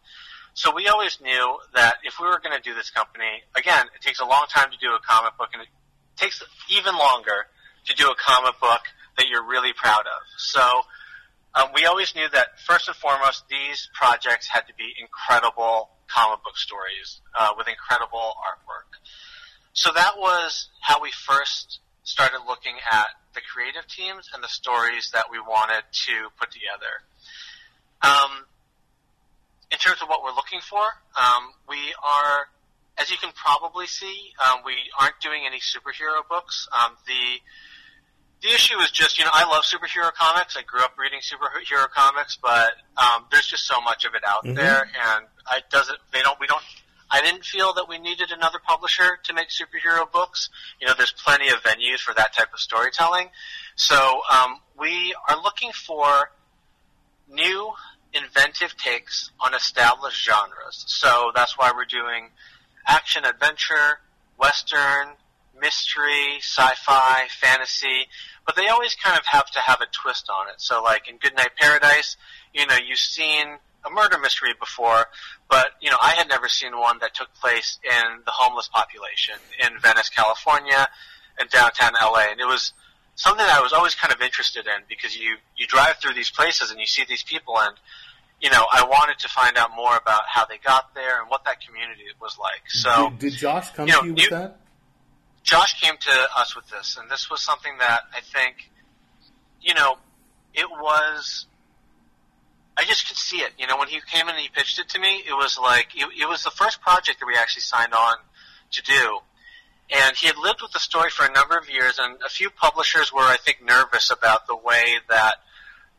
So 0.54 0.74
we 0.74 0.88
always 0.88 1.20
knew 1.22 1.56
that 1.74 2.02
if 2.02 2.18
we 2.20 2.26
were 2.26 2.40
going 2.42 2.56
to 2.56 2.62
do 2.62 2.74
this 2.74 2.90
company, 2.90 3.46
again, 3.54 3.86
it 3.94 4.02
takes 4.02 4.20
a 4.20 4.26
long 4.26 4.46
time 4.50 4.70
to 4.70 4.78
do 4.78 4.92
a 4.92 5.00
comic 5.06 5.38
book, 5.38 5.50
and 5.54 5.62
it 5.62 5.68
takes 6.16 6.42
even 6.68 6.98
longer 6.98 7.46
to 7.86 7.94
do 7.94 8.10
a 8.10 8.14
comic 8.18 8.58
book 8.60 8.82
that 9.16 9.28
you're 9.28 9.46
really 9.46 9.72
proud 9.72 10.00
of. 10.00 10.20
So 10.36 10.82
um, 11.54 11.70
we 11.74 11.84
always 11.84 12.14
knew 12.14 12.28
that 12.28 12.60
first 12.66 12.88
and 12.88 12.96
foremost, 12.96 13.44
these 13.48 13.88
projects 13.94 14.46
had 14.46 14.66
to 14.68 14.74
be 14.74 14.94
incredible 15.00 15.90
comic 16.06 16.42
book 16.44 16.56
stories 16.56 17.20
uh, 17.38 17.50
with 17.56 17.68
incredible 17.68 18.34
artwork. 18.38 18.98
So 19.72 19.90
that 19.94 20.18
was 20.18 20.68
how 20.80 21.00
we 21.00 21.10
first 21.10 21.80
started 22.02 22.40
looking 22.46 22.74
at 22.90 23.06
the 23.34 23.40
creative 23.40 23.86
teams 23.86 24.30
and 24.34 24.42
the 24.42 24.48
stories 24.48 25.10
that 25.12 25.26
we 25.30 25.38
wanted 25.38 25.82
to 26.06 26.28
put 26.38 26.50
together. 26.50 27.02
Um, 28.02 28.46
in 29.70 29.78
terms 29.78 30.02
of 30.02 30.08
what 30.08 30.22
we're 30.24 30.34
looking 30.34 30.60
for, 30.60 30.82
um, 31.14 31.54
we 31.68 31.78
are, 32.02 32.48
as 32.98 33.10
you 33.10 33.16
can 33.18 33.30
probably 33.34 33.86
see, 33.86 34.32
um, 34.42 34.62
we 34.66 34.74
aren't 34.98 35.20
doing 35.22 35.42
any 35.46 35.58
superhero 35.58 36.26
books. 36.28 36.66
Um, 36.74 36.96
the 37.06 37.38
the 38.42 38.48
issue 38.48 38.78
is 38.80 38.90
just, 38.90 39.18
you 39.18 39.24
know, 39.24 39.30
I 39.32 39.44
love 39.44 39.64
superhero 39.64 40.12
comics. 40.14 40.56
I 40.56 40.62
grew 40.62 40.80
up 40.82 40.94
reading 40.98 41.20
superhero 41.20 41.88
comics, 41.90 42.38
but 42.40 42.72
um, 42.96 43.26
there's 43.30 43.46
just 43.46 43.66
so 43.66 43.80
much 43.82 44.04
of 44.04 44.14
it 44.14 44.22
out 44.26 44.44
Mhm. 44.44 44.54
there, 44.54 44.82
and 44.82 45.26
I 45.46 45.62
doesn't. 45.70 45.98
They 46.12 46.22
don't. 46.22 46.38
We 46.40 46.46
don't. 46.46 46.62
I 47.10 47.20
didn't 47.20 47.44
feel 47.44 47.72
that 47.74 47.88
we 47.88 47.98
needed 47.98 48.30
another 48.30 48.60
publisher 48.60 49.18
to 49.24 49.32
make 49.34 49.48
superhero 49.48 50.10
books. 50.10 50.48
You 50.80 50.86
know, 50.86 50.94
there's 50.94 51.12
plenty 51.12 51.48
of 51.48 51.60
venues 51.62 51.98
for 51.98 52.14
that 52.14 52.32
type 52.34 52.52
of 52.54 52.60
storytelling. 52.60 53.30
So 53.74 54.22
um, 54.30 54.60
we 54.78 55.14
are 55.28 55.42
looking 55.42 55.72
for 55.72 56.30
new, 57.28 57.72
inventive 58.12 58.76
takes 58.76 59.30
on 59.40 59.54
established 59.54 60.24
genres. 60.24 60.84
So 60.86 61.32
that's 61.34 61.58
why 61.58 61.72
we're 61.74 61.84
doing 61.84 62.30
action 62.86 63.24
adventure, 63.24 63.98
western, 64.38 65.08
mystery, 65.60 66.38
sci-fi, 66.38 67.28
fantasy, 67.40 68.06
but 68.46 68.56
they 68.56 68.68
always 68.68 68.94
kind 68.94 69.18
of 69.18 69.24
have 69.26 69.50
to 69.50 69.60
have 69.60 69.80
a 69.80 69.86
twist 69.92 70.28
on 70.30 70.48
it. 70.48 70.54
So 70.58 70.82
like 70.82 71.08
in 71.08 71.16
Goodnight 71.18 71.50
Paradise, 71.56 72.16
you 72.54 72.66
know, 72.66 72.76
you've 72.76 72.98
seen 72.98 73.58
a 73.84 73.90
murder 73.90 74.18
mystery 74.18 74.52
before, 74.58 75.06
but 75.48 75.68
you 75.80 75.90
know, 75.90 75.96
I 76.02 76.10
had 76.10 76.28
never 76.28 76.48
seen 76.48 76.76
one 76.78 76.98
that 77.00 77.14
took 77.14 77.32
place 77.34 77.78
in 77.84 78.20
the 78.24 78.30
homeless 78.32 78.68
population 78.68 79.34
in 79.64 79.78
Venice, 79.80 80.08
California, 80.08 80.86
and 81.38 81.48
downtown 81.48 81.92
LA, 82.00 82.26
and 82.30 82.40
it 82.40 82.46
was 82.46 82.72
something 83.14 83.44
that 83.44 83.56
I 83.58 83.62
was 83.62 83.72
always 83.72 83.94
kind 83.94 84.12
of 84.12 84.20
interested 84.20 84.66
in 84.66 84.82
because 84.88 85.16
you 85.16 85.36
you 85.56 85.66
drive 85.66 85.96
through 85.96 86.14
these 86.14 86.30
places 86.30 86.70
and 86.70 86.80
you 86.80 86.86
see 86.86 87.04
these 87.08 87.22
people 87.22 87.58
and 87.58 87.74
you 88.40 88.48
know, 88.50 88.64
I 88.72 88.84
wanted 88.84 89.18
to 89.18 89.28
find 89.28 89.58
out 89.58 89.70
more 89.76 89.94
about 89.96 90.22
how 90.26 90.46
they 90.46 90.56
got 90.64 90.94
there 90.94 91.20
and 91.20 91.28
what 91.28 91.44
that 91.44 91.60
community 91.60 92.04
was 92.20 92.38
like. 92.38 92.62
So 92.68 93.10
did, 93.10 93.18
did 93.18 93.32
Josh 93.34 93.70
come 93.72 93.86
you 93.86 93.92
know, 93.92 94.00
to 94.00 94.06
you 94.06 94.14
with 94.14 94.22
you- 94.24 94.30
that? 94.30 94.56
Josh 95.50 95.80
came 95.80 95.96
to 95.98 96.28
us 96.36 96.54
with 96.54 96.68
this, 96.68 96.96
and 96.96 97.10
this 97.10 97.28
was 97.28 97.42
something 97.42 97.72
that 97.80 98.02
I 98.14 98.20
think, 98.20 98.70
you 99.60 99.74
know, 99.74 99.96
it 100.54 100.70
was. 100.70 101.46
I 102.76 102.84
just 102.84 103.08
could 103.08 103.16
see 103.16 103.38
it. 103.38 103.50
You 103.58 103.66
know, 103.66 103.76
when 103.76 103.88
he 103.88 104.00
came 104.12 104.28
in 104.28 104.36
and 104.36 104.38
he 104.38 104.48
pitched 104.48 104.78
it 104.78 104.88
to 104.90 105.00
me, 105.00 105.24
it 105.26 105.32
was 105.32 105.58
like 105.60 105.88
it, 105.96 106.06
it 106.20 106.28
was 106.28 106.44
the 106.44 106.52
first 106.52 106.80
project 106.80 107.18
that 107.18 107.26
we 107.26 107.34
actually 107.34 107.62
signed 107.62 107.92
on 107.92 108.14
to 108.70 108.82
do. 108.82 109.18
And 109.90 110.16
he 110.16 110.28
had 110.28 110.36
lived 110.36 110.62
with 110.62 110.70
the 110.70 110.78
story 110.78 111.10
for 111.10 111.26
a 111.26 111.32
number 111.32 111.58
of 111.58 111.68
years, 111.68 111.98
and 111.98 112.14
a 112.24 112.28
few 112.28 112.48
publishers 112.50 113.12
were, 113.12 113.22
I 113.22 113.36
think, 113.36 113.58
nervous 113.60 114.12
about 114.12 114.46
the 114.46 114.54
way 114.56 114.98
that 115.08 115.34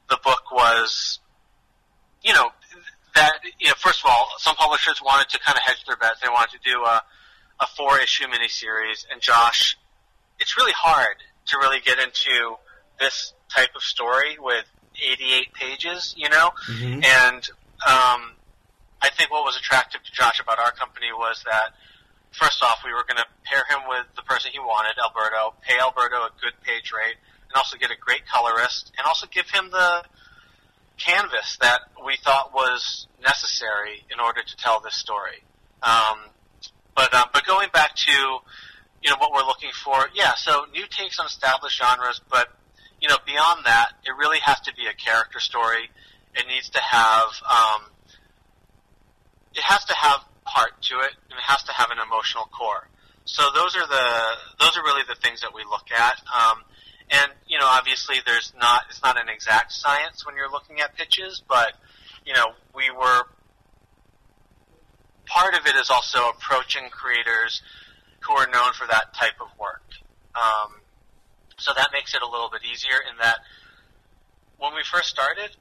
the 0.09 0.17
book 0.23 0.49
was. 0.49 1.19
You 2.23 2.33
know, 2.33 2.51
that 3.15 3.33
you 3.59 3.67
know, 3.67 3.73
first 3.77 3.99
of 3.99 4.09
all, 4.09 4.29
some 4.37 4.55
publishers 4.55 5.01
wanted 5.03 5.27
to 5.27 5.39
kind 5.39 5.57
of 5.57 5.63
hedge 5.63 5.83
their 5.85 5.97
bets. 5.97 6.21
They 6.21 6.29
wanted 6.29 6.51
to 6.51 6.59
do 6.63 6.85
a 6.85 7.01
a 7.61 7.67
four 7.67 7.99
issue 7.99 8.25
miniseries, 8.25 9.05
and 9.11 9.21
Josh, 9.21 9.77
it's 10.39 10.57
really 10.57 10.73
hard 10.73 11.17
to 11.47 11.57
really 11.57 11.79
get 11.79 11.99
into 11.99 12.55
this 12.99 13.33
type 13.55 13.69
of 13.75 13.83
story 13.83 14.37
with 14.39 14.65
88 15.01 15.53
pages, 15.53 16.13
you 16.17 16.29
know? 16.29 16.51
Mhm. 16.67 17.05
And 17.05 17.49
um, 17.87 18.33
I 19.01 19.09
think 19.09 19.31
what 19.31 19.43
was 19.43 19.57
attractive 19.57 20.03
to 20.03 20.11
Josh 20.11 20.39
about 20.39 20.59
our 20.59 20.71
company 20.71 21.07
was 21.13 21.43
that, 21.45 21.73
first 22.31 22.63
off, 22.63 22.81
we 22.85 22.93
were 22.93 23.03
going 23.03 23.17
to 23.17 23.25
pair 23.43 23.63
him 23.69 23.87
with 23.87 24.05
the 24.15 24.21
person 24.23 24.51
he 24.51 24.59
wanted, 24.59 24.93
Alberto, 25.01 25.53
pay 25.61 25.79
Alberto 25.79 26.17
a 26.17 26.29
good 26.41 26.53
page 26.63 26.91
rate, 26.91 27.15
and 27.49 27.55
also 27.55 27.77
get 27.77 27.91
a 27.91 27.97
great 27.97 28.27
colorist, 28.27 28.91
and 28.97 29.05
also 29.05 29.27
give 29.27 29.49
him 29.49 29.69
the 29.71 30.03
canvas 30.97 31.57
that 31.61 31.81
we 32.05 32.17
thought 32.23 32.53
was 32.53 33.07
necessary 33.23 34.05
in 34.11 34.19
order 34.19 34.41
to 34.43 34.55
tell 34.57 34.79
this 34.79 34.95
story. 34.95 35.43
Um, 35.81 36.19
but 36.95 37.13
uh, 37.13 37.25
but 37.33 37.45
going 37.45 37.69
back 37.73 37.95
to 37.95 38.11
you 38.11 39.09
know 39.09 39.17
what 39.17 39.31
we're 39.33 39.45
looking 39.45 39.71
for, 39.83 40.09
yeah. 40.13 40.33
So 40.35 40.65
new 40.71 40.85
takes 40.89 41.19
on 41.19 41.25
established 41.25 41.77
genres, 41.81 42.21
but 42.29 42.49
you 42.99 43.09
know 43.09 43.17
beyond 43.25 43.65
that, 43.65 43.93
it 44.05 44.11
really 44.17 44.39
has 44.43 44.59
to 44.61 44.75
be 44.75 44.87
a 44.87 44.93
character 44.93 45.39
story. 45.39 45.89
It 46.35 46.45
needs 46.47 46.69
to 46.69 46.79
have 46.79 47.29
um, 47.49 47.81
it 49.53 49.63
has 49.63 49.85
to 49.85 49.93
have 49.93 50.21
heart 50.45 50.81
to 50.81 50.95
it, 50.99 51.13
and 51.29 51.37
it 51.37 51.45
has 51.45 51.63
to 51.63 51.71
have 51.73 51.91
an 51.91 51.97
emotional 51.99 52.45
core. 52.51 52.87
So 53.25 53.43
those 53.53 53.75
are 53.75 53.87
the 53.87 54.07
those 54.59 54.77
are 54.77 54.83
really 54.83 55.03
the 55.07 55.15
things 55.15 55.41
that 55.41 55.53
we 55.53 55.63
look 55.63 55.91
at. 55.91 56.21
Um, 56.33 56.63
and 57.09 57.31
you 57.47 57.59
know, 57.59 57.67
obviously, 57.67 58.17
there's 58.25 58.53
not 58.59 58.83
it's 58.89 59.01
not 59.03 59.19
an 59.19 59.29
exact 59.29 59.73
science 59.73 60.25
when 60.25 60.35
you're 60.35 60.51
looking 60.51 60.79
at 60.79 60.95
pitches, 60.95 61.41
but 61.47 61.73
you 62.25 62.33
know, 62.33 62.53
we 62.75 62.89
were 62.91 63.25
part 65.31 65.53
of 65.53 65.65
it 65.65 65.75
is 65.75 65.89
also 65.89 66.29
approaching 66.29 66.89
creators 66.91 67.61
who 68.19 68.33
are 68.33 68.47
known 68.47 68.73
for 68.73 68.85
that 68.87 69.13
type 69.13 69.39
of 69.41 69.47
work. 69.57 69.83
Um, 70.35 70.81
so 71.57 71.71
that 71.75 71.89
makes 71.93 72.13
it 72.13 72.21
a 72.21 72.27
little 72.27 72.49
bit 72.49 72.61
easier 72.69 72.97
in 73.09 73.17
that 73.19 73.39
when 74.57 74.73
we 74.73 74.81
first 74.83 75.09
started, 75.09 75.55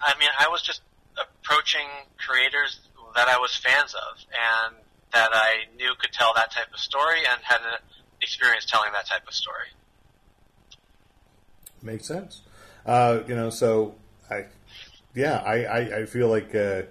I 0.00 0.18
mean, 0.18 0.28
I 0.38 0.48
was 0.48 0.62
just 0.62 0.82
approaching 1.16 1.86
creators 2.18 2.80
that 3.14 3.28
I 3.28 3.38
was 3.38 3.54
fans 3.56 3.94
of 3.94 4.18
and 4.30 4.76
that 5.12 5.30
I 5.32 5.74
knew 5.76 5.92
could 5.98 6.12
tell 6.12 6.32
that 6.34 6.52
type 6.52 6.72
of 6.72 6.80
story 6.80 7.18
and 7.18 7.42
had 7.42 7.60
an 7.60 7.78
experience 8.20 8.64
telling 8.64 8.92
that 8.92 9.06
type 9.06 9.26
of 9.26 9.34
story. 9.34 9.68
Makes 11.82 12.08
sense. 12.08 12.42
Uh, 12.84 13.20
you 13.26 13.34
know, 13.34 13.50
so 13.50 13.94
I, 14.30 14.46
yeah, 15.14 15.38
I, 15.38 15.64
I, 15.64 15.98
I 16.00 16.06
feel 16.06 16.28
like, 16.28 16.54
uh, 16.54 16.82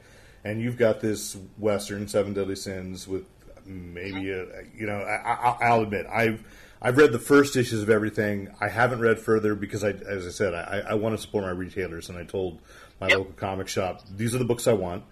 and 0.44 0.62
you've 0.62 0.78
got 0.78 1.02
this 1.02 1.38
Western 1.58 2.08
Seven 2.08 2.34
Deadly 2.34 2.56
Sins 2.56 3.08
with 3.08 3.26
maybe 3.66 4.30
a, 4.32 4.46
you 4.76 4.86
know, 4.86 4.98
I, 4.98 5.16
I, 5.34 5.58
I'll 5.70 5.82
admit 5.82 6.06
I've 6.08 6.44
I've 6.82 6.98
read 6.98 7.14
the 7.14 7.20
first 7.20 7.56
issues 7.56 7.82
of 7.82 7.90
everything. 7.90 8.54
I 8.60 8.68
haven't 8.68 9.00
read 9.00 9.18
further 9.20 9.56
because 9.56 9.84
I, 9.86 9.92
as 9.92 10.28
I 10.28 10.32
said, 10.32 10.54
I, 10.54 10.84
I 10.90 10.94
want 10.96 11.16
to 11.16 11.22
support 11.22 11.46
my 11.46 11.52
retailers, 11.52 12.10
and 12.10 12.18
I 12.18 12.24
told 12.26 12.60
my 13.00 13.08
Yep. 13.08 13.18
local 13.18 13.34
comic 13.34 13.68
shop 13.68 14.02
these 14.16 14.36
are 14.36 14.38
the 14.38 14.46
books 14.46 14.68
I 14.68 14.74
want. 14.74 15.04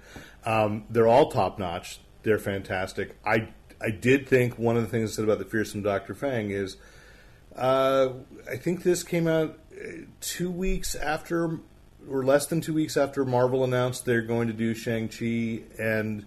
Um, 0.45 0.83
they're 0.89 1.07
all 1.07 1.31
top 1.31 1.59
notch. 1.59 1.99
They're 2.23 2.39
fantastic. 2.39 3.15
I 3.25 3.49
I 3.79 3.89
did 3.89 4.27
think 4.27 4.57
one 4.59 4.75
of 4.77 4.83
the 4.83 4.89
things 4.89 5.11
I 5.11 5.15
said 5.15 5.25
about 5.25 5.39
the 5.39 5.45
fearsome 5.45 5.81
Doctor 5.81 6.13
Fang 6.13 6.51
is. 6.51 6.77
Uh, 7.55 8.13
I 8.49 8.55
think 8.55 8.83
this 8.83 9.03
came 9.03 9.27
out 9.27 9.59
uh, 9.75 9.87
two 10.21 10.49
weeks 10.49 10.95
after, 10.95 11.59
or 12.09 12.23
less 12.23 12.45
than 12.45 12.61
two 12.61 12.73
weeks 12.73 12.97
after 12.97 13.25
Marvel 13.25 13.63
announced 13.63 14.05
they're 14.05 14.21
going 14.21 14.47
to 14.47 14.53
do 14.53 14.73
Shang 14.73 15.07
Chi, 15.07 15.61
and 15.79 16.25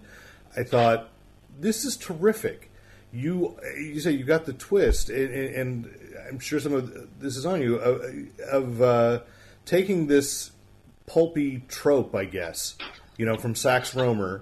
I 0.55 0.63
thought 0.63 1.09
this 1.59 1.85
is 1.85 1.97
terrific. 1.97 2.71
You 3.11 3.57
you 3.77 3.99
say 3.99 4.11
you 4.11 4.23
got 4.23 4.45
the 4.45 4.53
twist, 4.53 5.09
and, 5.09 5.33
and 5.33 6.15
I'm 6.27 6.39
sure 6.39 6.59
some 6.59 6.73
of 6.73 7.19
this 7.19 7.37
is 7.37 7.45
on 7.45 7.61
you 7.61 7.75
of, 7.75 8.81
uh, 8.81 9.21
taking 9.65 10.07
this 10.07 10.51
pulpy 11.05 11.63
trope, 11.67 12.13
I 12.13 12.25
guess, 12.25 12.75
you 13.17 13.25
know, 13.25 13.37
from 13.37 13.55
Sax 13.55 13.93
Rohmer 13.93 14.41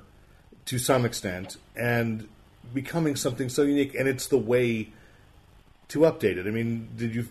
to 0.65 0.79
some 0.79 1.05
extent, 1.05 1.57
and 1.75 2.27
becoming 2.73 3.15
something 3.15 3.49
so 3.49 3.63
unique, 3.63 3.93
and 3.95 4.07
it's 4.07 4.27
the 4.27 4.38
way 4.38 4.89
to 5.93 5.99
update 5.99 6.37
it? 6.37 6.47
I 6.47 6.49
mean, 6.49 6.89
did 6.97 7.13
you? 7.13 7.23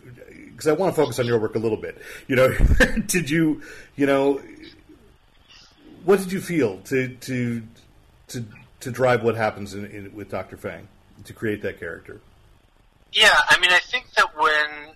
Because 0.51 0.69
I 0.69 0.73
want 0.73 0.95
to 0.95 1.01
focus 1.01 1.19
on 1.19 1.27
your 1.27 1.39
work 1.39 1.57
a 1.57 1.59
little 1.59 1.77
bit. 1.77 2.01
You 2.29 2.37
know, 2.37 2.49
did 3.07 3.29
you? 3.29 3.63
You 3.97 4.07
know, 4.07 4.41
what 6.05 6.21
did 6.21 6.31
you 6.33 6.41
feel 6.41 6.79
to 6.83 7.09
to 7.09 7.63
to 8.29 8.45
to 8.81 8.91
drive 8.91 9.25
what 9.25 9.35
happens 9.35 9.75
in, 9.75 9.87
in, 9.87 10.15
with 10.15 10.31
Doctor 10.31 10.57
Fang 10.57 10.87
to 11.25 11.33
create 11.33 11.63
that 11.63 11.81
character? 11.81 12.21
Yeah, 13.13 13.37
I 13.49 13.59
mean, 13.59 13.73
I 13.73 13.81
think 13.81 14.07
that 14.17 14.29
when 14.37 14.95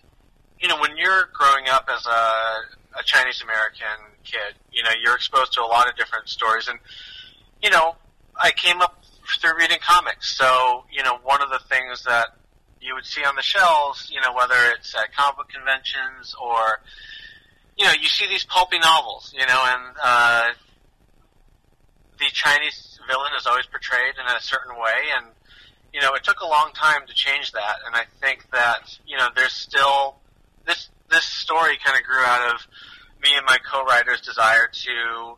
you 0.61 0.69
know 0.69 0.79
when 0.79 0.97
you're 0.97 1.29
growing 1.33 1.69
up 1.69 1.89
as 1.93 2.07
a, 2.07 3.01
a 3.01 3.03
Chinese 3.05 3.43
American 3.43 4.15
kid, 4.23 4.55
you 4.71 4.85
know, 4.85 4.91
you're 5.03 5.17
exposed 5.17 5.53
to 5.55 5.61
a 5.61 5.67
lot 5.67 5.89
of 5.89 5.97
different 5.97 6.29
stories, 6.29 6.69
and 6.69 6.79
you 7.61 7.71
know, 7.71 7.97
I 8.41 8.53
came 8.53 8.81
up 8.81 9.03
through 9.41 9.59
reading 9.59 9.79
comics, 9.85 10.37
so 10.37 10.85
you 10.93 11.03
know, 11.03 11.19
one 11.25 11.43
of 11.43 11.51
the 11.51 11.59
things 11.69 12.05
that 12.05 12.29
you 12.87 12.95
would 12.95 13.05
see 13.05 13.25
on 13.25 13.35
the 13.35 13.43
shelves, 13.43 14.11
you 14.15 14.21
know, 14.21 14.33
whether 14.33 14.55
it's 14.79 14.95
at 14.95 15.15
comic 15.15 15.37
book 15.37 15.49
conventions 15.49 16.35
or, 16.41 16.81
you 17.77 17.85
know, 17.85 17.93
you 18.01 18.09
see 18.09 18.29
these 18.29 18.45
pulpy 18.45 18.79
novels, 18.79 19.35
you 19.37 19.45
know, 19.45 19.65
and 19.67 19.97
uh, 20.03 20.47
the 22.19 22.27
Chinese 22.33 22.99
villain 23.07 23.33
is 23.39 23.47
always 23.47 23.67
portrayed 23.67 24.15
in 24.19 24.37
a 24.37 24.41
certain 24.41 24.77
way, 24.77 25.11
and 25.17 25.27
you 25.93 26.01
know, 26.01 26.15
it 26.15 26.25
took 26.25 26.41
a 26.41 26.47
long 26.47 26.71
time 26.75 27.07
to 27.07 27.15
change 27.15 27.53
that, 27.53 27.77
and 27.87 27.95
I 27.95 28.05
think 28.21 28.47
that 28.53 28.99
you 29.07 29.17
know, 29.17 29.29
there's 29.35 29.53
still 29.53 30.17
this 30.67 30.89
this 31.11 31.25
story 31.25 31.79
kind 31.83 31.99
of 31.99 32.05
grew 32.05 32.23
out 32.23 32.55
of 32.55 32.67
me 33.23 33.31
and 33.37 33.47
my 33.47 33.59
co-writer's 33.71 34.21
desire 34.21 34.69
to 34.73 35.37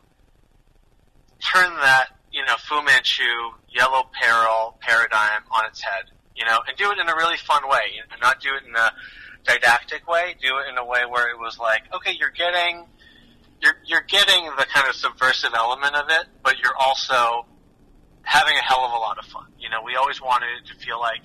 turn 1.39 1.73
that 1.75 2.07
you 2.31 2.43
know 2.45 2.55
Fu 2.57 2.83
Manchu 2.83 3.23
yellow 3.69 4.09
peril 4.19 4.77
paradigm 4.81 5.41
on 5.51 5.65
its 5.65 5.81
head, 5.81 6.05
you 6.39 6.45
know, 6.45 6.57
and 6.67 6.75
do 6.77 6.89
it 6.91 6.97
in 6.97 7.07
a 7.09 7.15
really 7.15 7.37
fun 7.37 7.61
way, 7.69 7.81
you 7.93 7.99
know, 8.09 8.15
not 8.21 8.39
do 8.39 8.49
it 8.55 8.63
in 8.67 8.73
a 8.75 8.91
didactic 9.43 10.07
way, 10.07 10.35
do 10.41 10.57
it 10.59 10.69
in 10.71 10.77
a 10.77 10.85
way 10.85 11.01
where 11.07 11.29
it 11.29 11.37
was 11.37 11.59
like, 11.59 11.83
okay, 11.93 12.15
you're 12.17 12.31
getting 12.31 12.85
you're 13.61 13.75
you're 13.85 14.05
getting 14.07 14.45
the 14.57 14.65
kind 14.73 14.87
of 14.87 14.95
subversive 14.95 15.51
element 15.53 15.93
of 15.95 16.05
it, 16.09 16.25
but 16.43 16.57
you're 16.59 16.75
also 16.79 17.45
having 18.21 18.55
a 18.55 18.61
hell 18.61 18.85
of 18.85 18.91
a 18.93 18.95
lot 18.97 19.17
of 19.19 19.25
fun. 19.25 19.47
You 19.59 19.69
know, 19.69 19.83
we 19.85 19.95
always 19.95 20.21
wanted 20.21 20.47
it 20.63 20.67
to 20.71 20.75
feel 20.85 20.99
like 20.99 21.23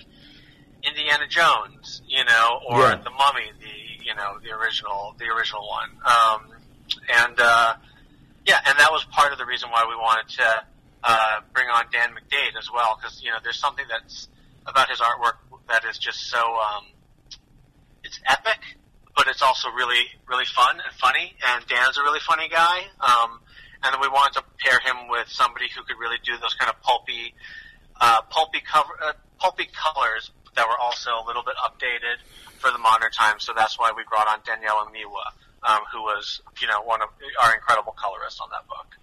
Indiana 0.83 1.27
Jones, 1.29 2.03
you 2.09 2.25
know, 2.25 2.61
or 2.69 2.81
Yeah. 2.81 2.97
the 2.97 3.11
Mummy, 3.11 3.47
the 3.61 4.05
you 4.05 4.15
know 4.17 4.39
the 4.43 4.51
original 4.51 5.15
the 5.19 5.27
original 5.27 5.67
one, 5.69 5.91
um, 6.05 6.51
and 7.23 7.39
uh, 7.39 7.75
yeah, 8.47 8.59
and 8.67 8.79
that 8.79 8.91
was 8.91 9.05
part 9.13 9.33
of 9.33 9.39
the 9.39 9.47
reason 9.47 9.71
why 9.71 9.85
we 9.89 9.95
wanted 9.97 10.29
to 10.37 10.65
uh, 11.05 11.41
bring 11.53 11.69
on 11.69 11.85
Dan 11.93 12.11
McDaid 12.11 12.59
as 12.59 12.69
well, 12.73 12.99
because 13.01 13.23
you 13.23 13.31
know 13.31 13.37
there's 13.45 13.59
something 13.61 13.85
that's 13.89 14.29
about 14.67 14.89
his 14.89 15.01
artwork 15.01 15.37
that 15.69 15.85
is 15.85 15.99
just 15.99 16.31
so 16.31 16.39
um, 16.39 16.85
it's 18.03 18.21
epic, 18.27 18.61
but 19.17 19.27
it's 19.29 19.43
also 19.43 19.69
really 19.71 20.05
really 20.29 20.45
fun 20.45 20.77
and 20.77 20.95
funny. 21.01 21.35
And 21.47 21.67
Dan's 21.67 21.99
a 21.99 22.03
really 22.03 22.21
funny 22.21 22.49
guy. 22.49 22.81
Um, 23.01 23.41
and 23.85 24.01
we 24.01 24.09
wanted 24.09 24.41
to 24.41 24.45
pair 24.59 24.81
him 24.81 25.09
with 25.09 25.29
somebody 25.29 25.67
who 25.69 25.85
could 25.85 26.01
really 26.01 26.17
do 26.25 26.33
those 26.41 26.55
kind 26.55 26.73
of 26.73 26.81
pulpy, 26.81 27.35
uh, 28.01 28.23
pulpy 28.31 28.61
cover, 28.65 28.95
uh, 29.05 29.13
pulpy 29.39 29.69
colors 29.77 30.31
that 30.57 30.67
were 30.67 30.79
also 30.81 31.11
a 31.21 31.25
little 31.27 31.43
bit 31.43 31.55
updated 31.61 32.17
for 32.59 32.71
the 32.73 32.79
modern 32.79 33.11
times. 33.11 33.45
So 33.45 33.53
that's 33.55 33.79
why 33.79 33.93
we 33.95 34.03
brought 34.09 34.29
on 34.29 34.41
Daniela 34.41 34.89
Miwa, 34.89 35.27
um, 35.69 35.83
who 35.93 36.01
was 36.01 36.41
you 36.61 36.67
know 36.67 36.81
one 36.83 37.03
of 37.03 37.09
our 37.43 37.55
incredible 37.55 37.95
colorists 37.97 38.41
on 38.41 38.49
that 38.51 38.67
book. 38.69 38.97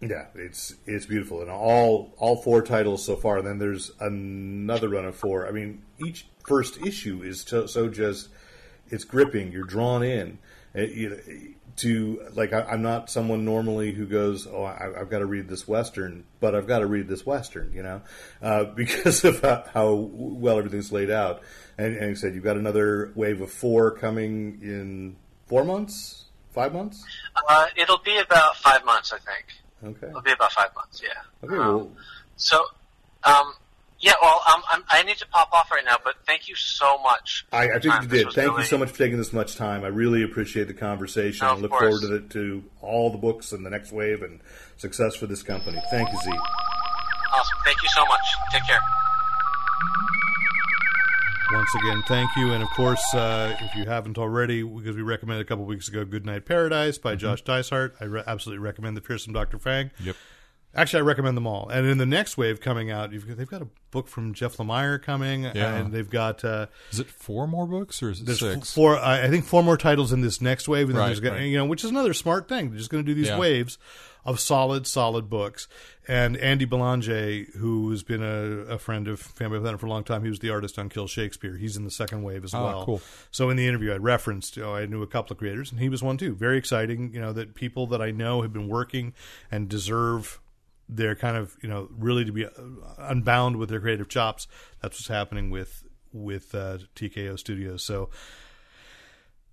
Yeah, 0.00 0.26
it's 0.34 0.74
it's 0.86 1.04
beautiful, 1.06 1.42
and 1.42 1.50
all 1.50 2.14
all 2.16 2.36
four 2.36 2.62
titles 2.62 3.04
so 3.04 3.16
far. 3.16 3.38
And 3.38 3.46
then 3.46 3.58
there's 3.58 3.90
another 4.00 4.88
run 4.88 5.04
of 5.04 5.14
four. 5.14 5.46
I 5.46 5.50
mean, 5.50 5.82
each 6.04 6.26
first 6.46 6.78
issue 6.84 7.22
is 7.22 7.42
so, 7.42 7.66
so 7.66 7.88
just 7.88 8.28
it's 8.88 9.04
gripping. 9.04 9.52
You're 9.52 9.64
drawn 9.64 10.02
in. 10.02 10.38
Uh, 10.74 10.80
you- 10.82 11.54
to 11.76 12.20
like, 12.34 12.52
I, 12.52 12.62
I'm 12.62 12.82
not 12.82 13.08
someone 13.08 13.44
normally 13.44 13.92
who 13.92 14.04
goes, 14.06 14.46
"Oh, 14.46 14.64
I, 14.64 15.00
I've 15.00 15.08
got 15.08 15.20
to 15.20 15.26
read 15.26 15.48
this 15.48 15.66
western," 15.66 16.24
but 16.38 16.54
I've 16.54 16.66
got 16.66 16.80
to 16.80 16.86
read 16.86 17.08
this 17.08 17.24
western, 17.24 17.72
you 17.72 17.82
know, 17.82 18.02
uh, 18.42 18.64
because 18.64 19.24
of 19.24 19.40
how, 19.40 19.64
how 19.72 19.92
well 19.94 20.58
everything's 20.58 20.92
laid 20.92 21.10
out. 21.10 21.42
And, 21.78 21.96
and 21.96 22.08
you 22.10 22.14
said 22.16 22.34
you've 22.34 22.44
got 22.44 22.56
another 22.58 23.12
wave 23.14 23.40
of 23.40 23.50
four 23.50 23.92
coming 23.92 24.58
in 24.62 25.16
four 25.46 25.64
months, 25.64 26.26
five 26.52 26.74
months. 26.74 27.02
Uh, 27.48 27.66
it'll 27.76 27.98
be 27.98 28.18
about 28.18 28.56
five 28.56 28.84
months, 28.84 29.12
I 29.12 29.18
think. 29.18 29.46
Okay. 29.84 30.06
It'll 30.08 30.20
be 30.20 30.32
about 30.32 30.52
five 30.52 30.74
months, 30.74 31.02
yeah. 31.02 31.08
Okay. 31.44 31.56
Um, 31.56 31.74
Well, 31.76 31.90
So, 32.36 32.62
um, 33.24 33.54
yeah, 34.00 34.14
well, 34.22 34.40
um, 34.52 34.62
I'm, 34.72 34.82
I 34.90 35.02
need 35.02 35.18
to 35.18 35.26
pop 35.28 35.52
off 35.52 35.70
right 35.70 35.84
now, 35.84 35.96
but 36.02 36.14
thank 36.26 36.48
you 36.48 36.54
so 36.54 36.98
much. 37.02 37.46
I, 37.52 37.64
I 37.70 37.78
think 37.78 38.02
you 38.02 38.08
did. 38.08 38.32
Thank 38.32 38.56
you 38.56 38.64
so 38.64 38.78
much 38.78 38.90
for 38.90 38.98
taking 38.98 39.18
this 39.18 39.32
much 39.32 39.56
time. 39.56 39.84
I 39.84 39.88
really 39.88 40.22
appreciate 40.22 40.68
the 40.68 40.74
conversation. 40.74 41.46
No, 41.46 41.52
I 41.52 41.56
look 41.56 41.70
course. 41.70 42.00
forward 42.00 42.00
to, 42.00 42.08
the, 42.08 42.20
to 42.34 42.64
all 42.80 43.10
the 43.10 43.18
books 43.18 43.52
and 43.52 43.64
the 43.64 43.70
next 43.70 43.92
wave 43.92 44.22
and 44.22 44.40
success 44.78 45.16
for 45.16 45.26
this 45.26 45.42
company. 45.42 45.78
Thank 45.90 46.10
you, 46.10 46.18
Tze. 46.18 46.30
Awesome. 47.32 47.58
Thank 47.64 47.82
you 47.82 47.88
so 47.92 48.04
much. 48.06 48.20
Take 48.52 48.66
care. 48.66 48.80
Once 51.52 51.74
again, 51.74 52.02
thank 52.06 52.36
you. 52.36 52.52
And 52.52 52.62
of 52.62 52.70
course, 52.70 53.02
uh, 53.12 53.56
if 53.60 53.74
you 53.74 53.84
haven't 53.84 54.18
already, 54.18 54.62
because 54.62 54.94
we 54.94 55.02
recommended 55.02 55.42
a 55.42 55.44
couple 55.44 55.64
weeks 55.64 55.88
ago, 55.88 56.04
Good 56.04 56.24
Night 56.24 56.44
Paradise 56.44 56.96
by 56.96 57.16
Josh 57.16 57.42
Dysart, 57.42 57.96
I 58.00 58.04
re- 58.04 58.22
absolutely 58.24 58.62
recommend 58.62 58.96
The 58.96 59.00
Fearsome 59.00 59.32
Dr. 59.32 59.58
Fang. 59.58 59.90
Yep. 60.02 60.14
Actually, 60.74 61.00
I 61.00 61.02
recommend 61.02 61.36
them 61.36 61.46
all. 61.48 61.68
And 61.68 61.84
in 61.86 61.98
the 61.98 62.06
next 62.06 62.36
wave 62.38 62.60
coming 62.60 62.90
out, 62.92 63.12
you've, 63.12 63.36
they've 63.36 63.48
got 63.50 63.60
a 63.60 63.68
book 63.90 64.06
from 64.06 64.34
Jeff 64.34 64.56
Lemire 64.58 65.02
coming, 65.02 65.42
Yeah. 65.42 65.74
and 65.76 65.92
they've 65.92 66.08
got 66.08 66.44
uh, 66.44 66.66
Is 66.92 67.00
it 67.00 67.08
four 67.08 67.48
more 67.48 67.66
books 67.66 68.00
or 68.04 68.10
is 68.10 68.20
it 68.20 68.32
six? 68.36 68.72
four. 68.72 68.96
I 68.96 69.28
think 69.28 69.44
four 69.44 69.64
more 69.64 69.76
titles 69.76 70.12
in 70.12 70.20
this 70.20 70.40
next 70.40 70.68
wave, 70.68 70.86
and 70.88 70.94
then 70.94 71.00
Right, 71.00 71.06
there's 71.08 71.18
gonna, 71.20 71.36
right. 71.36 71.44
you 71.46 71.58
know, 71.58 71.64
which 71.64 71.82
is 71.82 71.90
another 71.90 72.14
smart 72.14 72.48
thing. 72.48 72.70
They're 72.70 72.78
just 72.78 72.90
going 72.90 73.04
to 73.04 73.08
do 73.10 73.14
these 73.14 73.28
Yeah. 73.30 73.38
waves 73.38 73.78
of 74.24 74.38
solid, 74.38 74.86
solid 74.86 75.28
books. 75.28 75.66
And 76.06 76.36
Andy 76.36 76.66
Belanger, 76.66 77.46
who's 77.58 78.02
been 78.04 78.22
a, 78.22 78.74
a 78.74 78.78
friend 78.78 79.08
of 79.08 79.20
Fanboy 79.20 79.60
Planet 79.62 79.80
for 79.80 79.86
a 79.86 79.90
long 79.90 80.04
time, 80.04 80.22
he 80.22 80.28
was 80.30 80.38
the 80.38 80.50
artist 80.50 80.78
on 80.78 80.88
Kill 80.88 81.06
Shakespeare. 81.08 81.56
He's 81.56 81.76
in 81.76 81.84
the 81.84 81.90
second 81.90 82.22
wave 82.22 82.44
as 82.44 82.54
Ah, 82.54 82.62
well. 82.64 82.84
cool. 82.84 83.02
So 83.32 83.50
in 83.50 83.56
the 83.56 83.66
interview, 83.66 83.92
I 83.92 83.96
referenced, 83.96 84.56
you 84.56 84.62
know, 84.62 84.74
I 84.76 84.86
knew 84.86 85.02
a 85.02 85.06
couple 85.08 85.32
of 85.34 85.38
creators, 85.38 85.72
and 85.72 85.80
he 85.80 85.88
was 85.88 86.00
one 86.02 86.16
too. 86.16 86.34
Very 86.36 86.58
exciting, 86.58 87.12
you 87.12 87.20
know, 87.20 87.32
that 87.32 87.54
people 87.54 87.86
that 87.88 88.00
I 88.02 88.10
know 88.12 88.42
have 88.42 88.52
been 88.52 88.68
working 88.68 89.14
and 89.50 89.68
deserve 89.68 90.38
their 90.96 91.14
kind 91.14 91.36
of, 91.36 91.56
you 91.62 91.68
know, 91.68 91.88
really 91.96 92.24
to 92.24 92.32
be 92.32 92.44
uh, 92.44 92.50
unbound 92.98 93.56
with 93.56 93.68
their 93.68 93.80
creative 93.80 94.08
chops. 94.08 94.46
That's 94.82 94.98
what's 94.98 95.08
happening 95.08 95.50
with 95.50 95.84
with 96.12 96.54
uh, 96.54 96.78
TKO 96.96 97.38
Studios. 97.38 97.84
So 97.84 98.10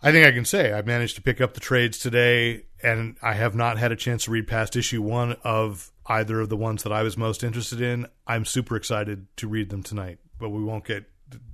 I 0.02 0.12
think 0.12 0.28
I 0.28 0.32
can 0.32 0.46
say 0.46 0.74
I 0.74 0.82
managed 0.82 1.16
to 1.16 1.22
pick 1.22 1.42
up 1.42 1.54
the 1.54 1.60
trades 1.60 1.98
today, 1.98 2.66
and 2.84 3.18
I 3.22 3.34
have 3.34 3.56
not 3.56 3.78
had 3.78 3.92
a 3.92 3.96
chance 3.96 4.26
to 4.26 4.32
read 4.32 4.48
past 4.48 4.76
issue 4.76 5.02
one 5.02 5.38
of 5.44 5.92
either 6.06 6.40
of 6.40 6.50
the 6.50 6.58
ones 6.58 6.84
that 6.84 6.92
I 6.92 7.04
was 7.04 7.18
most 7.18 7.44
interested 7.44 7.82
in. 7.82 8.08
I'm 8.26 8.46
super 8.46 8.76
excited 8.76 9.28
to 9.38 9.48
read 9.48 9.70
them 9.70 9.84
tonight, 9.84 10.20
but 10.40 10.50
we 10.50 10.64
won't 10.64 10.86
get. 10.86 11.06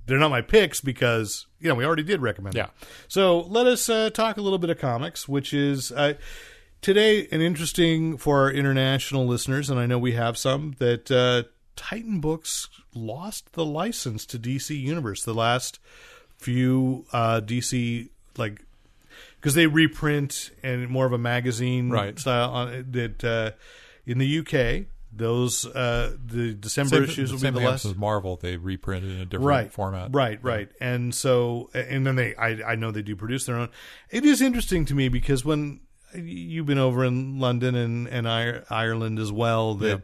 They're 0.06 0.20
not 0.20 0.30
my 0.30 0.42
picks 0.42 0.82
because 0.82 1.48
you 1.60 1.70
know 1.70 1.76
we 1.76 1.86
already 1.86 2.04
did 2.04 2.22
recommend. 2.22 2.56
Yeah. 2.56 2.64
Them. 2.64 2.74
So 3.08 3.42
let 3.42 3.66
us 3.66 3.88
uh, 3.88 4.10
talk 4.10 4.38
a 4.38 4.42
little 4.42 4.60
bit 4.60 4.70
of 4.70 4.78
comics, 4.78 5.28
which 5.28 5.54
is 5.54 5.92
uh, 5.92 6.16
today 6.84 7.28
an 7.32 7.42
interesting 7.42 8.18
for 8.18 8.42
our 8.42 8.52
international 8.52 9.26
listeners, 9.26 9.70
and 9.72 9.80
I 9.80 9.88
know 9.88 9.98
we 9.98 10.12
have 10.12 10.38
some 10.38 10.76
that 10.78 11.10
uh, 11.10 11.44
Titan 11.76 12.20
Books 12.20 12.70
lost 12.94 13.54
the 13.54 13.66
license 13.66 14.26
to 14.28 14.38
DC 14.38 14.80
Universe. 14.80 15.24
The 15.24 15.34
last 15.34 15.80
few 16.38 17.06
uh, 17.12 17.42
DC 17.44 18.10
like 18.38 18.62
because 19.40 19.56
they 19.56 19.66
reprint 19.68 20.52
and 20.62 20.90
more 20.90 21.06
of 21.06 21.14
a 21.14 21.18
magazine 21.18 21.90
Right. 21.90 22.20
style 22.20 22.52
on 22.52 22.86
that 22.92 23.24
uh, 23.24 23.52
in 24.06 24.20
the 24.20 24.40
UK. 24.40 24.88
Those 25.16 25.68
uh, 25.68 26.16
the 26.26 26.56
December 26.56 26.96
Same, 26.96 27.04
issues 27.04 27.32
will 27.32 27.38
same 27.38 27.54
be 27.54 27.60
the 27.60 27.68
last 27.68 27.96
Marvel. 27.96 28.36
They 28.36 28.58
reprinted 28.58 29.12
in 29.12 29.22
a 29.22 29.26
different 29.26 29.46
right 29.48 29.72
format. 29.72 30.10
Right, 30.12 30.40
right. 30.44 30.70
And 30.82 31.14
so, 31.14 31.70
and 31.76 32.04
then 32.08 32.16
they, 32.16 32.36
I, 32.36 32.72
I 32.72 32.76
know 32.76 32.90
they 32.90 33.04
do 33.04 33.16
produce 33.16 33.46
their 33.46 33.58
own. 33.58 33.70
It 34.10 34.26
is 34.26 34.42
interesting 34.42 34.86
to 34.86 34.96
me 34.96 35.10
because 35.10 35.46
when 35.46 35.82
you've 36.16 36.66
been 36.66 36.78
over 36.80 37.04
in 37.04 37.40
London 37.40 37.76
and 37.76 38.08
and 38.08 38.28
Ireland 38.28 39.20
as 39.20 39.32
well, 39.32 39.76
that 39.76 39.88
Yeah. 39.88 39.98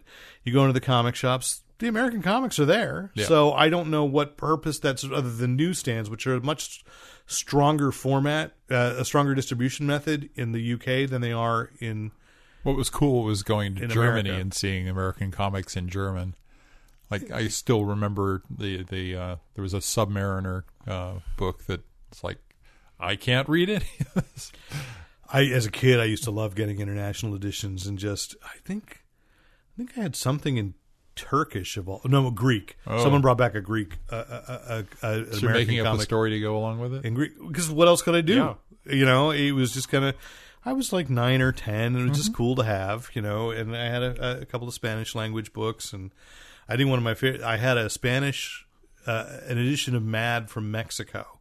you 0.43 0.53
go 0.53 0.62
into 0.62 0.74
the 0.74 0.82
comic 0.82 1.16
shops, 1.16 1.62
the 1.80 1.88
American 1.88 2.22
comics 2.22 2.60
are 2.60 2.66
there. 2.66 3.12
Yeah. 3.16 3.26
So 3.26 3.53
I 3.53 3.70
don't 3.70 3.89
know 3.89 4.03
what 4.05 4.38
purpose 4.38 4.80
that's 4.80 5.03
other 5.03 5.30
than 5.32 5.55
newsstands, 5.55 6.10
which 6.10 6.28
are 6.28 6.36
a 6.36 6.41
much 6.41 6.84
stronger 7.26 7.91
format, 7.91 8.53
uh, 8.72 8.95
a 8.97 9.05
stronger 9.05 9.36
distribution 9.36 9.86
method 9.88 10.30
in 10.36 10.51
the 10.51 10.74
UK 10.74 11.10
than 11.10 11.22
they 11.22 11.32
are 11.32 11.70
in. 11.80 12.12
What 12.64 12.76
was 12.76 12.89
cool 12.89 13.24
was 13.24 13.43
going 13.43 13.76
to 13.76 13.88
Germany 13.88 14.30
America. 14.30 14.41
and 14.41 14.53
seeing 14.53 14.89
American 14.89 15.32
comics 15.32 15.78
in 15.78 15.88
German. 15.89 16.36
Like 17.10 17.32
I 17.32 17.47
still 17.47 17.86
remember 17.86 18.43
the 18.49 18.84
the 18.84 19.16
uh, 19.16 19.36
there 19.55 19.62
was 19.64 19.74
a 19.74 19.78
Submariner 19.80 20.64
uh, 20.86 21.14
book 21.38 21.66
that 21.68 21.82
it's 22.12 22.24
like 22.24 22.38
I 22.99 23.16
can't 23.16 23.47
read 23.47 23.70
this. 24.14 24.51
I, 25.32 25.45
as 25.45 25.65
a 25.65 25.71
kid, 25.71 25.99
I 25.99 26.05
used 26.05 26.23
to 26.23 26.32
love 26.32 26.55
getting 26.55 26.80
international 26.80 27.36
editions 27.36 27.86
and 27.86 27.97
just, 27.99 28.36
I 28.43 28.57
think, 28.65 29.03
I 29.73 29.77
think 29.77 29.97
I 29.97 30.01
had 30.01 30.15
something 30.15 30.57
in 30.57 30.73
Turkish 31.15 31.77
of 31.77 31.88
all, 31.89 32.01
no, 32.05 32.32
Greek. 32.32 32.77
Oh. 32.88 33.03
Someone 33.03 33.21
brought 33.21 33.38
back 33.38 33.53
a 33.53 33.61
Greek, 33.61 33.97
uh, 34.11 34.15
uh, 34.15 34.21
uh, 34.47 34.51
uh, 34.51 34.84
So 35.01 35.07
you're 35.07 35.21
American 35.21 35.53
making 35.53 35.80
up 35.86 35.99
a 35.99 36.01
story 36.01 36.32
to 36.32 36.39
go 36.39 36.57
along 36.57 36.80
with 36.80 36.93
it. 36.95 37.05
in 37.05 37.13
Greek. 37.13 37.34
Because 37.47 37.69
what 37.69 37.88
else 37.88 38.01
could 38.01 38.15
I 38.15 38.21
do? 38.21 38.36
Yeah. 38.36 38.53
You 38.91 39.05
know, 39.05 39.32
it 39.32 39.51
was 39.51 39.73
just 39.73 39.89
kind 39.89 40.05
of. 40.05 40.15
I 40.65 40.73
was 40.73 40.91
like 40.91 41.09
nine 41.09 41.41
or 41.41 41.51
ten, 41.51 41.95
and 41.95 41.97
it 41.97 41.99
was 41.99 42.05
Mm-hmm. 42.11 42.13
just 42.15 42.34
cool 42.34 42.55
to 42.55 42.63
have, 42.63 43.09
you 43.13 43.21
know. 43.21 43.51
And 43.51 43.75
I 43.75 43.86
had 43.86 44.01
a, 44.03 44.41
a 44.41 44.45
couple 44.45 44.67
of 44.67 44.73
Spanish 44.73 45.13
language 45.15 45.53
books, 45.53 45.93
and 45.93 46.11
I 46.67 46.75
think 46.75 46.89
one 46.89 46.97
of 46.99 47.03
my 47.03 47.13
favorite. 47.13 47.41
I 47.43 47.57
had 47.57 47.77
a 47.77 47.89
Spanish, 47.89 48.65
uh, 49.05 49.38
an 49.47 49.57
edition 49.57 49.95
of 49.95 50.03
Mad 50.03 50.49
from 50.49 50.71
Mexico, 50.71 51.39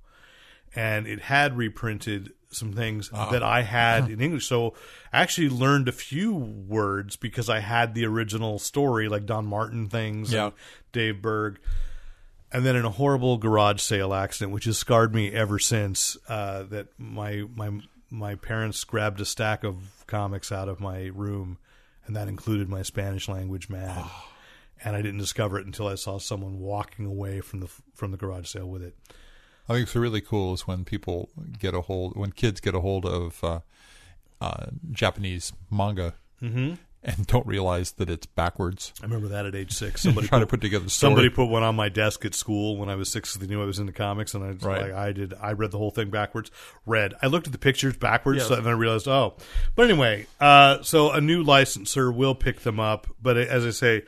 and 0.74 1.07
it 1.07 1.22
had 1.22 1.57
reprinted 1.57 2.32
some 2.51 2.72
things 2.72 3.11
Ah. 3.12 3.30
that 3.30 3.42
I 3.42 3.62
had 3.62 4.11
in 4.11 4.20
English. 4.20 4.46
So 4.46 4.74
I 5.12 5.20
actually 5.20 5.49
learned 5.51 5.88
a 5.88 5.92
few 5.92 6.34
words 6.34 7.16
because 7.16 7.49
I 7.51 7.61
had 7.61 7.94
the 7.94 8.07
original 8.07 8.59
story, 8.59 9.09
like 9.09 9.26
Don 9.26 9.46
Martin 9.46 9.88
things, 9.88 10.32
Yeah. 10.32 10.46
and 10.46 10.53
Dave 10.92 11.20
Berg. 11.22 11.59
and 12.51 12.64
then 12.64 12.74
in 12.76 12.84
a 12.86 12.90
horrible 12.90 13.36
garage 13.36 13.82
sale 13.82 14.14
accident, 14.14 14.53
which 14.53 14.64
has 14.64 14.78
scarred 14.78 15.14
me 15.14 15.30
ever 15.32 15.59
since. 15.59 16.16
Uh, 16.28 16.62
that 16.62 16.88
my 16.99 17.44
my 17.55 17.80
my 18.11 18.34
parents 18.36 18.82
grabbed 18.84 19.20
a 19.20 19.24
stack 19.26 19.64
of 19.64 20.05
comics 20.07 20.51
out 20.51 20.66
of 20.66 20.80
my 20.80 21.11
room, 21.14 21.59
and 22.07 22.16
that 22.16 22.26
included 22.26 22.66
my 22.68 22.80
Spanish 22.80 23.28
language 23.28 23.68
Mad. 23.68 24.03
And 24.82 24.96
I 24.96 25.03
didn't 25.03 25.18
discover 25.18 25.59
it 25.59 25.66
until 25.66 25.88
I 25.88 25.96
saw 25.96 26.18
someone 26.18 26.59
walking 26.59 27.05
away 27.05 27.40
from 27.42 27.61
the 27.61 27.68
from 27.94 28.12
the 28.12 28.16
garage 28.16 28.49
sale 28.49 28.66
with 28.70 28.82
it. 28.82 28.96
I 29.69 29.75
think 29.75 29.87
it's 29.87 29.95
really 29.97 30.21
cool 30.21 30.55
is 30.55 30.66
when 30.66 30.85
people 30.85 31.29
get 31.59 31.75
a 31.75 31.83
hold, 31.83 32.16
when 32.16 32.33
kids 32.33 32.61
get 32.61 32.75
a 32.75 32.81
hold 32.81 33.05
of 33.05 33.43
uh, 33.45 33.61
uh, 34.41 34.66
Japanese 34.93 35.53
manga 35.71 36.14
Mm-hmm. 36.41 36.75
and 37.03 37.27
don't 37.27 37.45
realize 37.49 37.91
that 37.93 38.09
it's 38.09 38.25
backwards. 38.27 38.93
I 39.03 39.07
remember 39.07 39.27
that 39.29 39.45
at 39.45 39.57
age 39.57 39.73
six. 39.73 40.03
Somebody 40.03 40.29
Trying 40.29 40.43
to 40.43 40.47
put 40.47 40.61
together. 40.61 40.89
Somebody 40.89 41.31
put 41.31 41.47
one 41.47 41.64
on 41.64 41.75
my 41.75 41.89
desk 41.89 42.25
at 42.25 42.33
school 42.33 42.77
when 42.77 42.89
I 42.89 42.95
was 42.95 43.11
six. 43.11 43.35
They 43.35 43.49
knew 43.49 43.61
I 43.61 43.64
was 43.66 43.81
into 43.81 43.93
comics, 43.93 44.35
and 44.35 44.45
I 44.45 44.51
Right. 44.64 44.83
like, 44.83 44.93
I 44.93 45.11
did. 45.11 45.35
I 45.41 45.53
read 45.55 45.73
the 45.73 45.79
whole 45.79 45.91
thing 45.91 46.11
backwards. 46.11 46.53
Read. 46.87 47.14
I 47.21 47.27
looked 47.27 47.49
at 47.49 47.53
the 47.53 47.59
pictures 47.59 47.97
backwards, 47.97 48.39
Yes. 48.39 48.49
so, 48.49 48.55
and 48.55 48.64
then 48.64 48.73
I 48.73 48.77
realized, 48.77 49.09
oh. 49.09 49.35
But 49.75 49.91
anyway, 49.91 50.27
uh, 50.41 50.81
so 50.83 51.11
a 51.11 51.21
new 51.21 51.43
licensor 51.43 52.12
will 52.12 52.37
pick 52.37 52.61
them 52.61 52.79
up. 52.79 53.09
But 53.21 53.37
as 53.37 53.66
I 53.66 53.71
say, 53.71 54.03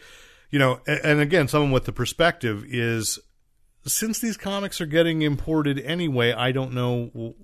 you 0.50 0.60
know, 0.60 0.80
and, 0.86 1.00
and 1.02 1.20
again, 1.20 1.48
someone 1.48 1.72
with 1.72 1.86
the 1.86 1.92
perspective 1.92 2.64
is 2.68 3.18
since 3.86 4.18
these 4.18 4.36
comics 4.36 4.80
are 4.80 4.86
getting 4.86 5.22
imported 5.22 5.78
anyway, 5.80 6.32
I 6.32 6.52
don't 6.52 6.72
know 6.74 7.34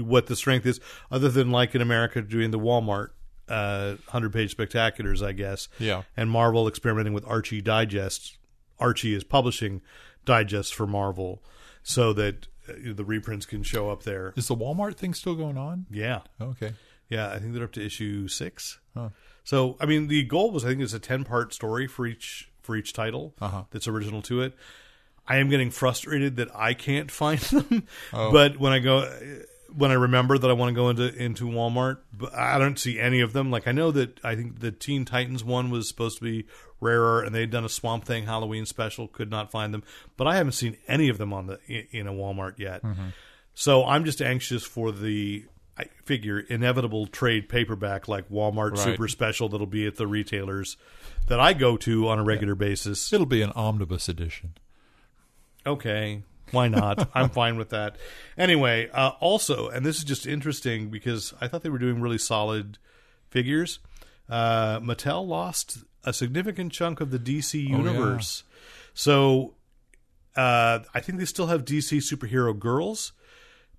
what 0.00 0.26
the 0.26 0.36
strength 0.36 0.66
is, 0.66 0.80
other 1.10 1.28
than 1.28 1.50
like 1.50 1.74
in 1.74 1.80
America 1.82 2.22
doing 2.22 2.50
the 2.52 2.58
Walmart 2.58 3.08
uh, 3.48 3.96
hundred 4.08 4.32
page 4.32 4.56
spectaculars, 4.56 5.24
I 5.26 5.32
guess. 5.32 5.68
Yeah. 5.78 6.02
And 6.16 6.30
Marvel 6.30 6.68
experimenting 6.68 7.12
with 7.12 7.26
Archie 7.26 7.60
digests. 7.60 8.38
Archie 8.78 9.14
is 9.14 9.24
publishing 9.24 9.80
digests 10.24 10.70
for 10.72 10.86
Marvel, 10.86 11.42
so 11.82 12.12
that 12.12 12.46
uh, 12.68 12.72
the 12.94 13.04
reprints 13.04 13.46
can 13.46 13.62
show 13.64 13.90
up 13.90 14.04
there. 14.04 14.32
Is 14.36 14.46
the 14.48 14.54
Walmart 14.56 14.94
thing 14.96 15.12
still 15.14 15.34
going 15.34 15.58
on? 15.58 15.86
Yeah, 15.90 16.20
Okay. 16.40 16.74
yeah. 17.08 17.30
I 17.30 17.38
think 17.40 17.52
they're 17.54 17.64
up 17.64 17.72
to 17.72 17.84
issue 17.84 18.28
six. 18.28 18.78
So 19.42 19.76
I 19.80 19.86
mean, 19.86 20.06
the 20.06 20.22
goal 20.22 20.50
was 20.52 20.64
I 20.64 20.68
think 20.68 20.82
it's 20.82 20.92
a 20.94 20.98
ten 21.00 21.24
part 21.24 21.52
story 21.52 21.86
for 21.88 22.06
each 22.06 22.50
for 22.62 22.76
each 22.76 22.92
title 22.92 23.34
Uh-huh. 23.40 23.64
that's 23.70 23.88
original 23.88 24.22
to 24.22 24.42
it. 24.42 24.54
I 25.30 25.36
am 25.36 25.48
getting 25.48 25.70
frustrated 25.70 26.36
that 26.36 26.48
I 26.56 26.74
can't 26.74 27.08
find 27.22 27.38
them, 27.38 27.86
oh. 28.12 28.32
but 28.32 28.58
when 28.58 28.72
I 28.72 28.80
go, 28.80 29.08
when 29.72 29.92
I 29.92 29.94
remember 29.94 30.36
that 30.36 30.50
I 30.50 30.52
want 30.54 30.70
to 30.70 30.74
go 30.74 30.88
into 30.88 31.14
into 31.14 31.44
Walmart, 31.44 31.98
but 32.12 32.34
I 32.34 32.58
don't 32.58 32.78
see 32.78 32.98
any 32.98 33.20
of 33.20 33.32
them. 33.32 33.48
Like 33.48 33.68
I 33.68 33.72
know 33.72 33.92
that 33.92 34.18
I 34.24 34.34
think 34.34 34.58
the 34.58 34.72
Teen 34.72 35.04
Titans 35.04 35.44
one 35.44 35.70
was 35.70 35.86
supposed 35.86 36.18
to 36.18 36.24
be 36.24 36.46
rarer, 36.80 37.22
and 37.22 37.32
they'd 37.32 37.48
done 37.48 37.64
a 37.64 37.68
Swamp 37.68 38.04
Thing 38.04 38.26
Halloween 38.26 38.66
special. 38.66 39.06
Could 39.06 39.30
not 39.30 39.52
find 39.52 39.72
them, 39.72 39.84
but 40.16 40.26
I 40.26 40.34
haven't 40.34 40.52
seen 40.52 40.76
any 40.88 41.08
of 41.08 41.18
them 41.18 41.32
on 41.32 41.46
the 41.46 41.60
in, 41.92 42.08
a 42.08 42.12
Walmart 42.12 42.58
yet. 42.58 42.82
Mm-hmm. 42.82 43.10
So 43.54 43.84
I'm 43.84 44.04
just 44.04 44.20
anxious 44.20 44.64
for 44.64 44.90
the. 44.90 45.44
I 45.78 45.84
figure 46.04 46.40
inevitable 46.40 47.06
trade 47.06 47.48
paperback 47.48 48.06
like 48.06 48.28
Walmart 48.28 48.72
Right. 48.72 48.80
Super 48.80 49.08
Special 49.08 49.48
that'll 49.48 49.66
be 49.66 49.86
at 49.86 49.96
the 49.96 50.06
retailers 50.06 50.76
that 51.28 51.40
I 51.40 51.54
go 51.54 51.78
to 51.78 52.08
on 52.08 52.18
a 52.18 52.24
regular 52.24 52.54
basis. 52.54 53.12
It'll 53.12 53.24
be 53.24 53.40
an 53.40 53.52
omnibus 53.52 54.06
edition. 54.06 54.54
Okay, 55.66 56.22
why 56.50 56.68
not? 56.68 57.10
I'm 57.14 57.28
fine 57.30 57.56
with 57.56 57.70
that. 57.70 57.96
Anyway, 58.38 58.88
uh, 58.92 59.12
also, 59.20 59.68
and 59.68 59.84
this 59.84 59.98
is 59.98 60.04
just 60.04 60.26
interesting 60.26 60.88
because 60.90 61.34
I 61.40 61.48
thought 61.48 61.62
they 61.62 61.68
were 61.68 61.78
doing 61.78 62.00
really 62.00 62.18
solid 62.18 62.78
figures. 63.30 63.78
Uh, 64.28 64.80
Mattel 64.80 65.26
lost 65.26 65.78
a 66.04 66.12
significant 66.12 66.72
chunk 66.72 67.00
of 67.00 67.10
the 67.10 67.18
DC 67.18 67.66
Oh, 67.66 67.70
yeah. 67.70 67.76
universe, 67.76 68.44
so 68.94 69.54
uh, 70.36 70.80
I 70.94 71.00
think 71.00 71.18
they 71.18 71.24
still 71.24 71.48
have 71.48 71.64
DC 71.64 71.98
superhero 71.98 72.56
girls 72.58 73.12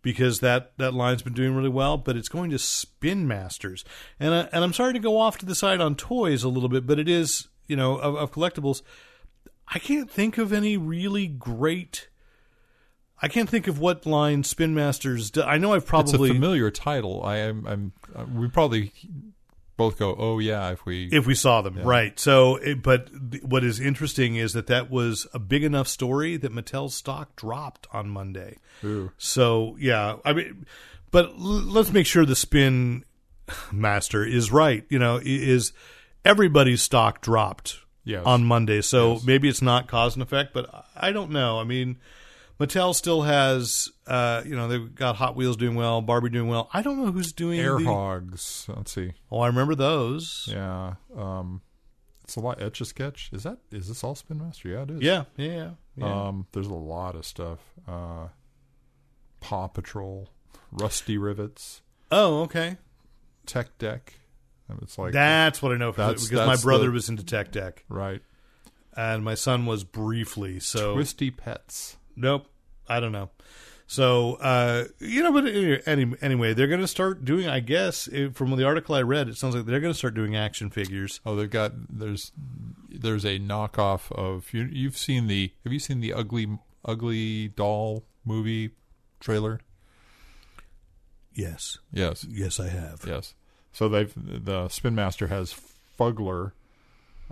because 0.03 0.39
that 0.41 0.73
that 0.77 0.93
line's 0.93 1.21
been 1.21 1.33
doing 1.33 1.55
really 1.55 1.69
well. 1.69 1.97
But 1.97 2.17
it's 2.17 2.27
going 2.29 2.49
to 2.51 2.59
Spin 2.59 3.27
Masters, 3.27 3.83
and 4.19 4.33
I, 4.33 4.39
and 4.51 4.63
I'm 4.63 4.73
sorry 4.73 4.93
to 4.93 4.99
go 4.99 5.17
off 5.17 5.37
to 5.39 5.45
the 5.45 5.55
side 5.55 5.79
on 5.81 5.95
toys 5.95 6.43
a 6.43 6.49
little 6.49 6.69
bit, 6.69 6.85
but 6.85 6.99
it 6.99 7.07
is 7.09 7.47
you 7.67 7.75
know 7.75 7.95
of, 7.97 8.15
of 8.15 8.31
collectibles. 8.31 8.81
I 9.73 9.79
can't 9.79 10.11
think 10.11 10.37
of 10.37 10.51
any 10.51 10.75
really 10.77 11.27
great. 11.27 12.09
I 13.21 13.27
can't 13.27 13.49
think 13.49 13.67
of 13.67 13.79
what 13.79 14.05
line 14.05 14.43
Spin 14.43 14.75
Masters. 14.75 15.31
Do. 15.31 15.43
I 15.43 15.57
know 15.57 15.73
I've 15.73 15.83
It's 15.83 15.89
probably 15.89 16.31
a 16.31 16.33
familiar 16.33 16.69
title. 16.71 17.23
I 17.23 17.37
am. 17.37 17.65
I'm. 17.65 17.93
Uh, 18.13 18.25
we 18.25 18.49
probably 18.49 18.91
both 19.77 19.97
go. 19.97 20.15
Oh 20.17 20.39
yeah, 20.39 20.71
if 20.71 20.85
we. 20.85 21.07
if 21.11 21.25
we 21.25 21.35
saw 21.35 21.61
them 21.61 21.81
right. 21.83 22.19
So, 22.19 22.57
it, 22.57 22.81
but 22.83 23.09
th- 23.31 23.43
what 23.43 23.63
is 23.63 23.79
interesting 23.79 24.35
is 24.35 24.53
that 24.53 24.67
that 24.67 24.89
was 24.89 25.27
a 25.33 25.39
big 25.39 25.63
enough 25.63 25.87
story 25.87 26.35
that 26.37 26.51
Mattel's 26.51 26.95
stock 26.95 27.35
dropped 27.35 27.87
on 27.93 28.09
Monday. 28.09 28.57
Ooh. 28.83 29.11
So 29.17 29.77
yeah, 29.79 30.17
I 30.25 30.33
mean, 30.33 30.65
but 31.11 31.27
l- 31.29 31.35
let's 31.37 31.93
make 31.93 32.07
sure 32.07 32.25
the 32.25 32.35
Spin 32.35 33.05
Master 33.71 34.25
is 34.25 34.51
right. 34.51 34.83
You 34.89 34.99
know, 34.99 35.21
is 35.23 35.71
everybody's 36.25 36.81
stock 36.81 37.21
dropped 37.21 37.77
Yes. 38.03 38.23
on 38.25 38.43
Monday? 38.43 38.81
So 38.81 39.13
Yes. 39.13 39.23
maybe 39.23 39.47
it's 39.49 39.61
not 39.61 39.87
cause 39.87 40.15
and 40.15 40.23
effect, 40.23 40.53
but 40.53 40.85
I 40.95 41.11
don't 41.11 41.31
know. 41.31 41.59
I 41.59 41.63
mean. 41.63 41.97
Mattel 42.59 42.93
still 42.93 43.23
has, 43.23 43.89
uh, 44.05 44.43
you 44.45 44.55
know, 44.55 44.67
they've 44.67 44.93
got 44.93 45.15
Hot 45.15 45.35
Wheels 45.35 45.57
doing 45.57 45.73
well, 45.73 45.99
Barbie 45.99 46.29
doing 46.29 46.47
well. 46.47 46.69
I 46.71 46.83
don't 46.83 47.03
know 47.03 47.11
who's 47.11 47.33
doing 47.33 47.59
Air 47.59 47.79
the- 47.79 47.85
hogs. 47.85 48.67
Let's 48.69 48.91
see. 48.91 49.13
Oh, 49.31 49.39
I 49.39 49.47
remember 49.47 49.73
those. 49.73 50.47
Yeah. 50.47 50.93
Um, 51.17 51.63
it's 52.23 52.35
a 52.35 52.39
lot. 52.39 52.61
Etch 52.61 52.79
a 52.79 52.85
sketch. 52.85 53.31
Is 53.33 53.41
that? 53.41 53.57
Is 53.71 53.87
this 53.87 54.03
all 54.03 54.13
Spin 54.13 54.37
Master? 54.37 54.69
Yeah, 54.69 54.83
it 54.83 54.91
is. 54.91 55.01
Yeah, 55.01 55.23
yeah, 55.37 55.47
yeah. 55.55 55.69
yeah. 55.95 56.27
Um, 56.27 56.45
there's 56.51 56.67
a 56.67 56.73
lot 56.75 57.15
of 57.15 57.25
stuff. 57.25 57.57
Uh, 57.87 58.27
Paw 59.39 59.67
Patrol, 59.67 60.29
Rusty 60.71 61.17
Rivets, 61.17 61.81
oh, 62.11 62.41
okay. 62.43 62.77
Tech 63.47 63.75
Deck. 63.79 64.19
And 64.71 64.81
It's 64.83 64.97
like 64.97 65.13
That's 65.13 65.61
what 65.61 65.71
I 65.71 65.77
know 65.77 65.91
from 65.91 66.07
That's- 66.07 66.27
because 66.27 66.47
my 66.47 66.55
brother 66.57 66.85
the- 66.87 66.91
was 66.91 67.09
into 67.09 67.23
Tech 67.23 67.51
Deck 67.51 67.83
right. 67.89 68.21
and 68.95 69.23
my 69.23 69.35
son 69.35 69.65
was 69.65 69.83
briefly. 69.83 70.59
So 70.59 70.93
Twisty 70.93 71.29
Pets. 71.31 71.97
nope, 72.15 72.47
I 72.87 72.99
don't 72.99 73.11
know. 73.11 73.29
So 73.87 74.35
uh, 74.35 74.85
you 74.99 75.21
know, 75.21 75.33
but 75.33 75.47
any, 75.85 76.13
anyway, 76.21 76.53
they're 76.53 76.67
going 76.67 76.79
to 76.79 76.87
start 76.87 77.25
doing. 77.25 77.49
I 77.49 77.59
guess 77.59 78.07
from 78.33 78.55
the 78.55 78.63
article 78.65 78.95
I 78.95 79.01
read, 79.01 79.27
it 79.27 79.35
sounds 79.35 79.53
like 79.53 79.65
they're 79.65 79.81
going 79.81 79.91
to 79.93 79.97
start 79.97 80.13
doing 80.13 80.33
action 80.33 80.69
figures. 80.69 81.19
Oh, 81.25 81.35
they've 81.35 81.49
got 81.49 81.73
there's 81.89 82.31
there's 82.89 83.25
a 83.25 83.37
knockoff 83.37 84.09
of 84.13 84.53
you. 84.53 84.63
You've 84.71 84.95
seen 84.97 85.27
the 85.27 85.51
have 85.65 85.73
you 85.73 85.79
seen 85.79 85.99
the 85.99 86.13
ugly 86.13 86.47
ugly 86.85 87.49
doll 87.49 88.05
movie 88.23 88.71
trailer? 89.19 89.59
Yes, 91.33 91.77
Yes, 91.91 92.25
yes, 92.29 92.59
I 92.61 92.67
have. 92.69 93.03
yes. 93.07 93.33
So 93.71 93.87
they've 93.89 94.13
the 94.15 94.67
Spin 94.69 94.95
Master 94.95 95.27
has 95.27 95.53
Fuggler, 95.53 96.53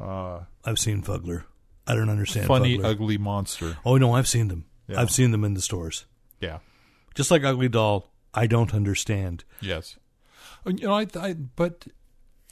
uh, 0.01 0.41
I've 0.63 0.79
seen 0.79 1.01
Fuggler. 1.01 1.43
I 1.87 1.95
don't 1.95 2.09
understand. 2.09 2.47
funny 2.47 2.77
Fuggler. 2.77 2.89
ugly 2.91 3.17
monster. 3.17 3.77
Oh 3.85 3.97
no, 3.97 4.13
I've 4.13 4.27
seen 4.27 4.47
them. 4.47 4.65
Yeah. 4.87 5.01
I've 5.01 5.11
seen 5.11 5.31
them 5.31 5.43
in 5.43 5.53
the 5.53 5.61
stores. 5.61 6.05
Yeah. 6.39 6.59
Just 7.15 7.31
like 7.31 7.43
Ugly 7.43 7.69
Doll, 7.69 8.11
I 8.33 8.47
don't 8.47 8.73
understand. 8.73 9.43
Yes. 9.59 9.97
Uh, 10.65 10.71
You 10.71 10.87
know, 10.87 10.93
I, 10.93 11.07
I 11.19 11.33
but 11.33 11.85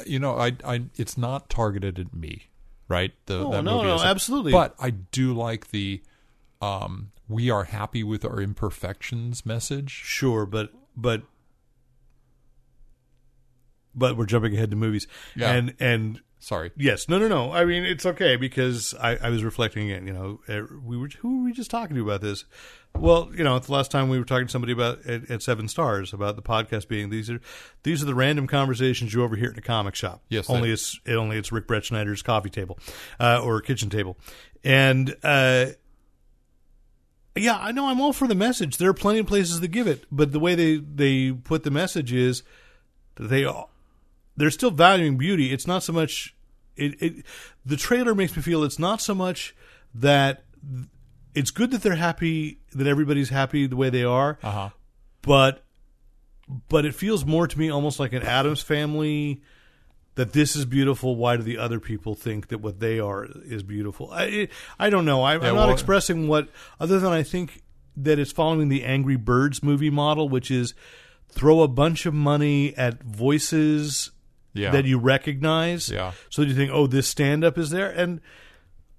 you 0.05 0.19
know, 0.19 0.37
I, 0.37 0.55
I, 0.63 0.83
it's 0.95 1.17
not 1.17 1.49
targeted 1.49 1.97
at 1.97 2.13
me, 2.13 2.49
right? 2.87 3.13
The, 3.25 3.39
Oh, 3.45 3.51
that 3.51 3.63
no, 3.63 3.81
no, 3.81 3.99
absolutely. 4.01 4.51
But 4.51 4.75
I 4.79 4.91
do 4.91 5.33
like 5.33 5.71
the, 5.71 6.03
um, 6.61 7.11
we 7.27 7.49
are 7.49 7.63
happy 7.63 8.03
with 8.03 8.23
our 8.25 8.39
imperfections 8.41 9.45
message. 9.45 9.89
Sure, 9.89 10.45
but 10.45 10.71
but 10.95 11.23
but 13.97 14.15
we're 14.15 14.25
jumping 14.25 14.55
ahead 14.55 14.69
to 14.71 14.77
movies. 14.77 15.07
Yeah. 15.35 15.51
And 15.51 15.73
and 15.79 16.21
Sorry. 16.39 16.71
yes, 16.77 17.09
no, 17.09 17.17
no, 17.17 17.27
no. 17.27 17.51
I 17.51 17.65
mean, 17.65 17.83
it's 17.83 18.05
okay 18.05 18.35
because 18.35 18.93
I, 19.01 19.17
I 19.17 19.29
was 19.29 19.43
reflecting 19.43 19.89
again. 19.89 20.05
You 20.07 20.13
know, 20.13 20.39
uh, 20.47 20.61
we 20.83 20.95
were 20.95 21.09
who 21.19 21.39
were 21.39 21.45
we 21.45 21.51
just 21.51 21.71
talking 21.71 21.95
to 21.95 22.01
about 22.03 22.21
this? 22.21 22.45
Well, 22.95 23.29
you 23.35 23.43
know, 23.43 23.57
the 23.59 23.71
last 23.71 23.91
time 23.91 24.07
we 24.09 24.17
were 24.17 24.25
talking 24.25 24.47
to 24.47 24.51
somebody 24.51 24.71
about 24.73 25.05
at, 25.05 25.29
at 25.29 25.41
Seven 25.43 25.67
Stars 25.67 26.13
about 26.13 26.35
the 26.35 26.41
podcast 26.41 26.87
being 26.87 27.09
these 27.09 27.29
are 27.29 27.41
these 27.83 28.01
are 28.01 28.05
the 28.05 28.15
random 28.15 28.47
conversations 28.47 29.13
you 29.13 29.23
overhear 29.23 29.51
in 29.51 29.57
a 29.57 29.61
comic 29.61 29.95
shop. 29.95 30.21
Yes, 30.29 30.49
only 30.49 30.71
it's 30.71 30.99
it 31.05 31.15
only 31.15 31.37
it's 31.37 31.51
Rick 31.51 31.67
Brett 31.67 31.85
Schneider's 31.85 32.21
coffee 32.21 32.49
table 32.49 32.77
uh, 33.19 33.41
or 33.43 33.59
kitchen 33.61 33.89
table, 33.89 34.17
and. 34.63 35.15
uh 35.23 35.67
yeah, 37.35 37.57
I 37.59 37.71
know. 37.71 37.85
I'm 37.85 38.01
all 38.01 38.13
for 38.13 38.27
the 38.27 38.33
message. 38.33 38.77
There 38.77 38.89
are 38.89 38.95
plenty 38.95 39.19
of 39.19 39.27
places 39.27 39.59
that 39.59 39.67
give 39.67 39.85
it, 39.85 40.05
but 40.11 40.31
the 40.31 40.39
way 40.39 40.55
they 40.55 40.77
they 40.77 41.31
put 41.31 41.63
the 41.63 41.69
message 41.69 42.11
is 42.11 42.41
that 43.15 43.27
they 43.27 43.45
they're 44.37 44.51
still 44.51 44.71
valuing 44.71 45.17
beauty. 45.17 45.51
It's 45.51 45.67
not 45.67 45.83
so 45.83 45.91
much. 45.93 46.35
It, 46.75 47.01
it 47.01 47.25
the 47.65 47.75
trailer 47.75 48.13
makes 48.15 48.35
me 48.35 48.41
feel 48.41 48.63
it's 48.63 48.79
not 48.79 49.01
so 49.01 49.13
much 49.15 49.55
that 49.95 50.43
it's 51.33 51.51
good 51.51 51.71
that 51.71 51.81
they're 51.81 51.95
happy 51.95 52.59
that 52.73 52.87
everybody's 52.87 53.29
happy 53.29 53.67
the 53.67 53.75
way 53.75 53.89
they 53.89 54.03
are, 54.03 54.37
Uh 54.43 54.51
huh. 54.51 54.69
but 55.23 55.63
but 56.69 56.85
it 56.85 56.95
feels 56.95 57.25
more 57.25 57.47
to 57.47 57.59
me 57.59 57.69
almost 57.69 57.99
like 57.99 58.13
an 58.13 58.23
Addams 58.23 58.61
family 58.61 59.41
that 60.15 60.33
this 60.33 60.55
is 60.55 60.65
beautiful. 60.65 61.15
Why 61.15 61.35
do 61.37 61.43
the 61.43 61.57
other 61.57 61.79
people 61.79 62.15
think 62.15 62.47
that 62.47 62.59
what 62.59 62.79
they 62.79 62.99
are 62.99 63.25
is 63.45 63.63
beautiful? 63.63 64.09
I 64.11 64.47
I 64.79 64.89
don't 64.89 65.05
know. 65.05 65.23
I, 65.23 65.33
I'm 65.35 65.41
not 65.41 65.53
well- 65.55 65.71
expressing 65.71 66.27
what 66.27 66.49
other 66.79 66.99
than 66.99 67.11
I 67.11 67.23
think 67.23 67.63
that 67.99 68.19
it's 68.19 68.31
following 68.31 68.69
the 68.69 68.83
Angry 68.83 69.15
Birds 69.15 69.63
movie 69.63 69.89
model, 69.89 70.29
which 70.29 70.51
is 70.51 70.75
throw 71.29 71.61
a 71.61 71.67
bunch 71.67 72.05
of 72.05 72.13
money 72.13 72.75
at 72.77 73.01
voices 73.03 74.11
Yeah. 74.57 74.71
that 74.71 74.85
you 74.85 74.97
recognize. 74.99 75.89
Yeah. 75.89 76.11
So 76.29 76.41
that 76.41 76.47
you 76.49 76.55
think, 76.55 76.71
oh, 76.73 76.87
this 76.87 77.07
stand 77.07 77.43
up 77.43 77.57
is 77.57 77.69
there. 77.69 77.89
And 77.89 78.19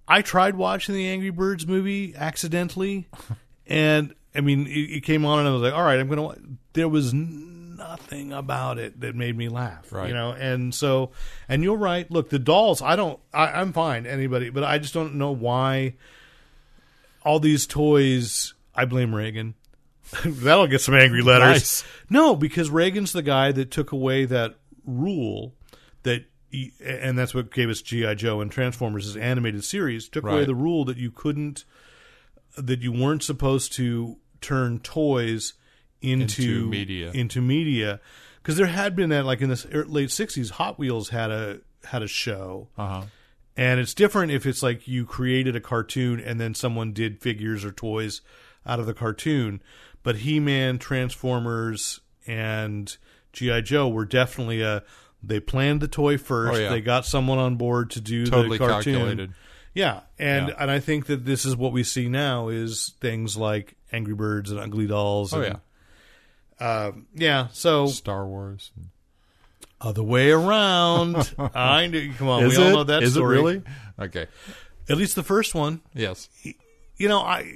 I 0.07 0.23
tried 0.23 0.55
watching 0.57 0.95
the 0.95 1.09
Angry 1.09 1.31
Birds 1.31 1.67
movie 1.67 2.15
accidentally, 2.17 3.09
and 3.67 4.15
I 4.35 4.41
mean, 4.41 4.67
it, 4.67 4.71
it 4.71 5.03
came 5.03 5.25
on, 5.25 5.41
and 5.41 5.49
I 5.49 5.53
was 5.53 5.63
like, 5.63 5.75
all 5.75 5.83
right, 5.83 5.99
I'm 5.99 6.09
gonna. 6.09 6.37
There 6.73 6.89
was 6.89 7.13
nothing 7.13 8.33
about 8.33 8.79
it 8.79 9.01
that 9.01 9.15
made 9.15 9.37
me 9.37 9.49
laugh, 9.49 9.93
Right. 9.93 10.09
You 10.09 10.15
know, 10.15 10.33
and 10.33 10.75
so, 10.75 11.11
and 11.49 11.63
you're 11.63 11.77
right. 11.77 12.11
Look, 12.11 12.29
the 12.31 12.39
dolls, 12.39 12.83
I 12.83 12.97
don't, 12.97 13.19
I, 13.33 13.47
I'm 13.47 13.73
fine, 13.73 14.07
anybody, 14.07 14.51
but 14.51 14.65
I 14.65 14.79
just 14.79 14.95
don't 14.95 15.15
know 15.15 15.31
why 15.33 15.95
all 17.25 17.41
these 17.41 17.67
toys. 17.67 18.55
I 18.75 18.85
blame 18.85 19.15
Reagan. 19.15 19.55
That'll 20.25 20.67
get 20.69 20.81
some 20.81 20.95
angry 20.95 21.21
letters. 21.23 21.49
Nice. 21.49 21.85
No, 22.09 22.35
because 22.37 22.71
Reagan's 22.71 23.13
the 23.13 23.23
guy 23.23 23.53
that 23.53 23.71
took 23.71 23.93
away 23.93 24.25
that 24.25 24.55
rule 24.89 25.55
that, 26.03 26.24
and 26.84 27.18
that's 27.18 27.34
what 27.34 27.53
gave 27.53 27.68
us 27.68 27.82
GI 27.82 28.14
Joe 28.16 28.41
and 28.41 28.51
Transformers 28.51 29.07
as 29.07 29.16
animated 29.16 29.64
series. 29.64 30.09
Took 30.09 30.24
away 30.24 30.45
the 30.45 30.55
rule 30.55 30.84
that 30.86 30.97
you 30.97 31.11
couldn't, 31.11 31.64
that 32.57 32.80
you 32.80 32.93
weren't 32.93 33.22
supposed 33.22 33.72
to 33.74 34.16
turn 34.41 34.78
toys 34.80 35.55
into, 36.01 36.43
Into 36.43 36.66
media. 36.68 37.11
into 37.12 37.41
media, 37.43 38.01
because 38.43 38.57
there 38.57 38.66
had 38.66 38.95
been 38.97 39.11
that 39.11 39.24
like 39.24 39.41
in 39.41 39.49
the 39.51 39.68
er- 39.74 39.84
late 39.84 40.09
'60s, 40.11 40.51
Hot 40.53 40.78
Wheels 40.78 41.09
had 41.11 41.30
a 41.30 41.61
had 41.84 42.03
a 42.03 42.09
show. 42.09 42.68
Uh 42.78 42.86
huh. 42.89 43.03
And 43.57 43.80
it's 43.80 43.93
different 43.95 44.30
if 44.30 44.47
it's 44.47 44.62
like 44.62 44.86
you 44.86 45.05
created 45.05 45.57
a 45.57 45.61
cartoon 45.61 46.20
and 46.20 46.41
then 46.41 46.55
someone 46.55 46.93
did 46.93 47.20
figures 47.20 47.64
or 47.64 47.72
toys 47.72 48.20
out 48.64 48.78
of 48.78 48.86
the 48.86 48.95
cartoon. 48.95 49.61
But 50.05 50.18
He 50.18 50.39
Man, 50.39 50.78
Transformers, 50.78 52.01
and 52.24 52.97
G.I. 53.39 53.61
Joe 53.62 53.89
were 53.89 54.05
definitely 54.05 54.62
a. 54.62 54.82
They 55.22 55.41
planned 55.41 55.80
the 55.80 55.89
toy 55.89 56.16
first. 56.18 56.59
Oh, 56.59 56.62
yeah. 56.62 56.68
They 56.70 56.80
got 56.80 57.05
someone 57.05 57.39
on 57.39 57.57
board 57.57 57.91
to 57.91 58.01
do 58.01 58.24
Totally 58.26 58.57
the 58.59 58.66
cartoon. 58.66 58.95
calculated. 58.95 59.32
Yeah, 59.74 60.01
and 60.18 60.49
Yeah. 60.49 60.55
and 60.59 60.70
I 60.70 60.80
think 60.80 61.07
that 61.07 61.24
this 61.24 61.45
is 61.45 61.57
what 61.57 61.72
we 61.72 61.82
see 61.82 62.09
now 62.09 62.49
is 62.49 62.95
things 63.01 63.36
like 63.36 63.74
Angry 63.93 64.14
Birds 64.14 64.51
and 64.51 64.59
Ugly 64.61 64.86
Dolls. 64.86 65.32
Oh 65.32 65.41
yeah. 65.43 65.57
um, 66.61 67.07
yeah. 67.14 67.49
So 67.53 67.86
Star 67.89 68.26
Wars. 68.26 68.70
other 69.80 70.03
way 70.03 70.30
around. 70.30 71.32
I 71.55 71.86
knew. 71.86 72.12
Come 72.14 72.28
on, 72.28 72.45
Is 72.45 72.59
we 72.59 72.64
all 72.64 72.70
know 72.72 72.84
that 72.84 73.03
Is 73.03 73.12
story. 73.14 73.36
it 73.36 73.41
really? 73.41 73.62
Okay. 74.01 74.26
At 74.89 74.97
least 74.97 75.14
the 75.16 75.22
first 75.22 75.55
one. 75.55 75.80
Yes. 75.95 76.28
you 76.97 77.09
know, 77.09 77.20
I 77.20 77.53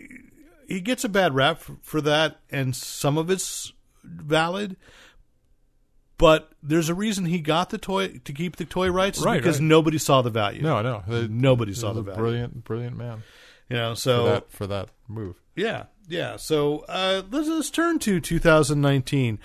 he 0.69 0.81
gets 0.81 1.05
a 1.05 1.09
bad 1.09 1.35
rap 1.35 1.59
for, 1.61 1.77
for 1.83 2.01
that, 2.03 2.39
and 2.51 2.75
some 2.77 3.19
of 3.19 3.31
it's 3.31 3.73
valid. 4.05 4.77
But 6.23 6.53
there's 6.63 6.89
a 6.89 6.95
reason 6.95 7.25
he 7.27 7.41
got 7.41 7.71
the 7.71 7.79
toy 7.79 8.21
to 8.25 8.33
keep 8.33 8.55
the 8.55 8.65
toy 8.65 8.89
rights, 8.93 9.19
Right, 9.21 9.39
because 9.41 9.57
right. 9.59 9.67
nobody 9.67 9.99
saw 9.99 10.23
the 10.23 10.31
value. 10.31 10.63
No, 10.63 10.77
I 10.77 10.83
know. 10.83 11.03
The- 11.07 11.27
Nobody 11.27 11.75
saw 11.75 11.93
the 11.93 12.03
value. 12.03 12.17
brilliant, 12.21 12.63
brilliant 12.65 12.97
man 12.97 13.25
You 13.69 13.77
know, 13.77 13.95
for 13.95 14.01
so 14.01 14.25
that 14.27 14.51
for 14.53 14.67
that 14.69 14.91
move. 15.09 15.35
yeah, 15.57 15.87
yeah. 16.09 16.37
So 16.37 16.85
uh, 16.89 17.23
let's, 17.33 17.49
let's 17.49 17.71
turn 17.71 17.99
to 17.99 18.21
2019. 18.21 19.41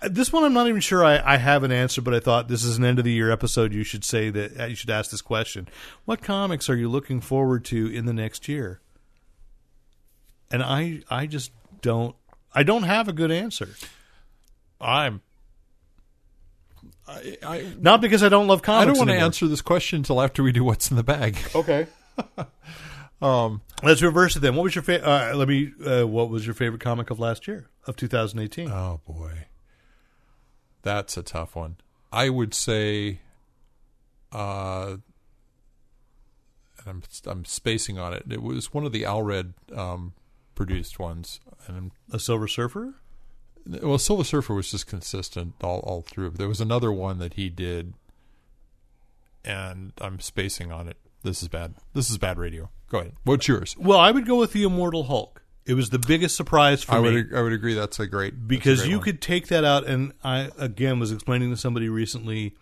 Uh, 0.00 0.08
This 0.08 0.32
one, 0.32 0.44
I'm 0.44 0.52
not 0.54 0.68
even 0.68 0.80
sure 0.80 1.04
I, 1.04 1.20
I 1.34 1.36
have 1.38 1.64
an 1.64 1.72
answer, 1.72 2.00
but 2.00 2.14
I 2.14 2.20
thought 2.20 2.46
this 2.46 2.62
is 2.62 2.78
an 2.78 2.84
end 2.84 3.00
of 3.00 3.04
the 3.04 3.12
year 3.12 3.32
episode. 3.32 3.72
You 3.72 3.82
should 3.82 4.04
say 4.04 4.30
that 4.30 4.60
uh, 4.60 4.66
you 4.66 4.76
should 4.76 4.90
ask 4.90 5.10
this 5.10 5.20
question: 5.22 5.66
What 6.04 6.22
comics 6.22 6.70
are 6.70 6.76
you 6.76 6.88
looking 6.88 7.20
forward 7.20 7.64
to 7.66 7.86
in 7.92 8.06
the 8.06 8.12
next 8.14 8.46
year? 8.48 8.80
And 10.48 10.62
I, 10.62 11.00
I 11.10 11.26
just 11.26 11.50
don't, 11.80 12.14
I 12.54 12.62
don't 12.62 12.82
have 12.84 13.08
a 13.08 13.12
good 13.12 13.32
answer. 13.32 13.70
I'm. 14.80 15.22
I, 17.08 17.36
I, 17.42 17.66
Not 17.80 18.00
because 18.00 18.22
I 18.22 18.28
don't 18.28 18.46
love 18.46 18.62
comics. 18.62 18.82
I 18.82 18.84
don't 18.86 18.98
want 18.98 19.10
to 19.10 19.16
answer 19.16 19.46
this 19.48 19.60
question 19.60 19.98
until 19.98 20.20
after 20.22 20.42
we 20.42 20.52
do 20.52 20.62
what's 20.64 20.90
in 20.90 20.96
the 20.96 21.02
bag. 21.02 21.36
Okay. 21.54 21.86
Um, 23.20 23.60
Let's 23.84 24.02
reverse 24.02 24.34
it 24.36 24.40
then. 24.40 24.56
What 24.56 24.64
was 24.64 24.74
your 24.74 24.82
favorite? 24.82 25.08
Uh, 25.08 25.36
let 25.36 25.46
me. 25.48 25.72
Uh, 25.84 26.06
what 26.06 26.28
was 26.28 26.44
your 26.44 26.54
favorite 26.54 26.80
comic 26.80 27.08
of 27.10 27.20
last 27.20 27.46
year 27.46 27.68
of 27.86 27.94
2018? 27.96 28.68
oh 28.68 29.00
boy, 29.06 29.46
that's 30.82 31.16
a 31.16 31.22
tough 31.22 31.54
one. 31.54 31.76
I 32.12 32.28
would 32.30 32.52
say, 32.52 33.20
uh, 34.32 34.96
and 36.78 36.86
I'm 36.86 37.02
I'm 37.24 37.44
spacing 37.44 37.96
on 37.96 38.12
it. 38.12 38.24
It 38.28 38.42
was 38.42 38.74
one 38.74 38.84
of 38.84 38.90
the 38.92 39.02
Allred 39.02 39.52
um, 39.76 40.14
produced 40.56 40.98
ones, 40.98 41.38
and 41.68 41.92
A 42.10 42.18
Silver 42.18 42.48
Surfer. 42.48 42.94
Well, 43.66 43.98
Silver 43.98 44.24
Surfer 44.24 44.54
was 44.54 44.70
just 44.70 44.86
consistent 44.86 45.54
all 45.62 45.80
all 45.80 46.02
through. 46.02 46.30
There 46.30 46.48
was 46.48 46.60
another 46.60 46.92
one 46.92 47.18
that 47.18 47.34
he 47.34 47.48
did, 47.48 47.94
and 49.44 49.92
I'm 49.98 50.20
spacing 50.20 50.72
on 50.72 50.88
it. 50.88 50.96
This 51.22 51.42
is 51.42 51.48
bad. 51.48 51.74
This 51.94 52.10
is 52.10 52.18
bad 52.18 52.38
radio. 52.38 52.70
Go 52.88 52.98
ahead. 52.98 53.12
What's 53.24 53.48
yours? 53.48 53.76
Well, 53.78 53.98
I 53.98 54.10
would 54.10 54.26
go 54.26 54.36
with 54.38 54.52
the 54.52 54.64
Immortal 54.64 55.04
Hulk. 55.04 55.42
It 55.64 55.74
was 55.74 55.90
the 55.90 55.98
biggest 56.00 56.34
surprise 56.36 56.82
for 56.82 56.92
I 56.92 57.00
me. 57.00 57.12
would 57.12 57.34
I 57.34 57.40
would 57.42 57.52
agree. 57.52 57.74
That's 57.74 58.00
a 58.00 58.06
great 58.06 58.34
that's 58.34 58.42
a 58.42 58.46
because 58.46 58.80
great 58.80 58.90
you 58.90 58.96
one. 58.96 59.04
could 59.04 59.20
take 59.22 59.46
that 59.48 59.64
out 59.64 59.86
and 59.86 60.12
i 60.24 60.50
again 60.58 60.98
was 60.98 61.12
explaining 61.12 61.50
to 61.50 61.56
somebody 61.56 61.88
recently 61.88 62.56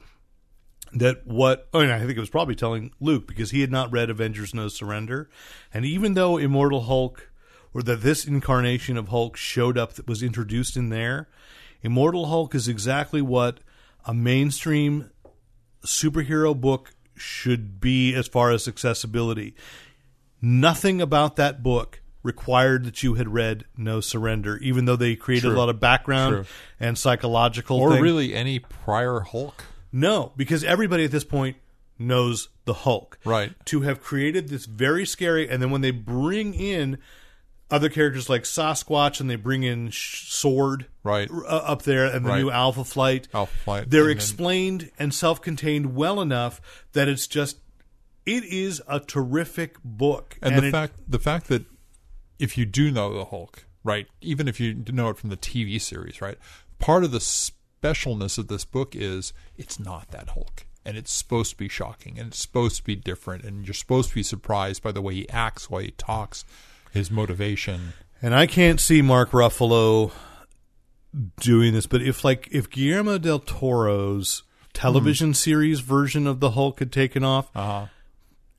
that 0.93 1.27
what 1.27 1.69
oh, 1.73 1.81
and 1.81 1.91
i 1.93 1.99
think 2.01 2.11
it 2.13 2.21
was 2.21 2.29
probably 2.29 2.55
telling 2.55 2.93
luke 3.01 3.27
because 3.27 3.53
he 3.53 3.63
had 3.63 3.71
not 3.71 3.91
read 3.91 4.11
avengers 4.11 4.53
no 4.53 4.69
surrender 4.69 5.31
and 5.73 5.87
even 5.87 6.13
though 6.15 6.37
immortal 6.37 6.83
hulk 6.83 7.30
or 7.73 7.83
that 7.83 8.03
this 8.03 8.25
incarnation 8.25 8.97
of 8.97 9.09
hulk 9.09 9.37
showed 9.37 9.79
up 9.79 9.95
that 9.95 10.07
was 10.09 10.23
introduced 10.23 10.77
in 10.77 10.89
there 10.89 11.29
immortal 11.83 12.27
hulk 12.27 12.55
is 12.55 12.69
exactly 12.69 13.23
what 13.23 13.61
a 14.07 14.15
mainstream 14.15 15.11
superhero 15.85 16.59
book 16.59 16.93
should 17.17 17.81
be 17.81 18.15
as 18.15 18.27
far 18.27 18.51
as 18.51 18.67
accessibility 18.67 19.55
nothing 20.41 21.01
about 21.01 21.37
that 21.37 21.63
book 21.63 22.01
required 22.23 22.85
that 22.85 23.03
you 23.03 23.15
had 23.15 23.33
read 23.33 23.65
No 23.77 24.01
Surrender, 24.01 24.59
even 24.59 24.85
though 24.85 24.97
they 24.97 25.17
created 25.17 25.49
True. 25.49 25.57
a 25.57 25.59
lot 25.59 25.69
of 25.69 25.81
background 25.81 26.35
True. 26.35 26.45
and 26.79 26.99
psychological 26.99 27.79
or 27.79 27.93
thing. 27.93 28.03
really 28.03 28.35
any 28.35 28.59
prior 28.59 29.21
Hulk. 29.21 29.65
No, 29.93 30.33
because 30.37 30.63
everybody 30.63 31.05
at 31.05 31.11
this 31.11 31.25
point 31.25 31.57
knows 31.99 32.49
the 32.65 32.75
Hulk. 32.75 33.19
Right. 33.25 33.55
To 33.67 33.83
have 33.83 34.03
created 34.03 34.49
this 34.49 34.67
very 34.67 35.07
scary, 35.07 35.49
and 35.49 35.63
then 35.63 35.71
when 35.71 35.81
they 35.81 35.91
bring 35.91 36.55
in 36.55 36.99
other 37.71 37.89
characters 37.89 38.29
like 38.29 38.43
Sasquatch 38.43 39.21
and 39.21 39.31
they 39.31 39.37
bring 39.37 39.63
in 39.63 39.91
Sword 39.93 40.87
Right. 41.03 41.31
uh, 41.31 41.45
up 41.45 41.83
there 41.83 42.05
and 42.07 42.25
the 42.25 42.31
Right. 42.31 42.43
new 42.43 42.51
Alpha 42.51 42.85
Flight, 42.85 43.29
Alpha 43.33 43.57
Flight, 43.59 43.91
they're 43.91 44.03
and 44.03 44.11
then- 44.11 44.17
explained 44.17 44.91
and 44.99 45.15
self-contained 45.15 45.95
well 45.95 46.21
enough 46.21 46.61
that 46.93 47.09
it's 47.09 47.27
just 47.27 47.59
it 48.27 48.45
is 48.45 48.83
a 48.87 49.01
terrific 49.01 49.77
book. 49.85 50.37
And, 50.43 50.57
the 50.57 50.67
it- 50.67 50.71
fact 50.73 50.95
the 51.09 51.19
fact 51.19 51.49
that 51.49 51.65
if 52.39 52.57
you 52.59 52.65
do 52.67 52.91
know 52.91 53.13
the 53.15 53.25
Hulk, 53.27 53.65
right, 53.85 54.07
even 54.21 54.47
if 54.49 54.61
you 54.61 54.75
know 54.93 55.09
it 55.11 55.17
from 55.19 55.31
the 55.31 55.37
TV 55.37 55.79
series, 55.81 56.21
right, 56.21 56.39
part 56.79 57.05
of 57.05 57.11
the 57.13 57.19
specialness 57.19 58.37
of 58.39 58.49
this 58.49 58.65
book 58.65 58.95
is 58.95 59.33
it's 59.57 59.79
not 59.79 60.11
that 60.11 60.31
Hulk. 60.31 60.67
And 60.85 60.97
it's 60.97 61.13
supposed 61.13 61.51
to 61.51 61.57
be 61.57 61.69
shocking 61.69 62.19
and 62.19 62.29
it's 62.29 62.39
supposed 62.39 62.77
to 62.77 62.83
be 62.85 62.97
different 62.97 63.45
and 63.45 63.67
you're 63.67 63.75
supposed 63.75 64.09
to 64.11 64.15
be 64.15 64.23
surprised 64.23 64.83
by 64.83 64.93
the 64.93 65.03
way 65.03 65.15
he 65.15 65.29
acts, 65.29 65.67
the 65.67 65.75
way 65.75 65.85
he 65.87 65.91
talks, 65.93 66.45
his 66.93 67.11
motivation. 67.11 67.93
And 68.23 68.35
I 68.35 68.47
can't 68.47 68.81
see 68.81 69.01
Mark 69.03 69.31
Ruffalo 69.31 70.13
doing 71.41 71.73
this, 71.75 71.87
but 71.87 72.03
if 72.03 72.25
like 72.25 72.49
if 72.53 72.71
Guillermo 72.71 73.19
del 73.19 73.41
Toro's 73.41 74.43
television 74.73 75.35
series 75.35 75.81
version 75.81 76.27
of 76.27 76.41
the 76.41 76.51
Hulk 76.53 76.79
had 76.79 76.93
taken 76.93 77.25
off, 77.25 77.49
Uh-huh. 77.55 77.87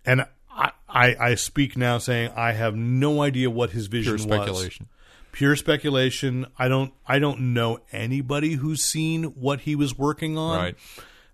and 0.06 0.26
I, 0.50 0.72
I 0.90 1.16
I 1.20 1.36
speak 1.36 1.78
now 1.78 1.98
saying 1.98 2.32
I 2.36 2.52
have 2.54 2.76
no 2.76 3.22
idea 3.22 3.50
what 3.50 3.72
his 3.72 3.88
vision 3.88 4.16
Pure 4.18 4.28
was. 4.28 4.42
speculation. 4.44 4.88
Pure 5.32 5.56
speculation. 5.56 6.46
I 6.60 6.68
don't 6.68 6.94
I 7.08 7.20
don't 7.20 7.54
know 7.54 7.80
anybody 7.94 8.54
who's 8.56 8.82
seen 8.84 9.24
what 9.26 9.62
he 9.62 9.76
was 9.76 9.98
working 9.98 10.38
on, 10.38 10.58
Right. 10.58 10.76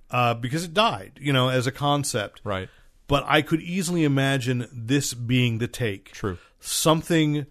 Uh, 0.09 0.33
because 0.35 0.63
it 0.63 0.73
died, 0.73 1.19
you 1.19 1.33
know, 1.33 1.49
as 1.49 1.65
a 1.67 1.71
concept. 1.71 2.39
Right. 2.43 2.69
But 3.08 3.24
I 3.26 3.41
could 3.41 3.62
easily 3.62 4.03
imagine 4.03 4.68
this 4.72 5.14
being 5.14 5.60
the 5.60 5.68
take 5.68 6.12
True. 6.12 6.38
something 6.60 7.45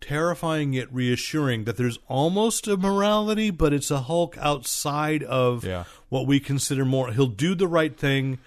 terrifying 0.00 0.72
yet 0.72 0.92
reassuring 0.92 1.64
that 1.64 1.76
there's 1.76 1.98
almost 2.06 2.68
a 2.68 2.76
morality, 2.76 3.50
but 3.50 3.72
it's 3.72 3.90
a 3.90 4.02
Hulk 4.02 4.36
outside 4.38 5.24
of 5.24 5.64
Yeah. 5.64 5.84
what 6.08 6.26
we 6.26 6.38
consider 6.38 6.84
more. 6.84 7.12
He'll 7.12 7.26
do 7.26 7.54
the 7.56 7.66
right 7.66 7.96
thing 7.96 8.38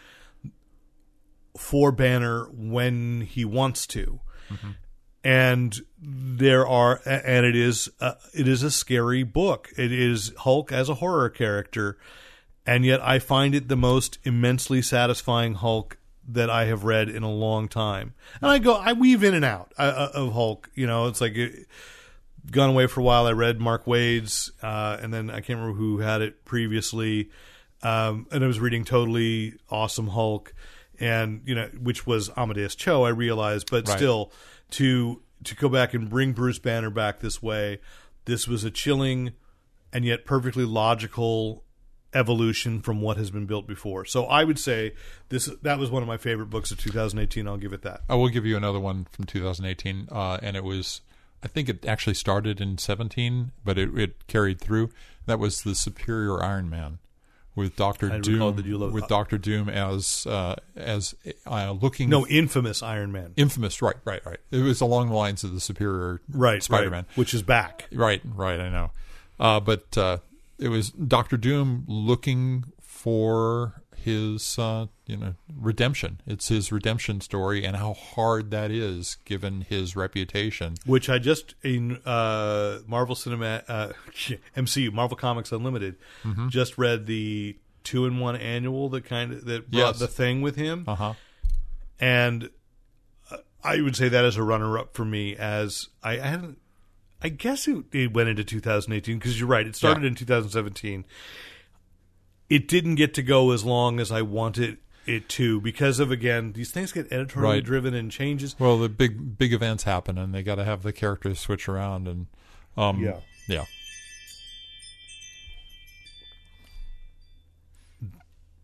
for 1.57 1.91
Banner 1.91 2.45
when 2.51 3.21
he 3.21 3.43
wants 3.43 3.85
to. 3.87 4.21
And 5.21 5.81
there 6.01 6.65
are, 6.65 7.01
and 7.05 7.45
it 7.45 7.55
is, 7.55 7.89
uh, 7.99 8.13
it 8.33 8.47
is 8.47 8.63
a 8.63 8.71
scary 8.71 9.23
book. 9.23 9.69
It 9.77 9.91
is 9.91 10.31
Hulk 10.37 10.71
as 10.71 10.87
a 10.87 10.95
horror 10.95 11.29
character, 11.29 11.97
and 12.69 12.85
yet 12.85 13.01
I 13.01 13.17
find 13.17 13.55
it 13.55 13.67
the 13.67 13.75
most 13.75 14.19
immensely 14.23 14.83
satisfying 14.83 15.55
Hulk 15.55 15.97
that 16.27 16.51
I 16.51 16.65
have 16.65 16.83
read 16.83 17.09
in 17.09 17.23
a 17.23 17.31
long 17.31 17.67
time. 17.67 18.13
And 18.39 18.51
I 18.51 18.59
go, 18.59 18.75
I 18.75 18.93
weave 18.93 19.23
in 19.23 19.33
and 19.33 19.43
out 19.43 19.73
uh, 19.75 20.09
of 20.13 20.33
Hulk. 20.33 20.69
You 20.75 20.85
know, 20.85 21.07
it's 21.07 21.19
like 21.19 21.35
it, 21.35 21.65
gone 22.51 22.69
away 22.69 22.85
for 22.85 22.99
a 22.99 23.03
while. 23.03 23.25
I 23.25 23.31
read 23.31 23.59
Mark 23.59 23.87
Waid's, 23.87 24.51
uh, 24.61 24.97
and 25.01 25.11
then 25.11 25.31
I 25.31 25.41
can't 25.41 25.57
remember 25.59 25.79
who 25.79 25.97
had 25.97 26.21
it 26.21 26.45
previously. 26.45 27.31
Um, 27.81 28.27
and 28.31 28.43
I 28.43 28.47
was 28.47 28.59
reading 28.59 28.85
totally 28.85 29.55
awesome 29.71 30.09
Hulk, 30.09 30.53
and 30.99 31.41
you 31.45 31.55
know, 31.55 31.69
which 31.81 32.05
was 32.05 32.29
Amadeus 32.37 32.75
Cho. 32.75 33.03
I 33.03 33.09
realized, 33.09 33.71
but 33.71 33.87
Right. 33.87 33.97
still, 33.97 34.31
to 34.71 35.23
to 35.45 35.55
go 35.55 35.69
back 35.69 35.95
and 35.95 36.07
bring 36.07 36.33
Bruce 36.33 36.59
Banner 36.59 36.91
back 36.91 37.19
this 37.19 37.41
way, 37.41 37.79
this 38.25 38.47
was 38.47 38.63
a 38.63 38.69
chilling 38.69 39.31
and 39.91 40.05
yet 40.05 40.23
perfectly 40.23 40.65
logical 40.65 41.63
evolution 42.13 42.81
from 42.81 43.01
what 43.01 43.17
has 43.17 43.29
been 43.31 43.45
built 43.45 43.67
before. 43.67 44.05
So 44.05 44.25
I 44.25 44.43
would 44.43 44.59
say 44.59 44.93
this 45.29 45.45
that 45.61 45.77
was 45.79 45.91
one 45.91 46.01
of 46.01 46.07
my 46.07 46.17
favorite 46.17 46.49
books 46.49 46.71
of 46.71 46.79
2018. 46.79 47.47
I'll 47.47 47.57
give 47.57 47.73
it 47.73 47.81
that. 47.83 48.01
I 48.09 48.15
will 48.15 48.29
give 48.29 48.45
you 48.45 48.57
another 48.57 48.79
one 48.79 49.05
from 49.11 49.25
2018, 49.25 50.07
uh, 50.11 50.39
and 50.41 50.55
it 50.57 50.63
was, 50.63 51.01
I 51.43 51.47
think 51.47 51.69
it 51.69 51.85
actually 51.85 52.15
started 52.15 52.59
in 52.59 52.77
17, 52.77 53.51
but 53.63 53.77
it, 53.77 53.97
it 53.97 54.27
carried 54.27 54.59
through. 54.59 54.89
That 55.25 55.39
was 55.39 55.61
the 55.61 55.75
Superior 55.75 56.43
Iron 56.43 56.69
Man 56.69 56.97
with 57.55 57.75
Doctor 57.75 58.17
Doom, 58.19 58.55
that 58.55 58.65
you 58.65 58.77
love- 58.77 58.93
with 58.93 59.07
Doctor 59.07 59.37
Doom 59.37 59.69
as 59.69 60.25
uh, 60.25 60.55
as 60.75 61.13
uh, 61.45 61.71
looking 61.71 62.09
No, 62.09 62.25
infamous 62.25 62.81
Iron 62.81 63.11
Man. 63.11 63.33
infamous. 63.37 63.81
Right, 63.81 63.97
right, 64.05 64.25
right. 64.25 64.39
It 64.49 64.63
was 64.63 64.81
along 64.81 65.09
the 65.09 65.15
lines 65.15 65.43
of 65.43 65.53
the 65.53 65.59
Superior 65.59 66.21
Right, 66.31 66.63
Spider-Man. 66.63 67.05
right, 67.09 67.17
which 67.17 67.33
is 67.35 67.41
back. 67.43 67.87
Right, 67.91 68.21
right. 68.25 68.59
I 68.59 68.69
know, 68.69 68.91
uh, 69.39 69.59
but 69.59 69.95
uh, 69.97 70.17
it 70.59 70.67
was 70.69 70.89
Doctor 70.91 71.37
Doom 71.37 71.85
looking 71.87 72.65
for 72.81 73.81
his, 73.95 74.57
uh, 74.57 74.85
you 75.07 75.17
know, 75.17 75.35
redemption. 75.53 76.21
It's 76.25 76.47
his 76.47 76.71
redemption 76.71 77.19
story, 77.21 77.65
and 77.65 77.75
how 77.77 77.93
hard 77.93 78.49
that 78.51 78.71
is 78.71 79.17
given 79.25 79.61
his 79.61 79.95
reputation. 79.95 80.75
which 80.85 81.09
I 81.09 81.19
just 81.19 81.55
in 81.63 81.97
uh, 82.05 82.79
Marvel 82.87 83.15
Cinema 83.15 83.63
uh, 83.67 83.91
MCU 84.55 84.91
Marvel 84.93 85.17
Comics 85.17 85.51
Unlimited 85.51 85.95
Mm-hmm. 86.23 86.47
just 86.49 86.77
read 86.77 87.05
the 87.07 87.57
two 87.83 88.05
in 88.05 88.19
one 88.19 88.35
annual 88.35 88.87
that 88.89 89.03
kind 89.05 89.31
of 89.33 89.45
that 89.45 89.69
brought 89.71 89.79
Yes. 89.95 89.99
the 89.99 90.07
thing 90.07 90.41
with 90.41 90.55
him, 90.55 90.85
Uh 90.87 90.95
huh. 90.95 91.13
and 91.99 92.49
uh, 93.31 93.37
I 93.63 93.81
would 93.81 93.95
say 93.95 94.07
that 94.09 94.25
is 94.25 94.37
a 94.37 94.43
runner 94.43 94.77
up 94.77 94.93
for 94.95 95.05
me. 95.05 95.35
As 95.35 95.87
I, 96.03 96.13
I 96.19 96.27
haven't, 96.27 96.57
I 97.21 97.29
guess 97.29 97.67
it, 97.67 97.83
it 97.91 98.13
went 98.13 98.29
into 98.29 98.43
2018 98.43 99.17
because 99.19 99.39
you're 99.39 99.47
right. 99.49 99.67
It 99.67 99.75
started 99.75 100.03
Yeah. 100.03 100.07
in 100.09 100.15
2017. 100.15 101.03
It 102.49 102.67
didn't 102.67 102.95
get 102.95 103.13
to 103.15 103.21
go 103.21 103.51
as 103.51 103.63
long 103.65 103.99
as 103.99 104.11
I 104.11 104.21
wanted 104.21 104.77
it 105.05 105.27
to 105.29 105.59
because 105.61 105.99
of 105.99 106.11
again 106.11 106.53
these 106.53 106.71
things 106.71 106.91
get 106.91 107.11
editorially 107.11 107.55
Right. 107.57 107.63
driven 107.63 107.93
and 107.93 108.11
changes. 108.11 108.55
Well, 108.59 108.77
the 108.79 108.89
big 108.89 109.37
big 109.37 109.53
events 109.53 109.83
happen, 109.83 110.17
and 110.17 110.33
they 110.33 110.43
got 110.43 110.55
to 110.55 110.63
have 110.63 110.81
the 110.83 110.93
characters 110.93 111.39
switch 111.39 111.67
around, 111.67 112.07
and 112.07 112.27
um, 112.77 113.01
Yeah. 113.03 113.19
yeah. 113.47 113.65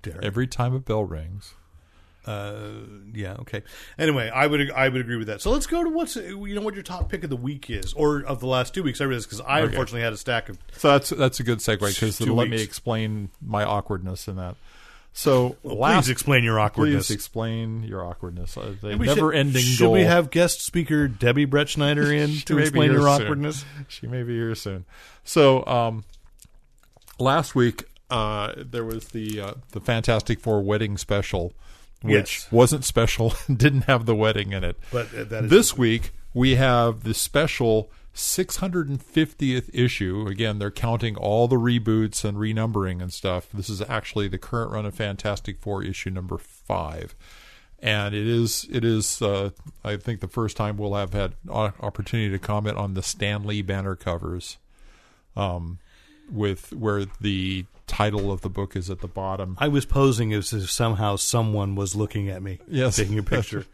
Derek. 0.02 0.24
Every 0.24 0.48
time 0.48 0.74
a 0.74 0.80
bell 0.80 1.04
rings, 1.04 1.56
Uh, 2.26 2.72
yeah, 3.14 3.34
okay. 3.42 3.62
Anyway, 4.00 4.30
I 4.30 4.48
would 4.48 4.72
I 4.72 4.90
would 4.90 5.00
agree 5.02 5.18
with 5.18 5.28
that. 5.28 5.42
So 5.42 5.52
let's 5.52 5.68
go 5.68 5.84
to 5.84 5.90
what's 5.90 6.16
you 6.16 6.56
know 6.56 6.62
what 6.62 6.74
your 6.74 6.84
top 6.84 7.08
pick 7.10 7.24
of 7.24 7.30
the 7.30 7.36
week 7.36 7.70
is, 7.70 7.94
or 7.94 8.22
of 8.24 8.40
the 8.40 8.48
last 8.48 8.74
two 8.74 8.82
weeks. 8.84 9.00
I 9.00 9.04
realize 9.06 9.26
because 9.26 9.42
I 9.42 9.60
Okay. 9.62 9.68
unfortunately 9.68 10.02
had 10.02 10.14
a 10.14 10.18
stack 10.18 10.50
of. 10.50 10.58
so 10.78 10.90
that's 10.92 11.10
that's 11.12 11.40
a 11.40 11.44
good 11.44 11.60
segue 11.60 11.80
because 11.94 12.20
let 12.22 12.50
me 12.50 12.62
explain 12.62 13.30
my 13.46 13.64
awkwardness 13.64 14.28
in 14.28 14.38
that. 14.38 14.56
So 15.18 15.56
Well, 15.64 15.78
last 15.78 16.06
please 16.08 16.12
explain 16.12 16.44
your 16.44 16.60
awkwardness. 16.60 17.08
Please 17.08 17.14
explain 17.16 17.84
your 17.84 18.04
awkwardness. 18.04 18.58
Uh, 18.58 18.74
the 18.82 18.98
never-ending 18.98 19.62
Should 19.62 19.86
goal. 19.86 19.94
we 19.94 20.02
have 20.02 20.30
guest 20.30 20.60
speaker 20.62 21.08
Debbie 21.08 21.46
Brett 21.46 21.70
Schneider 21.70 22.12
in 22.12 22.32
to 22.48 22.58
explain 22.58 22.92
your 22.92 23.02
soon. 23.04 23.08
awkwardness? 23.22 23.64
She 23.88 24.08
may 24.08 24.24
be 24.24 24.34
here 24.34 24.56
soon. 24.56 24.84
So 25.24 25.66
um, 25.68 26.04
last 27.18 27.56
week 27.56 27.86
uh, 28.10 28.54
there 28.58 28.84
was 28.84 29.08
the 29.10 29.40
uh, 29.40 29.54
the 29.72 29.80
Fantastic 29.80 30.40
Four 30.42 30.62
wedding 30.62 30.98
special, 30.98 31.54
which 32.06 32.40
Yes. 32.44 32.52
wasn't 32.52 32.86
special, 32.86 33.34
didn't 33.54 33.84
have 33.84 34.06
the 34.06 34.16
wedding 34.16 34.52
in 34.54 34.64
it. 34.64 34.78
But 34.92 35.14
uh, 35.14 35.24
that 35.26 35.46
is 35.46 35.50
This 35.50 35.78
week 35.78 36.12
we 36.34 36.56
have 36.56 37.04
the 37.04 37.14
special 37.14 37.92
650th 38.14 39.70
issue. 39.74 40.26
Again, 40.28 40.60
they're 40.60 40.72
counting 40.72 41.16
all 41.18 41.48
the 41.48 41.58
reboots 41.58 42.24
and 42.24 42.38
renumbering 42.38 43.02
and 43.02 43.12
stuff. 43.12 43.48
This 43.54 43.70
is 43.70 43.82
actually 43.82 44.28
the 44.28 44.38
current 44.38 44.72
run 44.72 44.86
of 44.86 44.96
Fantastic 44.96 45.60
Four 45.60 45.84
issue 45.84 46.10
number 46.10 46.38
five, 46.38 47.16
and 47.80 48.14
it 48.16 48.28
is 48.28 48.66
it 48.72 48.84
is 48.86 49.22
uh, 49.22 49.50
I 49.84 49.98
think 49.98 50.22
the 50.22 50.28
first 50.28 50.56
time 50.58 50.78
we'll 50.78 50.96
have 50.96 51.14
had 51.14 51.34
o- 51.50 51.74
opportunity 51.82 52.30
to 52.32 52.40
comment 52.40 52.78
on 52.78 52.94
the 52.94 53.04
Stan 53.04 53.44
Lee 53.44 53.62
banner 53.62 53.96
covers, 53.96 54.58
um, 55.36 55.80
with 56.32 56.72
where 56.74 57.06
the 57.20 57.66
title 57.88 58.32
of 58.32 58.42
the 58.42 58.50
book 58.50 58.76
is 58.76 58.90
at 58.90 59.02
the 59.02 59.08
bottom. 59.08 59.56
I 59.60 59.68
was 59.68 59.86
posing 59.86 60.34
as 60.34 60.52
if 60.54 60.70
somehow 60.72 61.16
someone 61.18 61.76
was 61.76 61.96
looking 61.96 62.30
at 62.30 62.42
me, 62.42 62.60
Yes. 62.68 62.96
taking 62.96 63.20
a 63.20 63.24
picture, 63.36 63.66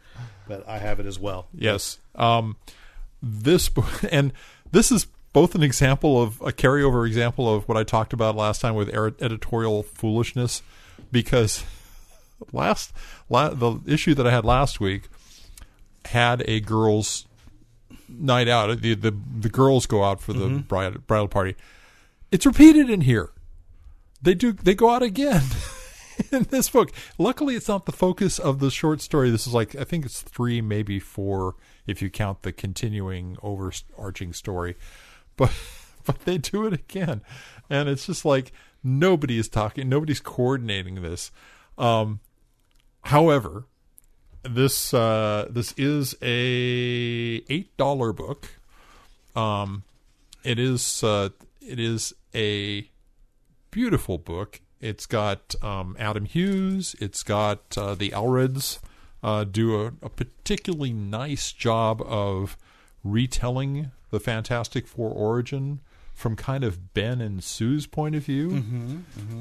but 0.46 0.66
I 0.68 0.78
have 0.78 1.00
it 1.00 1.06
as 1.06 1.18
well. 1.18 1.46
Yes. 1.54 1.98
Um, 2.14 2.56
this 3.22 3.68
book, 3.68 3.88
and 4.12 4.32
this 4.70 4.92
is 4.92 5.06
both 5.32 5.54
an 5.54 5.62
example 5.62 6.22
of 6.22 6.40
a 6.42 6.52
carryover 6.52 7.06
example 7.06 7.52
of 7.54 7.66
what 7.68 7.76
I 7.78 7.84
talked 7.84 8.12
about 8.12 8.36
last 8.36 8.60
time 8.60 8.74
with 8.74 8.88
editorial 8.90 9.82
foolishness, 9.82 10.62
because 11.10 11.64
last 12.52 12.92
la- 13.30 13.50
the 13.54 13.78
issue 13.86 14.14
that 14.14 14.26
I 14.26 14.30
had 14.30 14.44
last 14.44 14.78
week 14.80 15.08
had 16.06 16.42
a 16.46 16.60
girls' 16.60 17.26
night 18.08 18.48
out. 18.48 18.80
The 18.82 18.94
the, 18.94 19.14
the 19.40 19.48
girls 19.48 19.86
go 19.86 20.04
out 20.04 20.20
for 20.20 20.32
the 20.34 20.48
bride, 20.48 21.06
bridal 21.06 21.28
party. 21.28 21.56
It's 22.30 22.44
repeated 22.44 22.90
in 22.90 23.02
here. 23.02 23.30
They 24.22 24.34
do. 24.34 24.52
They 24.52 24.74
go 24.74 24.90
out 24.90 25.02
again. 25.02 25.42
in 26.32 26.44
this 26.44 26.70
book. 26.70 26.92
Luckily, 27.18 27.54
it's 27.54 27.68
not 27.68 27.86
the 27.86 27.92
focus 27.92 28.38
of 28.38 28.58
the 28.58 28.70
short 28.70 29.00
story. 29.00 29.30
This 29.30 29.46
is 29.46 29.54
like 29.54 29.74
I 29.74 29.84
think 29.84 30.04
it's 30.04 30.22
three, 30.22 30.60
maybe 30.60 30.98
four, 30.98 31.56
if 31.86 32.02
you 32.02 32.10
count 32.10 32.42
the 32.42 32.52
continuing 32.52 33.36
overarching 33.42 34.32
story. 34.32 34.76
But 35.36 35.52
but 36.04 36.20
they 36.20 36.38
do 36.38 36.66
it 36.66 36.72
again, 36.72 37.22
and 37.68 37.88
it's 37.88 38.06
just 38.06 38.24
like 38.24 38.52
nobody 38.82 39.38
is 39.38 39.48
talking, 39.48 39.88
nobody's 39.88 40.20
coordinating 40.20 41.02
this. 41.02 41.30
Um, 41.78 42.20
however, 43.02 43.66
this 44.42 44.92
uh, 44.92 45.48
this 45.50 45.74
is 45.76 46.14
a 46.22 47.42
eight 47.48 47.76
dollar 47.76 48.12
book. 48.12 48.48
Um, 49.34 49.84
it 50.44 50.58
is 50.58 51.02
uh, 51.02 51.30
it 51.60 51.78
is 51.78 52.12
a 52.34 52.88
beautiful 53.72 54.18
book. 54.18 54.60
It's 54.80 55.06
got 55.06 55.56
um, 55.62 55.96
Adam 55.98 56.24
Hughes. 56.26 56.94
It's 57.00 57.24
got 57.24 57.76
uh, 57.76 57.94
the 57.96 58.10
Allreds 58.10 58.78
uh, 59.22 59.42
do 59.44 59.80
a, 59.82 59.86
a 60.02 60.08
particularly 60.08 60.92
nice 60.92 61.50
job 61.50 62.00
of 62.04 62.56
retelling 63.02 63.90
the 64.10 64.20
Fantastic 64.20 64.86
Four 64.86 65.10
origin 65.10 65.80
from 66.14 66.36
kind 66.36 66.62
of 66.62 66.92
Ben 66.94 67.20
and 67.20 67.42
Sue's 67.42 67.86
point 67.86 68.14
of 68.14 68.24
view. 68.24 68.62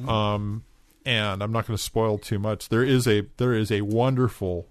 Um, 0.08 0.64
and 1.06 1.44
I'm 1.44 1.52
not 1.52 1.68
going 1.68 1.78
to 1.78 1.84
spoil 1.84 2.18
too 2.18 2.40
much. 2.40 2.70
There 2.70 2.84
is 2.84 3.08
a 3.08 3.24
there 3.38 3.54
is 3.54 3.72
a 3.72 3.82
wonderful 3.82 4.68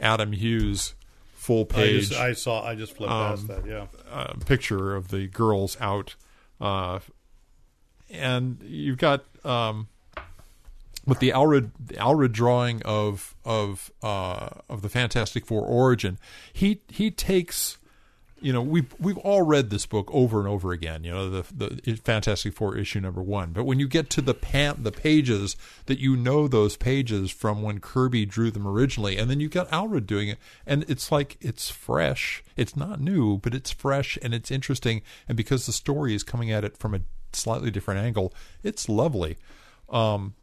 Adam 0.00 0.32
Hughes 0.32 0.94
full 1.34 1.66
I, 1.72 1.74
page 1.74 2.08
just, 2.10 2.20
I 2.20 2.32
saw. 2.32 2.64
I 2.64 2.74
just 2.76 2.96
flipped 2.96 3.10
past 3.10 3.42
Um, 3.42 3.46
that. 3.48 3.66
Yeah. 3.66 3.86
uh, 4.10 4.34
picture 4.46 4.94
of 4.94 5.08
the 5.08 5.26
girls 5.26 5.76
out, 5.80 6.14
uh, 6.60 7.00
and 8.12 8.58
you've 8.62 8.98
got 8.98 9.24
um, 9.44 9.88
with 11.06 11.18
the 11.18 11.30
Allred 11.30 11.70
the 11.78 11.94
Allred 11.94 12.32
drawing 12.32 12.82
of 12.82 13.34
of 13.44 13.92
uh, 14.02 14.48
of 14.68 14.82
the 14.82 14.88
Fantastic 14.88 15.46
Four 15.46 15.62
origin. 15.62 16.18
He 16.52 16.80
he 16.88 17.10
takes. 17.10 17.78
You 18.40 18.52
know, 18.52 18.60
we've 18.60 18.92
we've 18.98 19.18
all 19.18 19.42
read 19.42 19.70
this 19.70 19.86
book 19.86 20.10
over 20.12 20.40
and 20.40 20.48
over 20.48 20.72
again. 20.72 21.04
You 21.04 21.12
know, 21.12 21.30
the 21.30 21.44
the 21.52 21.94
Fantastic 21.94 22.54
Four 22.54 22.76
issue 22.76 22.98
number 22.98 23.22
one. 23.22 23.52
But 23.52 23.66
when 23.66 23.78
you 23.78 23.86
get 23.86 24.10
to 24.10 24.20
the 24.20 24.34
pan, 24.34 24.78
the 24.82 24.90
pages 24.90 25.56
that 25.86 26.00
you 26.00 26.16
know 26.16 26.48
those 26.48 26.76
pages 26.76 27.30
from 27.30 27.62
when 27.62 27.78
Kirby 27.78 28.26
drew 28.26 28.50
them 28.50 28.66
originally, 28.66 29.16
and 29.16 29.30
then 29.30 29.38
you've 29.38 29.52
got 29.52 29.70
Allred 29.70 30.08
doing 30.08 30.28
it, 30.28 30.38
and 30.66 30.84
it's 30.88 31.12
like 31.12 31.36
it's 31.40 31.70
fresh. 31.70 32.42
It's 32.56 32.76
not 32.76 33.00
new, 33.00 33.38
but 33.38 33.54
it's 33.54 33.70
fresh 33.70 34.18
and 34.20 34.34
it's 34.34 34.50
interesting. 34.50 35.02
And 35.28 35.36
because 35.36 35.66
the 35.66 35.72
story 35.72 36.12
is 36.12 36.24
coming 36.24 36.50
at 36.50 36.64
it 36.64 36.76
from 36.76 36.96
a 36.96 37.00
slightly 37.36 37.70
different 37.70 38.00
angle, 38.00 38.32
it's 38.62 38.88
lovely. 38.88 39.36
Um, 39.88 40.34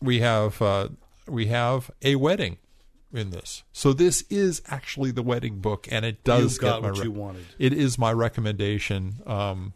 we 0.00 0.20
have 0.20 0.60
uh, 0.60 0.88
we 1.28 1.46
have 1.46 1.90
a 2.02 2.16
wedding 2.16 2.58
in 3.12 3.30
this, 3.30 3.62
so 3.72 3.92
this 3.92 4.24
is 4.30 4.62
actually 4.68 5.10
the 5.10 5.22
wedding 5.22 5.60
book, 5.60 5.86
and 5.90 6.04
it 6.04 6.24
does 6.24 6.56
You 6.56 6.60
got 6.60 6.74
get 6.76 6.82
my 6.82 6.90
what 6.90 7.04
you 7.04 7.12
wanted. 7.12 7.46
It 7.58 7.72
is 7.72 7.98
my 7.98 8.12
recommendation. 8.12 9.20
Um, 9.26 9.74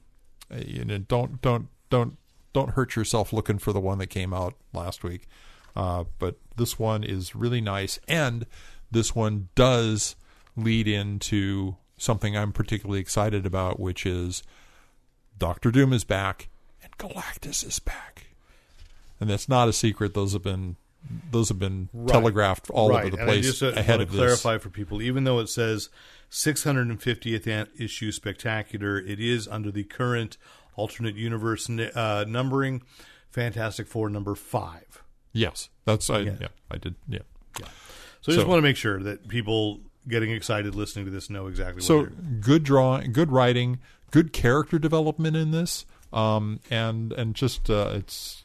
you 0.55 0.85
know, 0.85 0.99
don't 0.99 1.41
don't 1.43 1.69
don't 1.91 2.17
don't 2.53 2.71
hurt 2.71 2.97
yourself 2.97 3.33
looking 3.33 3.59
for 3.59 3.73
the 3.73 3.81
one 3.81 3.99
that 3.99 4.09
came 4.09 4.33
out 4.33 4.55
last 4.73 5.05
week. 5.05 5.29
Uh, 5.77 6.05
but 6.19 6.37
this 6.57 6.79
one 6.79 7.05
is 7.05 7.37
really 7.37 7.61
nice, 7.61 7.99
and 8.09 8.47
this 8.91 9.15
one 9.15 9.49
does 9.55 10.17
lead 10.57 10.89
into 10.89 11.77
something 11.99 12.37
I'm 12.37 12.53
particularly 12.53 13.01
excited 13.01 13.45
about, 13.45 13.79
which 13.79 14.07
is 14.07 14.43
Doctor 15.39 15.71
Doom 15.71 15.93
is 15.93 16.05
back 16.05 16.49
and 16.83 16.97
Galactus 16.99 17.67
is 17.67 17.79
back, 17.79 18.27
and 19.21 19.29
that's 19.31 19.49
not 19.49 19.69
a 19.69 19.73
secret. 19.73 20.15
Those 20.15 20.33
have 20.33 20.43
been 20.43 20.77
those 21.31 21.49
have 21.51 21.59
been 21.59 21.89
telegraphed 22.09 22.69
all 22.71 22.91
right. 22.91 23.07
over 23.07 23.11
the 23.17 23.23
And 23.23 23.31
I 23.31 23.35
place 23.35 23.47
just 23.47 23.63
uh, 23.63 23.69
ahead 23.69 23.99
want 23.99 24.03
of 24.03 24.11
to 24.11 24.17
this. 24.17 24.41
clarify 24.43 24.59
for 24.63 24.71
people, 24.71 25.01
even 25.03 25.25
though 25.25 25.39
it 25.39 25.49
says 25.49 25.89
650th 26.31 27.69
issue 27.81 28.13
spectacular, 28.13 28.99
it 28.99 29.21
is 29.21 29.47
under 29.49 29.71
the 29.71 29.85
current 29.85 30.37
alternate 30.75 31.15
universe 31.15 31.69
uh, 31.71 32.25
numbering. 32.27 32.83
Fantastic 33.31 33.87
Four 33.87 34.09
number 34.11 34.35
five. 34.35 35.03
Yes, 35.33 35.69
that's 35.85 36.09
I. 36.09 36.21
Yeah. 36.21 36.37
Yeah, 36.41 36.49
I 36.71 36.79
did. 36.79 36.95
Yeah. 37.09 37.19
So 37.59 37.65
I 38.33 38.35
just 38.35 38.41
So- 38.41 38.47
want 38.49 38.59
to 38.59 38.63
make 38.63 38.77
sure 38.77 39.01
that 39.03 39.29
people 39.29 39.81
getting 40.09 40.31
excited 40.31 40.75
listening 40.75 41.05
to 41.05 41.11
this 41.11 41.29
know 41.29 41.47
exactly 41.49 41.83
So 41.83 42.07
good 42.41 42.63
drawing, 42.63 43.13
good 43.13 43.31
writing, 43.33 43.79
good 44.11 44.33
character 44.33 44.79
development 44.79 45.37
in 45.37 45.51
this, 45.51 45.85
um, 46.13 46.61
and 46.71 47.13
and 47.13 47.35
just 47.35 47.69
uh, 47.71 47.91
it's 47.95 48.45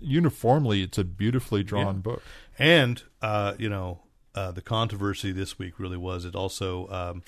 uniformly 0.00 0.82
it's 0.82 0.98
a 0.98 1.04
beautifully 1.04 1.62
drawn 1.62 1.96
Yeah. 1.96 2.00
book. 2.02 2.22
And 2.58 3.02
uh, 3.22 3.54
you 3.58 3.68
know, 3.68 4.00
uh, 4.34 4.50
the 4.52 4.62
controversy 4.62 5.32
this 5.32 5.58
week 5.58 5.78
really 5.78 5.96
was 5.96 6.24
it 6.24 6.34
also 6.34 6.88
um, 6.88 7.22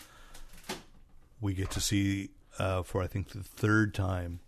we 1.40 1.54
get 1.54 1.70
to 1.72 1.80
see 1.80 2.30
uh, 2.58 2.82
for 2.82 3.02
I 3.02 3.06
think 3.06 3.30
the 3.30 3.42
third 3.42 3.94
time 3.94 4.40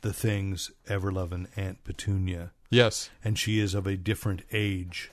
the 0.00 0.12
things 0.12 0.70
ever 0.88 1.12
loving 1.12 1.46
Aunt 1.56 1.84
Petunia, 1.84 2.50
Yes, 2.70 3.10
and 3.24 3.38
she 3.38 3.60
is 3.60 3.72
of 3.74 3.86
a 3.86 3.96
different 3.96 4.42
age 4.52 5.10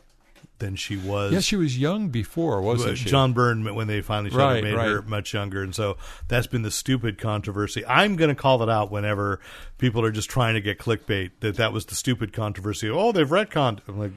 than 0.59 0.75
she 0.75 0.95
was. 0.97 1.31
yes, 1.31 1.43
she 1.43 1.55
was 1.55 1.77
young 1.77 2.09
before, 2.09 2.61
wasn't 2.61 2.97
she? 2.97 3.09
John 3.09 3.33
Byrne 3.33 3.63
when 3.75 3.87
they 3.87 4.01
finally 4.01 4.29
showed 4.29 4.37
Right, 4.37 4.57
it 4.57 4.63
made 4.63 4.75
her 4.75 5.01
much 5.01 5.33
younger, 5.33 5.63
and 5.63 5.73
so 5.73 5.97
that's 6.27 6.47
been 6.47 6.61
the 6.61 6.71
stupid 6.71 7.17
controversy. 7.17 7.85
I'm 7.85 8.15
going 8.15 8.29
to 8.29 8.35
call 8.35 8.61
it 8.63 8.69
out 8.69 8.91
whenever 8.91 9.39
people 9.77 10.03
are 10.05 10.11
just 10.11 10.29
trying 10.29 10.53
to 10.55 10.61
get 10.61 10.77
clickbait 10.79 11.31
that 11.39 11.55
that 11.57 11.73
was 11.73 11.85
the 11.85 11.95
stupid 11.95 12.33
controversy. 12.33 12.89
Oh, 12.89 13.11
they've 13.11 13.27
retconned. 13.27 13.79
I'm 13.87 13.97
like, 13.99 14.11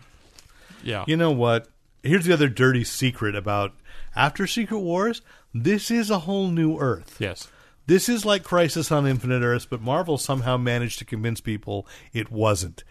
yeah, 0.82 1.04
you 1.06 1.16
know 1.16 1.30
what? 1.30 1.68
Here's 2.02 2.24
the 2.24 2.32
other 2.32 2.48
dirty 2.48 2.84
secret 2.84 3.34
about 3.36 3.72
after 4.16 4.46
Secret 4.46 4.80
Wars. 4.80 5.22
This 5.54 5.90
is 5.90 6.10
a 6.10 6.20
whole 6.20 6.48
new 6.48 6.78
Earth. 6.78 7.16
yes, 7.20 7.48
This 7.86 8.08
is 8.08 8.24
like 8.24 8.42
Crisis 8.42 8.90
on 8.90 9.06
Infinite 9.06 9.42
Earths, 9.42 9.66
but 9.66 9.80
Marvel 9.80 10.18
somehow 10.18 10.56
managed 10.56 10.98
to 10.98 11.04
convince 11.04 11.40
people 11.40 11.86
it 12.12 12.32
wasn't. 12.32 12.82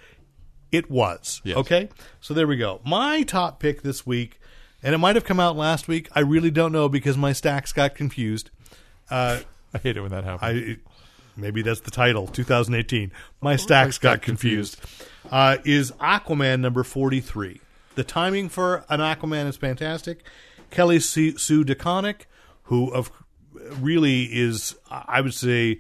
It 0.72 0.90
was. 0.90 1.42
Yes. 1.44 1.58
Okay? 1.58 1.90
So 2.22 2.34
there 2.34 2.48
we 2.48 2.58
go. 2.58 2.80
My 2.86 3.24
top 3.24 3.60
pick 3.60 3.82
this 3.82 4.06
week, 4.06 4.40
and 4.82 4.96
it 4.96 4.98
might 4.98 5.16
have 5.16 5.26
come 5.26 5.40
out 5.40 5.56
last 5.56 5.88
week. 5.88 6.08
I 6.16 6.22
really 6.22 6.52
don't 6.52 6.72
know 6.72 6.88
because 6.88 7.18
my 7.18 7.34
stacks 7.34 7.74
got 7.74 7.96
confused. 7.96 8.50
I 9.12 9.44
hate 9.82 9.98
it 9.98 10.02
when 10.02 10.12
that 10.12 10.24
happens. 10.24 10.42
I 10.42 10.92
maybe 11.36 11.62
that's 11.62 11.82
the 11.82 11.92
title 11.92 12.28
2018 12.28 13.12
my 13.40 13.56
stacks 13.56 13.98
got 13.98 14.22
confused 14.22 14.80
uh, 15.32 15.58
is 15.64 15.92
aquaman 15.94 16.60
number 16.60 16.84
43 16.84 17.62
the 17.96 18.04
timing 18.04 18.50
for 18.50 18.86
an 18.90 19.00
aquaman 19.00 19.48
is 19.48 19.58
fantastic 19.58 20.24
kelly 20.70 21.00
sue 21.00 21.38
Sue 21.38 21.64
DeConnick, 21.64 22.26
who 22.64 22.92
of 22.92 23.12
really 23.80 24.24
is 24.24 24.76
i 24.90 25.22
would 25.22 25.34
say 25.34 25.80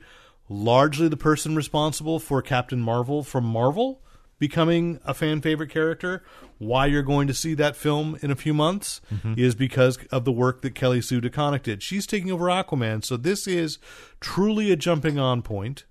largely 0.50 1.08
the 1.08 1.18
person 1.18 1.56
responsible 1.56 2.20
for 2.20 2.42
captain 2.42 2.80
marvel 2.80 3.24
from 3.24 3.46
marvel 3.46 4.02
becoming 4.42 5.00
a 5.06 5.14
fan 5.14 5.40
favorite 5.40 5.70
character 5.70 6.24
why 6.58 6.88
you're 6.88 7.04
going 7.04 7.28
to 7.28 7.34
see 7.34 7.54
that 7.54 7.76
film 7.76 8.18
in 8.24 8.32
a 8.32 8.36
few 8.36 8.56
months 8.56 9.00
mm-hmm. 9.14 9.36
is 9.38 9.54
because 9.54 9.98
of 10.12 10.26
the 10.26 10.32
work 10.32 10.64
that 10.64 10.74
Kelly 10.74 11.00
Sue 11.00 11.22
DeConnick 11.22 11.62
did. 11.62 11.84
She's 11.84 12.08
taking 12.08 12.32
over 12.32 12.46
Aquaman, 12.46 13.06
so 13.06 13.18
this 13.18 13.46
is 13.46 13.78
truly 14.20 14.72
a 14.72 14.76
jumping 14.76 15.20
on 15.20 15.44
point. 15.44 15.86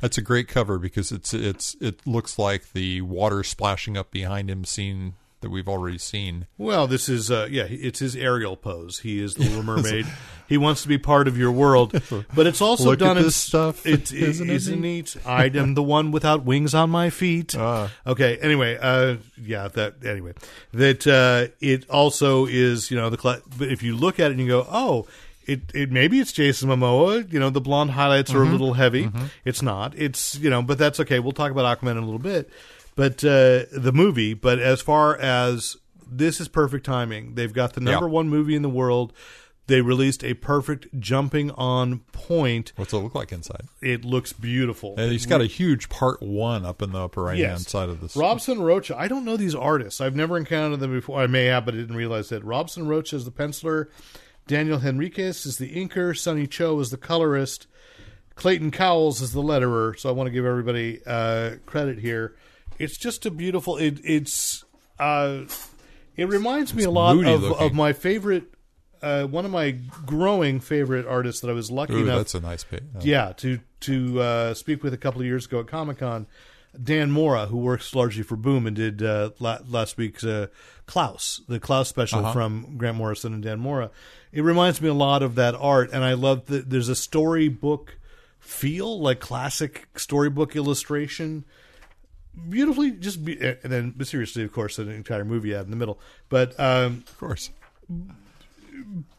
That's 0.00 0.18
a 0.18 0.22
great 0.22 0.48
cover 0.48 0.76
because 0.80 1.12
it's 1.12 1.32
it's 1.32 1.76
it 1.80 2.04
looks 2.04 2.36
like 2.36 2.72
the 2.72 3.00
water 3.02 3.44
splashing 3.44 3.96
up 3.96 4.10
behind 4.10 4.50
him 4.50 4.64
scene 4.64 5.14
that 5.44 5.50
we've 5.50 5.68
already 5.68 5.98
seen. 5.98 6.46
Well, 6.56 6.86
this 6.86 7.06
is 7.06 7.30
uh, 7.30 7.46
yeah, 7.50 7.66
it's 7.68 7.98
his 7.98 8.16
aerial 8.16 8.56
pose. 8.56 9.00
He 9.00 9.22
is 9.22 9.34
the 9.34 9.44
Little 9.44 9.62
Mermaid. 9.62 10.06
he 10.48 10.56
wants 10.56 10.80
to 10.82 10.88
be 10.88 10.96
part 10.96 11.28
of 11.28 11.36
your 11.36 11.52
world, 11.52 11.92
but 12.34 12.46
it's 12.46 12.62
also 12.62 12.86
Look 12.86 12.98
done 12.98 13.18
at 13.18 13.18
in 13.18 13.22
this 13.24 13.36
stuff. 13.36 13.84
It, 13.94 14.10
it, 14.10 14.22
Isn't 14.22 14.48
isn't, 14.48 14.74
it 14.74 14.80
neat? 14.80 15.16
I 15.26 15.44
am 15.44 15.74
the 15.74 15.82
one 15.82 16.10
without 16.12 16.44
wings 16.44 16.74
on 16.74 16.88
my 16.88 17.10
feet. 17.10 17.54
Ah. 17.56 17.90
Okay. 18.06 18.38
Anyway, 18.38 18.78
uh, 18.80 19.16
yeah. 19.40 19.68
That 19.68 20.02
anyway. 20.04 20.32
That 20.72 21.06
uh, 21.06 21.54
it 21.60 21.88
also 21.90 22.46
is. 22.46 22.90
You 22.90 22.96
know 22.96 23.10
the. 23.10 23.18
But 23.58 23.68
if 23.70 23.82
you 23.82 23.96
look 23.96 24.18
at 24.18 24.30
it 24.30 24.32
and 24.32 24.40
you 24.40 24.48
go, 24.48 24.66
oh. 24.70 25.06
It, 25.46 25.74
it 25.74 25.90
maybe 25.92 26.20
it's 26.20 26.32
Jason 26.32 26.70
Momoa. 26.70 27.30
You 27.30 27.38
know 27.38 27.50
the 27.50 27.60
blonde 27.60 27.90
highlights 27.90 28.32
are 28.32 28.42
a 28.42 28.46
little 28.46 28.72
heavy. 28.72 29.10
It's 29.44 29.60
not. 29.60 29.94
It's 29.94 30.38
you 30.38 30.48
know, 30.48 30.62
but 30.62 30.78
that's 30.78 31.00
okay. 31.00 31.18
We'll 31.18 31.32
talk 31.32 31.50
about 31.50 31.78
Aquaman 31.78 31.90
in 31.90 31.96
a 31.98 32.00
little 32.00 32.18
bit. 32.18 32.48
But 32.96 33.24
uh, 33.24 33.64
the 33.72 33.92
movie. 33.94 34.34
But 34.34 34.58
as 34.58 34.80
far 34.80 35.16
as 35.16 35.76
this 36.06 36.40
is 36.40 36.48
perfect 36.48 36.86
timing. 36.86 37.34
They've 37.34 37.52
got 37.52 37.72
the 37.72 37.80
number 37.80 38.06
Yeah. 38.06 38.12
one 38.12 38.28
movie 38.28 38.54
in 38.54 38.62
the 38.62 38.68
world. 38.68 39.12
They 39.66 39.80
released 39.80 40.22
a 40.22 40.34
perfect 40.34 41.00
jumping 41.00 41.50
on 41.52 42.00
point. 42.12 42.74
What's 42.76 42.92
it 42.92 42.98
look 42.98 43.14
like 43.14 43.32
inside? 43.32 43.62
It 43.80 44.04
looks 44.04 44.34
beautiful. 44.34 44.94
And 44.98 45.10
he's 45.10 45.24
got 45.24 45.40
a 45.40 45.46
huge 45.46 45.88
part 45.88 46.22
one 46.22 46.66
up 46.66 46.82
in 46.82 46.92
the 46.92 47.02
upper 47.04 47.22
right 47.22 47.38
hand 47.38 47.60
side 47.62 47.88
of 47.88 48.00
this. 48.02 48.14
Robson 48.14 48.60
Rocha. 48.60 48.94
I 48.96 49.08
don't 49.08 49.24
know 49.24 49.38
these 49.38 49.54
artists. 49.54 50.02
I've 50.02 50.14
never 50.14 50.36
encountered 50.36 50.80
them 50.80 50.92
before. 50.92 51.18
I 51.18 51.26
may 51.26 51.46
have, 51.46 51.64
but 51.64 51.72
I 51.74 51.78
didn't 51.78 51.96
realize 51.96 52.28
that. 52.28 52.44
Robson 52.44 52.86
Rocha 52.86 53.16
is 53.16 53.24
the 53.24 53.30
penciler. 53.32 53.86
Daniel 54.46 54.80
Henriques 54.80 55.46
is 55.46 55.56
the 55.56 55.74
inker. 55.74 56.16
Sunny 56.16 56.46
Gho 56.46 56.78
is 56.80 56.90
the 56.90 56.98
colorist. 56.98 57.66
Clayton 58.34 58.70
Cowles 58.70 59.22
is 59.22 59.32
the 59.32 59.42
letterer. 59.42 59.98
So 59.98 60.10
I 60.10 60.12
want 60.12 60.26
to 60.26 60.30
give 60.30 60.44
everybody 60.44 61.00
uh, 61.06 61.52
credit 61.64 61.98
here. 62.00 62.36
It's 62.78 62.96
just 62.96 63.26
a 63.26 63.30
beautiful. 63.30 63.76
It, 63.76 64.00
it's. 64.04 64.64
Uh, 64.98 65.42
it 66.16 66.28
reminds 66.28 66.74
me 66.74 66.84
a 66.84 66.90
lot 66.90 67.16
of, 67.16 67.42
looking. 67.42 67.66
of 67.66 67.74
my 67.74 67.92
favorite. 67.92 68.44
Uh, 69.02 69.24
one 69.26 69.44
of 69.44 69.50
my 69.50 69.72
growing 70.06 70.60
favorite 70.60 71.06
artists 71.06 71.42
that 71.42 71.50
I 71.50 71.52
was 71.52 71.70
lucky 71.70 71.92
Ooh, 71.92 72.04
enough 72.04 72.16
that's 72.18 72.34
a 72.34 72.40
nice 72.40 72.64
page. 72.64 72.82
yeah, 73.02 73.32
to 73.38 73.60
to 73.80 74.20
uh, 74.20 74.54
speak 74.54 74.82
with 74.82 74.94
a 74.94 74.96
couple 74.96 75.20
of 75.20 75.26
years 75.26 75.44
ago 75.44 75.60
at 75.60 75.66
Comic 75.66 75.98
Con, 75.98 76.26
Dan 76.82 77.10
Mora, 77.10 77.46
who 77.46 77.58
works 77.58 77.94
largely 77.94 78.22
for 78.22 78.36
Boom 78.36 78.66
and 78.66 78.74
did 78.74 79.02
uh, 79.02 79.30
la- 79.40 79.58
last 79.68 79.98
week's 79.98 80.24
uh, 80.24 80.46
Klaus, 80.86 81.42
the 81.48 81.60
Klaus 81.60 81.88
special 81.90 82.20
Uh-huh. 82.20 82.32
from 82.32 82.76
Grant 82.78 82.96
Morrison 82.96 83.34
and 83.34 83.42
Dan 83.42 83.60
Mora. 83.60 83.90
It 84.32 84.40
reminds 84.40 84.80
me 84.80 84.88
a 84.88 84.94
lot 84.94 85.22
of 85.22 85.34
that 85.34 85.54
art, 85.54 85.90
and 85.92 86.02
I 86.02 86.14
love 86.14 86.46
that 86.46 86.70
there's 86.70 86.88
a 86.88 86.96
storybook 86.96 87.98
feel, 88.40 88.98
like 89.00 89.20
classic 89.20 89.86
storybook 89.96 90.56
illustration. 90.56 91.44
Beautifully, 92.48 92.90
just 92.92 93.24
be, 93.24 93.38
and 93.40 93.72
then 93.72 94.04
seriously, 94.04 94.42
of 94.44 94.52
course, 94.52 94.78
an 94.78 94.90
entire 94.90 95.24
movie 95.24 95.54
out 95.54 95.64
in 95.64 95.70
the 95.70 95.76
middle. 95.76 95.98
But 96.28 96.58
um, 96.60 97.04
Of 97.06 97.18
course. 97.18 97.50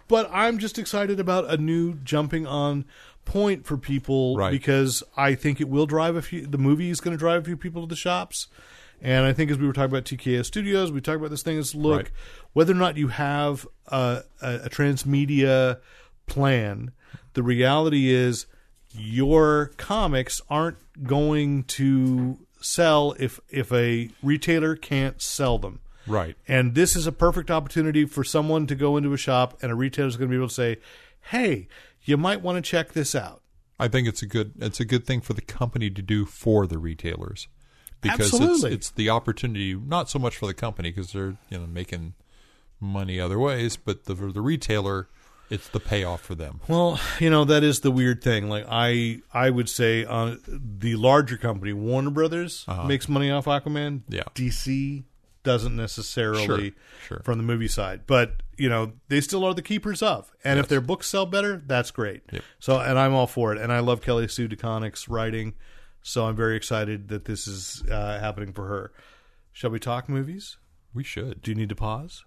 but 0.08 0.30
I'm 0.32 0.60
just 0.60 0.78
excited 0.78 1.20
about 1.20 1.50
a 1.50 1.58
new 1.58 1.96
jumping 1.96 2.46
on 2.46 2.86
point 3.24 3.66
for 3.66 3.78
people 3.78 4.38
Right. 4.38 4.52
because 4.52 5.02
I 5.18 5.34
think 5.36 5.60
it 5.60 5.70
will 5.70 5.86
drive 5.88 6.16
a 6.16 6.22
few. 6.22 6.46
The 6.46 6.58
movie 6.58 6.90
is 6.90 7.00
going 7.02 7.16
to 7.16 7.20
drive 7.20 7.42
a 7.42 7.46
few 7.46 7.58
people 7.58 7.82
to 7.82 7.88
the 7.88 7.96
shops, 7.96 8.48
and 9.02 9.26
I 9.26 9.34
think 9.34 9.50
as 9.50 9.58
we 9.58 9.66
were 9.66 9.74
talking 9.74 9.92
about 9.92 10.06
TKO 10.06 10.46
Studios, 10.46 10.92
we 10.92 11.02
talked 11.02 11.18
about 11.18 11.32
this 11.32 11.42
thing. 11.44 11.58
Is 11.58 11.74
look 11.74 12.04
Right. 12.04 12.12
whether 12.54 12.74
or 12.74 12.78
not 12.78 12.98
you 12.98 13.08
have 13.08 13.66
a, 13.88 14.22
a, 14.42 14.56
a 14.66 14.70
transmedia 14.70 15.80
plan. 16.28 16.92
The 17.34 17.44
reality 17.44 18.10
is 18.10 18.46
your 18.94 19.72
comics 19.78 20.40
aren't 20.50 20.78
going 21.04 21.64
to 21.64 22.40
sell 22.66 23.16
if 23.20 23.40
if 23.50 23.72
a 23.72 24.10
retailer 24.24 24.76
can't 24.76 25.22
sell 25.22 25.58
them. 25.58 25.80
Right. 26.08 26.36
And 26.48 26.76
this 26.76 26.96
is 26.96 27.08
a 27.08 27.12
perfect 27.12 27.50
opportunity 27.50 28.06
for 28.06 28.24
someone 28.24 28.68
to 28.68 28.76
go 28.76 28.98
into 28.98 29.14
a 29.14 29.18
shop 29.18 29.58
and 29.62 29.72
a 29.72 29.76
retailer 29.76 30.08
is 30.08 30.18
going 30.18 30.30
to 30.30 30.32
be 30.32 30.38
able 30.38 30.50
to 30.50 30.54
say, 30.54 30.78
"Hey, 31.32 31.68
you 32.04 32.18
might 32.18 32.42
want 32.42 32.58
to 32.58 32.62
check 32.62 32.94
this 32.94 33.16
out." 33.16 33.42
I 33.80 33.88
think 33.88 34.08
it's 34.08 34.22
a 34.22 34.28
good 34.28 34.54
it's 34.60 34.80
a 34.80 34.86
good 34.86 35.06
thing 35.06 35.22
for 35.22 35.34
the 35.34 35.42
company 35.42 35.90
to 35.90 36.02
do 36.02 36.26
for 36.26 36.68
the 36.68 36.78
retailers 36.78 37.48
because 38.02 38.34
Absolutely. 38.34 38.72
it's 38.72 38.88
it's 38.88 38.90
the 38.92 39.10
opportunity 39.10 39.74
not 39.74 40.10
so 40.10 40.20
much 40.20 40.38
for 40.38 40.46
the 40.46 40.54
company 40.54 40.92
because 40.92 41.14
they're 41.14 41.38
you 41.50 41.60
know 41.60 41.68
making 41.68 42.14
money 42.80 43.20
other 43.20 43.40
ways, 43.40 43.78
but 43.78 44.06
the 44.06 44.14
the 44.14 44.42
retailer 44.42 45.08
it's 45.50 45.68
the 45.70 45.80
payoff 45.80 46.22
for 46.22 46.36
them. 46.36 46.62
Well, 46.68 47.00
you 47.20 47.30
know 47.30 47.46
that 47.46 47.64
is 47.64 47.82
the 47.82 47.92
weird 47.92 48.24
thing. 48.24 48.50
Like 48.50 48.66
I, 48.70 49.22
I 49.34 49.50
would 49.50 49.70
say 49.70 50.04
on 50.06 50.40
the 50.48 50.96
larger 50.96 51.38
company, 51.38 51.74
Warner 51.74 52.10
Brothers 52.12 52.66
makes 52.86 53.08
money 53.10 53.30
off 53.32 53.46
Aquaman. 53.46 54.02
Yeah. 54.10 54.24
DC 54.34 55.04
doesn't 55.44 55.76
necessarily 55.76 56.44
Sure, 56.46 56.72
sure. 57.08 57.22
from 57.24 57.38
the 57.38 57.44
movie 57.44 57.68
side, 57.68 58.02
but 58.08 58.42
you 58.58 58.68
know 58.68 58.94
they 59.10 59.22
still 59.22 59.44
are 59.46 59.54
the 59.54 59.62
keepers 59.62 60.02
of. 60.02 60.32
And 60.44 60.60
if 60.60 60.68
their 60.68 60.82
books 60.82 61.08
sell 61.08 61.26
better, 61.28 61.62
that's 61.66 61.92
great. 61.92 62.24
Yep. 62.32 62.42
So, 62.60 62.80
and 62.80 62.98
I'm 62.98 63.14
all 63.14 63.28
for 63.28 63.54
it. 63.54 63.62
And 63.62 63.72
I 63.72 63.80
love 63.80 64.02
Kelly 64.02 64.28
Sue 64.28 64.48
DeConnick's 64.48 65.08
writing. 65.08 65.54
So 66.02 66.26
I'm 66.26 66.36
very 66.36 66.56
excited 66.56 67.08
that 67.10 67.26
this 67.26 67.48
is 67.48 67.84
uh, 67.90 68.20
happening 68.20 68.54
for 68.54 68.68
her. 68.68 68.92
Shall 69.54 69.70
we 69.70 69.80
talk 69.80 70.10
movies? 70.10 70.58
We 70.94 71.04
should. 71.04 71.42
Do 71.42 71.52
you 71.52 71.56
need 71.56 71.70
to 71.70 71.76
pause? 71.76 72.24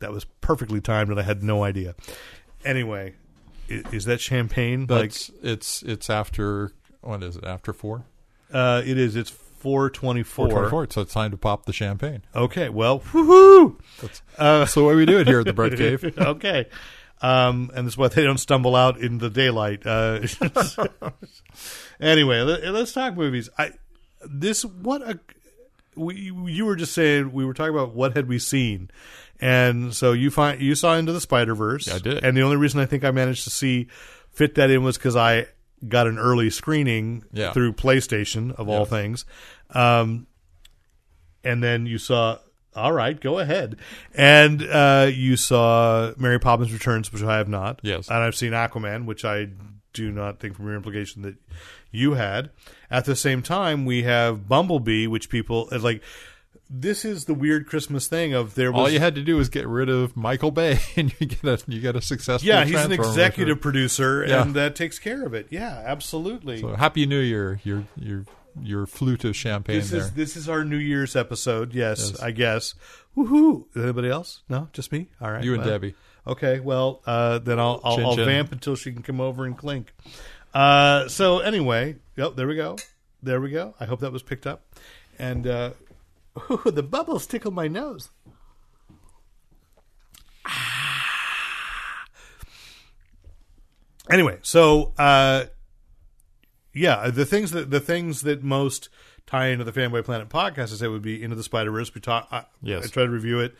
That 0.00 0.12
was 0.12 0.24
perfectly 0.40 0.80
timed, 0.80 1.10
and 1.10 1.18
I 1.18 1.22
had 1.22 1.42
no 1.42 1.62
idea. 1.64 1.94
Anyway, 2.64 3.14
is, 3.68 3.84
is 3.92 4.04
that 4.06 4.20
champagne? 4.20 4.86
That's 4.86 5.30
it's 5.42 5.82
it's 5.82 6.10
after 6.10 6.72
what 7.00 7.22
is 7.22 7.36
it? 7.36 7.44
After 7.44 7.72
four? 7.72 8.04
uh, 8.52 8.82
it 8.84 8.98
is. 8.98 9.16
It's 9.16 9.30
four 9.30 9.90
twenty 9.90 10.22
Four 10.22 10.48
four. 10.48 10.58
twenty-four. 10.58 10.88
So 10.90 11.00
it's 11.02 11.12
time 11.12 11.30
to 11.32 11.36
pop 11.36 11.66
the 11.66 11.72
champagne. 11.72 12.22
Okay. 12.34 12.68
Well, 12.68 13.00
woohoo! 13.00 13.78
That's, 14.00 14.22
Uh, 14.38 14.58
that's 14.60 14.74
the 14.74 14.84
way 14.84 14.94
we 14.94 15.06
do 15.06 15.18
it 15.18 15.26
here 15.26 15.40
at 15.40 15.46
the 15.46 15.52
Brett 15.52 15.76
Cave. 15.76 16.04
okay. 16.18 16.66
Um, 17.22 17.70
and 17.74 17.86
that's 17.86 17.96
why 17.96 18.08
they 18.08 18.22
don't 18.24 18.38
stumble 18.38 18.76
out 18.76 18.98
in 19.00 19.18
the 19.18 19.30
daylight. 19.30 19.86
Uh, 19.86 20.20
anyway, 22.00 22.40
let, 22.42 22.62
us 22.62 22.92
talk 22.92 23.16
movies. 23.16 23.48
I 23.58 23.72
this 24.28 24.64
what 24.64 25.02
a 25.02 25.18
we 25.96 26.32
you 26.52 26.64
were 26.66 26.76
just 26.76 26.92
saying 26.92 27.32
we 27.32 27.44
were 27.44 27.54
talking 27.54 27.74
about 27.74 27.94
what 27.94 28.16
had 28.16 28.28
we 28.28 28.38
seen, 28.38 28.90
and 29.40 29.94
so 29.94 30.12
you 30.12 30.30
find 30.30 30.60
you 30.60 30.74
saw 30.74 30.94
into 30.96 31.12
the 31.12 31.20
Spider 31.20 31.54
Verse. 31.54 31.90
I 31.90 31.98
did. 31.98 32.22
and 32.24 32.36
the 32.36 32.42
only 32.42 32.56
reason 32.56 32.80
I 32.80 32.86
think 32.86 33.04
I 33.04 33.10
managed 33.10 33.44
to 33.44 33.50
see 33.50 33.88
fit 34.30 34.54
that 34.56 34.70
in 34.70 34.82
was 34.84 34.96
because 34.98 35.16
I 35.16 35.46
got 35.88 36.06
an 36.06 36.18
early 36.18 36.50
screening 36.50 37.24
Yeah. 37.32 37.52
through 37.52 37.72
PlayStation 37.74 38.52
of 38.54 38.68
all 38.68 38.84
things. 38.86 39.24
Um, 39.70 40.26
and 41.44 41.62
then 41.62 41.86
you 41.86 41.98
saw 41.98 42.38
all 42.74 42.92
right 42.92 43.18
go 43.20 43.38
ahead 43.38 43.76
and 44.14 44.62
uh, 44.62 45.08
you 45.12 45.36
saw 45.36 46.12
mary 46.18 46.38
poppins 46.38 46.72
returns 46.72 47.10
which 47.12 47.22
i 47.22 47.38
have 47.38 47.48
not 47.48 47.80
Yes. 47.82 48.08
and 48.08 48.18
i've 48.18 48.36
seen 48.36 48.52
aquaman 48.52 49.06
which 49.06 49.24
i 49.24 49.48
do 49.94 50.10
not 50.12 50.40
think 50.40 50.56
from 50.56 50.66
your 50.66 50.74
implication 50.76 51.22
that 51.22 51.36
you 51.90 52.14
had 52.14 52.50
at 52.90 53.04
the 53.04 53.16
same 53.16 53.42
time 53.42 53.84
we 53.84 54.02
have 54.04 54.48
bumblebee 54.48 55.06
which 55.06 55.28
people 55.28 55.68
uh, 55.72 55.78
like 55.78 56.02
this 56.68 57.04
is 57.04 57.26
the 57.26 57.34
weird 57.34 57.66
christmas 57.66 58.08
thing 58.08 58.32
of 58.34 58.54
there 58.56 58.72
was 58.72 58.80
All 58.80 58.90
you 58.90 58.98
had 58.98 59.14
to 59.14 59.22
do 59.22 59.36
was 59.36 59.48
get 59.48 59.68
rid 59.68 59.88
of 59.88 60.16
Michael 60.16 60.50
Bay, 60.50 60.80
and 60.96 61.12
you 61.20 61.26
get 61.26 61.44
a 61.44 61.58
you 61.70 61.80
get 61.80 61.94
a 61.96 62.00
successful. 62.02 62.48
yeah 62.48 62.64
he's 62.64 62.74
an 62.84 62.92
executive 62.92 63.60
producer 63.60 64.24
Yeah. 64.26 64.42
and 64.42 64.54
that 64.54 64.74
takes 64.74 64.98
care 64.98 65.24
of 65.24 65.32
it 65.34 65.46
yeah 65.50 65.82
absolutely 65.86 66.60
So 66.60 66.74
happy 66.74 67.06
New 67.06 67.20
Year! 67.20 67.60
Your 67.64 67.84
your 67.96 68.24
your 68.60 68.86
flute 68.86 69.24
of 69.24 69.36
champagne 69.36 69.76
this 69.76 69.90
there. 69.90 70.00
is 70.00 70.12
this 70.12 70.36
is 70.36 70.48
our 70.48 70.64
new 70.64 70.78
year's 70.78 71.14
episode 71.14 71.74
yes, 71.74 72.10
Yes. 72.12 72.22
i 72.22 72.30
guess 72.30 72.74
woohoo 73.16 73.66
anybody 73.76 74.08
else 74.08 74.42
no 74.48 74.68
just 74.72 74.90
me 74.92 75.08
all 75.20 75.30
right 75.30 75.44
you 75.44 75.52
and 75.54 75.62
well. 75.62 75.70
Debbie. 75.70 75.94
Okay, 76.28 76.58
well, 76.58 77.02
uh, 77.06 77.38
then 77.38 77.60
I'll 77.60 77.80
I'll, 77.84 78.04
I'll 78.04 78.16
vamp 78.16 78.50
until 78.50 78.74
she 78.74 78.90
can 78.92 79.02
come 79.02 79.20
over 79.20 79.44
and 79.44 79.56
clink. 79.56 79.94
Uh, 80.56 81.06
so 81.06 81.40
anyway, 81.40 81.96
yep, 82.16 82.34
there 82.34 82.46
we 82.46 82.56
go, 82.56 82.76
there 83.22 83.42
we 83.42 83.50
go. 83.50 83.74
I 83.78 83.84
hope 83.84 84.00
that 84.00 84.10
was 84.10 84.22
picked 84.22 84.46
up, 84.46 84.64
and 85.18 85.46
uh, 85.46 85.72
ooh, 86.50 86.70
the 86.70 86.82
bubbles 86.82 87.26
tickle 87.26 87.50
my 87.50 87.68
nose. 87.68 88.08
Ah. 90.46 92.06
Anyway, 94.10 94.38
so 94.40 94.94
uh, 94.96 95.44
yeah, 96.72 97.10
the 97.10 97.26
things 97.26 97.50
that 97.50 97.70
the 97.70 97.80
things 97.80 98.22
that 98.22 98.42
most 98.42 98.88
tie 99.26 99.48
into 99.48 99.64
the 99.64 99.72
Fanboy 99.72 100.04
Planet 100.06 100.30
podcast, 100.30 100.72
I 100.72 100.76
say, 100.76 100.88
would 100.88 101.02
be 101.02 101.22
into 101.22 101.36
the 101.36 101.42
Spider 101.42 101.70
Verse. 101.70 101.94
We 101.94 102.00
talk. 102.00 102.28
I, 102.32 102.44
Yes. 102.62 102.86
I 102.86 102.88
tried 102.88 103.04
to 103.04 103.10
review 103.10 103.40
it 103.40 103.54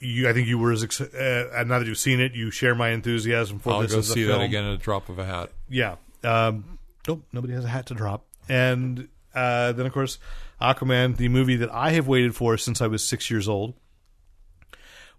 you 0.00 0.28
I 0.28 0.32
think 0.32 0.48
you 0.48 0.58
were 0.58 0.72
as 0.72 0.82
ex- 0.82 1.00
uh, 1.00 1.64
now 1.66 1.78
that 1.78 1.86
you've 1.86 1.98
seen 1.98 2.20
it, 2.20 2.32
you 2.32 2.50
share 2.50 2.74
my 2.74 2.90
enthusiasm 2.90 3.58
for 3.58 3.74
I'll 3.74 3.80
this 3.82 3.92
go 3.92 3.98
as 3.98 4.10
a 4.10 4.12
see 4.12 4.24
that 4.24 4.40
again 4.40 4.64
at 4.64 4.74
a 4.74 4.78
drop 4.78 5.08
of 5.08 5.18
a 5.18 5.24
hat. 5.24 5.50
Yeah. 5.68 5.96
Um, 6.24 6.78
nope, 7.06 7.22
nobody 7.32 7.52
has 7.54 7.64
a 7.64 7.68
hat 7.68 7.86
to 7.86 7.94
drop. 7.94 8.24
And 8.48 9.08
uh, 9.34 9.72
then, 9.72 9.86
of 9.86 9.92
course, 9.92 10.18
Aquaman, 10.60 11.16
the 11.16 11.28
movie 11.28 11.56
that 11.56 11.70
I 11.70 11.90
have 11.92 12.08
waited 12.08 12.34
for 12.34 12.56
since 12.56 12.80
I 12.80 12.86
was 12.86 13.06
six 13.06 13.30
years 13.30 13.48
old. 13.48 13.74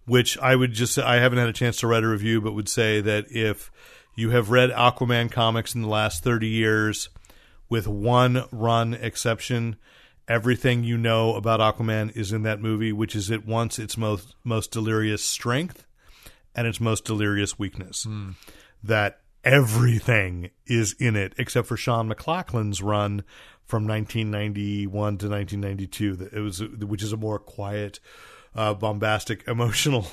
Which 0.05 0.35
I 0.39 0.55
would 0.55 0.73
just 0.73 0.97
I 0.97 1.19
haven't 1.19 1.37
had 1.37 1.47
a 1.47 1.53
chance 1.53 1.77
to 1.77 1.87
write 1.87 2.03
a 2.03 2.07
review, 2.07 2.41
but 2.41 2.53
would 2.53 2.67
say 2.67 3.01
that 3.01 3.31
if 3.31 3.71
you 4.15 4.31
have 4.31 4.49
read 4.49 4.71
Aquaman 4.71 5.31
comics 5.31 5.75
in 5.75 5.83
the 5.83 5.87
last 5.87 6.23
thirty 6.23 6.47
years, 6.47 7.09
with 7.69 7.87
one 7.87 8.45
run 8.51 8.95
exception, 8.95 9.75
everything 10.31 10.81
you 10.85 10.97
know 10.97 11.35
about 11.35 11.59
Aquaman 11.59 12.15
is 12.15 12.31
in 12.31 12.43
that 12.43 12.61
movie, 12.61 12.93
which 12.93 13.17
is 13.17 13.29
at 13.29 13.45
once 13.45 13.77
its 13.77 13.97
most 13.97 14.33
most 14.45 14.71
delirious 14.71 15.23
strength 15.23 15.85
and 16.55 16.65
its 16.65 16.79
most 16.79 17.03
delirious 17.03 17.59
weakness. 17.59 18.05
That 18.81 19.19
everything 19.43 20.51
is 20.65 20.93
in 20.93 21.17
it 21.17 21.33
except 21.37 21.67
for 21.67 21.75
Shaun 21.75 22.09
McLaughlin's 22.09 22.81
run 22.81 23.23
from 23.65 23.85
1991 23.85 25.17
to 25.17 25.29
1992. 25.29 26.29
It 26.31 26.39
was 26.39 26.61
which 26.61 27.03
is 27.03 27.11
a 27.11 27.17
more 27.17 27.37
quiet, 27.37 27.99
uh, 28.55 28.73
bombastic, 28.73 29.43
emotional 29.47 30.07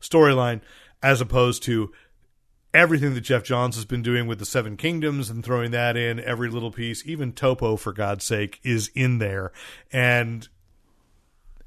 storyline 0.00 0.60
as 1.02 1.20
opposed 1.20 1.64
to 1.64 1.92
everything 2.74 3.14
that 3.14 3.20
Geoff 3.22 3.44
Johns 3.44 3.76
has 3.76 3.84
been 3.84 4.02
doing 4.02 4.26
with 4.26 4.40
the 4.40 4.44
Seven 4.44 4.76
Kingdoms 4.76 5.30
and 5.30 5.44
throwing 5.44 5.70
that 5.70 5.96
in 5.96 6.18
every 6.20 6.50
little 6.50 6.72
piece, 6.72 7.06
even 7.06 7.32
Topo 7.32 7.76
for 7.76 7.92
God's 7.92 8.24
sake 8.24 8.60
is 8.64 8.90
in 8.94 9.18
there, 9.18 9.52
and 9.92 10.48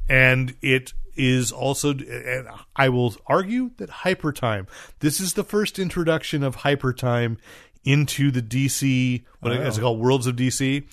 and 0.10 0.56
it 0.62 0.94
is 1.16 1.52
also 1.52 1.92
and 1.92 2.48
I 2.76 2.90
will 2.90 3.16
argue 3.26 3.72
that 3.78 3.90
hyper 3.90 4.32
time. 4.32 4.68
This 5.00 5.20
is 5.20 5.34
the 5.34 5.44
first 5.44 5.80
introduction 5.80 6.44
of 6.44 6.56
hyper 6.56 6.94
time 6.94 7.38
into 7.84 8.30
the 8.32 8.42
DC 8.42 9.24
what 9.40 9.54
is 9.54 9.78
it 9.78 9.82
called 9.82 10.00
Worlds 10.00 10.28
of 10.28 10.36
DC 10.36 10.86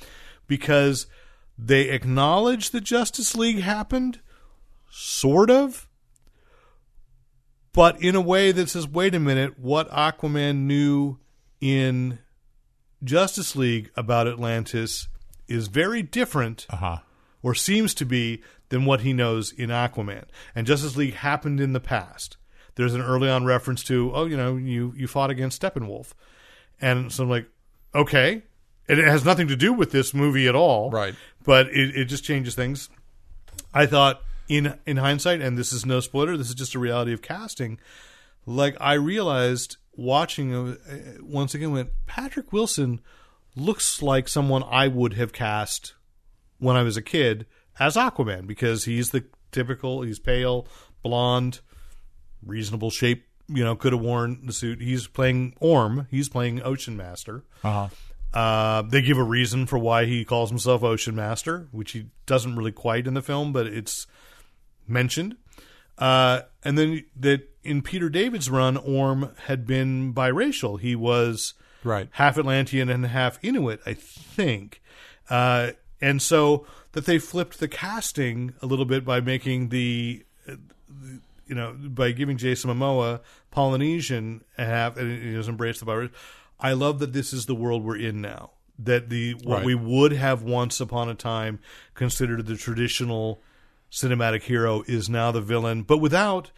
because 0.47 1.07
they 1.59 1.91
acknowledge 1.91 2.71
the 2.71 2.81
Justice 2.81 3.37
League 3.37 3.61
happened 3.61 4.21
sort 4.91 5.51
of 5.51 5.89
but 7.75 8.01
in 8.03 8.14
a 8.14 8.20
way 8.20 8.51
that 8.53 8.70
says, 8.70 8.89
wait 8.89 9.14
a 9.14 9.20
minute, 9.20 9.59
what 9.59 9.91
Aquaman 9.91 10.61
knew 10.61 11.18
in 11.61 12.18
Justice 13.03 13.55
League 13.55 13.91
about 13.97 14.27
Atlantis 14.27 15.09
is 15.49 15.68
very 15.68 16.01
different, 16.03 16.66
Uh 16.70 16.77
huh. 16.77 16.99
or 17.43 17.55
seems 17.55 17.93
to 17.95 18.07
be, 18.07 18.43
than 18.70 18.87
what 18.87 19.03
he 19.03 19.12
knows 19.12 19.53
in 19.53 19.68
Aquaman. 19.68 20.25
And 20.55 20.66
Justice 20.66 20.97
League 20.97 21.14
happened 21.14 21.61
in 21.61 21.75
the 21.75 21.81
past. 21.81 22.39
There's 22.77 22.95
an 22.95 23.03
early 23.03 23.29
on 23.29 23.45
reference 23.45 23.85
to, 23.85 24.11
oh, 24.14 24.25
you 24.25 24.37
know, 24.37 24.57
you, 24.57 24.95
you 24.97 25.07
fought 25.07 25.31
against 25.31 25.61
Steppenwolf. 25.61 26.12
And 26.81 27.12
so 27.12 27.25
I'm 27.25 27.31
like, 27.31 27.47
okay. 27.95 28.43
And 28.89 28.99
it 28.99 29.07
has 29.07 29.25
nothing 29.25 29.49
to 29.49 29.57
do 29.57 29.72
with 29.72 29.93
this 29.93 30.12
movie 30.14 30.49
at 30.49 30.55
all. 30.55 30.91
Right. 30.91 31.14
But 31.45 31.68
it, 31.68 31.97
it 31.97 32.05
just 32.07 32.25
changes 32.25 32.55
things. 32.55 32.89
I 33.72 33.87
thought 33.87 34.22
in 34.49 34.78
in 34.86 34.99
hindsight, 34.99 35.40
and 35.40 35.57
this 35.57 35.72
is 35.72 35.86
no 35.86 36.01
spoiler, 36.01 36.36
this 36.36 36.49
is 36.49 36.55
just 36.55 36.74
a 36.74 36.78
reality 36.78 37.12
of 37.12 37.22
casting. 37.22 37.78
Like 38.47 38.76
I 38.80 38.95
realized 38.95 39.76
watching 39.97 40.55
uh, 40.55 40.76
once 41.20 41.55
again, 41.55 41.72
went 41.72 41.90
Patrick 42.07 42.53
Wilson 42.53 43.01
looks 43.57 44.03
like 44.03 44.28
someone 44.28 44.64
I 44.68 44.89
would 44.89 45.14
have 45.14 45.32
cast 45.32 45.94
when 46.59 46.77
I 46.77 46.82
was 46.82 46.97
a 46.97 47.02
kid 47.02 47.47
as 47.78 47.97
Aquaman 47.97 48.47
because 48.47 48.85
he's 48.85 49.10
the 49.10 49.24
typical. 49.52 50.02
He's 50.02 50.19
pale, 50.19 50.66
blonde, 51.02 51.60
reasonable 52.44 52.90
shape. 52.90 53.27
You 53.47 53.62
know, 53.62 53.77
could 53.77 53.93
have 53.93 54.01
worn 54.01 54.47
the 54.47 54.52
suit. 54.52 54.81
He's 54.81 55.06
playing 55.06 55.55
Orm. 55.60 56.06
He's 56.10 56.28
playing 56.28 56.62
Ocean 56.62 56.97
Master. 56.97 57.44
Uh 57.62 57.89
huh. 57.89 58.39
Uh, 58.39 58.82
they 58.82 59.01
give 59.01 59.16
a 59.16 59.23
reason 59.23 59.64
for 59.66 59.78
why 59.78 60.06
he 60.06 60.24
calls 60.24 60.51
himself 60.51 60.82
Ocean 60.82 61.14
Master, 61.14 61.69
which 61.70 61.93
he 61.93 62.06
doesn't 62.27 62.56
really 62.56 62.73
quite 62.73 63.06
in 63.06 63.14
the 63.14 63.23
film, 63.23 63.52
but 63.52 63.66
it's 63.66 64.09
mentioned. 64.86 65.36
Uh, 65.98 66.43
and 66.65 66.77
then 66.77 67.05
that 67.19 67.48
in 67.62 67.81
Peter 67.82 68.09
David's 68.09 68.51
run, 68.51 68.77
Orm 68.77 69.31
had 69.47 69.66
been 69.66 70.12
biracial. 70.12 70.81
He 70.81 70.94
was 70.97 71.55
Right. 71.85 72.09
half 72.12 72.36
Atlantean 72.39 72.89
and 72.89 73.06
half 73.06 73.39
Inuit, 73.43 73.81
I 73.86 73.94
think. 73.94 74.82
Uh, 75.31 75.73
and 76.01 76.20
so 76.20 76.66
that 76.93 77.06
they 77.06 77.19
flipped 77.19 77.61
the 77.61 77.69
casting 77.69 78.55
a 78.61 78.66
little 78.66 78.85
bit 78.85 79.05
by 79.05 79.20
making 79.20 79.69
the, 79.69 80.24
uh, 80.48 80.55
you 81.47 81.55
know, 81.55 81.74
by 81.78 82.11
giving 82.12 82.36
Jason 82.36 82.70
Momoa 82.70 83.20
Polynesian 83.51 84.43
half, 84.59 84.97
and 84.97 85.23
he 85.23 85.35
has 85.35 85.48
embraced 85.48 85.81
the 85.81 85.86
virus. 85.86 86.11
I 86.61 86.73
love 86.73 86.98
that 86.98 87.12
this 87.12 87.32
is 87.32 87.47
the 87.47 87.55
world 87.55 87.85
we're 87.85 87.97
in 87.98 88.20
now. 88.20 88.51
That 88.78 89.09
the 89.11 89.35
what 89.35 89.59
Right. 89.59 89.65
we 89.66 89.74
would 89.74 90.12
have 90.12 90.43
once 90.43 90.81
upon 90.81 91.09
a 91.09 91.15
time 91.15 91.61
considered 91.94 92.47
the 92.47 92.56
traditional 92.56 93.40
cinematic 93.95 94.43
hero 94.43 94.83
is 94.87 95.09
now 95.09 95.31
the 95.31 95.41
villain, 95.41 95.83
but 95.83 95.99
without 95.99 96.51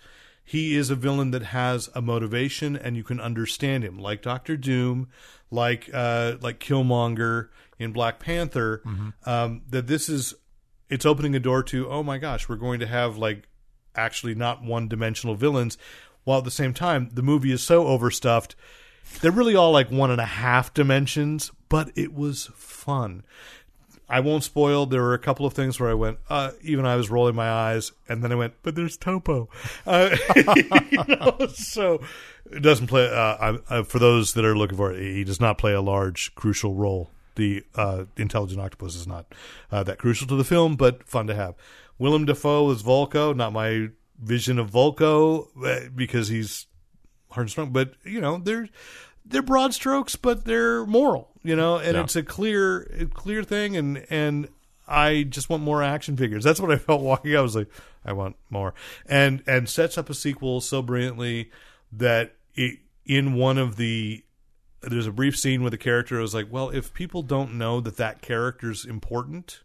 he 0.43 0.75
is 0.75 0.91
a 0.91 0.95
villain 0.95 1.33
that 1.33 1.43
has 1.43 1.91
a 1.95 2.01
motivation 2.01 2.77
and 2.77 2.97
you 2.97 3.03
can 3.05 3.21
understand 3.21 3.85
him, 3.85 3.99
like 3.99 4.23
Doctor 4.23 4.57
Doom, 4.57 5.09
like 5.51 5.91
uh, 5.93 6.37
like 6.41 6.61
Killmonger 6.61 7.49
in 7.79 7.93
Black 7.93 8.19
Panther. 8.21 8.81
Um, 9.25 9.63
that 9.69 9.87
this 9.87 10.09
is 10.09 10.35
it's 10.89 11.05
opening 11.05 11.35
a 11.35 11.41
door 11.41 11.63
to 11.65 11.89
oh 11.91 12.03
my 12.03 12.19
gosh, 12.19 12.49
we're 12.49 12.57
going 12.57 12.81
to 12.81 12.87
have 12.87 13.19
like 13.19 13.49
actually 13.95 14.35
not 14.35 14.63
one 14.63 14.89
dimensional 14.89 15.35
villains, 15.35 15.77
while 16.25 16.39
at 16.39 16.45
the 16.45 16.51
same 16.51 16.73
time 16.73 17.11
the 17.13 17.23
movie 17.23 17.53
is 17.53 17.63
so 17.63 17.87
overstuffed. 17.87 18.55
They're 19.21 19.31
really 19.31 19.57
all 19.57 19.73
like 19.73 19.91
one 19.91 20.11
and 20.11 20.21
a 20.21 20.27
half 20.27 20.73
dimensions, 20.75 21.51
but 21.69 21.91
it 21.97 22.15
was 22.15 22.51
fun. 22.55 23.25
I 24.09 24.21
won't 24.21 24.45
spoil. 24.45 24.87
There 24.87 25.03
were 25.03 25.15
a 25.15 25.19
couple 25.19 25.47
of 25.47 25.53
things 25.53 25.81
where 25.81 25.91
I 25.91 25.95
went, 25.95 26.19
uh, 26.29 26.53
even 26.63 26.87
I 26.87 26.97
was 26.97 27.11
rolling 27.11 27.35
my 27.35 27.51
eyes, 27.51 27.93
and 28.09 28.23
then 28.23 28.31
I 28.31 28.37
went, 28.37 28.55
but 28.63 28.75
there's 28.75 28.97
Topo. 28.97 29.49
Uh, 29.87 30.17
you 30.37 31.05
know, 31.09 31.49
so 31.55 32.01
it 32.51 32.61
doesn't 32.61 32.87
play. 32.87 33.09
Uh, 33.09 33.13
I, 33.19 33.59
uh, 33.69 33.83
for 33.83 33.99
those 33.99 34.35
that 34.35 34.45
are 34.45 34.57
looking 34.57 34.77
for 34.77 34.93
it, 34.93 35.01
he 35.01 35.25
does 35.25 35.41
not 35.41 35.59
play 35.59 35.73
a 35.73 35.81
large, 35.81 36.35
crucial 36.35 36.75
role. 36.75 37.11
The 37.35 37.65
uh, 37.75 38.05
intelligent 38.17 38.61
octopus 38.61 38.95
is 38.95 39.07
not 39.07 39.35
uh, 39.71 39.83
that 39.83 39.99
crucial 39.99 40.27
to 40.29 40.37
the 40.37 40.45
film, 40.45 40.77
but 40.77 41.07
fun 41.07 41.27
to 41.27 41.35
have. 41.35 41.55
Willem 41.99 42.25
Dafoe 42.25 42.71
is 42.71 42.83
Vulko, 42.83 43.35
not 43.35 43.53
my 43.53 43.89
vision 44.19 44.59
of 44.59 44.71
Vulko 44.71 45.49
because 45.95 46.29
he's 46.29 46.67
hard 47.31 47.51
strong, 47.51 47.71
but 47.71 47.93
you 48.05 48.21
know 48.21 48.39
they're 48.39 48.69
they're 49.25 49.43
broad 49.43 49.75
strokes, 49.75 50.17
but 50.17 50.45
they're 50.45 50.87
moral, 50.87 51.31
you 51.47 51.57
know, 51.57 51.77
and 51.79 51.95
Yeah. 51.97 52.03
it's 52.03 52.17
a 52.17 52.23
clear 52.23 53.09
clear 53.15 53.43
thing, 53.45 53.77
and 53.77 54.07
and 54.11 54.49
I 54.89 55.25
just 55.25 55.49
want 55.51 55.63
more 55.63 55.83
action 55.83 56.17
figures. 56.17 56.45
That's 56.45 56.61
what 56.61 56.71
I 56.71 56.77
felt 56.77 57.03
walking. 57.03 57.35
out. 57.35 57.39
I 57.39 57.43
was 57.43 57.57
like, 57.57 57.69
I 58.05 58.13
want 58.13 58.37
more, 58.51 58.75
and 59.07 59.43
and 59.47 59.69
sets 59.69 59.97
up 59.99 60.09
a 60.11 60.15
sequel 60.15 60.61
so 60.61 60.83
brilliantly 60.83 61.51
that 61.93 62.35
it, 62.55 62.79
in 63.05 63.35
one 63.35 63.59
of 63.59 63.77
the 63.77 64.23
there's 64.83 65.07
a 65.07 65.13
brief 65.13 65.37
scene 65.37 65.63
where 65.63 65.71
the 65.71 65.79
character 65.79 66.19
I 66.19 66.23
was 66.23 66.35
like, 66.35 66.47
well, 66.51 66.71
if 66.71 66.93
people 66.95 67.23
don't 67.23 67.55
know 67.55 67.81
that 67.81 67.97
that 67.97 68.23
character's 68.23 68.85
important 68.85 69.63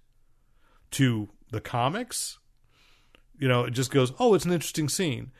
to 0.91 1.29
the 1.51 1.61
comics, 1.61 2.39
you 3.37 3.47
know, 3.47 3.65
it 3.65 3.71
just 3.71 3.91
goes, 3.91 4.13
oh, 4.19 4.33
it's 4.33 4.45
an 4.45 4.51
interesting 4.51 4.89
scene, 4.89 5.31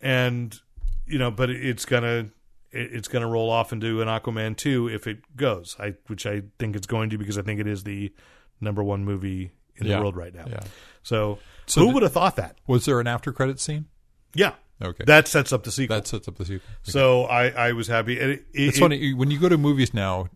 and 0.00 0.58
you 1.06 1.18
know, 1.18 1.30
but 1.30 1.50
it's 1.50 1.84
gonna 1.84 2.30
it- 2.72 2.92
it's 2.92 3.08
gonna 3.08 3.26
roll 3.28 3.50
off 3.50 3.72
and 3.72 3.80
do 3.80 4.00
an 4.00 4.08
Aquaman 4.08 4.56
two 4.56 4.88
if 4.88 5.06
it 5.06 5.36
goes, 5.36 5.76
I 5.78 5.94
which 6.06 6.26
I 6.26 6.42
think 6.58 6.76
it's 6.76 6.86
going 6.86 7.10
to 7.10 7.18
because 7.18 7.38
I 7.38 7.42
think 7.42 7.60
it 7.60 7.66
is 7.66 7.84
the 7.84 8.12
number 8.60 8.82
one 8.82 9.04
movie 9.04 9.52
in 9.76 9.86
Yeah. 9.86 9.96
the 9.96 10.02
world 10.02 10.16
right 10.16 10.34
now. 10.34 10.44
Yeah. 10.48 10.60
So, 11.02 11.38
So 11.66 11.80
who 11.80 11.86
did- 11.86 11.94
would 11.94 12.02
have 12.04 12.12
thought 12.12 12.36
that? 12.36 12.58
Was 12.66 12.84
there 12.84 13.00
an 13.00 13.06
after 13.06 13.32
credit 13.32 13.58
scene? 13.60 13.86
Yeah, 14.34 14.52
Okay. 14.82 15.04
that 15.06 15.26
sets 15.28 15.52
up 15.52 15.64
the 15.64 15.72
sequel. 15.72 15.96
that 15.96 16.06
sets 16.06 16.28
up 16.28 16.36
the 16.36 16.44
sequel. 16.44 16.68
so 16.82 17.24
I 17.24 17.48
I 17.48 17.72
was 17.72 17.88
happy. 17.88 18.18
It, 18.18 18.30
it, 18.30 18.44
It's 18.52 18.76
it- 18.76 18.80
funny 18.80 19.14
when 19.14 19.30
you 19.30 19.38
go 19.38 19.48
to 19.48 19.58
movies 19.58 19.92
now. 19.94 20.28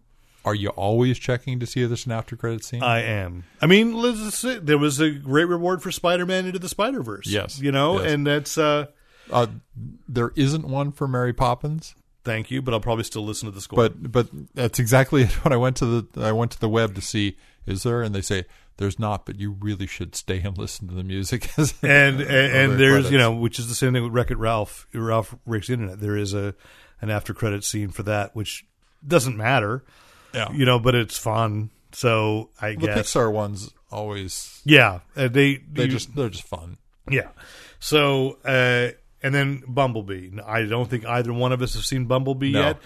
Are 0.47 0.55
you 0.55 0.69
always 0.69 1.19
checking 1.19 1.59
to 1.61 1.65
see 1.67 1.81
if 1.81 1.89
there's 1.89 2.05
an 2.05 2.13
after 2.13 2.37
credit 2.37 2.63
scene? 2.67 2.83
I 2.83 3.01
am. 3.01 3.45
I 3.63 3.67
mean, 3.67 3.93
there 4.63 4.77
was 4.77 5.01
a 5.01 5.11
great 5.11 5.47
reward 5.47 5.83
for 5.83 5.91
Spider-Man 5.91 6.45
into 6.45 6.59
the 6.59 6.69
Spider-Verse. 6.69 7.29
Yes. 7.29 7.59
you 7.63 7.73
know, 7.73 7.99
Yes. 8.03 8.13
and 8.13 8.27
that's 8.27 8.59
uh, 8.59 8.89
uh, 9.31 9.47
there 10.07 10.33
isn't 10.37 10.69
one 10.69 10.93
for 10.93 11.09
Mary 11.09 11.33
Poppins, 11.33 11.95
thank 12.25 12.51
you, 12.51 12.63
but 12.63 12.75
I'll 12.75 12.81
probably 12.81 13.05
still 13.05 13.25
listen 13.25 13.47
to 13.49 13.55
the 13.55 13.61
score. 13.61 13.77
but 13.77 14.11
but 14.13 14.29
that's 14.55 14.79
exactly 14.79 15.23
it. 15.25 15.45
When 15.45 15.53
I 15.53 15.57
went 15.57 15.77
to 15.79 16.03
the 16.03 16.23
I 16.25 16.33
went 16.33 16.51
to 16.53 16.61
the 16.61 16.69
web 16.69 16.95
to 16.97 17.01
see 17.01 17.37
is 17.67 17.83
there, 17.83 18.03
and 18.03 18.15
they 18.15 18.21
say 18.21 18.45
there's 18.77 18.99
not, 18.99 19.25
but 19.25 19.39
you 19.39 19.57
really 19.61 19.87
should 19.87 20.15
stay 20.17 20.41
and 20.41 20.57
listen 20.65 20.89
to 20.89 20.95
the 20.95 21.05
music. 21.05 21.49
and 21.59 21.71
and, 21.83 22.21
and 22.21 22.73
there's 22.81 22.93
credits. 22.93 23.11
you 23.13 23.19
know, 23.19 23.33
which 23.33 23.59
is 23.59 23.69
the 23.69 23.75
same 23.75 23.93
thing 23.93 24.03
with 24.03 24.13
Wreck 24.13 24.31
It 24.31 24.39
Ralph, 24.39 24.87
Ralph 24.93 25.35
the 25.47 25.55
Internet. 25.71 26.01
There 26.01 26.17
is 26.17 26.35
a 26.35 26.55
an 27.01 27.11
after 27.11 27.35
credit 27.35 27.65
scene 27.65 27.91
for 27.91 28.03
that, 28.05 28.35
which 28.35 28.65
doesn't 29.07 29.37
matter, 29.37 29.85
yeah, 30.33 30.51
you 30.53 30.65
know, 30.65 30.79
but 30.79 30.95
it's 30.95 31.19
fun. 31.19 31.71
So 31.93 32.51
I 32.61 32.71
the 32.71 32.87
guess, 32.87 33.13
Pixar 33.13 33.31
ones 33.33 33.71
always 33.91 34.61
yeah, 34.65 35.01
uh, 35.17 35.29
they 35.29 35.57
they 35.57 35.85
you- 35.85 35.89
just 35.91 36.15
they're 36.17 36.29
just 36.31 36.47
fun. 36.49 36.79
Yeah. 37.11 37.29
So, 37.81 38.39
uh, 38.47 38.93
and 39.25 39.35
then 39.35 39.65
Bumblebee. 39.67 40.31
I 40.47 40.63
don't 40.67 40.89
think 40.89 41.05
either 41.07 41.33
one 41.33 41.51
of 41.51 41.61
us 41.63 41.75
have 41.75 41.85
seen 41.85 42.05
Bumblebee 42.05 42.53
No. 42.53 42.61
yet. 42.61 42.77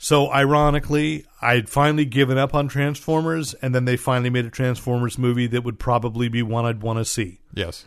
So, 0.00 0.30
ironically, 0.32 1.26
I'd 1.42 1.68
finally 1.68 2.04
given 2.04 2.38
up 2.38 2.54
on 2.54 2.68
Transformers, 2.68 3.54
and 3.54 3.74
then 3.74 3.84
they 3.84 3.96
finally 3.96 4.30
made 4.30 4.44
a 4.46 4.50
Transformers 4.50 5.18
movie 5.18 5.48
that 5.48 5.64
would 5.64 5.78
probably 5.80 6.28
be 6.28 6.42
one 6.42 6.64
I'd 6.64 6.82
want 6.82 6.98
to 7.00 7.04
see. 7.04 7.40
Yes, 7.52 7.84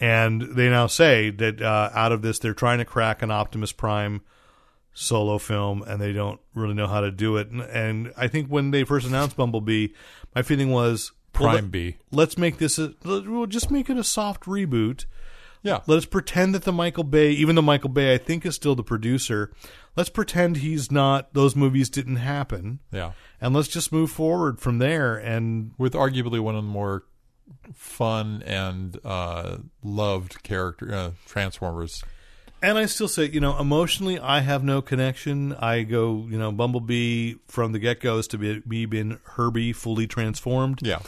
And 0.00 0.40
they 0.56 0.70
now 0.70 0.86
say 0.86 1.28
that 1.30 1.60
uh, 1.60 1.90
out 1.94 2.12
of 2.12 2.22
this, 2.22 2.38
they're 2.38 2.54
trying 2.54 2.78
to 2.78 2.86
crack 2.86 3.20
an 3.22 3.30
Optimus 3.30 3.72
Prime 3.72 4.22
solo 4.94 5.36
film, 5.38 5.82
and 5.86 6.00
they 6.00 6.12
don't 6.14 6.40
really 6.54 6.72
know 6.74 6.86
how 6.86 7.00
to 7.02 7.10
do 7.10 7.36
it. 7.36 7.48
And, 7.50 7.60
and 7.60 8.12
I 8.16 8.26
think 8.28 8.48
when 8.48 8.70
they 8.70 8.84
first 8.84 9.06
announced 9.06 9.36
Bumblebee, 9.36 9.88
my 10.34 10.40
feeling 10.42 10.70
was 10.70 11.12
Prime 11.34 11.54
let- 11.56 11.70
B. 11.70 11.96
Let's 12.10 12.38
make 12.38 12.56
this 12.56 12.78
a. 12.78 12.94
We'll 13.04 13.46
just 13.46 13.70
make 13.70 13.90
it 13.90 13.98
a 13.98 14.04
soft 14.04 14.44
reboot. 14.44 15.04
Yeah, 15.62 15.80
Let 15.86 15.98
us 15.98 16.06
pretend 16.06 16.54
that 16.54 16.62
the 16.62 16.72
Michael 16.72 17.04
Bay, 17.04 17.32
even 17.32 17.54
though 17.54 17.62
Michael 17.62 17.90
Bay 17.90 18.14
I 18.14 18.18
think 18.18 18.46
is 18.46 18.54
still 18.54 18.74
the 18.74 18.82
producer, 18.82 19.52
let's 19.94 20.08
pretend 20.08 20.58
he's 20.58 20.90
not. 20.90 21.34
Those 21.34 21.54
movies 21.54 21.90
didn't 21.90 22.16
happen, 22.16 22.78
yeah. 22.90 23.12
and 23.40 23.54
let's 23.54 23.68
just 23.68 23.92
move 23.92 24.10
forward 24.10 24.58
from 24.58 24.78
there. 24.78 25.16
And 25.16 25.72
With 25.76 25.92
arguably 25.92 26.40
one 26.40 26.56
of 26.56 26.64
the 26.64 26.70
more 26.70 27.04
fun 27.74 28.42
and 28.46 28.98
uh, 29.04 29.58
loved 29.82 30.42
character 30.42 30.94
uh, 30.94 31.10
Transformers. 31.26 32.02
and 32.62 32.78
I 32.78 32.86
still 32.86 33.08
say, 33.08 33.28
you 33.28 33.40
know, 33.40 33.58
emotionally, 33.58 34.18
I 34.18 34.40
have 34.40 34.62
no 34.64 34.80
connection. 34.82 35.52
I 35.54 35.82
go, 35.82 36.26
you 36.30 36.38
know, 36.38 36.52
Bumblebee 36.52 37.34
from 37.48 37.72
the 37.72 37.78
get 37.78 38.00
go 38.00 38.18
is 38.18 38.26
to 38.28 38.38
be 38.38 38.62
me 38.66 38.86
being 38.86 39.18
Herbie 39.24 39.72
fully 39.72 40.06
transformed. 40.06 40.80
Yeah, 40.82 41.00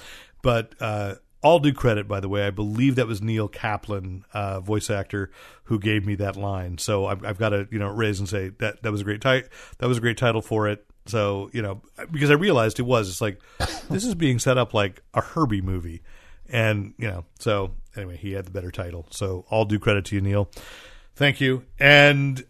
But 0.43 0.75
uh, 0.81 1.15
all 1.43 1.59
due 1.59 1.73
credit, 1.73 2.07
by 2.07 2.21
the 2.21 2.29
way, 2.29 2.47
I 2.47 2.51
believe 2.51 2.95
that 2.97 3.07
was 3.07 3.21
Neil 3.21 3.49
Kaplan, 3.49 4.25
uh, 4.33 4.61
voice 4.61 4.91
actor, 4.91 5.31
who 5.65 5.79
gave 5.79 6.07
me 6.07 6.15
that 6.17 6.37
line. 6.37 6.79
So 6.79 7.07
I've, 7.07 7.25
I've 7.25 7.39
got 7.39 7.51
to 7.51 7.67
you 7.71 7.79
know 7.79 7.89
raise 7.89 8.21
and 8.21 8.29
say 8.29 8.51
that 8.59 8.83
that 8.83 8.93
was 8.93 9.01
a 9.01 9.05
great 9.05 9.21
ti- 9.21 9.49
that 9.79 9.89
was 9.89 9.99
a 9.99 10.01
great 10.01 10.17
title 10.17 10.43
for 10.43 10.69
it. 10.69 10.87
So 11.07 11.51
you 11.53 11.63
know 11.63 11.83
because 12.11 12.31
I 12.31 12.35
realized 12.35 12.79
it 12.79 12.85
was. 12.85 13.09
It's 13.09 13.21
like 13.21 13.41
this 13.91 14.05
is 14.05 14.15
being 14.15 14.39
set 14.39 14.57
up 14.57 14.73
like 14.73 15.03
a 15.15 15.21
Herbie 15.21 15.63
movie, 15.63 16.03
and 16.49 16.95
you 16.97 17.09
know 17.09 17.25
so 17.39 17.73
anyway 17.97 18.17
he 18.17 18.33
had 18.33 18.45
the 18.45 18.53
better 18.53 18.71
title. 18.71 19.07
So 19.11 19.45
all 19.51 19.65
due 19.65 19.81
credit 19.81 20.05
to 20.07 20.15
you, 20.15 20.21
Neil. 20.21 20.49
Thank 21.15 21.41
you. 21.41 21.65
And 21.79 22.45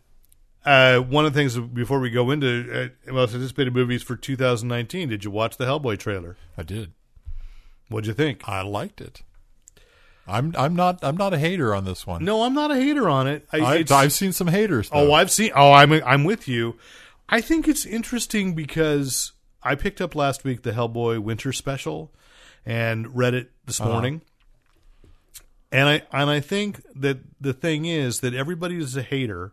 uh, 0.64 0.98
one 0.98 1.26
of 1.26 1.32
the 1.32 1.40
things 1.40 1.58
before 1.58 1.98
we 1.98 2.10
go 2.10 2.30
into 2.30 2.90
uh, 3.08 3.12
most 3.12 3.34
anticipated 3.34 3.74
movies 3.74 4.02
for 4.02 4.16
2019, 4.16 5.08
did 5.08 5.24
you 5.24 5.30
watch 5.30 5.56
the 5.56 5.64
Hellboy 5.64 5.98
trailer? 5.98 6.36
I 6.56 6.62
did. 6.62 6.92
What'd 7.92 8.06
you 8.08 8.14
think? 8.14 8.48
I 8.48 8.62
liked 8.62 9.00
it. 9.00 9.22
I'm 10.26 10.54
I'm 10.56 10.74
not 10.76 11.00
I'm 11.02 11.16
not 11.16 11.34
a 11.34 11.38
hater 11.38 11.74
on 11.74 11.84
this 11.84 12.06
one. 12.06 12.24
No, 12.24 12.42
I'm 12.42 12.54
not 12.54 12.70
a 12.70 12.76
hater 12.76 13.08
on 13.08 13.26
it. 13.26 13.46
I, 13.52 13.58
I, 13.58 13.84
I've 13.90 14.12
seen 14.12 14.32
some 14.32 14.46
haters. 14.46 14.88
Though. 14.88 15.10
oh, 15.10 15.12
I've 15.12 15.30
seen. 15.30 15.50
Oh, 15.54 15.72
I'm 15.72 15.92
I'm 15.92 16.24
with 16.24 16.46
you. 16.46 16.76
I 17.28 17.40
think 17.40 17.66
it's 17.66 17.84
interesting 17.84 18.54
because 18.54 19.32
I 19.62 19.74
picked 19.74 20.00
up 20.00 20.14
last 20.14 20.44
week 20.44 20.62
the 20.62 20.72
Hellboy 20.72 21.18
Winter 21.18 21.52
Special 21.52 22.12
and 22.64 23.16
read 23.16 23.34
it 23.34 23.50
this 23.66 23.80
uh-huh. 23.80 23.90
morning. 23.90 24.22
And 25.70 25.88
I 25.88 26.02
and 26.12 26.30
I 26.30 26.40
think 26.40 26.82
that 26.94 27.18
the 27.40 27.52
thing 27.52 27.86
is 27.86 28.20
that 28.20 28.34
everybody 28.34 28.76
is 28.76 28.96
a 28.96 29.02
hater. 29.02 29.52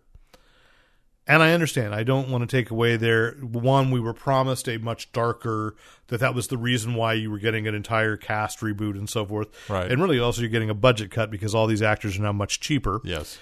And 1.30 1.42
I 1.44 1.54
understand. 1.54 1.94
I 1.94 2.04
don't 2.04 2.28
want 2.30 2.42
to 2.42 2.58
take 2.58 2.72
away 2.72 2.98
their 2.98 3.34
one. 3.34 3.92
We 3.92 4.00
were 4.00 4.14
promised 4.16 4.68
a 4.68 4.78
much 4.80 5.12
darker. 5.14 5.76
That 6.08 6.20
that 6.22 6.34
was 6.34 6.48
the 6.48 6.58
reason 6.58 6.96
why 6.96 7.14
you 7.14 7.30
were 7.30 7.38
getting 7.38 7.68
an 7.68 7.76
entire 7.76 8.18
cast 8.18 8.60
reboot 8.62 8.98
and 8.98 9.08
so 9.08 9.26
forth. 9.26 9.48
Right. 9.70 9.92
And 9.92 10.02
really, 10.02 10.20
also 10.20 10.42
you're 10.42 10.50
getting 10.50 10.72
a 10.72 10.74
budget 10.74 11.12
cut 11.12 11.30
because 11.30 11.54
all 11.54 11.68
these 11.68 11.84
actors 11.84 12.18
are 12.18 12.24
now 12.24 12.32
much 12.32 12.60
cheaper 12.60 13.00
yes. 13.04 13.38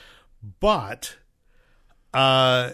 but 0.60 1.16
uh 2.14 2.72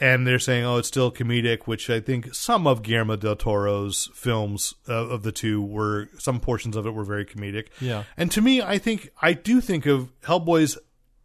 and 0.00 0.26
they're 0.26 0.38
saying 0.38 0.64
oh 0.64 0.78
it's 0.78 0.88
still 0.88 1.12
comedic 1.12 1.62
which 1.64 1.88
i 1.90 2.00
think 2.00 2.34
some 2.34 2.66
of 2.66 2.82
guillermo 2.82 3.14
del 3.16 3.36
toro's 3.36 4.10
films 4.14 4.74
uh, 4.88 4.92
of 5.08 5.22
the 5.22 5.30
two 5.32 5.62
were 5.62 6.08
some 6.18 6.40
portions 6.40 6.76
of 6.76 6.86
it 6.86 6.90
were 6.92 7.04
very 7.04 7.24
comedic 7.24 7.68
Yeah. 7.80 8.04
and 8.16 8.30
to 8.32 8.40
me 8.40 8.60
i 8.62 8.78
think 8.78 9.10
i 9.22 9.32
do 9.32 9.60
think 9.60 9.86
of 9.86 10.10
hellboy's 10.22 10.76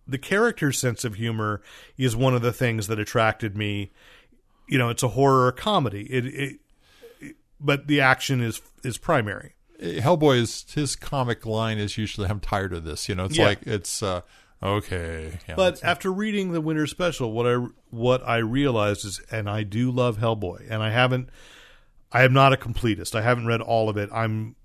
the 0.10 0.18
character's 0.18 0.78
sense 0.78 1.04
of 1.06 1.16
humor 1.16 1.62
is 1.98 2.16
one 2.16 2.34
of 2.34 2.42
the 2.42 2.52
things 2.54 2.88
that 2.88 3.00
attracted 3.00 3.56
me 3.56 3.92
you 4.68 4.78
know 4.78 4.90
it's 4.90 5.04
a 5.04 5.10
horror 5.10 5.52
comedy 5.52 6.02
it, 6.12 6.26
it 6.26 7.36
but 7.60 7.88
the 7.88 8.02
action 8.02 8.42
is 8.42 8.62
is 8.84 8.98
primary 8.98 9.54
Hellboy 9.82 10.40
is 10.40 10.66
his 10.74 10.96
comic 10.98 11.46
line 11.46 11.78
is 11.78 11.98
usually 11.98 12.28
I'm 12.28 12.42
tired 12.42 12.74
of 12.74 12.84
this. 12.84 13.08
You 13.08 13.16
know, 13.16 13.24
it's 13.24 13.38
Yeah. 13.38 13.46
like 13.46 13.60
it's 13.66 14.04
uh, 14.04 14.24
okay. 14.62 15.40
Yeah, 15.48 15.56
But 15.56 15.82
after 15.86 16.12
reading 16.12 16.52
the 16.52 16.60
winter 16.60 16.86
special, 16.86 17.32
what 17.32 17.48
I 17.48 17.66
what 17.90 18.22
I 18.28 18.40
realized 18.40 19.06
is, 19.06 19.22
and 19.32 19.50
I 19.50 19.64
do 19.64 19.90
love 19.90 20.18
Hellboy, 20.18 20.68
and 20.70 20.84
I 20.84 20.90
haven't, 20.92 21.30
I 22.12 22.24
am 22.24 22.34
not 22.34 22.52
a 22.52 22.58
completist. 22.58 23.16
I 23.16 23.22
haven't 23.22 23.46
read 23.46 23.62
all 23.62 23.88
of 23.88 23.96
it. 23.96 24.10
I'm 24.12 24.58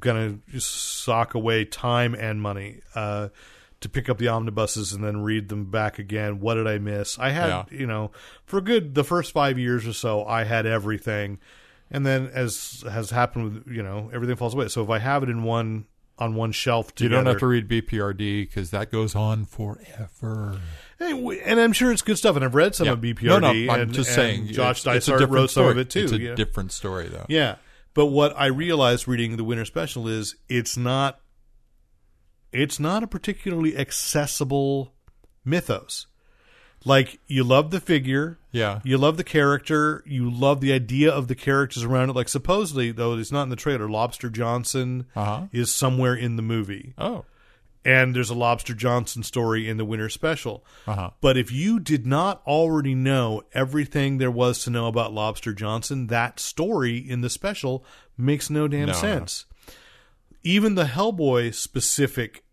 gonna 0.00 0.38
just 0.50 0.70
sock 1.04 1.34
away 1.34 1.66
time 1.66 2.14
and 2.14 2.40
money 2.40 2.80
uh, 2.94 3.28
to 3.84 3.88
pick 3.88 4.08
up 4.10 4.18
the 4.18 4.28
omnibuses 4.28 4.92
and 4.92 5.02
then 5.04 5.22
read 5.22 5.48
them 5.48 5.66
back 5.70 5.98
again. 5.98 6.40
What 6.40 6.54
did 6.54 6.66
I 6.66 6.78
miss? 6.78 7.18
I 7.18 7.30
had, 7.30 7.46
Yeah. 7.48 7.64
you 7.70 7.86
know, 7.86 8.10
for 8.44 8.60
good 8.60 8.94
the 8.94 9.04
first 9.04 9.32
five 9.32 9.58
years 9.58 9.86
or 9.86 9.92
so, 9.92 10.24
I 10.26 10.44
had 10.44 10.66
everything, 10.66 11.38
and 11.90 12.04
then 12.04 12.26
as 12.34 12.84
has 12.90 13.10
happened 13.10 13.44
with 13.64 13.66
you 13.68 13.82
know 13.82 14.10
everything 14.12 14.36
falls 14.36 14.54
away. 14.54 14.68
So 14.68 14.82
if 14.82 14.90
I 14.90 14.98
have 14.98 15.22
it 15.22 15.28
in 15.28 15.44
one 15.44 15.84
on 16.18 16.34
one 16.34 16.52
shelf, 16.52 16.92
you 16.98 17.08
don't 17.08 17.26
have 17.26 17.38
to 17.38 17.46
read 17.46 17.66
BPRD 17.68 18.42
because 18.48 18.70
that 18.70 18.90
goes 18.92 19.14
on 19.14 19.44
forever. 19.44 20.60
W- 21.00 21.40
and 21.44 21.58
I'm 21.58 21.72
sure 21.72 21.90
it's 21.92 22.02
good 22.02 22.16
stuff. 22.18 22.36
And 22.36 22.44
I've 22.44 22.54
read 22.54 22.74
some 22.74 22.86
Yeah. 22.86 22.92
of 22.92 23.00
BPRD. 23.00 23.40
No, 23.40 23.52
no, 23.52 23.72
I'm 23.72 23.80
and, 23.80 23.92
just 23.92 24.10
and 24.10 24.14
saying. 24.14 24.46
Josh 24.48 24.86
it's, 24.86 24.96
it's 24.96 25.08
a 25.08 25.12
Dysart 25.12 25.30
wrote 25.30 25.50
some 25.50 25.62
story. 25.64 25.70
of 25.72 25.78
it 25.78 25.90
too. 25.90 26.04
It's 26.04 26.12
a 26.12 26.18
yeah. 26.20 26.34
different 26.34 26.72
story, 26.72 27.08
though. 27.08 27.26
Yeah. 27.28 27.56
But 27.94 28.06
what 28.06 28.32
I 28.36 28.46
realized 28.46 29.06
reading 29.08 29.36
the 29.36 29.44
winter 29.44 29.64
special 29.64 30.08
is 30.08 30.36
it's 30.48 30.76
not 30.76 31.20
it's 32.54 32.80
not 32.80 33.02
a 33.02 33.06
particularly 33.06 33.76
accessible 33.76 34.94
mythos. 35.44 36.06
Like 36.86 37.18
you 37.26 37.44
love 37.44 37.70
the 37.70 37.80
figure, 37.80 38.38
Yeah. 38.52 38.80
you 38.84 38.98
love 38.98 39.16
the 39.16 39.24
character, 39.24 40.02
you 40.06 40.30
love 40.30 40.60
the 40.60 40.72
idea 40.72 41.10
of 41.10 41.28
the 41.28 41.34
characters 41.34 41.82
around 41.82 42.10
it. 42.10 42.16
Like 42.16 42.28
supposedly, 42.28 42.92
though 42.92 43.16
it's 43.16 43.32
not 43.32 43.44
in 43.44 43.48
the 43.48 43.56
trailer, 43.56 43.88
Lobster 43.88 44.28
Johnson 44.28 45.06
Uh-huh. 45.16 45.46
is 45.50 45.72
somewhere 45.72 46.14
in 46.14 46.36
the 46.36 46.42
movie, 46.42 46.92
Oh. 46.98 47.24
and 47.86 48.14
there's 48.14 48.28
a 48.28 48.34
Lobster 48.34 48.74
Johnson 48.74 49.22
story 49.22 49.66
in 49.66 49.78
the 49.78 49.84
winter 49.86 50.10
special. 50.10 50.62
Uh-huh. 50.86 51.10
But 51.22 51.38
if 51.38 51.50
you 51.50 51.80
did 51.80 52.06
not 52.06 52.42
already 52.46 52.94
know 52.94 53.42
everything 53.54 54.18
there 54.18 54.30
was 54.30 54.62
to 54.64 54.70
know 54.70 54.86
about 54.86 55.14
Lobster 55.14 55.54
Johnson, 55.54 56.08
that 56.08 56.38
story 56.38 56.98
in 56.98 57.22
the 57.22 57.30
special 57.30 57.82
makes 58.18 58.50
no 58.50 58.68
damn 58.68 58.88
No, 58.88 58.92
no. 58.92 58.98
sense. 58.98 59.46
Even 60.42 60.74
the 60.74 60.84
Hellboy 60.84 61.54
specific 61.54 62.43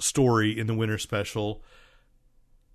story 0.00 0.58
in 0.58 0.66
the 0.66 0.74
winter 0.74 0.98
special, 0.98 1.62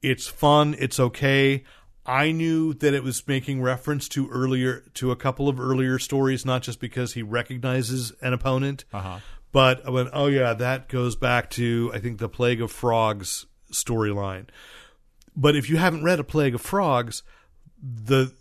it's 0.02 0.28
fun, 0.28 0.76
it's 0.80 1.00
okay. 1.00 1.64
I 2.06 2.32
knew 2.32 2.74
that 2.76 2.94
it 2.94 3.04
was 3.04 3.28
making 3.28 3.62
reference 3.62 4.08
to 4.10 4.30
earlier 4.30 4.82
to 4.96 5.12
a 5.12 5.16
couple 5.16 5.50
of 5.50 5.60
earlier 5.60 5.98
stories, 5.98 6.46
not 6.46 6.62
just 6.62 6.80
because 6.80 7.14
he 7.14 7.24
recognizes 7.24 8.12
an 8.22 8.32
opponent, 8.34 8.86
Uh-huh. 8.94 9.20
but 9.52 9.86
I 9.86 9.90
went, 9.90 10.10
oh 10.14 10.28
yeah, 10.28 10.54
that 10.54 10.88
goes 10.88 11.16
back 11.16 11.50
to 11.52 11.92
I 11.94 12.00
think 12.00 12.20
the 12.20 12.30
Plague 12.30 12.62
of 12.62 12.72
Frogs 12.72 13.48
storyline. 13.72 14.46
But 15.36 15.56
if 15.56 15.70
you 15.70 15.78
haven't 15.78 16.04
read 16.04 16.20
A 16.20 16.24
Plague 16.24 16.54
of 16.56 16.62
Frogs, 16.62 17.24
the 17.82 18.34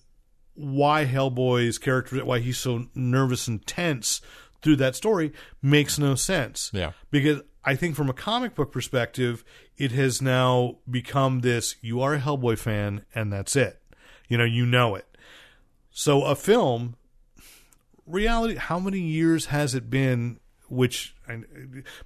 why 0.54 1.06
Hellboy's 1.06 1.78
character, 1.78 2.22
why 2.24 2.38
he's 2.40 2.58
so 2.58 2.86
nervous 2.94 3.48
and 3.48 3.66
tense 3.66 4.20
through 4.62 4.76
that 4.76 4.94
story 4.94 5.32
makes 5.60 5.98
no 5.98 6.14
sense. 6.14 6.70
Yeah. 6.72 6.92
Because 7.10 7.40
I 7.64 7.74
think 7.74 7.96
from 7.96 8.10
a 8.10 8.14
comic 8.14 8.54
book 8.54 8.72
perspective, 8.72 9.44
it 9.76 9.92
has 9.92 10.20
now 10.20 10.78
become 10.90 11.40
this 11.40 11.76
you 11.80 12.00
are 12.00 12.14
a 12.14 12.20
Hellboy 12.20 12.58
fan 12.58 13.04
and 13.14 13.32
that's 13.32 13.56
it. 13.56 13.80
You 14.28 14.38
know, 14.38 14.44
you 14.44 14.66
know 14.66 14.94
it. 14.94 15.06
So 15.90 16.24
a 16.24 16.34
film, 16.34 16.96
reality, 18.06 18.56
how 18.56 18.78
many 18.78 19.00
years 19.00 19.46
has 19.46 19.74
it 19.74 19.90
been? 19.90 20.40
Which 20.68 21.14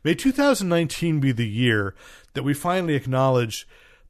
may 0.03 0.15
2019 0.15 1.21
be 1.21 1.33
the 1.33 1.49
year 1.49 1.95
that 2.35 2.43
we 2.43 2.53
finally 2.53 2.95
acknowledge 2.95 3.67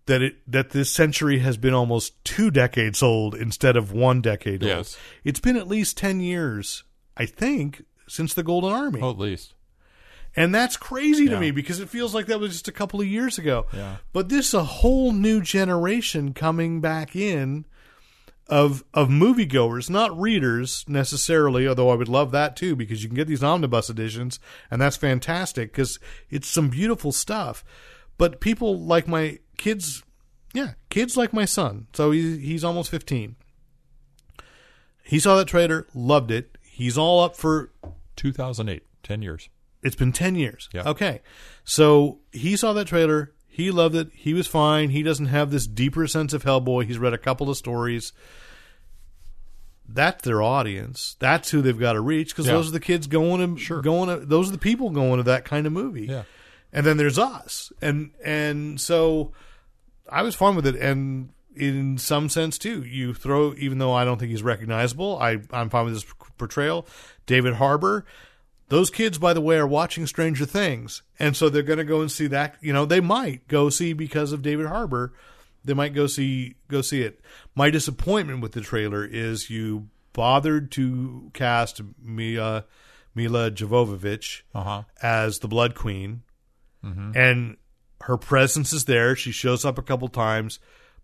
that 0.07 0.23
it 0.23 0.37
that 0.51 0.71
this 0.71 0.91
century 0.91 1.39
has 1.41 1.57
been 1.57 1.75
almost 1.75 2.25
two 2.25 2.51
decades 2.51 3.03
old 3.03 3.35
instead 3.35 3.77
of 3.77 3.93
one 3.93 4.21
decade 4.21 4.63
old. 4.63 4.71
Yes. 4.71 4.99
It's 5.23 5.39
been 5.39 5.57
at 5.57 5.69
least 5.69 5.97
10 5.99 6.21
years, 6.21 6.83
I 7.17 7.27
think, 7.27 7.85
since 8.09 8.35
the 8.35 8.43
Golden 8.43 8.73
Army. 8.73 9.01
Oh, 9.01 9.11
at 9.11 9.19
least. 9.19 9.55
And 10.39 10.55
that's 10.55 10.77
crazy 10.77 11.29
to 11.29 11.41
me 11.41 11.51
because 11.51 11.81
it 11.81 11.89
feels 11.89 12.15
like 12.15 12.27
that 12.27 12.39
was 12.39 12.53
just 12.53 12.69
a 12.69 12.73
couple 12.73 13.01
of 13.01 13.07
years 13.09 13.39
ago. 13.39 13.67
Yeah. 13.73 13.97
But 14.13 14.29
this 14.29 14.49
is 14.49 14.55
a 14.55 14.63
whole 14.63 15.13
new 15.13 15.41
generation 15.41 16.33
coming 16.33 16.81
back 16.81 17.17
in 17.17 17.67
of 18.49 18.85
of 18.95 19.09
moviegoers, 19.09 19.91
not 19.91 20.19
readers 20.19 20.85
necessarily, 20.87 21.67
although 21.67 21.91
I 21.91 21.97
would 21.97 22.09
love 22.09 22.31
that 22.31 22.57
too 22.57 22.77
because 22.77 23.03
you 23.03 23.09
can 23.09 23.17
get 23.17 23.27
these 23.27 23.43
omnibus 23.43 23.91
editions 23.91 24.39
and 24.71 24.81
that's 24.81 24.97
fantastic 24.97 25.73
because 25.73 25.99
it's 26.31 26.49
some 26.49 26.71
beautiful 26.71 27.11
stuff. 27.11 27.65
But 28.17 28.41
people 28.41 28.81
like 28.81 29.09
my 29.09 29.41
kids, 29.57 30.05
yeah, 30.55 30.75
kids 30.89 31.17
like 31.17 31.33
my 31.33 31.45
son. 31.47 31.89
So 31.93 32.13
he, 32.13 32.39
he's 32.39 32.65
almost 32.65 32.91
15. 32.91 33.35
He 35.03 35.19
saw 35.19 35.37
that 35.37 35.49
trailer, 35.49 35.87
loved 35.95 36.31
it. 36.31 36.57
He's 36.63 36.97
all 36.97 37.21
up 37.25 37.35
for 37.35 37.73
2008. 38.17 38.85
10 39.03 39.23
years. 39.23 39.49
It's 39.83 39.97
been 39.97 40.13
10 40.13 40.35
years. 40.35 40.69
Yeah. 40.73 40.89
Okay. 40.89 41.21
So 41.65 42.19
he 42.33 42.57
saw 42.57 42.73
that 42.73 42.87
trailer. 42.87 43.33
He 43.47 43.71
loved 43.71 43.95
it. 43.95 44.11
He 44.15 44.35
was 44.35 44.47
fine. 44.47 44.91
He 44.91 45.03
doesn't 45.03 45.27
have 45.27 45.51
this 45.51 45.67
deeper 45.67 46.07
sense 46.07 46.33
of 46.33 46.45
Hellboy. 46.45 46.85
He's 46.87 46.99
read 46.99 47.13
a 47.13 47.19
couple 47.19 47.51
of 47.51 47.57
stories. 47.57 48.13
That's 49.89 50.23
their 50.23 50.43
audience. 50.43 51.17
That's 51.19 51.51
who 51.51 51.63
they've 51.63 51.79
got 51.79 51.95
to 51.95 52.01
reach 52.01 52.29
because 52.31 52.47
Yeah. 52.47 52.53
those 52.53 52.69
are 52.69 52.73
the 52.73 52.81
kids 52.81 53.07
going 53.07 53.57
to 53.57 53.61
Sure. 53.61 53.81
going 53.81 54.09
to 54.11 54.25
those 54.27 54.49
are 54.49 54.53
the 54.53 54.59
people 54.59 54.91
going 54.91 55.17
to 55.17 55.23
that 55.25 55.45
kind 55.45 55.67
of 55.67 55.73
movie. 55.73 56.07
Yeah. 56.07 56.25
And 56.73 56.85
then 56.85 56.99
there's 56.99 57.19
us. 57.19 57.73
And 57.81 58.11
and 58.23 58.79
so 58.81 59.33
I 60.11 60.23
was 60.23 60.35
fine 60.35 60.55
with 60.57 60.67
it 60.67 60.77
and 60.77 61.31
in 61.57 61.97
some 61.99 62.29
sense 62.29 62.59
too. 62.59 62.83
You 62.85 63.15
throw 63.15 63.55
even 63.57 63.79
though 63.79 63.93
I 63.95 64.05
don't 64.05 64.19
think 64.19 64.31
he's 64.31 64.43
recognizable, 64.43 65.19
I 65.21 65.39
I'm 65.53 65.71
fine 65.71 65.87
with 65.87 65.95
his 65.95 66.07
portrayal. 66.37 66.87
David 67.27 67.55
Harbour, 67.55 68.05
those 68.69 68.91
kids 68.91 69.19
by 69.19 69.33
the 69.33 69.41
way 69.41 69.57
are 69.57 69.67
watching 69.67 70.07
Stranger 70.07 70.45
Things 70.45 71.03
and 71.19 71.37
so 71.37 71.49
they're 71.49 71.63
going 71.63 71.79
to 71.79 71.85
go 71.85 72.01
and 72.01 72.11
see 72.13 72.27
that, 72.29 72.57
you 72.61 72.73
know, 72.73 72.85
they 72.85 73.01
might 73.01 73.49
go 73.49 73.71
see 73.71 73.93
because 73.93 74.33
of 74.33 74.43
David 74.43 74.67
Harbour. 74.67 75.13
They 75.65 75.75
might 75.75 75.95
go 75.95 76.07
see 76.07 76.55
go 76.69 76.81
see 76.83 77.03
it. 77.03 77.21
My 77.55 77.71
disappointment 77.71 78.41
with 78.41 78.53
the 78.53 78.61
trailer 78.61 79.05
is 79.05 79.51
you 79.51 79.89
bothered 80.13 80.71
to 80.73 81.31
cast 81.35 81.81
Mia 82.03 82.65
Mila 83.15 83.51
Jovovich 83.51 84.43
Uh-huh. 84.55 84.83
as 85.03 85.39
the 85.41 85.49
Blood 85.49 85.75
Queen, 85.75 86.23
and 86.83 87.57
her 88.03 88.17
presence 88.17 88.73
is 88.73 88.85
there. 88.85 89.17
She 89.17 89.33
shows 89.33 89.65
up 89.65 89.77
a 89.79 89.83
couple 89.83 90.09
times, 90.09 90.59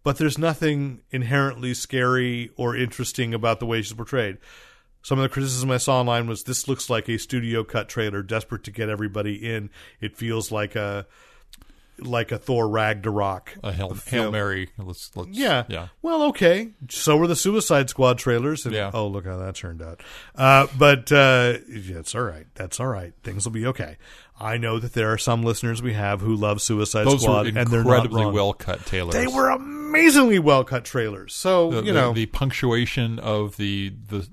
but 0.04 0.16
there's 0.18 0.38
nothing 0.38 1.02
inherently 1.10 1.74
scary 1.74 2.50
or 2.56 2.76
interesting 2.76 3.34
about 3.34 3.58
the 3.60 3.66
way 3.66 3.82
she's 3.82 3.92
portrayed. 3.92 4.38
Some 5.04 5.18
of 5.18 5.22
the 5.22 5.28
criticism 5.28 5.70
I 5.70 5.76
saw 5.76 6.00
online 6.00 6.26
was 6.26 6.44
this 6.44 6.66
looks 6.66 6.88
like 6.88 7.10
a 7.10 7.18
studio 7.18 7.62
cut 7.62 7.90
trailer, 7.90 8.22
desperate 8.22 8.64
to 8.64 8.70
get 8.70 8.88
everybody 8.88 9.34
in. 9.34 9.68
It 10.00 10.16
feels 10.16 10.50
like 10.50 10.74
a 10.74 11.06
like 11.98 12.32
a 12.32 12.38
Thor 12.38 12.66
Ragnarok. 12.68 13.52
A 13.62 13.70
Hail, 13.72 13.94
Hail. 14.06 14.32
Mary. 14.32 14.70
Let's, 14.78 15.14
let's, 15.14 15.28
Yeah. 15.30 15.64
Yeah. 15.68 15.88
Well, 16.00 16.22
okay. 16.24 16.70
So 16.88 17.18
were 17.18 17.26
the 17.26 17.36
Suicide 17.36 17.90
Squad 17.90 18.16
trailers. 18.18 18.64
And, 18.64 18.74
Yeah. 18.74 18.90
Oh, 18.94 19.06
look 19.06 19.26
how 19.26 19.36
that 19.36 19.56
turned 19.56 19.82
out. 19.82 20.02
Uh, 20.34 20.68
but 20.78 21.12
uh, 21.12 21.58
yeah, 21.68 21.98
it's 21.98 22.14
all 22.14 22.22
right. 22.22 22.46
That's 22.54 22.80
all 22.80 22.86
right. 22.88 23.12
Things 23.22 23.44
will 23.44 23.52
be 23.52 23.66
okay. 23.66 23.98
I 24.40 24.56
know 24.56 24.78
that 24.78 24.94
there 24.94 25.12
are 25.12 25.18
some 25.18 25.42
listeners 25.42 25.82
we 25.82 25.92
have 25.92 26.22
who 26.22 26.34
love 26.34 26.62
Suicide 26.62 27.04
Those 27.06 27.22
Squad, 27.22 27.46
and 27.46 27.56
they're 27.56 27.84
not 27.84 28.06
incredibly 28.06 28.26
well 28.26 28.54
cut 28.54 28.84
trailers. 28.86 29.14
They 29.14 29.26
were 29.26 29.50
amazingly 29.50 30.38
well 30.38 30.64
cut 30.64 30.84
trailers. 30.86 31.34
So 31.34 31.70
the, 31.70 31.76
you 31.76 31.92
the- 31.92 32.00
know, 32.00 32.12
the 32.14 32.26
punctuation 32.26 33.18
of 33.18 33.58
the 33.58 33.92
the, 34.08 34.26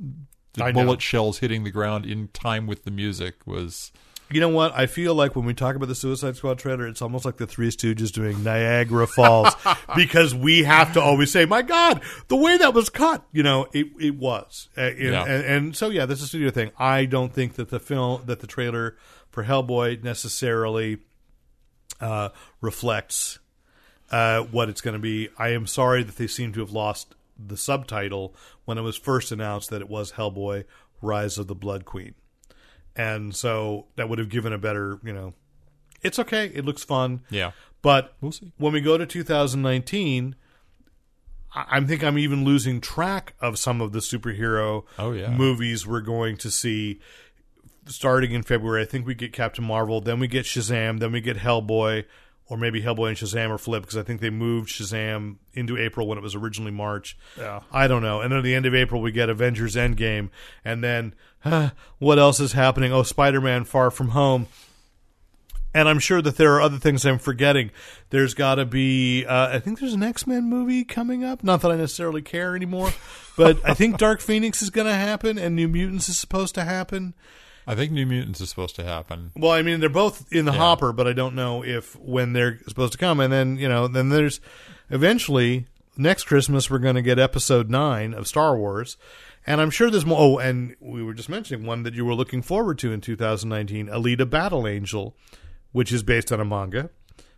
the 0.53 0.71
bullet 0.73 1.01
shells 1.01 1.39
hitting 1.39 1.63
the 1.63 1.71
ground 1.71 2.05
in 2.05 2.27
time 2.29 2.67
with 2.67 2.83
the 2.83 2.91
music 2.91 3.35
was 3.45 3.91
you 4.33 4.39
know 4.39 4.47
what? 4.49 4.71
I 4.73 4.85
feel 4.85 5.13
like 5.13 5.35
when 5.35 5.43
we 5.43 5.53
talk 5.53 5.75
about 5.75 5.87
the 5.89 5.95
Suicide 5.95 6.37
Squad 6.37 6.57
trailer, 6.57 6.87
it's 6.87 7.01
almost 7.01 7.25
like 7.25 7.35
the 7.35 7.45
Three 7.45 7.67
Stooges 7.69 8.13
doing 8.13 8.43
Niagara 8.45 9.05
Falls 9.05 9.53
because 9.95 10.33
we 10.33 10.63
have 10.63 10.93
to 10.93 11.01
always 11.01 11.31
say, 11.31 11.43
"My 11.45 11.61
God, 11.61 12.01
the 12.29 12.37
way 12.37 12.57
that 12.57 12.73
was 12.73 12.89
cut." 12.89 13.25
You 13.33 13.43
know, 13.43 13.67
it 13.73 13.87
it 13.99 14.15
was, 14.15 14.69
uh, 14.77 14.81
and, 14.81 14.99
Yeah. 14.99 15.23
and, 15.25 15.43
and 15.45 15.75
so 15.75 15.89
yeah, 15.89 16.05
this 16.05 16.19
is 16.19 16.25
a 16.25 16.27
studio 16.29 16.49
thing. 16.49 16.71
I 16.79 17.05
don't 17.05 17.33
think 17.33 17.55
that 17.55 17.71
the 17.71 17.79
film 17.79 18.23
that 18.25 18.39
the 18.39 18.47
trailer 18.47 18.95
for 19.31 19.43
Hellboy 19.43 20.01
necessarily 20.01 20.99
uh, 21.99 22.29
reflects 22.61 23.39
uh, 24.11 24.43
what 24.43 24.69
it's 24.69 24.79
going 24.81 24.93
to 24.93 24.99
be. 24.99 25.27
I 25.37 25.49
am 25.49 25.67
sorry 25.67 26.03
that 26.03 26.15
they 26.15 26.27
seem 26.27 26.53
to 26.53 26.61
have 26.61 26.71
lost 26.71 27.15
the 27.49 27.57
subtitle 27.57 28.35
when 28.65 28.77
it 28.77 28.81
was 28.81 28.97
first 28.97 29.31
announced 29.31 29.69
that 29.69 29.81
it 29.81 29.89
was 29.89 30.13
Hellboy: 30.13 30.65
Rise 31.01 31.37
of 31.37 31.47
the 31.47 31.55
Blood 31.55 31.85
Queen, 31.85 32.13
and 32.95 33.35
so 33.35 33.87
that 33.95 34.09
would 34.09 34.19
have 34.19 34.29
given 34.29 34.53
a 34.53 34.57
better, 34.57 34.99
you 35.03 35.13
know. 35.13 35.33
It's 36.01 36.17
okay. 36.19 36.47
It 36.47 36.65
looks 36.65 36.83
fun. 36.83 37.21
yeah. 37.29 37.51
But 37.83 38.15
We'll 38.21 38.31
see. 38.31 38.51
when 38.57 38.73
we 38.73 38.81
go 38.81 38.97
to 38.97 39.05
2019, 39.05 40.35
I 41.53 41.79
think 41.81 42.03
I'm 42.03 42.17
even 42.17 42.43
losing 42.45 42.79
track 42.79 43.33
of 43.41 43.57
some 43.59 43.81
of 43.81 43.91
the 43.91 43.99
superhero 43.99 44.83
Oh, 44.97 45.11
yeah. 45.11 45.29
movies 45.35 45.85
we're 45.85 46.01
going 46.01 46.37
to 46.37 46.49
see 46.51 46.99
starting 47.87 48.31
in 48.31 48.43
February. 48.43 48.81
I 48.83 48.85
think 48.85 49.05
we 49.05 49.15
get 49.15 49.33
Captain 49.33 49.65
Marvel, 49.65 49.99
then 49.99 50.19
we 50.19 50.27
get 50.27 50.45
Shazam, 50.45 50.99
then 50.99 51.11
we 51.11 51.21
get 51.21 51.37
Hellboy, 51.37 52.05
or 52.51 52.57
maybe 52.57 52.81
Hellboy 52.81 53.07
and 53.07 53.17
Shazam 53.17 53.49
are 53.49 53.57
flipped 53.57 53.85
because 53.85 53.97
I 53.97 54.03
think 54.03 54.19
they 54.19 54.29
moved 54.29 54.67
Shazam 54.67 55.37
into 55.53 55.77
April 55.77 56.05
when 56.05 56.17
it 56.17 56.21
was 56.21 56.35
originally 56.35 56.73
March. 56.73 57.17
Yeah. 57.37 57.61
I 57.71 57.87
don't 57.87 58.01
know. 58.01 58.19
And 58.19 58.29
then 58.29 58.39
at 58.39 58.43
the 58.43 58.53
end 58.53 58.65
of 58.65 58.75
April, 58.75 59.01
we 59.01 59.13
get 59.13 59.29
Avengers 59.29 59.77
Endgame. 59.77 60.31
And 60.65 60.83
then, 60.83 61.15
huh, 61.39 61.69
what 61.97 62.19
else 62.19 62.41
is 62.41 62.51
happening? 62.51 62.91
Oh, 62.91 63.03
Spider 63.03 63.39
Man 63.39 63.63
Far 63.63 63.89
From 63.89 64.09
Home. 64.09 64.47
And 65.73 65.87
I'm 65.87 65.99
sure 65.99 66.21
that 66.21 66.35
there 66.35 66.53
are 66.55 66.59
other 66.59 66.77
things 66.77 67.05
I'm 67.05 67.19
forgetting. 67.19 67.71
There's 68.09 68.33
got 68.33 68.55
to 68.55 68.65
be, 68.65 69.25
uh, 69.25 69.55
I 69.55 69.59
think 69.59 69.79
there's 69.79 69.93
an 69.93 70.03
X 70.03 70.27
Men 70.27 70.49
movie 70.49 70.83
coming 70.83 71.23
up. 71.23 71.45
Not 71.45 71.61
that 71.61 71.71
I 71.71 71.77
necessarily 71.77 72.21
care 72.21 72.53
anymore, 72.53 72.91
but 73.37 73.59
I 73.63 73.73
think 73.73 73.97
Dark 73.97 74.19
Phoenix 74.19 74.61
is 74.61 74.71
going 74.71 74.87
to 74.87 74.93
happen 74.93 75.37
and 75.37 75.55
New 75.55 75.69
Mutants 75.69 76.09
is 76.09 76.17
supposed 76.17 76.53
to 76.55 76.65
happen. 76.65 77.13
I 77.67 77.75
think 77.75 77.91
New 77.91 78.05
Mutants 78.05 78.41
is 78.41 78.49
supposed 78.49 78.75
to 78.77 78.83
happen. 78.83 79.31
Well, 79.35 79.51
I 79.51 79.61
mean, 79.61 79.79
they're 79.79 79.89
both 79.89 80.31
in 80.31 80.45
the 80.45 80.51
Yeah. 80.51 80.57
hopper, 80.57 80.91
but 80.93 81.07
I 81.07 81.13
don't 81.13 81.35
know 81.35 81.63
if 81.63 81.95
when 81.99 82.33
they're 82.33 82.59
supposed 82.67 82.91
to 82.93 82.97
come. 82.97 83.19
And 83.19 83.31
then 83.31 83.57
you 83.57 83.69
know, 83.69 83.87
then 83.87 84.09
there's 84.09 84.39
eventually 84.89 85.67
next 85.97 86.23
Christmas 86.25 86.69
we're 86.69 86.79
going 86.79 86.95
to 86.95 87.01
get 87.01 87.19
Episode 87.19 87.69
Nine 87.69 88.13
of 88.13 88.27
Star 88.27 88.57
Wars, 88.57 88.97
and 89.45 89.61
I'm 89.61 89.69
sure 89.69 89.89
there's 89.89 90.05
more. 90.05 90.19
Oh, 90.19 90.37
and 90.39 90.75
we 90.79 91.03
were 91.03 91.13
just 91.13 91.29
mentioning 91.29 91.65
one 91.65 91.83
that 91.83 91.93
you 91.93 92.05
were 92.05 92.15
looking 92.15 92.41
forward 92.41 92.77
to 92.79 92.91
in 92.91 93.01
2019, 93.01 93.87
Alita: 93.87 94.29
Battle 94.29 94.67
Angel, 94.67 95.15
which 95.71 95.91
is 95.91 96.03
based 96.03 96.31
on 96.31 96.39
a 96.39 96.45
manga. 96.45 96.89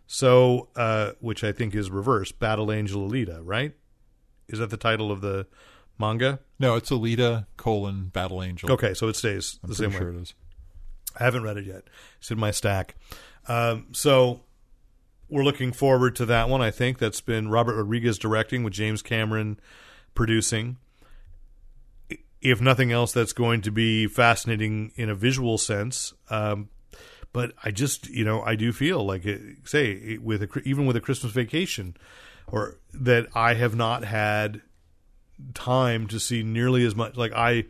So, 0.06 0.68
uh, 0.76 1.12
which 1.20 1.42
I 1.42 1.52
think 1.52 1.74
is 1.74 1.90
reverse, 1.90 2.30
Battle 2.30 2.70
Angel 2.70 3.08
Alita, 3.08 3.40
right? 3.42 3.72
Is 4.48 4.58
that 4.58 4.68
the 4.68 4.76
title 4.76 5.10
of 5.10 5.22
the 5.22 5.46
manga? 5.98 6.40
No, 6.58 6.76
it's 6.76 6.90
Alita 6.90 7.46
colon 7.56 8.06
Battle 8.12 8.42
Angel. 8.42 8.70
Okay, 8.72 8.94
so 8.94 9.08
it 9.08 9.16
stays 9.16 9.58
I'm 9.62 9.68
the 9.68 9.74
same 9.74 9.90
sure 9.90 10.10
way. 10.12 10.18
it 10.18 10.22
is. 10.22 10.34
I 11.18 11.24
haven't 11.24 11.42
read 11.44 11.56
it 11.56 11.66
yet. 11.66 11.84
It's 12.18 12.30
in 12.30 12.38
my 12.38 12.50
stack. 12.50 12.94
Um, 13.48 13.86
so 13.92 14.40
we're 15.28 15.44
looking 15.44 15.72
forward 15.72 16.16
to 16.16 16.26
that 16.26 16.48
one. 16.48 16.60
I 16.62 16.70
think 16.70 16.98
that's 16.98 17.20
been 17.20 17.48
Robert 17.48 17.76
Rodriguez 17.76 18.18
directing 18.18 18.62
with 18.64 18.72
James 18.72 19.02
Cameron 19.02 19.58
producing. 20.14 20.76
If 22.40 22.60
nothing 22.60 22.92
else, 22.92 23.12
that's 23.12 23.32
going 23.32 23.62
to 23.62 23.70
be 23.70 24.06
fascinating 24.06 24.92
in 24.96 25.08
a 25.08 25.14
visual 25.14 25.56
sense. 25.56 26.12
Um, 26.28 26.68
but 27.32 27.52
I 27.64 27.70
just, 27.70 28.08
you 28.10 28.24
know, 28.24 28.42
I 28.42 28.54
do 28.54 28.70
feel 28.72 29.04
like, 29.04 29.24
it, 29.24 29.40
say, 29.64 29.92
it- 29.92 30.22
with 30.22 30.42
a, 30.42 30.48
even 30.64 30.84
with 30.86 30.94
a 30.96 31.00
Christmas 31.00 31.32
vacation, 31.32 31.96
or 32.46 32.78
that 32.92 33.28
I 33.34 33.54
have 33.54 33.74
not 33.74 34.04
had 34.04 34.60
time 35.54 36.06
to 36.08 36.18
see 36.20 36.42
nearly 36.42 36.84
as 36.84 36.94
much. 36.94 37.16
Like 37.16 37.32
I, 37.32 37.64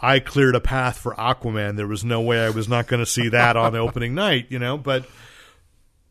I 0.00 0.18
cleared 0.20 0.54
a 0.54 0.60
path 0.60 0.98
for 0.98 1.14
Aquaman. 1.14 1.76
There 1.76 1.86
was 1.86 2.04
no 2.04 2.20
way 2.20 2.44
I 2.44 2.50
was 2.50 2.68
not 2.68 2.86
going 2.86 3.00
to 3.00 3.06
see 3.06 3.28
that 3.30 3.56
on 3.56 3.72
the 3.72 3.78
opening 3.78 4.14
night, 4.26 4.46
you 4.50 4.58
know. 4.58 4.76
But 4.78 5.06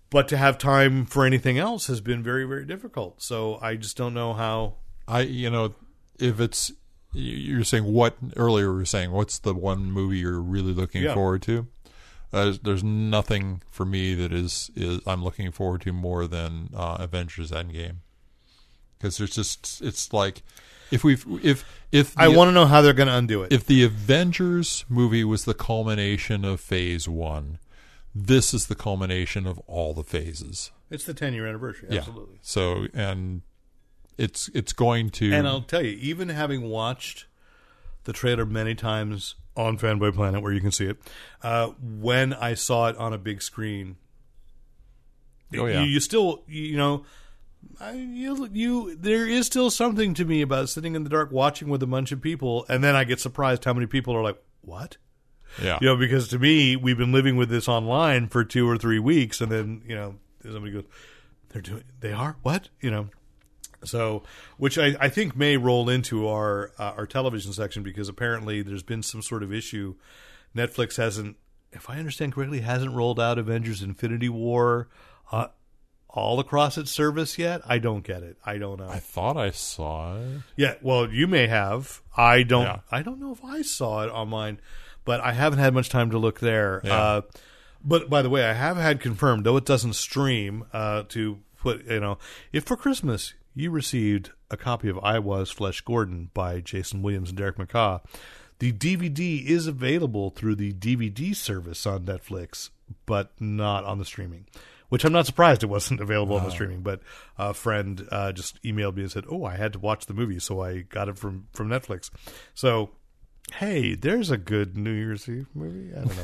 but 0.10 0.27
to 0.27 0.38
have 0.38 0.57
time 0.57 1.05
for 1.05 1.26
anything 1.26 1.57
else 1.57 1.88
has 1.88 2.01
been 2.01 2.22
very 2.23 2.45
very 2.45 2.65
difficult. 2.65 3.22
So 3.22 3.57
I 3.61 3.76
just 3.76 3.97
don't 3.97 4.14
know 4.14 4.34
how. 4.34 4.76
I 5.07 5.22
you 5.22 5.49
know 5.49 5.73
if 6.19 6.39
it's 6.39 6.72
you- 7.14 7.35
you're 7.55 7.64
saying 7.64 7.84
what 7.85 8.15
earlier 8.35 8.65
you 8.68 8.73
were 8.73 8.85
saying 8.85 9.11
what's 9.11 9.38
the 9.39 9.53
one 9.53 9.91
movie 9.91 10.18
you're 10.19 10.39
really 10.41 10.73
looking 10.73 11.03
Yeah. 11.03 11.14
forward 11.14 11.41
to? 11.43 11.68
Uh, 12.31 12.45
there's, 12.45 12.60
there's 12.60 12.84
nothing 12.84 13.61
for 13.69 13.85
me 13.85 14.15
that 14.15 14.31
is 14.34 14.72
is 14.76 15.01
I'm 15.05 15.23
looking 15.23 15.51
forward 15.51 15.81
to 15.81 15.93
more 15.93 16.26
than 16.27 16.69
uh, 16.76 16.97
Avengers 16.99 17.51
Endgame 17.51 17.97
because 18.97 19.18
there's 19.18 19.35
just 19.35 19.81
it's 19.81 20.11
like 20.14 20.41
if 20.91 21.03
we've 21.03 21.26
if 21.43 21.65
if 21.91 22.18
I 22.18 22.27
want 22.27 22.47
to 22.49 22.51
know 22.53 22.65
how 22.65 22.81
they're 22.81 22.93
going 22.93 23.07
to 23.07 23.15
undo 23.18 23.43
it. 23.43 23.51
if 23.53 23.65
the 23.65 23.84
Avengers 23.84 24.85
movie 24.89 25.23
was 25.23 25.45
the 25.45 25.53
culmination 25.53 26.43
of 26.45 26.60
Phase 26.60 27.07
One, 27.07 27.60
this 28.15 28.53
is 28.53 28.68
the 28.68 28.76
culmination 28.76 29.45
of 29.47 29.60
all 29.68 29.93
the 29.93 30.03
phases. 30.03 30.72
it's 30.89 31.05
the 31.05 31.14
ten 31.14 31.34
year 31.34 31.47
anniversary, 31.47 31.89
Yeah. 31.91 31.99
absolutely. 31.99 32.38
So 32.41 32.88
and 32.93 33.41
it's 34.18 34.49
it's 34.53 34.73
going 34.73 35.10
to 35.11 35.34
And 35.34 35.47
I'll 35.47 35.61
tell 35.61 35.81
you, 35.84 35.97
even 36.01 36.30
having 36.30 36.69
watched 36.69 37.26
the 38.03 38.14
trailer 38.14 38.45
many 38.45 38.76
times 38.76 39.35
on 39.55 39.77
Fanboy 39.77 40.14
Planet, 40.14 40.41
where 40.41 40.51
you 40.51 40.61
can 40.61 40.72
see 40.72 40.85
it, 40.88 40.97
uh, 41.41 41.68
when 41.80 42.34
I 42.34 42.53
saw 42.55 42.88
it 42.89 42.97
on 42.97 43.14
a 43.14 43.18
big 43.18 43.41
screen, 43.41 43.95
Oh, 45.55 45.65
yeah. 45.68 45.84
you, 45.84 45.91
you 45.91 45.99
still, 45.99 46.43
you 46.47 46.76
know, 46.77 47.05
I, 47.80 47.94
you, 47.94 48.48
you, 48.53 48.95
there 48.95 49.27
is 49.27 49.45
still 49.45 49.69
something 49.69 50.14
to 50.15 50.26
me 50.26 50.41
about 50.41 50.69
sitting 50.69 50.95
in 50.95 51.03
the 51.03 51.10
dark 51.10 51.31
watching 51.31 51.69
with 51.69 51.84
a 51.84 51.88
bunch 51.88 52.11
of 52.11 52.22
people, 52.22 52.65
and 52.69 52.84
then 52.84 52.95
I 52.95 53.03
get 53.03 53.19
surprised 53.19 53.65
how 53.65 53.73
many 53.73 53.88
people 53.88 54.15
are 54.15 54.23
like, 54.23 54.41
"What?" 54.61 54.98
yeah. 55.61 55.77
You 55.81 55.88
know, 55.88 55.98
because 55.98 56.27
to 56.30 56.40
me, 56.40 56.76
we've 56.76 56.98
been 56.98 57.11
living 57.11 57.35
with 57.35 57.49
this 57.49 57.68
online 57.68 58.27
for 58.27 58.44
two 58.44 58.69
or 58.69 58.77
three 58.77 58.99
weeks, 58.99 59.41
and 59.41 59.52
then 59.52 59.81
you 59.88 59.95
know, 59.95 60.15
somebody 60.44 60.72
goes, 60.72 60.85
"They're 61.49 61.61
doing, 61.61 61.84
they 61.99 62.14
are 62.14 62.38
what?" 62.41 62.69
You 62.80 62.91
know, 62.91 63.10
so 63.84 64.23
which 64.57 64.77
I, 64.77 64.95
I 64.99 65.10
think 65.10 65.35
may 65.35 65.57
roll 65.57 65.90
into 65.90 66.27
our 66.27 66.72
uh, 66.77 66.94
our 66.98 67.06
television 67.06 67.53
section 67.53 67.84
because 67.84 68.10
apparently 68.10 68.61
there's 68.61 68.84
been 68.84 69.03
some 69.03 69.22
sort 69.22 69.44
of 69.44 69.53
issue. 69.53 69.95
Netflix 70.56 70.98
hasn't, 70.98 71.38
if 71.72 71.90
I 71.90 71.98
understand 71.98 72.34
correctly, 72.34 72.61
hasn't 72.61 72.94
rolled 72.94 73.19
out 73.19 73.38
Avengers: 73.38 73.81
Infinity 73.81 74.30
War 74.30 74.88
uh, 75.31 75.48
all 76.14 76.40
across 76.40 76.77
its 76.77 76.91
service 76.91 77.38
yet. 77.40 77.61
I 77.65 77.80
don't 77.80 78.03
get 78.03 78.22
it. 78.22 78.38
I 78.45 78.60
don't 78.60 78.80
know. 78.80 78.88
I 78.88 78.99
thought 78.99 79.35
I 79.35 79.49
saw 79.49 80.18
it. 80.18 80.41
Yeah, 80.56 80.76
well, 80.81 81.11
you 81.11 81.27
may 81.27 81.48
have. 81.48 82.02
I 82.15 82.44
don't. 82.44 82.64
Yeah. 82.64 82.80
I 82.91 83.02
don't 83.02 83.19
know 83.19 83.31
if 83.31 83.44
I 83.44 83.64
saw 83.64 84.03
it 84.03 84.10
online, 84.10 84.60
but 85.06 85.19
I 85.22 85.34
haven't 85.34 85.60
had 85.60 85.73
much 85.73 85.90
time 85.90 86.11
to 86.11 86.19
look 86.19 86.40
there. 86.40 86.81
Yeah. 86.84 87.02
Uh, 87.02 87.22
but 87.84 88.10
by 88.10 88.22
the 88.22 88.30
way, 88.30 88.45
I 88.45 88.53
have 88.53 88.77
had 88.77 89.02
confirmed, 89.02 89.44
though 89.44 89.57
it 89.57 89.65
doesn't 89.65 89.94
stream. 89.94 90.65
Uh, 90.72 91.03
to 91.10 91.40
put, 91.57 91.85
you 91.85 91.99
know, 91.99 92.19
if 92.53 92.64
for 92.64 92.77
Christmas 92.77 93.34
you 93.56 93.72
received 93.72 94.31
a 94.52 94.57
copy 94.57 94.90
of 94.90 94.99
I 94.99 95.19
Was 95.19 95.49
Flesh 95.49 95.81
Gordon 95.81 96.30
by 96.34 96.61
Jason 96.61 97.02
Williams 97.02 97.30
and 97.30 97.38
Derek 97.38 97.57
McCaw, 97.57 98.02
the 98.60 98.72
DVD 98.72 99.44
is 99.45 99.65
available 99.65 100.30
through 100.30 100.56
the 100.56 100.72
DVD 100.73 101.35
service 101.35 101.85
on 101.88 102.06
Netflix, 102.06 102.69
but 103.06 103.31
not 103.40 103.84
on 103.84 103.98
the 103.98 104.06
streaming. 104.06 104.45
Which 104.94 105.03
I'm 105.06 105.11
not 105.11 105.26
surprised 105.26 105.64
it 105.64 105.70
wasn't 105.70 106.02
available 106.07 106.36
on 106.36 106.44
the 106.44 106.52
streaming, 106.52 106.82
but 106.82 107.02
a 107.36 107.56
friend 107.56 108.07
uh, 108.11 108.32
just 108.32 108.61
emailed 108.61 108.95
me 108.95 109.02
and 109.02 109.11
said, 109.11 109.26
"Oh, 109.28 109.44
I 109.44 109.56
had 109.57 109.74
to 109.74 109.80
watch 109.80 110.06
the 110.06 110.14
movie, 110.14 110.38
so 110.38 110.61
I 110.61 110.82
got 110.82 111.10
it 111.10 111.18
from 111.18 111.48
from 111.52 111.68
Netflix." 111.68 112.11
So, 112.53 112.91
hey, 113.56 113.95
there's 113.95 114.30
a 114.30 114.38
good 114.38 114.78
New 114.78 114.91
Year's 114.94 115.28
Eve 115.28 115.48
movie. 115.56 115.91
I 115.95 116.03
don't 116.06 116.15
know. 116.15 116.24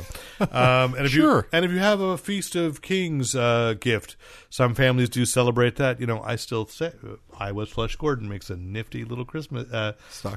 Um, 0.60 0.94
and 0.94 1.04
if 1.04 1.12
you 1.14 1.20
Sure. 1.22 1.48
and 1.52 1.64
if 1.64 1.72
you 1.72 1.78
have 1.80 2.00
a 2.00 2.16
Feast 2.16 2.54
of 2.54 2.80
Kings 2.80 3.34
uh, 3.34 3.74
gift, 3.80 4.14
some 4.50 4.74
families 4.76 5.08
do 5.08 5.26
celebrate 5.26 5.74
that. 5.76 6.00
You 6.00 6.06
know, 6.06 6.22
I 6.22 6.36
still 6.36 6.66
say 6.66 6.92
I 7.38 7.50
was 7.52 7.70
Flesh 7.70 7.96
Gordon 7.96 8.28
makes 8.28 8.50
a 8.50 8.56
nifty 8.56 9.04
little 9.04 9.24
Christmas. 9.24 9.68
Uh, 9.70 9.92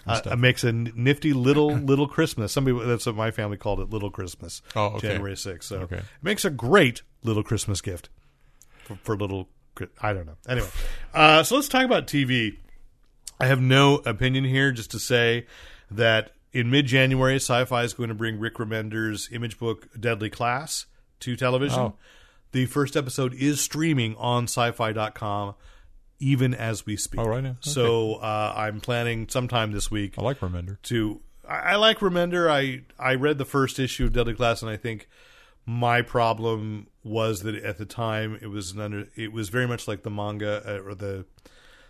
uh, 0.07 0.15
stuff. 0.15 0.39
makes 0.39 0.63
a 0.63 0.71
nifty 0.73 1.33
little 1.33 1.69
little 1.91 2.07
Christmas. 2.07 2.51
Some 2.51 2.65
that's 2.87 3.05
what 3.05 3.15
my 3.15 3.29
family 3.31 3.57
called 3.57 3.79
it, 3.79 3.91
little 3.91 4.09
Christmas. 4.11 4.61
Oh, 4.75 4.87
okay. 4.95 5.09
January 5.09 5.37
sixth. 5.37 5.69
So 5.69 5.81
Okay. 5.81 5.97
it 5.97 6.03
makes 6.23 6.43
a 6.43 6.49
great 6.49 7.03
little 7.23 7.43
Christmas 7.43 7.79
gift 7.79 8.09
for, 8.83 8.95
for 9.03 9.17
little. 9.17 9.49
I 10.01 10.13
don't 10.13 10.25
know. 10.25 10.37
Anyway, 10.47 10.67
uh, 11.13 11.43
so 11.43 11.55
let's 11.55 11.67
talk 11.67 11.83
about 11.83 12.05
TV. 12.07 12.57
I 13.39 13.47
have 13.47 13.59
no 13.59 13.95
opinion 14.05 14.43
here, 14.43 14.71
just 14.71 14.91
to 14.91 14.99
say 14.99 15.47
that 15.89 16.31
in 16.51 16.69
mid 16.69 16.85
January, 16.85 17.37
Syfy 17.37 17.83
is 17.83 17.93
going 17.93 18.09
to 18.09 18.15
bring 18.15 18.39
Rick 18.39 18.55
Remender's 18.55 19.29
image 19.31 19.57
book 19.57 19.87
Deadly 19.99 20.29
Class 20.29 20.85
to 21.21 21.35
television. 21.35 21.79
Oh. 21.79 21.93
The 22.51 22.67
first 22.67 22.95
episode 22.95 23.33
is 23.33 23.59
streaming 23.59 24.15
on 24.15 24.45
syfy.com 24.45 25.55
even 26.19 26.53
as 26.53 26.85
we 26.85 26.95
speak. 26.95 27.19
Oh, 27.19 27.25
right 27.25 27.43
now? 27.43 27.49
Okay. 27.49 27.57
So 27.69 28.15
uh, 28.15 28.53
I'm 28.55 28.79
planning 28.79 29.27
sometime 29.27 29.71
this 29.71 29.91
week 29.91 30.15
I 30.17 30.21
like 30.21 30.39
Remender. 30.39 30.81
to 30.83 31.19
I, 31.47 31.55
I 31.55 31.75
like 31.75 31.99
Remender. 31.99 32.49
I 32.49 32.81
I 32.97 33.15
read 33.15 33.37
the 33.37 33.45
first 33.45 33.79
issue 33.79 34.05
of 34.05 34.13
Deadly 34.13 34.33
Class, 34.33 34.61
and 34.61 34.71
I 34.71 34.77
think 34.77 35.09
my 35.65 36.01
problem 36.01 36.87
was 37.03 37.41
that 37.43 37.55
at 37.55 37.77
the 37.77 37.85
time 37.85 38.37
it 38.41 38.47
was 38.47 38.71
an 38.71 38.81
under 38.81 39.07
it 39.15 39.31
was 39.31 39.49
very 39.49 39.67
much 39.67 39.87
like 39.87 40.03
the 40.03 40.09
manga 40.09 40.61
uh, 40.65 40.81
or 40.83 40.95
the 40.95 41.25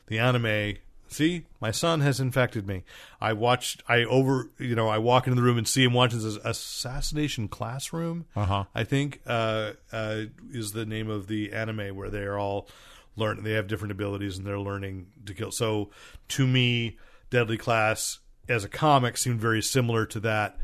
the 0.08 0.20
anime. 0.20 0.78
See, 1.08 1.46
my 1.62 1.70
son 1.70 2.02
has 2.02 2.20
infected 2.20 2.68
me. 2.68 2.84
I 3.22 3.34
watched. 3.34 3.84
I 3.88 4.04
over. 4.04 4.50
You 4.58 4.76
know, 4.76 4.88
I 4.88 4.98
walk 4.98 5.28
into 5.28 5.36
the 5.36 5.44
room 5.44 5.58
and 5.58 5.68
see 5.68 5.84
him 5.84 5.94
watching 5.94 6.22
this 6.22 6.38
assassination 6.44 7.48
classroom. 7.48 8.26
Uh-huh. 8.36 8.66
I 8.74 8.84
think 8.84 9.22
uh, 9.28 9.74
uh, 9.92 10.22
is 10.52 10.72
the 10.72 10.86
name 10.86 11.10
of 11.10 11.28
the 11.28 11.54
anime 11.54 11.96
where 11.96 12.10
they 12.10 12.24
are 12.24 12.40
all 12.40 12.68
learn. 13.16 13.44
They 13.44 13.54
have 13.54 13.68
different 13.68 13.92
abilities 13.92 14.38
and 14.38 14.48
they're 14.48 14.60
learning 14.60 15.08
to 15.26 15.36
kill. 15.36 15.52
So 15.52 15.92
to 16.30 16.48
me, 16.48 16.98
Deadly 17.30 17.58
Class 17.58 18.20
as 18.50 18.64
a 18.64 18.70
comic 18.70 19.18
seemed 19.18 19.40
very 19.40 19.62
similar 19.62 20.06
to 20.08 20.20
that. 20.22 20.58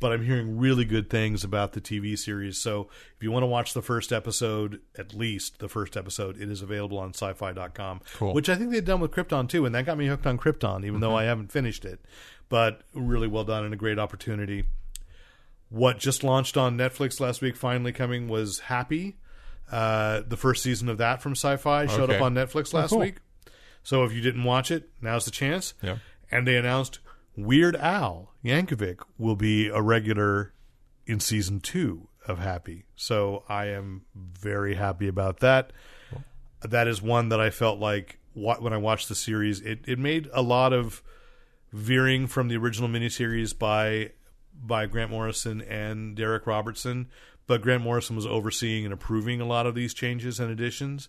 But 0.00 0.12
I'm 0.12 0.24
hearing 0.24 0.58
really 0.58 0.84
good 0.86 1.10
things 1.10 1.44
about 1.44 1.72
the 1.74 1.80
TV 1.80 2.18
series. 2.18 2.56
So 2.58 2.88
if 3.16 3.22
you 3.22 3.30
want 3.30 3.42
to 3.42 3.46
watch 3.48 3.74
the 3.74 3.82
first 3.82 4.12
episode, 4.12 4.80
at 4.98 5.12
least 5.14 5.58
the 5.58 5.68
first 5.68 5.94
episode, 5.96 6.40
it 6.40 6.50
is 6.50 6.62
available 6.62 6.98
on 6.98 7.12
syfy.com. 7.12 8.00
Cool. 8.14 8.32
Which 8.34 8.48
I 8.48 8.56
think 8.56 8.70
they've 8.70 8.84
done 8.84 9.00
with 9.00 9.10
Krypton 9.12 9.48
too, 9.48 9.66
and 9.66 9.74
that 9.74 9.84
got 9.86 9.98
me 9.98 10.06
hooked 10.06 10.26
on 10.26 10.38
Krypton, 10.38 10.84
even 10.86 11.00
though 11.00 11.14
I 11.14 11.24
haven't 11.24 11.52
finished 11.52 11.84
it. 11.84 12.00
But 12.48 12.80
really 12.94 13.28
well 13.28 13.44
done 13.44 13.64
and 13.64 13.74
a 13.74 13.76
great 13.76 13.98
opportunity. 13.98 14.64
What 15.68 15.98
just 15.98 16.24
launched 16.24 16.56
on 16.56 16.76
Netflix 16.76 17.20
last 17.20 17.40
week, 17.42 17.54
finally 17.54 17.92
coming, 17.92 18.26
was 18.26 18.60
Happy. 18.60 19.18
Uh, 19.70 20.22
the 20.26 20.36
first 20.36 20.62
season 20.64 20.88
of 20.88 20.98
that 20.98 21.22
from 21.22 21.34
Syfy 21.34 21.88
showed 21.88 22.10
Okay. 22.10 22.16
up 22.16 22.22
on 22.22 22.34
Netflix 22.34 22.72
last 22.74 22.90
cool. 22.90 22.98
week. 23.00 23.16
So 23.84 24.02
if 24.04 24.12
you 24.12 24.20
didn't 24.20 24.42
watch 24.44 24.70
it, 24.72 24.88
now's 25.00 25.26
the 25.26 25.30
chance. 25.30 25.74
Yeah. 25.82 25.98
And 26.30 26.46
they 26.48 26.56
announced 26.56 26.98
Weird 27.36 27.76
Al 27.76 28.29
Yankovic 28.44 29.00
will 29.18 29.36
be 29.36 29.68
a 29.68 29.80
regular 29.80 30.52
in 31.06 31.20
season 31.20 31.60
two 31.60 32.08
of 32.26 32.38
Happy. 32.38 32.84
So 32.96 33.44
I 33.48 33.66
am 33.66 34.02
very 34.14 34.74
happy 34.74 35.08
about 35.08 35.40
that. 35.40 35.72
That 36.62 36.86
is 36.86 37.00
one 37.00 37.30
that 37.30 37.40
I 37.40 37.50
felt 37.50 37.78
like 37.78 38.18
when 38.34 38.72
I 38.72 38.76
watched 38.76 39.08
the 39.08 39.14
series, 39.14 39.60
it, 39.60 39.80
it 39.86 39.98
made 39.98 40.28
a 40.32 40.42
lot 40.42 40.72
of 40.72 41.02
veering 41.72 42.26
from 42.26 42.48
the 42.48 42.56
original 42.56 42.88
miniseries 42.88 43.56
by 43.56 44.12
by 44.62 44.84
Grant 44.84 45.10
Morrison 45.10 45.62
and 45.62 46.16
Darick 46.16 46.46
Robertson, 46.46 47.08
but 47.46 47.62
Grant 47.62 47.82
Morrison 47.82 48.14
was 48.14 48.26
overseeing 48.26 48.84
and 48.84 48.92
approving 48.92 49.40
a 49.40 49.46
lot 49.46 49.66
of 49.66 49.74
these 49.74 49.94
changes 49.94 50.38
and 50.38 50.50
additions. 50.50 51.08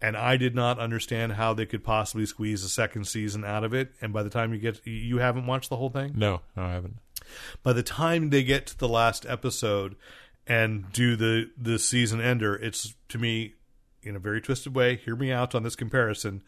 And 0.00 0.16
I 0.16 0.36
did 0.36 0.54
not 0.54 0.78
understand 0.78 1.32
how 1.32 1.54
they 1.54 1.66
could 1.66 1.82
possibly 1.82 2.24
squeeze 2.24 2.62
a 2.62 2.68
second 2.68 3.06
season 3.06 3.44
out 3.44 3.64
of 3.64 3.74
it. 3.74 3.92
And 4.00 4.12
by 4.12 4.22
the 4.22 4.30
time 4.30 4.52
you 4.54 4.60
get, 4.60 4.86
you 4.86 5.18
haven't 5.18 5.46
watched 5.46 5.70
the 5.70 5.76
whole 5.76 5.90
thing. 5.90 6.12
No, 6.14 6.40
no, 6.56 6.62
I 6.62 6.72
haven't. 6.72 6.98
By 7.64 7.72
the 7.72 7.82
time 7.82 8.30
they 8.30 8.44
get 8.44 8.66
to 8.68 8.78
the 8.78 8.88
last 8.88 9.26
episode 9.26 9.96
and 10.46 10.90
do 10.92 11.16
the 11.16 11.50
the 11.58 11.78
season 11.78 12.20
ender, 12.20 12.54
it's 12.54 12.94
to 13.08 13.18
me 13.18 13.54
in 14.02 14.14
a 14.14 14.20
very 14.20 14.40
twisted 14.40 14.74
way. 14.74 14.96
Hear 14.96 15.16
me 15.16 15.32
out 15.32 15.54
on 15.54 15.64
this 15.64 15.74
comparison. 15.76 16.42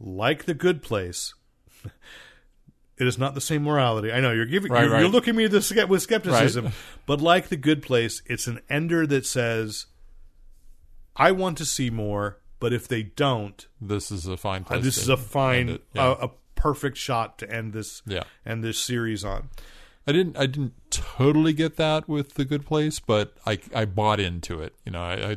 Like 0.00 0.46
the 0.46 0.54
Good 0.54 0.82
Place, 0.82 1.34
it 1.84 3.06
is 3.06 3.18
not 3.18 3.34
the 3.34 3.40
same 3.40 3.64
morality. 3.64 4.10
I 4.10 4.20
know 4.20 4.32
you're 4.32 4.46
giving 4.46 4.72
Right, 4.72 4.86
you're, 4.88 4.98
you're 5.00 5.08
looking 5.08 5.30
at 5.34 5.36
me 5.36 5.46
with 5.46 5.64
ske- 5.64 5.88
with 5.88 6.02
skepticism, 6.02 6.64
Right. 6.66 6.74
but 7.06 7.20
like 7.20 7.48
the 7.48 7.56
Good 7.56 7.82
Place, 7.82 8.22
it's 8.26 8.46
an 8.46 8.60
ender 8.70 9.06
that 9.06 9.26
says, 9.26 9.86
"I 11.16 11.32
want 11.32 11.58
to 11.58 11.64
see 11.64 11.90
more." 11.90 12.38
But 12.60 12.72
if 12.72 12.88
they 12.88 13.04
don't, 13.04 13.66
This 13.80 14.10
is 14.10 14.26
a 14.26 14.36
fine 14.36 14.64
place. 14.64 14.80
Uh, 14.80 14.82
this 14.82 14.98
is 14.98 15.08
a 15.08 15.16
fine, 15.16 15.68
it. 15.68 15.84
Yeah. 15.94 16.08
a, 16.20 16.26
a 16.26 16.30
perfect 16.54 16.96
shot 16.96 17.38
to 17.38 17.50
end 17.52 17.72
this, 17.72 18.02
Yeah. 18.06 18.24
end 18.44 18.64
this 18.64 18.78
series 18.78 19.24
on. 19.24 19.48
I 20.06 20.12
didn't 20.12 20.38
I 20.38 20.46
didn't 20.46 20.72
totally 20.90 21.52
get 21.52 21.76
that 21.76 22.08
with 22.08 22.34
the 22.34 22.44
Good 22.46 22.64
Place, 22.64 22.98
but 22.98 23.34
I 23.46 23.58
I 23.74 23.84
bought 23.84 24.18
into 24.20 24.60
it. 24.60 24.74
You 24.86 24.92
know, 24.92 25.02
I, 25.02 25.30
I 25.32 25.36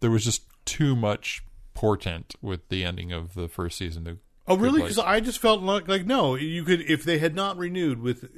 there 0.00 0.10
was 0.10 0.24
just 0.24 0.42
too 0.64 0.94
much 0.94 1.42
portent 1.74 2.34
with 2.40 2.68
the 2.68 2.84
ending 2.84 3.12
of 3.12 3.34
the 3.34 3.48
first 3.48 3.76
season. 3.78 4.06
Of 4.06 4.18
Oh, 4.48 4.56
really? 4.56 4.80
Because 4.80 5.00
I 5.00 5.18
just 5.18 5.40
felt 5.40 5.60
like, 5.62 5.88
like 5.88 6.06
no, 6.06 6.36
you 6.36 6.62
could 6.62 6.82
if 6.82 7.02
they 7.02 7.18
had 7.18 7.34
not 7.34 7.58
renewed 7.58 8.00
with. 8.00 8.30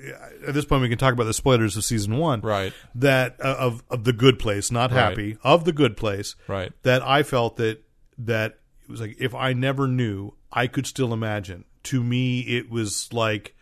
At 0.46 0.54
this 0.54 0.64
point, 0.64 0.80
we 0.80 0.88
can 0.88 0.96
talk 0.96 1.12
about 1.12 1.24
the 1.24 1.34
spoilers 1.34 1.76
of 1.76 1.84
season 1.84 2.16
one, 2.16 2.40
Right. 2.40 2.72
That 2.94 3.36
uh, 3.38 3.56
of 3.58 3.82
of 3.90 4.04
the 4.04 4.14
good 4.14 4.38
place, 4.38 4.70
not 4.70 4.90
Right. 4.90 4.96
happy, 5.10 5.36
of 5.44 5.66
the 5.66 5.72
good 5.72 5.98
place, 5.98 6.34
Right. 6.48 6.72
That 6.82 7.02
I 7.02 7.22
felt 7.22 7.56
that 7.58 7.82
that 8.18 8.58
it 8.84 8.90
was 8.90 9.00
like 9.00 9.16
if 9.18 9.34
I 9.34 9.52
never 9.52 9.86
knew, 9.86 10.32
I 10.52 10.66
could 10.66 10.86
still 10.86 11.12
imagine. 11.12 11.64
To 11.84 12.02
me, 12.02 12.40
it 12.40 12.70
was 12.70 13.12
like, 13.12 13.54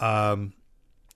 um, 0.00 0.54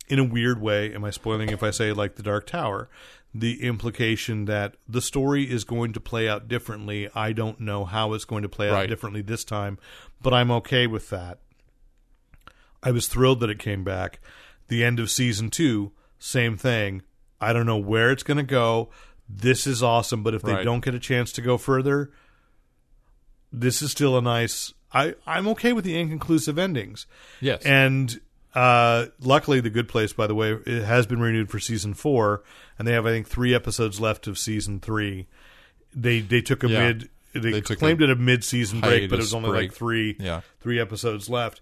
in 0.09 0.19
a 0.19 0.25
weird 0.25 0.61
way. 0.61 0.95
Am 0.95 1.05
I 1.05 1.11
spoiling 1.11 1.49
if 1.51 1.63
I 1.63 1.71
say 1.71 1.93
like 1.93 2.15
the 2.17 2.23
Dark 2.23 2.47
Tower? 2.47 2.89
The 3.35 3.63
implication 3.65 4.45
that 4.47 4.77
the 4.89 5.01
story 5.03 5.51
is 5.51 5.65
going 5.65 5.93
to 5.93 6.01
play 6.01 6.29
out 6.29 6.49
differently. 6.49 7.11
I 7.15 7.33
don't 7.33 7.61
know 7.61 7.85
how 7.85 8.13
it's 8.15 8.25
going 8.25 8.43
to 8.43 8.49
play 8.49 8.71
out 8.71 8.89
differently 8.89 9.21
this 9.23 9.45
time, 9.45 9.79
but 10.23 10.33
I'm 10.33 10.51
okay 10.53 10.87
with 10.87 11.11
that. 11.11 11.39
I 12.83 12.93
was 12.93 13.09
thrilled 13.09 13.41
that 13.41 13.51
it 13.51 13.59
came 13.59 13.85
back. 13.85 14.21
The 14.69 14.85
end 14.85 15.01
of 15.01 15.11
season 15.11 15.51
two, 15.51 15.93
same 16.19 16.57
thing. 16.57 17.03
I 17.41 17.53
don't 17.53 17.67
know 17.67 17.77
where 17.77 18.11
it's 18.11 18.23
going 18.23 18.39
to 18.39 18.43
go. 18.43 18.91
This 19.29 19.67
is 19.67 19.83
awesome, 19.83 20.23
but 20.23 20.35
if 20.35 20.43
they 20.43 20.55
Right. 20.55 20.65
don't 20.65 20.85
get 20.85 20.95
a 20.95 21.01
chance 21.01 21.33
to 21.33 21.43
go 21.43 21.59
further, 21.59 22.11
this 23.53 23.83
is 23.83 23.91
still 23.91 24.17
a 24.17 24.23
nice. 24.23 24.73
I 24.93 25.15
I'm 25.27 25.47
okay 25.49 25.73
with 25.73 25.85
the 25.85 25.99
inconclusive 25.99 26.59
endings. 26.59 27.07
Yes. 27.41 27.63
And 27.65 28.21
uh, 28.55 29.07
luckily, 29.21 29.61
The 29.61 29.69
Good 29.71 29.89
Place, 29.89 30.13
by 30.13 30.27
the 30.27 30.35
way, 30.35 30.53
it 30.53 30.85
has 30.85 31.07
been 31.07 31.21
renewed 31.21 31.51
for 31.51 31.59
season 31.61 31.93
four, 31.95 32.43
and 32.79 32.87
they 32.89 32.93
have 32.93 33.05
I 33.07 33.11
think 33.11 33.29
three 33.29 33.55
episodes 33.55 34.01
left 34.01 34.27
of 34.27 34.39
season 34.39 34.81
three. 34.81 35.27
They 35.95 36.21
they 36.21 36.41
took 36.41 36.65
a 36.65 36.69
Yeah. 36.69 36.81
mid. 36.93 37.09
They, 37.35 37.51
They 37.53 37.61
claimed 37.61 38.01
it 38.01 38.09
a 38.09 38.17
mid 38.17 38.45
season 38.45 38.81
break, 38.81 39.11
but 39.11 39.17
it 39.19 39.23
was 39.23 39.35
only 39.35 39.51
break. 39.51 39.71
like 39.71 39.77
three 39.77 40.17
Yeah. 40.19 40.41
three 40.61 40.81
episodes 40.81 41.29
left. 41.29 41.61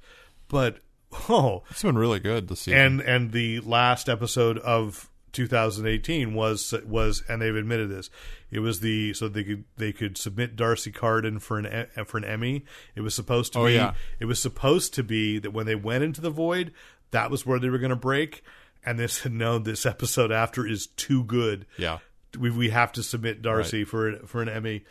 But 0.48 0.78
oh, 1.28 1.65
it's 1.70 1.82
been 1.82 1.98
really 1.98 2.20
good 2.20 2.47
this 2.48 2.61
season. 2.61 2.81
and 2.81 3.01
and 3.01 3.32
the 3.32 3.59
last 3.61 4.09
episode 4.09 4.59
of 4.59 5.11
2018 5.35 6.32
was 6.35 6.73
was 6.86 7.23
and 7.28 7.43
they've 7.43 7.55
admitted 7.56 7.90
this 7.90 8.09
it 8.51 8.61
was 8.61 8.81
the 8.81 9.12
so 9.12 9.28
they 9.28 9.44
could 9.44 9.65
they 9.77 9.93
could 9.93 10.16
submit 10.16 10.56
D'Arcy 10.56 10.90
Carden 10.93 11.39
for 11.40 11.59
an 11.59 11.66
E- 11.66 12.05
for 12.05 12.16
an 12.19 12.24
Emmy 12.24 12.65
it 12.94 13.02
was 13.02 13.15
supposed 13.15 13.52
to 13.52 13.59
Oh, 13.59 13.66
be 13.66 13.74
yeah. 13.74 13.94
it 14.20 14.24
was 14.24 14.40
supposed 14.40 14.94
to 14.94 15.02
be 15.02 15.39
that 15.39 15.51
when 15.52 15.66
they 15.66 15.74
went 15.74 16.05
into 16.05 16.20
the 16.20 16.31
void 16.31 16.73
that 17.11 17.31
was 17.31 17.44
where 17.44 17.59
they 17.59 17.69
were 17.69 17.78
going 17.78 17.90
to 17.90 17.97
break 17.97 18.43
and 18.86 18.98
they 18.98 19.06
said 19.06 19.32
no 19.32 19.59
this 19.59 19.85
episode 19.85 20.32
after 20.32 20.66
is 20.66 20.86
too 20.86 21.24
good 21.24 21.66
yeah. 21.78 21.98
we 22.39 22.51
we 22.51 22.70
have 22.70 22.93
to 22.93 23.02
submit 23.02 23.43
D'Arcy 23.43 23.85
for 23.85 24.16
for 24.27 24.40
an 24.43 24.48
Emmy, 24.48 24.85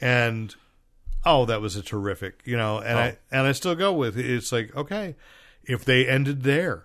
and 0.00 0.54
oh, 1.24 1.44
that 1.46 1.60
was 1.60 1.76
a 1.76 1.82
terrific, 1.82 2.40
you 2.44 2.56
know, 2.56 2.78
and 2.78 2.98
oh. 2.98 3.02
I 3.02 3.18
and 3.30 3.46
I 3.46 3.52
still 3.52 3.74
go 3.74 3.92
with 3.92 4.16
it. 4.18 4.24
it's 4.30 4.52
like 4.52 4.74
okay, 4.76 5.16
if 5.64 5.84
they 5.84 6.06
ended 6.06 6.42
there, 6.42 6.84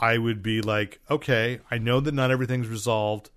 I 0.00 0.16
would 0.18 0.42
be 0.42 0.60
like 0.62 0.98
okay, 1.10 1.60
I 1.70 1.78
know 1.78 2.00
that 2.00 2.14
not 2.14 2.30
everything's 2.30 2.66
resolved, 2.68 3.30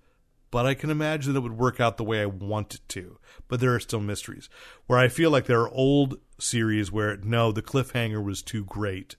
but 0.50 0.64
I 0.66 0.74
can 0.74 0.88
imagine 0.90 1.32
that 1.34 1.38
it 1.40 1.42
would 1.42 1.58
work 1.58 1.78
out 1.78 1.96
the 1.98 2.04
way 2.04 2.20
I 2.22 2.26
want 2.26 2.74
it 2.74 2.80
to. 2.90 3.18
But 3.48 3.60
there 3.60 3.74
are 3.74 3.80
still 3.80 4.00
mysteries 4.00 4.48
where 4.86 4.98
I 4.98 5.08
feel 5.08 5.30
like 5.30 5.46
there 5.46 5.60
are 5.60 5.70
old 5.70 6.18
series 6.38 6.90
where 6.90 7.16
no, 7.18 7.52
the 7.52 7.62
cliffhanger 7.62 8.24
was 8.24 8.42
too 8.42 8.64
great. 8.64 9.16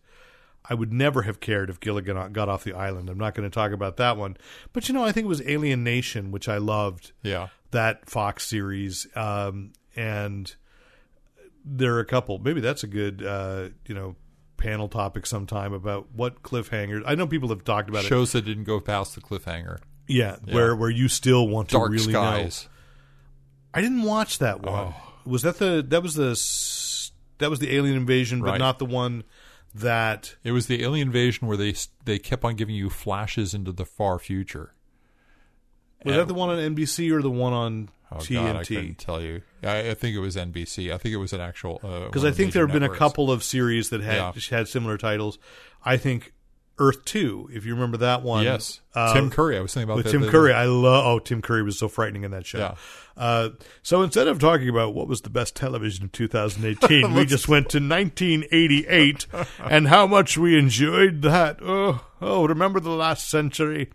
I 0.67 0.73
would 0.73 0.91
never 0.91 1.21
have 1.21 1.39
cared 1.39 1.69
if 1.69 1.79
Gilligan 1.79 2.33
got 2.33 2.49
off 2.49 2.63
the 2.63 2.73
island. 2.73 3.07
I'm 3.07 3.19
not 3.19 3.35
going 3.35 3.47
to 3.47 3.53
talk 3.53 3.71
about 3.71 3.97
that 3.97 4.17
one. 4.17 4.35
But 4.73 4.87
you 4.89 4.95
know, 4.95 5.03
I 5.03 5.11
think 5.11 5.25
it 5.25 5.27
was 5.27 5.47
Alien 5.47 5.83
Nation, 5.83 6.31
which 6.31 6.49
I 6.49 6.57
loved 6.57 7.11
Yeah. 7.21 7.49
that 7.69 8.09
Fox 8.09 8.47
series, 8.47 9.05
um, 9.15 9.73
and 9.95 10.55
there 11.63 11.93
are 11.95 11.99
a 11.99 12.05
couple. 12.05 12.39
Maybe 12.39 12.61
that's 12.61 12.83
a 12.83 12.87
good, 12.87 13.23
uh, 13.23 13.69
you 13.85 13.93
know, 13.93 14.15
panel 14.65 14.87
topic 14.89 15.25
sometime 15.25 15.73
about 15.73 16.07
what 16.13 16.41
cliffhangers. 16.43 17.03
I 17.05 17.15
know 17.15 17.27
people 17.27 17.49
have 17.49 17.63
talked 17.63 17.89
about 17.89 18.05
it. 18.05 18.07
Shows 18.07 18.31
that 18.33 18.43
didn't 18.45 18.63
go 18.65 18.79
past 18.79 19.15
the 19.15 19.21
cliffhanger. 19.21 19.79
Yeah, 20.07 20.37
where 20.51 20.75
where 20.75 20.89
you 20.89 21.07
still 21.07 21.47
want 21.47 21.69
to 21.69 21.77
Dark 21.77 21.91
really 21.91 22.11
Skies. 22.11 22.63
know. 22.65 22.71
I 23.75 23.81
didn't 23.81 24.03
watch 24.03 24.39
that 24.39 24.61
one. 24.61 24.73
Oh. 24.73 24.95
Was 25.25 25.41
that 25.41 25.57
the 25.57 25.83
that 25.89 26.03
was 26.03 26.13
the 26.15 26.39
that 27.39 27.49
was 27.49 27.59
the 27.59 27.75
alien 27.75 27.97
invasion, 27.97 28.41
but 28.41 28.51
Right. 28.51 28.59
not 28.59 28.79
the 28.79 28.85
one 28.85 29.23
that 29.73 30.35
It 30.43 30.51
was 30.51 30.67
the 30.67 30.83
alien 30.83 31.07
invasion 31.09 31.47
where 31.47 31.57
they 31.57 31.73
they 32.05 32.17
kept 32.19 32.43
on 32.45 32.55
giving 32.55 32.75
you 32.75 32.89
flashes 32.89 33.53
into 33.53 33.71
the 33.71 33.85
far 33.85 34.19
future. 34.19 34.73
was 36.05 36.15
that 36.15 36.27
the 36.27 36.33
one 36.35 36.49
on 36.49 36.57
NBC 36.59 37.11
or 37.11 37.21
the 37.21 37.31
one 37.31 37.51
on 37.53 37.89
Oh 38.11 38.17
God, 38.17 38.55
I 38.57 38.59
TNT? 38.61 38.67
couldn't 38.67 38.97
tell 38.99 39.21
you. 39.21 39.41
I, 39.63 39.89
I 39.89 39.93
think 39.95 40.15
it 40.15 40.19
was 40.19 40.35
NBC. 40.35 40.93
I 40.93 40.97
think 40.97 41.13
it 41.13 41.17
was 41.17 41.33
an 41.33 41.41
actual 41.41 41.79
Because 42.05 42.23
I 42.23 42.31
think 42.31 42.53
there 42.53 42.65
have 42.65 42.73
been 42.73 42.83
a 42.83 42.95
couple 42.95 43.31
of 43.31 43.43
series 43.43 43.89
that 43.89 44.01
had 44.01 44.15
Yeah. 44.15 44.31
had 44.57 44.67
similar 44.67 44.97
titles. 44.97 45.37
I 45.83 45.97
think 45.97 46.31
Earth 46.77 47.05
Two, 47.05 47.49
if 47.53 47.65
you 47.65 47.73
remember 47.73 47.95
that 47.97 48.21
one. 48.21 48.43
Yes, 48.43 48.81
uh, 48.93 49.13
Tim 49.13 49.29
Curry. 49.29 49.57
I 49.57 49.61
was 49.61 49.73
thinking 49.73 49.85
about 49.85 49.95
with 49.97 50.05
that 50.07 50.11
Tim 50.11 50.29
Curry. 50.29 50.53
I 50.53 50.65
love. 50.65 51.05
Oh, 51.05 51.19
Tim 51.19 51.41
Curry 51.41 51.63
was 51.63 51.79
so 51.79 51.87
frightening 51.87 52.23
in 52.25 52.31
that 52.31 52.45
show. 52.45 52.57
Yeah. 52.59 52.75
Uh, 53.15 53.49
so 53.81 54.01
instead 54.03 54.27
of 54.27 54.39
talking 54.39 54.67
about 54.67 54.93
what 54.93 55.07
was 55.07 55.21
the 55.21 55.29
best 55.29 55.55
television 55.55 56.03
of 56.05 56.11
2018, 56.11 57.13
we 57.15 57.25
just 57.25 57.47
went 57.47 57.69
to 57.69 57.77
1988 57.79 59.25
and 59.59 59.87
how 59.87 60.05
much 60.05 60.37
we 60.37 60.57
enjoyed 60.59 61.21
that. 61.21 61.59
Oh, 61.61 62.05
oh, 62.21 62.45
remember 62.45 62.79
the 62.81 62.89
last 62.89 63.29
century 63.29 63.89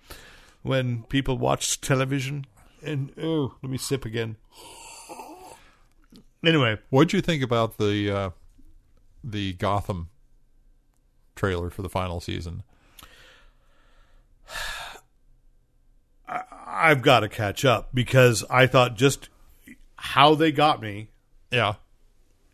when 0.63 1.03
people 1.05 1.37
watched 1.39 1.83
television? 1.83 2.47
And 2.83 3.13
oh, 3.23 3.55
let 3.63 3.71
me 3.71 3.79
sip 3.79 4.05
again. 4.05 4.37
Anyway, 6.45 6.79
What'd 6.89 7.13
you 7.13 7.21
think 7.21 7.43
about 7.43 7.77
the 7.77 8.11
uh, 8.11 8.31
the 9.23 9.53
Gotham 9.55 10.09
trailer 11.37 11.69
for 11.71 11.83
the 11.83 11.91
final 11.91 12.21
season? 12.21 12.63
I've 16.67 17.03
got 17.03 17.21
to 17.21 17.29
catch 17.29 17.65
up 17.65 17.91
because 17.93 18.45
I 18.49 18.67
thought 18.67 18.97
just 18.97 19.29
how 19.97 20.35
they 20.35 20.53
got 20.53 20.81
me, 20.81 21.11
Yeah, 21.51 21.75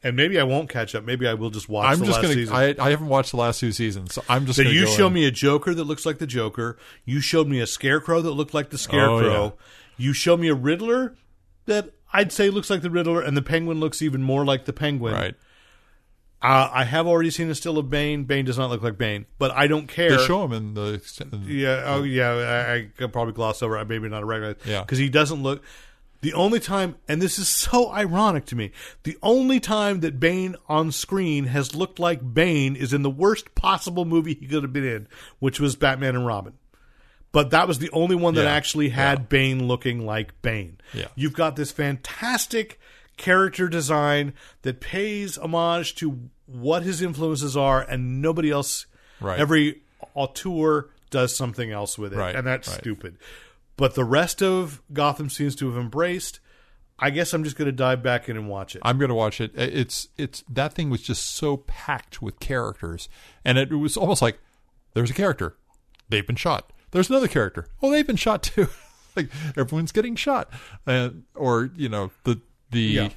and 0.03 0.17
maybe 0.17 0.41
I 0.41 0.43
won't 0.45 0.69
catch 0.71 0.95
up. 0.95 1.05
Maybe 1.05 1.29
I 1.29 1.35
will 1.35 1.51
just 1.51 1.69
watch 1.69 1.93
I'm 1.93 1.99
the 2.01 2.07
just 2.07 2.17
last 2.17 2.23
gonna. 2.23 2.35
season. 2.35 2.55
I, 2.57 2.75
I 2.79 2.91
haven't 2.91 3.09
watched 3.09 3.31
the 3.33 3.37
last 3.37 3.61
two 3.61 3.73
seasons, 3.73 4.15
so 4.15 4.25
I'm 4.29 4.47
just. 4.47 4.57
so 4.57 4.63
you 4.63 4.87
go 4.87 4.91
show 4.91 5.07
in. 5.09 5.13
me 5.13 5.27
a 5.27 5.31
Joker 5.31 5.75
that 5.75 5.85
looks 5.85 6.07
like 6.07 6.19
the 6.19 6.27
Joker. 6.27 6.77
You 7.05 7.21
showed 7.21 7.47
me 7.47 7.61
a 7.61 7.67
Scarecrow 7.67 8.23
that 8.23 8.33
looked 8.33 8.55
like 8.55 8.71
the 8.71 8.79
Scarecrow. 8.79 9.29
Oh, 9.37 9.45
yeah. 9.45 9.51
You 9.97 10.13
show 10.13 10.37
me 10.37 10.49
a 10.49 10.55
Riddler 10.55 11.15
that 11.67 11.91
I'd 12.13 12.33
say 12.33 12.51
looks 12.51 12.71
like 12.71 12.83
the 12.83 12.91
Riddler, 12.91 13.21
and 13.21 13.37
the 13.37 13.43
Penguin 13.43 13.81
looks 13.81 14.03
even 14.03 14.23
more 14.23 14.45
like 14.45 14.65
the 14.65 14.73
Penguin. 14.73 15.15
right. 15.15 15.35
Uh, 16.43 16.69
I 16.71 16.85
have 16.85 17.07
already 17.07 17.31
seen 17.31 17.51
a 17.51 17.55
still 17.55 17.79
of 17.79 17.89
Bane. 17.89 18.25
Bane 18.25 18.45
does 18.45 18.59
not 18.59 18.69
look 18.69 18.83
like 18.83 18.99
Bane, 18.99 19.25
but 19.39 19.51
I 19.53 19.67
don't 19.67 19.87
care. 19.89 20.17
They 20.17 20.27
show 20.27 20.45
him 20.45 20.53
in 20.53 20.75
the. 20.75 21.01
Yeah. 21.47 21.83
Oh, 21.87 22.03
yeah. 22.03 22.31
I, 22.31 22.75
I 22.75 22.89
could 22.97 23.13
probably 23.13 23.33
gloss 23.33 23.63
over. 23.63 23.77
I 23.77 23.85
Maybe 23.85 24.09
not 24.09 24.23
a 24.23 24.27
regular. 24.27 24.57
Yeah. 24.65 24.83
Because 24.83 24.99
he 24.99 25.09
doesn't 25.09 25.43
look. 25.43 25.63
The 26.21 26.35
only 26.35 26.61
time, 26.61 26.97
and 27.09 27.23
this 27.23 27.39
is 27.39 27.49
so 27.49 27.91
ironic 27.91 28.47
to 28.47 28.57
me, 28.57 28.73
the 29.03 29.17
only 29.23 29.61
time 29.61 30.01
that 30.01 30.21
Bane 30.21 30.57
on 30.69 30.93
screen 30.93 31.45
has 31.47 31.75
looked 31.75 31.99
like 31.99 32.35
Bane 32.35 32.77
is 32.77 32.93
in 32.93 33.03
the 33.03 33.11
worst 33.11 33.55
possible 33.55 34.05
movie 34.05 34.35
he 34.35 34.47
could 34.47 34.63
have 34.63 34.73
been 34.73 34.87
in, 34.87 35.09
which 35.39 35.59
was 35.59 35.77
Batman 35.77 36.17
and 36.17 36.27
Robin. 36.27 36.55
But 37.37 37.51
that 37.51 37.69
was 37.69 37.81
the 37.81 37.91
only 37.91 38.17
one 38.17 38.33
that 38.37 38.45
Yeah. 38.45 38.51
actually 38.55 38.89
had 38.89 39.19
Yeah. 39.19 39.25
Bane 39.25 39.69
looking 39.69 40.07
like 40.07 40.41
Bane. 40.41 40.79
Yeah. 40.95 41.09
You've 41.17 41.35
got 41.35 41.55
this 41.55 41.71
fantastic 41.71 42.81
character 43.19 43.69
design 43.69 44.33
that 44.63 44.81
pays 44.81 45.37
homage 45.37 45.95
to 45.97 46.31
what 46.47 46.83
his 46.83 47.03
influences 47.03 47.55
are, 47.55 47.83
and 47.83 48.23
nobody 48.23 48.51
else. 48.51 48.87
Right. 49.21 49.39
Every 49.39 49.83
auteur 50.15 50.89
does 51.11 51.37
something 51.37 51.71
else 51.71 51.99
with 51.99 52.15
it, 52.15 52.17
Right, 52.17 52.35
and 52.35 52.47
that's 52.47 52.69
right. 52.69 52.79
stupid. 52.79 53.19
But 53.77 53.97
the 53.97 54.05
rest 54.05 54.43
of 54.43 54.81
Gotham 54.91 55.29
seems 55.29 55.55
to 55.57 55.69
have 55.69 55.77
embraced. 55.77 56.41
I 56.99 57.11
guess 57.11 57.35
I'm 57.35 57.45
just 57.45 57.57
going 57.57 57.67
to 57.67 57.73
dive 57.73 58.03
back 58.03 58.31
in 58.31 58.39
and 58.39 58.49
watch 58.49 58.75
it. 58.75 58.81
I'm 58.83 58.97
going 58.97 59.11
to 59.11 59.15
watch 59.15 59.43
it. 59.43 59.53
It's 59.55 60.09
it's 60.17 60.43
that 60.49 60.73
thing 60.73 60.89
was 60.89 61.03
just 61.03 61.23
so 61.35 61.59
packed 61.59 62.23
with 62.23 62.41
characters, 62.41 63.11
and 63.45 63.59
it 63.59 63.71
was 63.75 63.95
almost 63.99 64.23
like 64.23 64.39
there's 64.95 65.11
a 65.11 65.15
character, 65.15 65.55
they've 66.09 66.27
been 66.27 66.37
shot. 66.37 66.73
There's 66.93 67.11
another 67.11 67.29
character. 67.29 67.67
Oh, 67.83 67.91
they've 67.91 68.07
been 68.07 68.17
shot 68.17 68.43
too. 68.43 68.69
like 69.17 69.29
everyone's 69.57 69.93
getting 69.93 70.17
shot, 70.17 70.49
and 70.87 71.25
or 71.35 71.71
you 71.77 71.89
know 71.89 72.11
the 72.25 72.41
the 72.71 72.81
Yeah. 72.81 73.09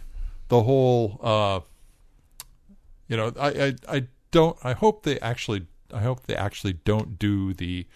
the 0.50 0.64
whole. 0.64 1.20
uh 1.22 1.60
You 3.08 3.18
know, 3.18 3.32
I, 3.40 3.48
I 3.50 3.76
I 3.98 4.08
don't. 4.32 4.58
I 4.64 4.74
hope 4.74 5.04
they 5.04 5.20
actually. 5.20 5.68
I 5.94 6.02
hope 6.02 6.26
they 6.28 6.36
actually 6.36 6.74
don't 6.74 7.18
do 7.20 7.54
the. 7.54 7.88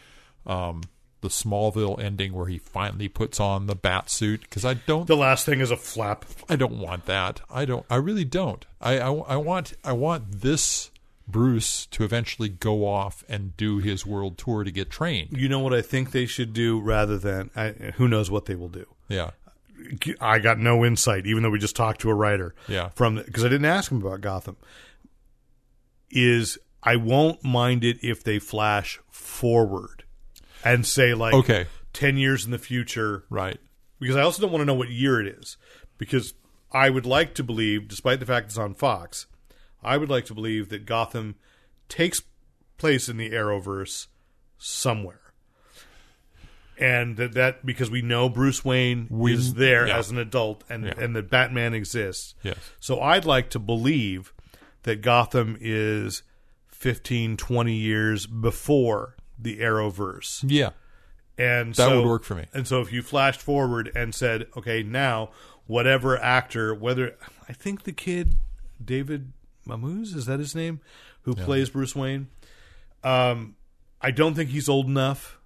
um 0.46 0.82
the 1.22 1.30
Smallville 1.30 2.04
ending 2.04 2.34
where 2.34 2.48
he 2.48 2.58
finally 2.58 3.08
puts 3.08 3.40
on 3.40 3.68
the 3.68 3.76
bat 3.76 4.10
suit 4.10 4.42
because 4.42 4.66
I 4.66 4.74
don't 4.74 5.08
the 5.08 5.16
last 5.16 5.46
thing 5.46 5.62
is 5.62 5.72
a 5.72 5.78
flap. 5.78 6.26
I 6.50 6.58
don't 6.58 6.78
want 6.80 7.06
that. 7.06 7.40
I 7.50 7.64
don't. 7.64 7.86
I 7.90 7.96
really 7.96 8.26
don't. 8.26 8.66
I, 8.82 9.00
I, 9.00 9.14
I 9.14 9.36
want. 9.38 9.72
I 9.86 9.94
want 9.94 10.42
this 10.42 10.92
Bruce 11.28 11.86
to 11.88 12.04
eventually 12.04 12.50
go 12.50 12.86
off 12.86 13.24
and 13.30 13.56
do 13.58 13.78
his 13.80 14.06
world 14.06 14.38
tour 14.38 14.64
to 14.64 14.72
get 14.72 14.90
trained. 14.90 15.30
You 15.38 15.48
know 15.50 15.60
what 15.60 15.74
I 15.74 15.82
think 15.82 16.12
they 16.12 16.26
should 16.26 16.54
do 16.54 16.80
rather 16.80 17.18
than 17.18 17.50
I, 17.56 17.70
who 17.96 18.08
knows 18.08 18.30
what 18.30 18.46
they 18.46 18.56
will 18.56 18.70
do. 18.70 18.86
Yeah. 19.08 19.32
I 20.22 20.40
got 20.40 20.60
no 20.60 20.86
insight, 20.86 21.26
even 21.26 21.44
though 21.44 21.50
we 21.50 21.60
just 21.60 21.76
talked 21.76 22.02
to 22.02 22.10
a 22.10 22.14
writer. 22.14 22.54
Yeah. 22.68 22.90
From 22.90 23.16
because 23.16 23.44
I 23.44 23.50
didn't 23.50 23.66
ask 23.66 23.92
him 23.92 24.02
about 24.06 24.22
Gotham. 24.22 24.58
Is 26.12 26.58
I 26.84 26.96
won't 26.98 27.44
mind 27.44 27.84
it 27.84 27.98
if 28.04 28.24
they 28.24 28.38
flash 28.40 29.00
forward 29.10 30.04
and 30.64 30.86
say 30.86 31.14
like 31.14 31.34
Okay. 31.34 31.66
ten 31.92 32.18
years 32.18 32.46
in 32.46 32.52
the 32.52 32.58
future 32.60 33.24
Right. 33.30 33.60
because 34.00 34.16
I 34.16 34.22
also 34.22 34.42
don't 34.42 34.52
want 34.52 34.62
to 34.62 34.66
know 34.66 34.74
what 34.76 34.90
year 34.90 35.20
it 35.20 35.28
is 35.28 35.58
because 35.98 36.34
I 36.72 36.90
would 36.90 37.06
like 37.06 37.34
to 37.36 37.44
believe, 37.44 37.88
despite 37.88 38.20
the 38.20 38.26
fact 38.26 38.48
it's 38.48 38.58
on 38.58 38.74
Fox, 38.74 39.26
I 39.86 39.98
would 39.98 40.10
like 40.10 40.26
to 40.26 40.34
believe 40.34 40.70
that 40.70 40.86
Gotham 40.86 41.36
takes 41.90 42.22
place 42.78 43.08
in 43.10 43.18
the 43.18 43.32
Arrowverse 43.32 44.08
somewhere. 44.58 45.20
And 46.78 47.18
that, 47.18 47.34
that 47.34 47.66
because 47.66 47.92
we 47.92 48.02
know 48.02 48.30
Bruce 48.30 48.66
Wayne 48.66 49.08
We- 49.10 49.34
is 49.34 49.54
there 49.54 49.88
yeah. 49.88 49.98
as 49.98 50.10
an 50.10 50.18
adult 50.18 50.64
and, 50.70 50.86
Yeah. 50.86 50.94
and 50.98 51.16
that 51.16 51.30
Batman 51.30 51.74
exists. 51.74 52.34
Yes. 52.42 52.58
So 52.80 53.00
I'd 53.00 53.26
like 53.26 53.50
to 53.52 53.60
believe 53.60 54.34
that 54.84 55.02
Gotham 55.02 55.56
is 55.62 56.24
15, 56.68 57.38
20 57.38 57.74
years 57.76 58.26
before 58.26 59.16
the 59.38 59.60
Arrowverse. 59.60 60.44
Yeah. 60.48 60.72
And 61.38 61.70
That 61.76 61.90
so, 61.90 62.02
would 62.02 62.08
work 62.10 62.24
for 62.24 62.36
me. 62.36 62.46
And 62.54 62.68
so 62.68 62.82
if 62.82 62.92
you 62.92 63.02
flashed 63.02 63.42
forward 63.42 63.92
and 63.96 64.14
said, 64.14 64.48
okay, 64.58 64.84
now 64.84 65.30
whatever 65.68 66.18
actor, 66.18 66.74
whether 66.74 67.16
I 67.48 67.54
think 67.54 67.84
the 67.84 67.94
kid 67.94 68.36
David 68.84 69.32
Mazouz 69.68 70.16
is 70.16 70.26
that 70.26 70.40
his 70.40 70.56
name, 70.56 70.82
who 71.24 71.36
plays 71.36 71.70
Bruce 71.70 71.96
Wayne, 71.96 72.28
um, 73.04 73.56
I 74.02 74.12
don't 74.12 74.34
think 74.34 74.50
he's 74.50 74.68
old 74.68 74.88
enough 74.88 75.40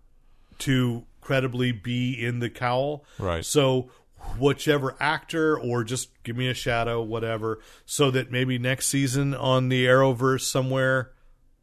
to 0.59 1.05
credibly 1.21 1.71
be 1.71 2.13
in 2.13 2.39
the 2.39 2.49
cowl. 2.49 3.05
Right. 3.19 3.45
So 3.45 3.91
whichever 4.39 4.95
actor 4.99 5.57
or 5.59 5.83
just 5.83 6.09
give 6.23 6.35
me 6.35 6.49
a 6.49 6.53
shadow, 6.53 7.01
whatever, 7.01 7.59
so 7.85 8.09
that 8.11 8.31
maybe 8.31 8.57
next 8.57 8.87
season 8.87 9.33
on 9.33 9.69
the 9.69 9.85
Arrowverse 9.85 10.41
somewhere 10.41 11.11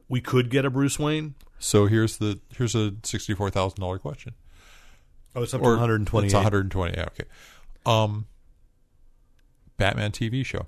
we 0.08 0.20
could 0.20 0.50
get 0.50 0.64
a 0.64 0.70
Bruce 0.70 0.98
Wayne. 0.98 1.34
So 1.58 1.86
here's 1.86 2.18
the 2.18 2.40
here's 2.56 2.74
a 2.74 2.94
sixty 3.02 3.34
four 3.34 3.50
thousand 3.50 3.80
dollar 3.80 3.98
question. 3.98 4.34
Oh, 5.34 5.42
it's 5.42 5.54
up 5.54 5.60
to 5.62 5.66
Or 5.66 5.70
128. 5.70 6.26
It's 6.26 6.34
one 6.34 6.42
hundred 6.42 6.60
and 6.60 6.70
twenty. 6.70 6.96
Yeah, 6.96 7.06
okay. 7.06 7.24
Um. 7.86 8.26
Batman 9.76 10.12
TV 10.12 10.46
show. 10.46 10.66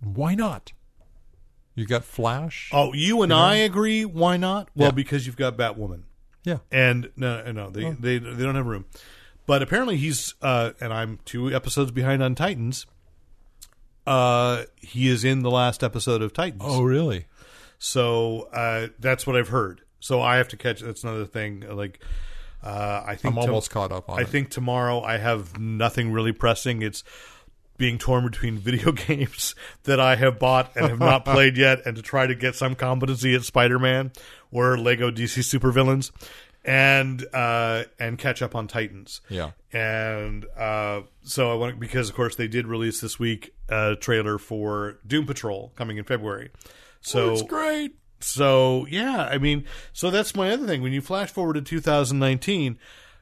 Why 0.00 0.34
not? 0.34 0.72
You 1.74 1.86
got 1.86 2.04
Flash. 2.04 2.70
Oh, 2.72 2.92
you 2.92 3.22
and 3.22 3.32
I 3.32 3.56
agree. 3.56 4.04
Why 4.04 4.36
not? 4.36 4.68
Well, 4.74 4.88
Yeah. 4.88 4.92
because 4.92 5.26
you've 5.26 5.36
got 5.36 5.56
Batwoman, 5.56 6.02
Yeah. 6.44 6.58
and 6.72 7.10
no, 7.16 7.50
no, 7.52 7.70
they 7.70 7.90
they 7.92 8.18
they 8.18 8.42
don't 8.44 8.54
have 8.56 8.66
room. 8.66 8.84
But 9.46 9.62
apparently, 9.62 9.96
he's 9.96 10.34
uh, 10.42 10.72
and 10.80 10.92
I'm 10.92 11.20
two 11.24 11.54
episodes 11.54 11.90
behind 11.92 12.22
on 12.22 12.34
Titans. 12.34 12.86
Uh, 14.06 14.64
he 14.80 15.08
is 15.08 15.24
in 15.24 15.42
the 15.42 15.50
last 15.50 15.84
episode 15.84 16.22
of 16.22 16.32
Titans. 16.32 16.62
Oh, 16.64 16.82
really? 16.82 17.26
so 17.78 18.48
uh, 18.52 18.88
that's 18.98 19.26
what 19.26 19.36
I've 19.36 19.48
heard. 19.48 19.82
So 20.00 20.20
I 20.22 20.36
have 20.38 20.48
to 20.48 20.56
catch. 20.56 20.80
That's 20.80 21.04
another 21.04 21.26
thing. 21.26 21.60
Like, 21.70 22.00
uh, 22.62 23.02
I 23.06 23.14
think 23.16 23.34
I'm 23.36 23.42
to- 23.42 23.48
almost 23.48 23.70
caught 23.70 23.92
up 23.92 24.08
on 24.08 24.18
I 24.18 24.22
it. 24.22 24.28
think 24.28 24.50
tomorrow 24.50 25.00
I 25.02 25.18
have 25.18 25.58
nothing 25.60 26.10
really 26.10 26.32
pressing. 26.32 26.82
It's 26.82 27.04
being 27.78 27.96
torn 27.96 28.24
between 28.24 28.58
video 28.58 28.92
games 28.92 29.54
that 29.84 29.98
I 30.00 30.16
have 30.16 30.38
bought 30.38 30.76
and 30.76 30.88
have 30.88 30.98
not 30.98 31.24
played 31.24 31.56
yet, 31.56 31.86
and 31.86 31.96
to 31.96 32.02
try 32.02 32.26
to 32.26 32.34
get 32.34 32.54
some 32.54 32.74
competency 32.74 33.34
at 33.34 33.42
Spider-Man 33.44 34.12
or 34.50 34.76
Lego 34.76 35.10
DC 35.10 35.38
Supervillains, 35.58 36.10
and 36.64 37.24
uh, 37.32 37.84
and 37.98 38.18
catch 38.18 38.42
up 38.42 38.54
on 38.54 38.66
Titans. 38.68 39.20
Yeah. 39.30 39.52
And 39.72 40.44
uh, 40.56 41.02
so 41.22 41.50
I 41.50 41.54
want 41.54 41.78
because 41.80 42.08
of 42.10 42.14
course 42.16 42.36
they 42.36 42.48
did 42.48 42.66
release 42.66 43.00
this 43.00 43.18
week 43.18 43.54
a 43.68 43.96
trailer 43.98 44.38
for 44.38 44.98
Doom 45.06 45.24
Patrol 45.26 45.72
coming 45.76 45.96
in 45.96 46.04
February. 46.04 46.50
So 47.00 47.32
It's 47.32 47.42
great. 47.42 47.94
so 48.20 48.86
yeah, 48.90 49.28
I 49.30 49.38
mean, 49.38 49.64
so 49.92 50.10
that's 50.10 50.34
my 50.34 50.50
other 50.50 50.66
thing. 50.66 50.82
When 50.82 50.92
you 50.92 51.00
flash 51.00 51.30
forward 51.30 51.54
to 51.54 51.62
2019, 51.62 52.78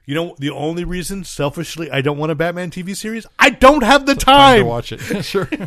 you 0.06 0.14
know, 0.14 0.36
the 0.38 0.50
only 0.50 0.84
reason, 0.84 1.24
selfishly, 1.24 1.90
I 1.90 2.00
don't 2.00 2.16
want 2.16 2.30
a 2.30 2.36
Batman 2.36 2.70
TV 2.70 2.96
series, 2.96 3.26
I 3.40 3.50
don't 3.50 3.82
have 3.82 4.06
the 4.06 4.14
Time 4.14 4.60
to 4.60 4.64
watch 4.64 4.92
it. 4.92 5.00
sure. 5.24 5.48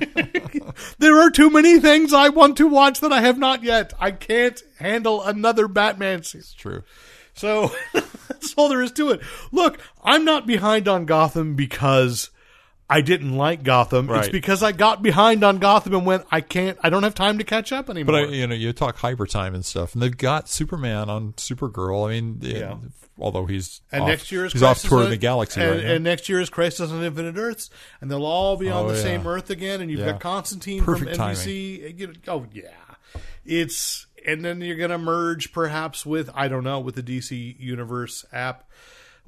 There 0.98 1.20
are 1.20 1.30
too 1.30 1.50
many 1.50 1.80
things 1.80 2.14
I 2.14 2.30
want 2.30 2.56
to 2.58 2.68
watch 2.68 3.02
that 3.02 3.12
I 3.12 3.22
have 3.22 3.38
not 3.38 3.64
yet. 3.64 3.92
I 4.00 4.12
can't 4.12 4.62
handle 4.78 5.22
another 5.22 5.68
Batman 5.68 6.24
series. 6.24 6.46
It's 6.46 6.54
True. 6.54 6.84
So 7.34 7.72
that's 7.94 8.54
all 8.56 8.70
there 8.70 8.82
is 8.82 8.92
to 8.94 9.10
it. 9.10 9.22
Look, 9.52 9.80
I'm 10.04 10.24
not 10.24 10.48
behind 10.48 10.88
on 10.88 11.06
Gotham 11.06 11.56
because 11.56 12.30
I 12.90 13.02
didn't 13.02 13.36
like 13.38 13.62
Gotham. 13.64 14.10
It's 14.10 14.30
because 14.30 14.64
I 14.64 14.72
got 14.72 15.04
behind 15.04 15.44
on 15.44 15.60
Gotham 15.60 15.94
and 15.94 16.06
went, 16.06 16.26
I 16.32 16.42
can't, 16.42 16.78
I 16.82 16.90
don't 16.90 17.04
have 17.04 17.14
time 17.14 17.38
to 17.38 17.44
catch 17.44 17.72
up 17.72 17.90
anymore. 17.90 18.14
But 18.14 18.30
I, 18.30 18.32
you 18.34 18.48
know, 18.48 18.56
you 18.56 18.74
talk 18.74 18.98
hyper 18.98 19.28
time 19.28 19.54
and 19.54 19.64
stuff, 19.64 19.94
and 19.94 20.02
they've 20.02 20.18
got 20.18 20.50
Superman 20.50 21.10
on 21.10 21.34
Supergirl. 21.34 22.08
I 22.10 22.14
mean, 22.20 22.40
Yeah. 22.42 22.78
although 23.20 23.46
he's 23.46 23.82
And 23.92 24.04
off, 24.04 24.10
next 24.10 24.32
year 24.32 24.46
is 24.46 24.54
he's 24.54 24.64
off 24.64 24.82
touring 24.82 25.06
on- 25.06 25.10
the 25.12 25.18
galaxy 25.18 25.62
and, 25.62 25.70
right 25.72 25.84
now. 25.84 25.92
and 25.94 26.04
next 26.04 26.30
year 26.30 26.42
is 26.42 26.50
Crisis 26.50 26.90
on 26.90 27.04
Infinite 27.04 27.38
Earths, 27.38 27.70
and 28.02 28.10
they'll 28.10 28.26
all 28.26 28.58
be 28.58 28.70
on 28.72 28.86
Oh, 28.86 28.90
the 28.90 28.96
yeah. 28.98 29.04
same 29.04 29.28
Earth 29.28 29.52
again. 29.52 29.82
And 29.82 29.92
you've 29.92 30.00
Yeah. 30.00 30.14
got 30.14 30.20
Constantine 30.22 30.84
Perfect 30.84 31.16
from 31.16 31.26
NBC. 31.30 31.94
You 31.96 32.14
oh 32.28 32.48
yeah, 32.52 32.70
it's 33.46 34.08
and 34.26 34.44
then 34.44 34.62
you're 34.62 34.76
gonna 34.78 34.98
merge 34.98 35.52
perhaps 35.54 36.06
with 36.06 36.30
I 36.34 36.48
don't 36.48 36.64
know 36.64 36.80
with 36.80 36.96
the 36.96 37.04
DC 37.04 37.56
Universe 37.60 38.26
app, 38.34 38.70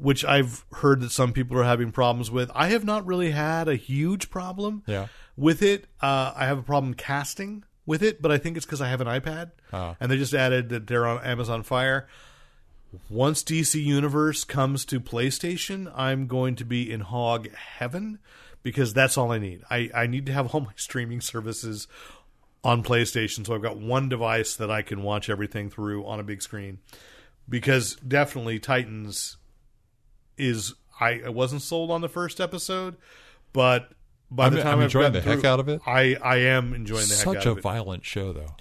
which 0.01 0.25
I've 0.25 0.65
heard 0.73 1.01
that 1.01 1.11
some 1.11 1.31
people 1.33 1.57
are 1.59 1.63
having 1.63 1.91
problems 1.91 2.31
with. 2.31 2.49
I 2.55 2.69
have 2.69 2.83
not 2.83 3.05
really 3.05 3.31
had 3.31 3.67
a 3.67 3.75
huge 3.75 4.29
problem 4.29 4.83
Yeah. 4.87 5.07
with 5.37 5.61
it. 5.61 5.85
Uh, 6.01 6.33
I 6.35 6.45
have 6.45 6.57
a 6.57 6.63
problem 6.63 6.93
casting 6.93 7.63
with 7.85 8.01
it, 8.03 8.21
but 8.21 8.31
I 8.31 8.37
think 8.37 8.57
it's 8.57 8.65
because 8.65 8.81
I 8.81 8.87
have 8.89 9.01
an 9.01 9.07
iPad, 9.07 9.51
Ah. 9.73 9.95
and 9.99 10.11
they 10.11 10.17
just 10.17 10.33
added 10.33 10.69
that 10.69 10.87
they're 10.87 11.05
on 11.07 11.23
Amazon 11.23 11.63
Fire 11.63 12.07
once 13.09 13.41
DC 13.43 13.81
Universe 13.81 14.43
comes 14.43 14.83
to 14.85 14.99
PlayStation, 14.99 15.89
I'm 15.95 16.27
going 16.27 16.55
to 16.57 16.65
be 16.65 16.91
in 16.91 16.99
hog 17.01 17.49
heaven 17.53 18.19
because 18.63 18.93
that's 18.93 19.17
all 19.17 19.31
I 19.31 19.37
need. 19.39 19.61
I, 19.69 19.89
I 19.95 20.07
need 20.07 20.25
to 20.25 20.33
have 20.33 20.53
all 20.53 20.59
my 20.61 20.73
streaming 20.75 21.21
services 21.21 21.87
on 22.63 22.83
PlayStation, 22.83 23.45
so 23.45 23.55
I've 23.55 23.61
got 23.61 23.77
one 23.77 24.09
device 24.09 24.55
that 24.57 24.69
I 24.69 24.81
can 24.81 25.03
watch 25.03 25.29
everything 25.29 25.69
through 25.69 26.05
on 26.05 26.19
a 26.19 26.23
big 26.23 26.41
screen. 26.41 26.79
Because 27.49 27.95
definitely 27.95 28.59
Titans 28.59 29.37
is 30.41 30.73
I, 30.99 31.21
I 31.25 31.29
wasn't 31.29 31.61
sold 31.61 31.91
on 31.91 32.01
the 32.01 32.09
first 32.09 32.41
episode, 32.41 32.95
but 33.53 33.91
by 34.29 34.45
I'm- 34.45 34.53
the 34.53 34.61
time 34.63 34.77
I'm 34.79 34.81
enjoying 34.83 35.13
the 35.13 35.21
heck 35.21 35.45
out 35.45 35.59
of 35.59 35.69
it. 35.69 35.81
I 35.85 36.15
I 36.15 36.37
am 36.37 36.73
enjoying 36.73 37.07
the 37.07 37.15
heck 37.15 37.23
Such 37.25 37.37
out 37.37 37.45
a 37.45 37.51
of 37.51 37.57
it. 37.57 37.61
Such 37.61 37.71
a 37.71 37.73
violent 37.73 38.05
show, 38.05 38.33
though. 38.33 38.55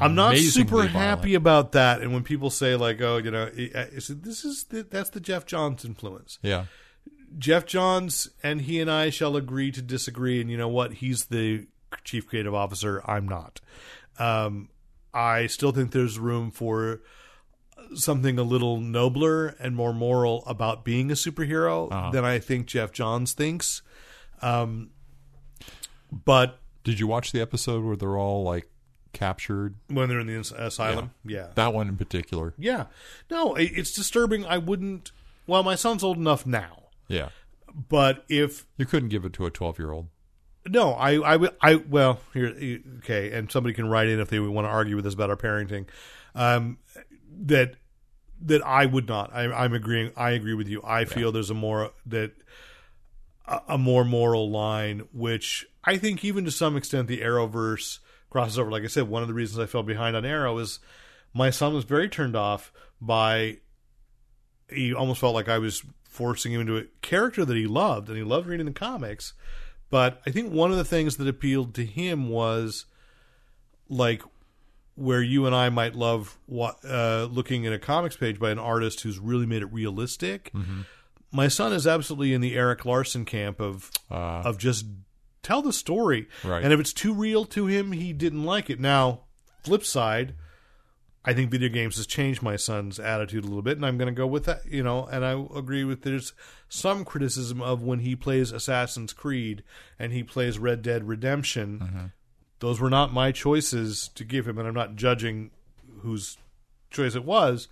I'm 0.00 0.16
not 0.16 0.36
super 0.36 0.76
violent. 0.78 0.90
happy 0.90 1.34
about 1.34 1.70
that. 1.72 2.00
And 2.02 2.12
when 2.12 2.24
people 2.24 2.50
say 2.50 2.74
like, 2.74 3.00
"Oh, 3.00 3.18
you 3.18 3.30
know, 3.30 3.48
this 3.50 4.10
is 4.44 4.64
the, 4.64 4.82
that's 4.82 5.10
the 5.10 5.20
Geoff 5.20 5.46
Johns 5.46 5.84
influence," 5.84 6.40
Yeah. 6.42 6.64
Geoff 7.38 7.64
Johns 7.66 8.28
and 8.42 8.62
he 8.62 8.80
and 8.80 8.90
I 8.90 9.10
shall 9.10 9.36
agree 9.36 9.70
to 9.72 9.80
disagree. 9.82 10.40
And 10.40 10.50
you 10.50 10.56
know 10.56 10.68
what? 10.68 10.94
He's 10.94 11.26
the 11.26 11.66
chief 12.02 12.26
creative 12.28 12.54
officer. 12.54 13.02
I'm 13.08 13.28
not. 13.28 13.60
Um, 14.18 14.68
I 15.12 15.46
still 15.46 15.70
think 15.72 15.92
there's 15.92 16.18
room 16.18 16.50
for 16.50 17.00
something 17.94 18.38
a 18.38 18.42
little 18.42 18.80
nobler 18.80 19.48
and 19.60 19.74
more 19.76 19.92
moral 19.92 20.42
about 20.46 20.84
being 20.84 21.10
a 21.10 21.14
superhero 21.14 21.90
Uh-huh. 21.92 22.10
than 22.10 22.24
I 22.24 22.38
think 22.38 22.66
Geoff 22.66 22.92
Johns 22.92 23.32
thinks. 23.32 23.82
Um, 24.42 24.90
but 26.10 26.58
Did 26.84 27.00
you 27.00 27.06
watch 27.06 27.32
the 27.32 27.40
episode 27.40 27.84
where 27.84 27.96
they're 27.96 28.18
all 28.18 28.42
like 28.44 28.68
captured. 29.12 29.76
when 29.88 30.08
they're 30.08 30.18
in 30.20 30.26
the 30.26 30.36
asylum. 30.58 31.12
Yeah, 31.24 31.48
That 31.54 31.72
one 31.72 31.88
in 31.88 31.96
particular. 31.96 32.52
yeah. 32.58 32.86
No, 33.30 33.54
it, 33.54 33.70
it's 33.74 33.92
disturbing. 33.92 34.44
I 34.44 34.58
wouldn't. 34.58 35.12
Well, 35.46 35.62
my 35.62 35.76
son's 35.76 36.02
old 36.02 36.16
enough 36.18 36.44
now, 36.46 36.84
Yeah. 37.08 37.28
but 37.88 38.24
if 38.28 38.66
You 38.76 38.86
couldn't 38.86 39.10
give 39.10 39.24
it 39.24 39.32
to 39.34 39.46
a 39.46 39.50
12 39.50 39.78
year 39.78 39.92
old. 39.92 40.08
No, 40.66 40.92
I, 40.94 41.34
I, 41.36 41.48
I, 41.60 41.74
well, 41.76 42.20
here, 42.32 42.80
okay, 42.98 43.30
and 43.32 43.52
somebody 43.52 43.74
can 43.74 43.86
write 43.88 44.08
in 44.08 44.18
if 44.18 44.30
they 44.30 44.40
want 44.40 44.64
to 44.64 44.70
argue 44.70 44.96
with 44.96 45.06
us 45.06 45.12
about 45.14 45.28
our 45.30 45.36
parenting. 45.36 45.84
Um, 46.34 46.78
that 47.46 47.76
that 48.40 48.64
I 48.64 48.86
would 48.86 49.08
not. 49.08 49.34
I, 49.34 49.44
I'm 49.44 49.72
agreeing. 49.72 50.12
I 50.16 50.32
agree 50.32 50.54
with 50.54 50.68
you. 50.68 50.82
I 50.84 51.04
feel 51.04 51.32
there's 51.32 51.50
a 51.50 51.54
more 51.54 51.92
that 52.06 52.32
a, 53.46 53.60
a 53.68 53.78
more 53.78 54.04
moral 54.04 54.50
line, 54.50 55.08
which 55.12 55.66
I 55.84 55.96
think 55.96 56.24
even 56.24 56.44
to 56.44 56.50
some 56.50 56.76
extent 56.76 57.08
the 57.08 57.20
Arrowverse 57.20 57.98
crosses 58.30 58.58
over. 58.58 58.70
Like 58.70 58.84
I 58.84 58.88
said, 58.88 59.08
one 59.08 59.22
of 59.22 59.28
the 59.28 59.34
reasons 59.34 59.58
I 59.58 59.66
fell 59.66 59.82
behind 59.82 60.16
on 60.16 60.24
Arrow 60.24 60.58
is 60.58 60.78
my 61.32 61.50
son 61.50 61.74
was 61.74 61.84
very 61.84 62.08
turned 62.08 62.36
off 62.36 62.72
by. 63.00 63.58
He 64.70 64.94
almost 64.94 65.20
felt 65.20 65.34
like 65.34 65.48
I 65.48 65.58
was 65.58 65.84
forcing 66.08 66.52
him 66.52 66.62
into 66.62 66.78
a 66.78 66.84
character 67.02 67.44
that 67.44 67.56
he 67.56 67.66
loved, 67.66 68.08
and 68.08 68.16
he 68.16 68.24
loved 68.24 68.46
reading 68.46 68.66
the 68.66 68.72
comics. 68.72 69.34
But 69.90 70.20
I 70.26 70.30
think 70.30 70.52
one 70.52 70.70
of 70.70 70.76
the 70.76 70.84
things 70.84 71.16
that 71.16 71.28
appealed 71.28 71.74
to 71.74 71.84
him 71.84 72.28
was 72.28 72.86
like 73.88 74.22
where 74.96 75.22
you 75.22 75.46
and 75.46 75.54
I 75.54 75.70
might 75.70 75.94
love 75.94 76.38
what, 76.46 76.76
uh, 76.84 77.28
looking 77.30 77.66
at 77.66 77.72
a 77.72 77.78
comics 77.78 78.16
page 78.16 78.38
by 78.38 78.50
an 78.50 78.58
artist 78.58 79.00
who's 79.00 79.18
really 79.18 79.46
made 79.46 79.62
it 79.62 79.72
realistic. 79.72 80.52
My 81.32 81.48
son 81.48 81.72
is 81.72 81.86
absolutely 81.86 82.32
in 82.32 82.40
the 82.40 82.54
Erik 82.54 82.84
Larsen 82.84 83.24
camp 83.24 83.60
of 83.60 83.90
Uh, 84.10 84.42
of 84.44 84.56
just 84.58 84.86
tell 85.42 85.62
the 85.62 85.72
story. 85.72 86.28
Right. 86.44 86.62
And 86.62 86.72
if 86.72 86.78
it's 86.78 86.92
too 86.92 87.12
real 87.12 87.44
to 87.46 87.66
him, 87.66 87.92
he 87.92 88.12
didn't 88.12 88.44
like 88.44 88.70
it. 88.70 88.78
Now, 88.78 89.22
flip 89.64 89.84
side, 89.84 90.34
I 91.24 91.32
think 91.32 91.50
video 91.50 91.70
games 91.70 91.96
has 91.96 92.06
changed 92.06 92.40
my 92.42 92.56
son's 92.56 93.00
attitude 93.00 93.44
a 93.44 93.48
little 93.48 93.62
bit, 93.62 93.76
and 93.76 93.84
I'm 93.84 93.98
going 93.98 94.14
to 94.14 94.16
go 94.16 94.26
with 94.26 94.44
that. 94.44 94.60
You 94.70 94.82
know, 94.82 95.06
and 95.06 95.24
I 95.24 95.32
agree 95.32 95.82
with 95.82 96.02
there's 96.02 96.34
some 96.68 97.04
criticism 97.04 97.60
of 97.60 97.82
when 97.82 98.00
he 98.00 98.14
plays 98.14 98.52
Assassin's 98.52 99.12
Creed 99.12 99.64
and 99.98 100.12
he 100.12 100.22
plays 100.22 100.58
Red 100.58 100.82
Dead 100.82 101.08
Redemption. 101.08 102.12
Those 102.60 102.80
were 102.80 102.90
not 102.90 103.12
my 103.12 103.32
choices 103.32 104.08
to 104.14 104.24
give 104.24 104.46
him, 104.46 104.58
and 104.58 104.66
I'm 104.66 104.74
not 104.74 104.96
judging 104.96 105.50
whose 106.00 106.38
choice 106.90 107.14
it 107.14 107.24
was. 107.24 107.68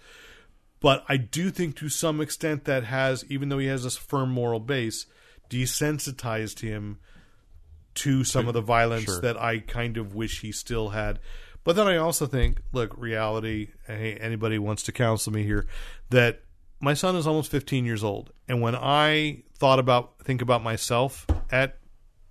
But 0.81 1.05
I 1.09 1.17
do 1.17 1.51
think 1.51 1.77
to 1.77 1.89
some 1.89 2.21
extent 2.21 2.65
that 2.65 2.85
has, 2.85 3.25
even 3.29 3.49
though 3.49 3.59
he 3.59 3.69
has 3.69 3.85
this 3.85 3.97
firm 3.97 4.31
moral 4.31 4.59
base, 4.61 5.07
desensitized 5.49 6.61
him 6.61 6.99
to 7.95 8.25
some 8.25 8.49
of 8.49 8.55
the 8.55 8.61
violence 8.61 9.05
Sure. 9.05 9.21
that 9.21 9.41
I 9.41 9.59
kind 9.61 9.97
of 9.97 10.15
wish 10.15 10.41
he 10.41 10.51
still 10.51 10.91
had. 10.91 11.21
But 11.65 11.77
then 11.77 11.87
I 11.87 11.97
also 11.99 12.27
think, 12.27 12.63
look, 12.73 12.97
reality. 12.99 13.69
Hey, 13.87 14.15
anybody 14.15 14.59
wants 14.59 14.83
to 14.85 14.93
counsel 14.93 15.33
me 15.33 15.45
here? 15.45 15.67
That 16.11 16.41
my 16.81 16.95
son 16.95 17.15
is 17.15 17.27
almost 17.27 17.51
15 17.51 17.85
years 17.85 18.03
old, 18.03 18.33
and 18.49 18.61
when 18.61 18.75
I 18.75 19.45
thought 19.55 19.79
about 19.79 20.19
think 20.25 20.43
about 20.43 20.65
myself 20.65 21.27
at 21.51 21.79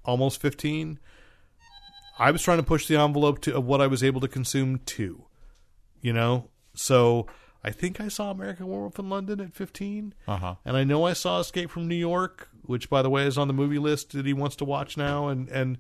almost 0.04 0.42
15, 0.42 1.00
I 2.22 2.32
was 2.32 2.42
trying 2.42 2.58
to 2.60 2.64
push 2.64 2.88
the 2.88 2.98
envelope 2.98 3.42
to 3.42 3.56
of 3.58 3.66
what 3.66 3.82
I 3.82 3.88
was 3.88 4.04
able 4.04 4.22
to 4.22 4.28
consume 4.28 4.80
too. 4.86 5.26
You 6.02 6.14
know, 6.14 6.50
so 6.74 7.28
I 7.64 7.70
think 7.72 8.00
I 8.02 8.08
saw 8.08 8.32
American 8.32 8.68
Werewolf 8.68 8.98
in 8.98 9.10
London 9.10 9.40
at 9.40 9.54
15. 9.54 10.14
uh 10.28 10.38
huh. 10.38 10.56
And 10.66 10.76
I 10.78 10.84
know 10.84 11.06
I 11.06 11.14
saw 11.14 11.40
Escape 11.40 11.70
from 11.70 11.88
New 11.88 11.96
York, 11.96 12.50
which, 12.64 12.90
by 12.90 13.02
the 13.04 13.10
way, 13.10 13.26
is 13.28 13.38
on 13.38 13.48
the 13.48 13.54
movie 13.54 13.78
list 13.78 14.14
that 14.14 14.26
he 14.26 14.34
wants 14.34 14.56
to 14.58 14.66
watch 14.66 14.98
now. 14.98 15.28
And, 15.28 15.48
and 15.50 15.78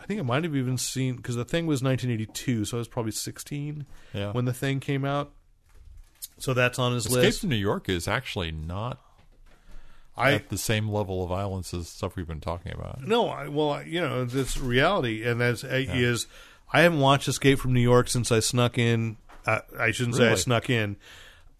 I 0.00 0.06
think 0.06 0.18
I 0.18 0.24
might 0.24 0.42
have 0.42 0.56
even 0.56 0.76
seen, 0.76 1.14
because 1.16 1.36
the 1.36 1.44
thing 1.44 1.66
was 1.66 1.82
1982, 1.84 2.64
so 2.64 2.76
I 2.76 2.78
was 2.78 2.88
probably 2.88 3.12
16 3.12 3.86
Yeah. 4.12 4.32
when 4.32 4.44
the 4.44 4.52
thing 4.52 4.80
came 4.80 5.04
out. 5.04 5.32
So 6.38 6.52
that's 6.52 6.80
on 6.80 6.92
his 6.94 7.06
Escape 7.06 7.16
list. 7.22 7.28
Escape 7.28 7.40
from 7.42 7.50
New 7.50 7.56
York 7.56 7.88
is 7.88 8.08
actually 8.08 8.50
not 8.50 9.00
I 10.16 10.32
at 10.34 10.48
the 10.48 10.58
same 10.58 10.88
level 10.88 11.22
of 11.22 11.28
violence 11.30 11.74
as 11.74 11.88
stuff 11.88 12.14
we've 12.16 12.26
been 12.26 12.40
talking 12.40 12.72
about. 12.72 13.02
No, 13.06 13.28
I, 13.28 13.48
well, 13.48 13.82
you 13.82 14.00
know, 14.00 14.24
this 14.24 14.56
reality, 14.56 15.24
and 15.24 15.40
that's 15.40 15.64
is 15.64 16.26
I 16.72 16.82
haven't 16.82 17.00
watched 17.00 17.26
Escape 17.28 17.58
from 17.58 17.72
New 17.72 17.80
York 17.80 18.08
since 18.08 18.30
I 18.32 18.40
snuck 18.40 18.78
in. 18.78 19.16
Uh, 19.46 19.60
I 19.78 19.90
shouldn't 19.90 20.16
say 20.16 20.30
I 20.30 20.34
snuck 20.36 20.70
in. 20.70 20.96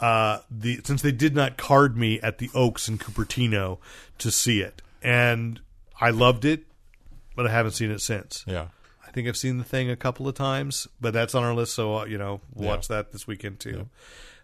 Uh, 0.01 0.41
the 0.51 0.81
since 0.85 1.03
they 1.03 1.13
did 1.13 1.35
not 1.35 1.57
card 1.57 1.97
me 1.97 2.21
at 2.21 2.39
the 2.39 2.51
Oaks 2.55 2.89
in 2.89 2.99
Cupertino 2.99 3.79
to 4.19 4.31
see 4.31 4.61
it, 4.61 4.83
and 5.03 5.61
I 6.01 6.11
loved 6.11 6.45
it, 6.45 6.65
but 7.37 7.47
I 7.47 7.51
haven't 7.51 7.73
seen 7.73 7.91
it 7.91 8.01
since. 8.01 8.45
Yeah. 8.47 8.69
I 9.07 9.11
think 9.13 9.29
I've 9.29 9.37
seen 9.37 9.59
the 9.59 9.65
thing 9.65 9.89
a 9.91 9.97
couple 9.97 10.27
of 10.27 10.35
times, 10.35 10.89
but 11.01 11.13
that's 11.13 11.35
on 11.37 11.45
our 11.45 11.55
list, 11.55 11.75
so 11.75 11.99
uh, 12.01 12.05
you 12.07 12.19
know, 12.19 12.41
we'll 12.53 12.65
Yeah. 12.65 12.71
watch 12.75 12.89
that 12.89 13.13
this 13.13 13.27
weekend 13.29 13.61
too. 13.61 13.89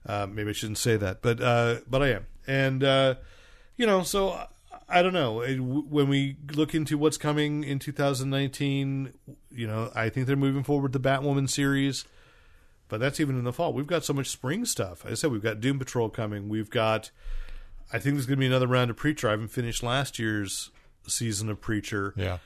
Uh, 0.06 0.26
maybe 0.30 0.50
I 0.50 0.52
shouldn't 0.52 0.78
say 0.78 0.96
that, 0.96 1.20
but 1.22 1.40
uh, 1.40 1.76
but 1.88 2.02
I 2.02 2.08
am, 2.12 2.26
and 2.46 2.84
uh, 2.84 3.14
you 3.80 3.86
know, 3.86 4.02
so 4.02 4.46
I- 4.88 5.02
don't 5.02 5.12
know. 5.14 5.36
When 5.40 6.08
we 6.08 6.36
look 6.54 6.74
into 6.74 6.98
what's 6.98 7.16
coming 7.16 7.64
in 7.64 7.78
2019, 7.78 9.12
you 9.50 9.66
know, 9.66 9.90
I 9.94 10.08
think 10.10 10.26
they're 10.26 10.36
moving 10.36 10.64
forward 10.64 10.92
the 10.92 11.00
Batwoman 11.00 11.48
series, 11.48 12.04
but 12.88 13.00
that's 13.00 13.20
even 13.20 13.38
in 13.38 13.44
the 13.44 13.52
fall. 13.52 13.72
We've 13.72 13.86
got 13.86 14.04
so 14.04 14.12
much 14.12 14.26
spring 14.28 14.64
stuff. 14.64 15.06
I 15.06 15.14
said 15.14 15.30
we've 15.30 15.42
got 15.42 15.60
Doom 15.60 15.78
Patrol 15.78 16.08
coming. 16.10 16.48
We've 16.48 16.68
got, 16.68 17.10
I 17.92 17.98
think 17.98 18.16
there's 18.16 18.26
going 18.26 18.36
to 18.36 18.40
be 18.40 18.46
another 18.46 18.66
round 18.66 18.90
of 18.90 18.96
Preacher. 18.96 19.28
I 19.28 19.30
haven't 19.30 19.48
finished 19.48 19.82
last 19.82 20.18
year's 20.18 20.70
season 21.06 21.48
of 21.48 21.60
Preacher 21.60 22.12
Yeah. 22.16 22.38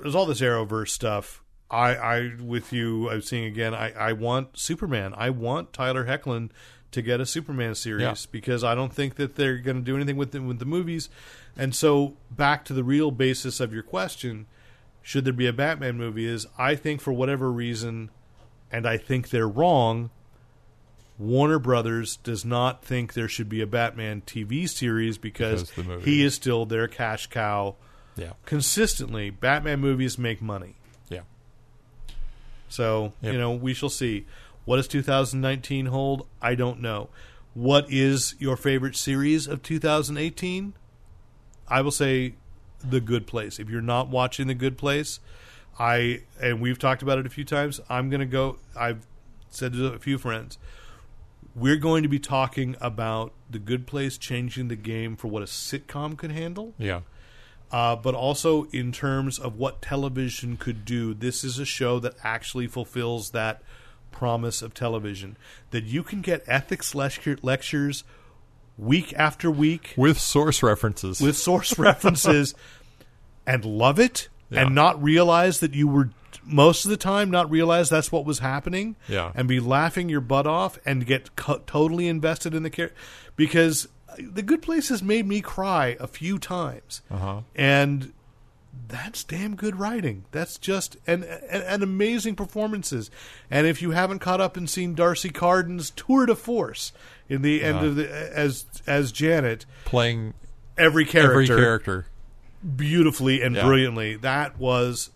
there's 0.00 0.14
all 0.14 0.26
this 0.26 0.40
Arrowverse 0.40 0.90
stuff. 0.90 1.42
I, 1.70 1.94
I 1.96 2.30
with 2.40 2.72
you. 2.72 3.08
I'm 3.10 3.22
seeing 3.22 3.46
again. 3.46 3.74
I, 3.74 3.92
I 3.92 4.12
want 4.12 4.58
Superman. 4.58 5.14
I 5.16 5.30
want 5.30 5.72
Tyler 5.72 6.04
Hoechlin 6.06 6.50
to 6.92 7.02
get 7.02 7.20
a 7.20 7.26
Superman 7.26 7.74
series 7.74 8.02
Yeah. 8.02 8.14
because 8.30 8.62
I 8.64 8.74
don't 8.74 8.92
think 8.92 9.16
that 9.16 9.34
they're 9.36 9.58
going 9.58 9.78
to 9.78 9.82
do 9.82 9.96
anything 9.96 10.16
with 10.16 10.30
the, 10.32 10.40
with 10.40 10.58
the 10.58 10.64
movies. 10.64 11.08
And 11.56 11.74
so 11.74 12.16
back 12.30 12.64
to 12.66 12.72
the 12.72 12.84
real 12.84 13.10
basis 13.10 13.60
of 13.60 13.72
your 13.74 13.82
question: 13.82 14.46
Should 15.02 15.24
there 15.24 15.32
be 15.32 15.46
a 15.46 15.52
Batman 15.52 15.96
movie? 15.98 16.26
Is 16.26 16.46
I 16.56 16.74
think 16.76 17.00
for 17.00 17.12
whatever 17.12 17.50
reason, 17.52 18.10
and 18.70 18.86
I 18.86 18.96
think 18.96 19.30
they're 19.30 19.48
wrong. 19.48 20.10
Warner 21.18 21.58
Brothers 21.58 22.16
does 22.16 22.44
not 22.44 22.84
think 22.84 23.12
there 23.12 23.28
should 23.28 23.48
be 23.48 23.60
a 23.60 23.66
Batman 23.66 24.22
TV 24.26 24.68
series 24.68 25.18
because, 25.18 25.70
Because 25.70 26.04
he 26.04 26.22
is 26.24 26.34
still 26.34 26.64
their 26.66 26.88
cash 26.88 27.26
cow 27.28 27.76
Yeah. 28.16 28.32
consistently 28.46 29.30
batman 29.30 29.78
movies 29.80 30.18
make 30.18 30.42
money 30.42 30.74
Yeah. 31.10 31.20
so 32.68 33.12
Yep. 33.20 33.32
you 33.34 33.38
know 33.38 33.52
we 33.52 33.74
shall 33.74 33.88
see 33.90 34.26
what 34.64 34.76
does 34.76 34.88
2019 34.88 35.86
hold 35.86 36.26
i 36.40 36.54
don't 36.54 36.80
know 36.80 37.08
what 37.54 37.84
is 37.90 38.34
your 38.38 38.56
favorite 38.56 38.96
series 38.96 39.46
of 39.46 39.62
2018 39.62 40.72
i 41.68 41.80
will 41.80 41.90
say 41.90 42.34
the 42.84 43.00
good 43.00 43.26
place 43.26 43.58
if 43.58 43.68
you're 43.68 43.80
not 43.80 44.08
watching 44.08 44.46
the 44.46 44.54
good 44.54 44.76
place 44.78 45.20
i 45.78 46.20
and 46.40 46.60
we've 46.60 46.78
talked 46.78 47.02
about 47.02 47.18
it 47.18 47.26
a 47.26 47.30
few 47.30 47.44
times 47.44 47.80
i'm 47.88 48.08
going 48.10 48.20
to 48.20 48.26
go 48.26 48.56
i've 48.76 49.06
said 49.50 49.72
to 49.72 49.86
a 49.88 49.98
few 49.98 50.18
friends 50.18 50.58
we're 51.54 51.76
going 51.76 52.02
to 52.02 52.08
be 52.08 52.18
talking 52.18 52.74
about 52.80 53.32
the 53.50 53.58
good 53.58 53.86
place 53.86 54.16
changing 54.16 54.68
the 54.68 54.76
game 54.76 55.16
for 55.16 55.28
what 55.28 55.42
a 55.42 55.46
sitcom 55.46 56.16
can 56.16 56.30
handle 56.30 56.72
Yeah. 56.78 57.00
uh, 57.70 57.94
but 57.96 58.14
also 58.14 58.64
in 58.72 58.90
terms 58.90 59.38
of 59.38 59.58
what 59.58 59.82
television 59.82 60.56
could 60.56 60.86
do. 60.86 61.12
This 61.12 61.44
is 61.44 61.58
a 61.58 61.66
show 61.66 61.98
that 61.98 62.14
actually 62.24 62.68
fulfills 62.68 63.32
that 63.32 63.60
promise 64.12 64.62
of 64.62 64.74
television 64.74 65.36
that 65.70 65.84
you 65.84 66.02
can 66.02 66.20
get 66.20 66.44
ethics 66.46 66.94
lecture- 66.94 67.38
lectures 67.42 68.04
week 68.78 69.12
after 69.16 69.50
week 69.50 69.94
With 69.96 70.18
source 70.18 70.62
references. 70.62 71.20
with 71.20 71.36
source 71.36 71.78
references 71.78 72.54
and 73.46 73.64
love 73.64 73.98
it 73.98 74.28
Yeah. 74.50 74.62
and 74.66 74.74
not 74.74 75.02
realize 75.02 75.60
that 75.60 75.74
you 75.74 75.88
were 75.88 76.10
most 76.44 76.84
of 76.84 76.90
the 76.90 76.96
time 76.96 77.30
not 77.30 77.48
realize 77.50 77.88
that's 77.88 78.10
what 78.10 78.24
was 78.24 78.40
happening 78.40 78.96
Yeah. 79.08 79.30
and 79.34 79.46
be 79.46 79.60
laughing 79.60 80.08
your 80.08 80.20
butt 80.20 80.46
off 80.46 80.78
and 80.84 81.06
get 81.06 81.36
co- 81.36 81.62
totally 81.66 82.08
invested 82.08 82.54
in 82.54 82.62
the 82.62 82.70
character 82.70 82.96
because 83.36 83.88
the 84.18 84.42
good 84.42 84.60
place 84.62 84.88
has 84.88 85.02
made 85.02 85.26
me 85.26 85.40
cry 85.40 85.96
a 86.00 86.06
few 86.06 86.38
times 86.38 87.02
Uh-huh. 87.10 87.42
and 87.54 88.12
that's 88.88 89.24
damn 89.24 89.54
good 89.56 89.76
writing. 89.76 90.24
That's 90.32 90.58
just 90.58 90.96
and, 91.06 91.24
and 91.24 91.62
and 91.62 91.82
amazing 91.82 92.36
performances. 92.36 93.10
And 93.50 93.66
if 93.66 93.80
you 93.82 93.90
haven't 93.92 94.18
caught 94.20 94.40
up 94.40 94.56
and 94.56 94.68
seen 94.68 94.94
D'Arcy 94.94 95.30
Carden's 95.30 95.90
tour 95.90 96.26
de 96.26 96.34
force 96.34 96.92
in 97.28 97.42
the 97.42 97.62
end 97.62 97.78
Uh-huh. 97.78 97.86
of 97.86 97.96
the 97.96 98.10
as 98.36 98.66
as 98.86 99.12
Janet, 99.12 99.64
playing 99.84 100.34
every 100.78 101.04
character, 101.04 101.32
every 101.32 101.46
character. 101.46 102.06
beautifully 102.76 103.42
and 103.42 103.54
Yeah. 103.56 103.64
brilliantly. 103.66 104.16
That 104.16 104.58
was 104.58 105.10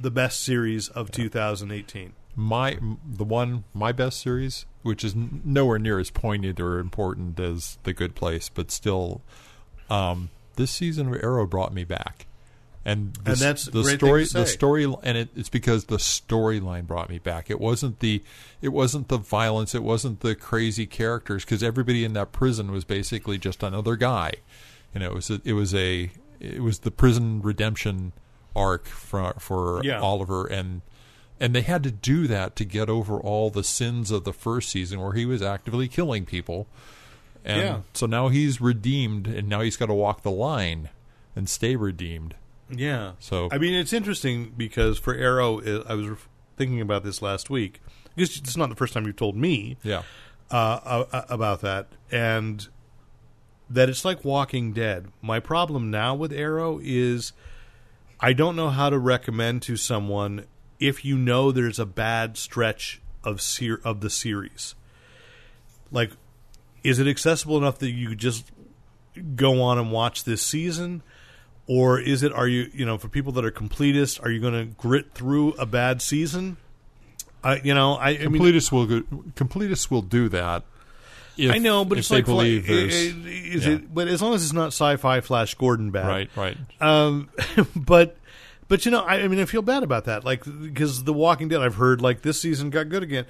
the 0.00 0.10
best 0.10 0.42
series 0.42 0.88
of 0.88 1.10
2018. 1.10 2.12
My 2.34 2.78
the 3.06 3.24
one 3.24 3.64
my 3.72 3.92
best 3.92 4.20
series, 4.20 4.66
which 4.82 5.02
is 5.04 5.14
nowhere 5.16 5.78
near 5.78 5.98
as 5.98 6.10
poignant 6.10 6.60
or 6.60 6.78
important 6.78 7.40
as 7.40 7.78
The 7.84 7.94
Good 7.94 8.14
Place, 8.14 8.50
but 8.52 8.70
still, 8.70 9.22
um, 9.88 10.28
this 10.56 10.70
season 10.70 11.08
of 11.14 11.22
Arrow 11.22 11.46
brought 11.46 11.72
me 11.72 11.84
back, 11.84 12.26
And, 12.88 13.14
the, 13.14 13.32
And 13.32 13.40
that's 13.40 13.64
the 13.64 13.82
story. 13.84 14.24
to 14.26 14.32
The 14.32 14.46
story, 14.46 14.84
and 14.84 15.18
it, 15.18 15.30
it's 15.34 15.48
because 15.48 15.86
the 15.86 15.96
storyline 15.96 16.86
brought 16.86 17.10
me 17.10 17.18
back. 17.18 17.50
It 17.50 17.60
wasn't 17.60 17.98
the, 17.98 18.22
it 18.62 18.68
wasn't 18.68 19.08
the 19.08 19.18
violence. 19.18 19.74
It 19.74 19.82
wasn't 19.82 20.20
the 20.20 20.36
crazy 20.36 20.86
characters. 20.86 21.44
Because 21.44 21.64
everybody 21.64 22.04
in 22.04 22.12
that 22.12 22.30
prison 22.30 22.70
was 22.70 22.84
basically 22.84 23.38
just 23.38 23.64
another 23.64 23.96
guy. 23.96 24.34
You 24.94 25.00
know, 25.00 25.06
it 25.06 25.14
was 25.14 25.30
a, 25.30 25.40
it 25.44 25.54
was 25.54 25.74
a 25.74 26.10
it 26.38 26.62
was 26.62 26.78
the 26.80 26.92
prison 26.92 27.42
redemption 27.42 28.12
arc 28.54 28.86
for 28.86 29.34
for 29.40 29.80
Yeah. 29.82 30.00
Oliver, 30.00 30.46
and 30.46 30.82
and 31.40 31.54
they 31.56 31.62
had 31.62 31.82
to 31.82 31.90
do 31.90 32.28
that 32.28 32.54
to 32.56 32.64
get 32.64 32.88
over 32.88 33.18
all 33.18 33.50
the 33.50 33.64
sins 33.64 34.12
of 34.12 34.22
the 34.22 34.32
first 34.32 34.68
season 34.68 35.00
where 35.00 35.12
he 35.12 35.26
was 35.26 35.42
actively 35.42 35.88
killing 35.88 36.24
people. 36.24 36.68
And 37.44 37.60
Yeah. 37.60 37.80
so 37.94 38.06
now 38.06 38.28
he's 38.28 38.60
redeemed, 38.60 39.26
and 39.26 39.48
now 39.48 39.60
he's 39.62 39.76
got 39.76 39.86
to 39.86 39.94
walk 39.94 40.22
the 40.22 40.30
line 40.30 40.88
and 41.34 41.48
stay 41.48 41.74
redeemed. 41.74 42.36
Yeah. 42.70 43.12
So- 43.20 43.48
I 43.52 43.58
mean, 43.58 43.74
it's 43.74 43.92
interesting 43.92 44.52
because 44.56 44.98
for 44.98 45.14
Arrow, 45.14 45.60
I 45.86 45.94
was 45.94 46.18
thinking 46.56 46.80
about 46.80 47.04
this 47.04 47.22
last 47.22 47.50
week. 47.50 47.80
Because 48.14 48.38
it's 48.38 48.56
not 48.56 48.70
the 48.70 48.76
first 48.76 48.94
time 48.94 49.04
you've 49.06 49.16
told 49.16 49.36
me 49.36 49.76
Yeah, 49.82 50.02
uh, 50.50 51.04
uh, 51.12 51.22
about 51.28 51.60
that, 51.60 51.88
and 52.10 52.66
that 53.68 53.90
it's 53.90 54.06
like 54.06 54.24
Walking 54.24 54.72
Dead. 54.72 55.08
My 55.20 55.38
problem 55.38 55.90
now 55.90 56.14
with 56.14 56.32
Arrow 56.32 56.80
is 56.82 57.32
I 58.20 58.32
don't 58.32 58.56
know 58.56 58.70
how 58.70 58.88
to 58.88 58.98
recommend 58.98 59.60
to 59.62 59.76
someone 59.76 60.46
if 60.80 61.04
you 61.04 61.18
know 61.18 61.52
there's 61.52 61.78
a 61.78 61.84
bad 61.84 62.38
stretch 62.38 63.02
of 63.22 63.42
ser- 63.42 63.82
of 63.84 64.00
the 64.00 64.08
series. 64.08 64.74
Like, 65.92 66.12
is 66.82 66.98
it 66.98 67.06
accessible 67.06 67.58
enough 67.58 67.78
that 67.80 67.90
you 67.90 68.08
could 68.08 68.18
just 68.18 68.50
go 69.34 69.60
on 69.60 69.78
and 69.78 69.92
watch 69.92 70.24
this 70.24 70.40
season? 70.42 71.02
Or 71.68 71.98
is 71.98 72.22
it, 72.22 72.32
are 72.32 72.46
you, 72.46 72.70
you 72.72 72.86
know, 72.86 72.96
for 72.96 73.08
people 73.08 73.32
that 73.32 73.44
are 73.44 73.50
completists, 73.50 74.22
are 74.22 74.30
you 74.30 74.40
going 74.40 74.54
to 74.54 74.64
grit 74.76 75.12
through 75.14 75.54
a 75.54 75.66
bad 75.66 76.00
season? 76.00 76.58
I, 77.42 77.56
you 77.56 77.74
know, 77.74 77.94
I, 77.94 78.10
I 78.10 78.26
mean, 78.28 78.40
completists 78.40 78.70
will 78.70 78.86
go, 78.86 79.00
completists 79.34 79.90
will 79.90 80.02
do 80.02 80.28
that. 80.28 80.62
If, 81.36 81.52
I 81.52 81.58
know, 81.58 81.84
but 81.84 81.98
it's 81.98 82.10
like, 82.10 82.24
believe 82.24 82.68
like, 82.68 82.92
yeah. 83.66 83.72
it? 83.72 83.94
But 83.94 84.08
as 84.08 84.22
long 84.22 84.34
as 84.34 84.42
it's 84.42 84.54
not 84.54 84.68
sci-fi 84.68 85.20
Flash 85.20 85.54
Gordon 85.54 85.90
bad, 85.90 86.06
right, 86.06 86.30
right. 86.34 86.56
Um, 86.80 87.28
but 87.76 88.16
but 88.68 88.84
you 88.84 88.90
know, 88.90 89.00
I, 89.00 89.16
I 89.16 89.28
mean, 89.28 89.38
I 89.40 89.44
feel 89.44 89.62
bad 89.62 89.82
about 89.82 90.06
that, 90.06 90.24
like 90.24 90.44
because 90.44 91.04
The 91.04 91.12
Walking 91.12 91.48
Dead, 91.48 91.60
I've 91.60 91.74
heard 91.74 92.00
like 92.00 92.22
this 92.22 92.40
season 92.40 92.70
got 92.70 92.88
good 92.88 93.02
again, 93.02 93.26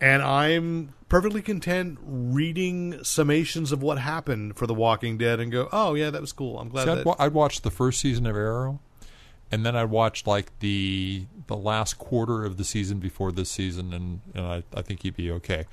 and 0.00 0.22
I'm 0.22 0.94
perfectly 1.08 1.42
content 1.42 1.98
reading 2.02 2.94
summations 3.02 3.72
of 3.72 3.82
what 3.82 3.98
happened 3.98 4.56
for 4.56 4.66
The 4.66 4.74
Walking 4.74 5.18
Dead 5.18 5.40
and 5.40 5.50
go, 5.50 5.68
oh 5.72 5.94
yeah, 5.94 6.10
that 6.10 6.20
was 6.20 6.32
cool. 6.32 6.58
I'm 6.58 6.68
glad 6.68 6.84
See, 6.84 6.90
I'd, 6.92 7.04
wa- 7.04 7.16
I'd 7.18 7.32
watch 7.32 7.62
the 7.62 7.70
first 7.70 8.00
season 8.00 8.26
of 8.26 8.36
Arrow, 8.36 8.80
and 9.50 9.66
then 9.66 9.74
I'd 9.76 9.90
watch 9.90 10.26
like 10.26 10.56
the 10.60 11.26
the 11.48 11.56
last 11.56 11.98
quarter 11.98 12.44
of 12.44 12.56
the 12.56 12.64
season 12.64 12.98
before 13.00 13.32
this 13.32 13.50
season, 13.50 13.92
and, 13.92 14.20
and 14.34 14.46
I, 14.46 14.62
I 14.74 14.82
think 14.82 15.04
you'd 15.04 15.16
be 15.16 15.30
okay. 15.32 15.64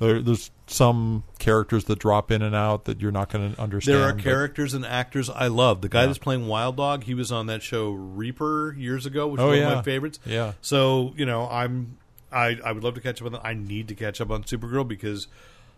There, 0.00 0.20
there's 0.22 0.50
some 0.66 1.22
characters 1.38 1.84
that 1.84 1.98
drop 2.00 2.30
in 2.32 2.42
and 2.42 2.54
out 2.54 2.84
that 2.86 3.00
you're 3.00 3.12
not 3.12 3.30
going 3.30 3.54
to 3.54 3.60
understand. 3.60 3.98
there 3.98 4.08
are 4.08 4.12
but- 4.12 4.22
characters 4.22 4.74
and 4.74 4.84
actors 4.86 5.28
I 5.30 5.46
love. 5.48 5.80
The 5.82 5.88
guy 5.88 6.00
Yeah. 6.02 6.06
that's 6.06 6.18
playing 6.18 6.46
Wild 6.48 6.76
Dog, 6.76 7.04
he 7.04 7.14
was 7.14 7.30
on 7.32 7.46
that 7.46 7.62
show 7.62 7.90
Reaper 7.90 8.74
years 8.78 9.06
ago, 9.06 9.26
which 9.28 9.40
Oh, 9.40 9.48
was 9.50 9.60
one 9.60 9.68
of 9.72 9.76
my 9.78 9.82
favorites. 9.82 10.18
Yeah. 10.26 10.52
So 10.62 11.12
you 11.16 11.26
know, 11.26 11.48
I'm 11.48 11.96
I 12.34 12.58
I 12.64 12.72
would 12.72 12.82
love 12.84 12.94
to 12.94 13.00
catch 13.00 13.20
up 13.22 13.26
on. 13.26 13.32
that. 13.32 13.44
I 13.46 13.54
need 13.54 13.88
to 13.88 13.94
catch 13.94 14.20
up 14.20 14.30
on 14.30 14.42
Supergirl 14.44 14.86
because 14.86 15.28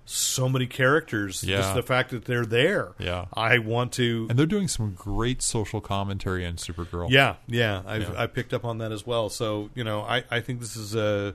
so 0.08 0.48
many 0.48 0.66
characters. 0.66 1.42
Yeah. 1.42 1.56
Just 1.58 1.74
the 1.74 1.82
fact 1.82 2.10
that 2.10 2.24
they're 2.26 2.46
there. 2.46 2.92
Yeah. 2.98 3.26
I 3.34 3.58
want 3.58 3.92
to. 3.94 4.26
and 4.30 4.38
they're 4.38 4.46
doing 4.46 4.68
some 4.68 4.92
great 4.94 5.42
social 5.42 5.80
commentary 5.80 6.46
on 6.46 6.54
Supergirl. 6.54 7.10
Yeah, 7.10 7.36
yeah, 7.48 7.82
I've 7.86 8.02
Yeah. 8.02 8.14
I 8.16 8.26
picked 8.28 8.54
up 8.54 8.64
on 8.64 8.78
that 8.78 8.92
as 8.92 9.04
well. 9.06 9.28
So 9.28 9.70
you 9.74 9.84
know, 9.84 10.02
I 10.02 10.24
I 10.30 10.40
think 10.40 10.60
this 10.60 10.76
is 10.76 10.94
a. 10.94 11.34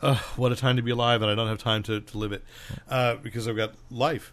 Uh, 0.00 0.16
what 0.34 0.50
a 0.50 0.56
time 0.56 0.74
to 0.74 0.82
be 0.82 0.90
alive, 0.90 1.22
and 1.22 1.30
I 1.30 1.36
don't 1.36 1.46
have 1.46 1.58
time 1.58 1.84
to, 1.84 2.00
to 2.00 2.18
live 2.18 2.32
it 2.32 2.42
uh, 2.90 3.14
because 3.22 3.46
I've 3.46 3.54
got 3.54 3.74
life. 3.88 4.32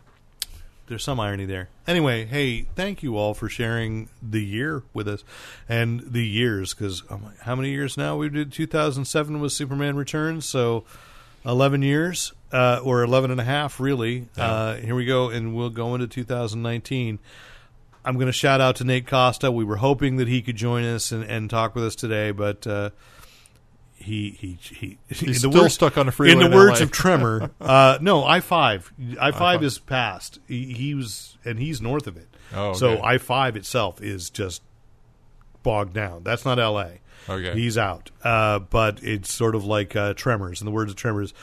There's 0.90 1.04
some 1.04 1.20
irony 1.20 1.46
there. 1.46 1.70
Anyway, 1.88 2.26
hey, 2.26 2.64
thank 2.76 3.04
you 3.04 3.16
all 3.16 3.36
for 3.36 3.48
sharing 3.48 4.10
the 4.24 4.44
year 4.44 4.82
with 4.92 5.08
us 5.08 5.24
and 5.70 6.00
the 6.00 6.26
years 6.26 6.74
because 6.74 7.04
oh 7.12 7.22
how 7.42 7.56
many 7.56 7.70
years 7.70 7.96
now? 7.96 8.18
We 8.18 8.28
did 8.30 8.52
2007 8.52 9.40
was 9.40 9.56
Superman 9.56 9.96
Returns, 9.96 10.46
so 10.46 10.86
11 11.46 11.84
years 11.84 12.34
uh, 12.52 12.82
or 12.84 13.04
11 13.04 13.30
and 13.30 13.40
a 13.40 13.44
half, 13.44 13.80
really. 13.80 14.30
Uh, 14.36 14.78
here 14.78 14.96
we 14.96 15.06
go, 15.06 15.30
and 15.30 15.56
we'll 15.56 15.70
go 15.70 15.94
into 15.94 16.08
2019. 16.08 17.20
I'm 18.04 18.16
going 18.16 18.26
to 18.26 18.32
shout 18.34 18.60
out 18.60 18.78
to 18.78 18.84
Nate 18.84 19.06
Costa. 19.06 19.52
We 19.52 19.64
were 19.64 19.76
hoping 19.76 20.18
that 20.18 20.28
he 20.28 20.42
could 20.42 20.56
join 20.56 20.84
us 20.84 21.12
and, 21.12 21.24
and 21.24 21.52
talk 21.52 21.76
with 21.76 21.84
us 21.84 21.96
today, 21.96 22.32
but 22.32 22.66
uh, 22.66 22.90
he 24.00 24.32
he 24.32 24.58
he 24.62 24.98
He's 25.08 25.42
the 25.42 25.50
still 25.52 25.70
stuck 25.70 25.98
on 25.98 26.08
a 26.08 26.12
freeway 26.12 26.34
In 26.34 26.40
the 26.40 26.46
in 26.46 26.54
words 26.54 26.80
LA. 26.80 26.86
of 26.86 26.92
Tremor, 26.92 27.52
uh, 27.62 27.98
no 28.02 28.24
I 28.26 28.40
five 28.40 28.92
I 29.20 29.32
five 29.32 29.64
is 29.64 29.78
past. 29.80 30.40
He, 30.48 30.74
he 30.74 30.96
was 30.96 31.38
and 31.46 31.60
he's 31.60 31.82
north 31.82 32.08
of 32.08 32.18
it. 32.18 32.28
Oh, 32.54 32.74
so. 32.74 33.02
I 33.04 33.18
five 33.18 33.56
itself 33.56 34.02
is 34.02 34.30
just 34.30 34.62
bogged 35.64 35.94
down. 35.94 36.24
That's 36.24 36.46
not 36.46 36.60
L.A. 36.60 37.00
Okay. 37.28 37.54
he's 37.54 37.78
out. 37.78 38.12
Uh, 38.24 38.60
but 38.60 39.04
it's 39.04 39.32
sort 39.32 39.56
of 39.56 39.66
like 39.66 39.96
uh, 39.96 40.14
Tremors. 40.16 40.62
In 40.62 40.66
the 40.66 40.72
words 40.72 40.92
of 40.92 40.98
Tremors, 40.98 41.34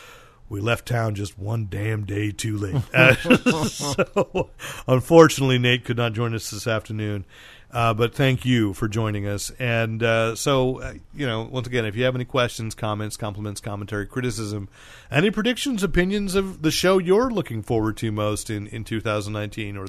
we 0.48 0.60
left 0.60 0.86
town 0.86 1.14
just 1.14 1.38
one 1.38 1.68
damn 1.70 2.04
day 2.04 2.32
too 2.32 2.56
late. 2.56 2.82
So, 3.68 4.50
unfortunately, 4.88 5.58
Nate 5.58 5.84
could 5.84 5.96
not 5.96 6.12
join 6.12 6.34
us 6.34 6.50
this 6.50 6.66
afternoon. 6.66 7.24
Uh, 7.70 7.92
but 7.92 8.14
thank 8.14 8.44
you 8.44 8.72
for 8.72 8.88
joining 8.88 9.26
us. 9.26 9.50
And 9.58 10.02
uh, 10.02 10.34
so, 10.36 10.80
uh, 10.80 10.94
you 11.14 11.26
know, 11.26 11.42
once 11.42 11.66
again, 11.66 11.84
if 11.84 11.96
you 11.96 12.04
have 12.04 12.14
any 12.14 12.24
questions, 12.24 12.74
comments, 12.74 13.16
compliments, 13.16 13.60
commentary, 13.60 14.06
criticism, 14.06 14.68
any 15.10 15.30
predictions, 15.30 15.82
opinions 15.82 16.34
of 16.34 16.62
the 16.62 16.70
show 16.70 16.98
you're 16.98 17.30
looking 17.30 17.62
forward 17.62 17.96
to 17.98 18.12
most 18.12 18.50
in, 18.50 18.66
in 18.68 18.84
2019, 18.84 19.76
or 19.76 19.86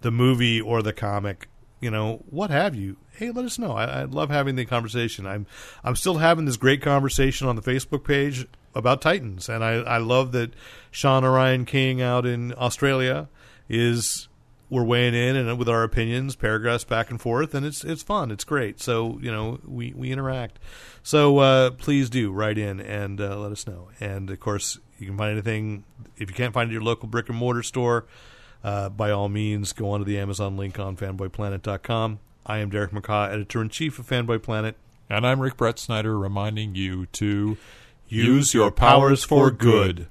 the 0.00 0.10
movie 0.10 0.60
or 0.60 0.82
the 0.82 0.92
comic, 0.92 1.48
you 1.80 1.90
know, 1.90 2.22
what 2.28 2.50
have 2.50 2.74
you? 2.74 2.96
Hey, 3.12 3.30
let 3.30 3.44
us 3.44 3.58
know. 3.58 3.72
I, 3.72 3.84
I 3.84 4.04
love 4.04 4.30
having 4.30 4.56
the 4.56 4.64
conversation. 4.64 5.26
I'm 5.26 5.46
I'm 5.82 5.96
still 5.96 6.18
having 6.18 6.44
this 6.44 6.56
great 6.56 6.82
conversation 6.82 7.46
on 7.46 7.56
the 7.56 7.62
Facebook 7.62 8.04
page 8.04 8.46
about 8.74 9.00
Titans, 9.00 9.48
and 9.48 9.64
I, 9.64 9.74
I 9.74 9.98
love 9.98 10.32
that 10.32 10.52
Sean 10.90 11.24
Orion 11.24 11.64
King 11.64 12.02
out 12.02 12.26
in 12.26 12.54
Australia 12.54 13.28
is 13.68 14.28
we're 14.70 14.84
weighing 14.84 15.14
in 15.14 15.36
and 15.36 15.58
with 15.58 15.68
our 15.68 15.82
opinions, 15.82 16.36
paragraphs 16.36 16.84
back 16.84 17.10
and 17.10 17.20
forth, 17.20 17.54
and 17.54 17.66
it's 17.66 17.84
it's 17.84 18.02
fun. 18.02 18.30
It's 18.30 18.44
great. 18.44 18.80
So 18.80 19.18
you 19.20 19.30
know 19.30 19.60
we 19.66 19.92
we 19.94 20.10
interact. 20.10 20.58
So 21.02 21.38
uh, 21.38 21.70
please 21.70 22.08
do 22.08 22.32
write 22.32 22.56
in 22.56 22.80
and 22.80 23.20
uh, 23.20 23.38
let 23.38 23.52
us 23.52 23.66
know. 23.66 23.88
And 24.00 24.30
of 24.30 24.40
course, 24.40 24.78
you 24.98 25.06
can 25.06 25.18
find 25.18 25.32
anything 25.32 25.84
if 26.16 26.30
you 26.30 26.34
can't 26.34 26.54
find 26.54 26.70
it 26.70 26.72
at 26.72 26.74
your 26.74 26.82
local 26.82 27.08
brick 27.08 27.28
and 27.28 27.36
mortar 27.36 27.62
store. 27.62 28.06
Uh, 28.62 28.88
by 28.88 29.10
all 29.10 29.28
means, 29.28 29.72
go 29.72 29.90
onto 29.90 30.04
the 30.04 30.18
Amazon 30.18 30.56
link 30.56 30.78
on 30.78 30.96
fanboyplanet.com. 30.96 32.20
I 32.44 32.58
am 32.58 32.70
Derek 32.70 32.90
McCaw, 32.90 33.32
editor 33.32 33.62
in 33.62 33.70
chief 33.70 33.98
of 33.98 34.06
Fanboy 34.06 34.42
Planet. 34.42 34.76
And 35.08 35.26
I'm 35.26 35.40
Rick 35.40 35.56
Brett 35.56 35.78
Snyder 35.78 36.16
reminding 36.18 36.74
you 36.74 37.06
to 37.06 37.56
Use 38.10 38.54
your 38.54 38.72
powers 38.72 39.22
for 39.22 39.52
good. 39.52 40.08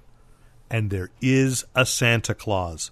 And 0.70 0.90
there 0.90 1.10
is 1.22 1.66
a 1.76 1.86
Santa 1.86 2.34
Claus. 2.34 2.92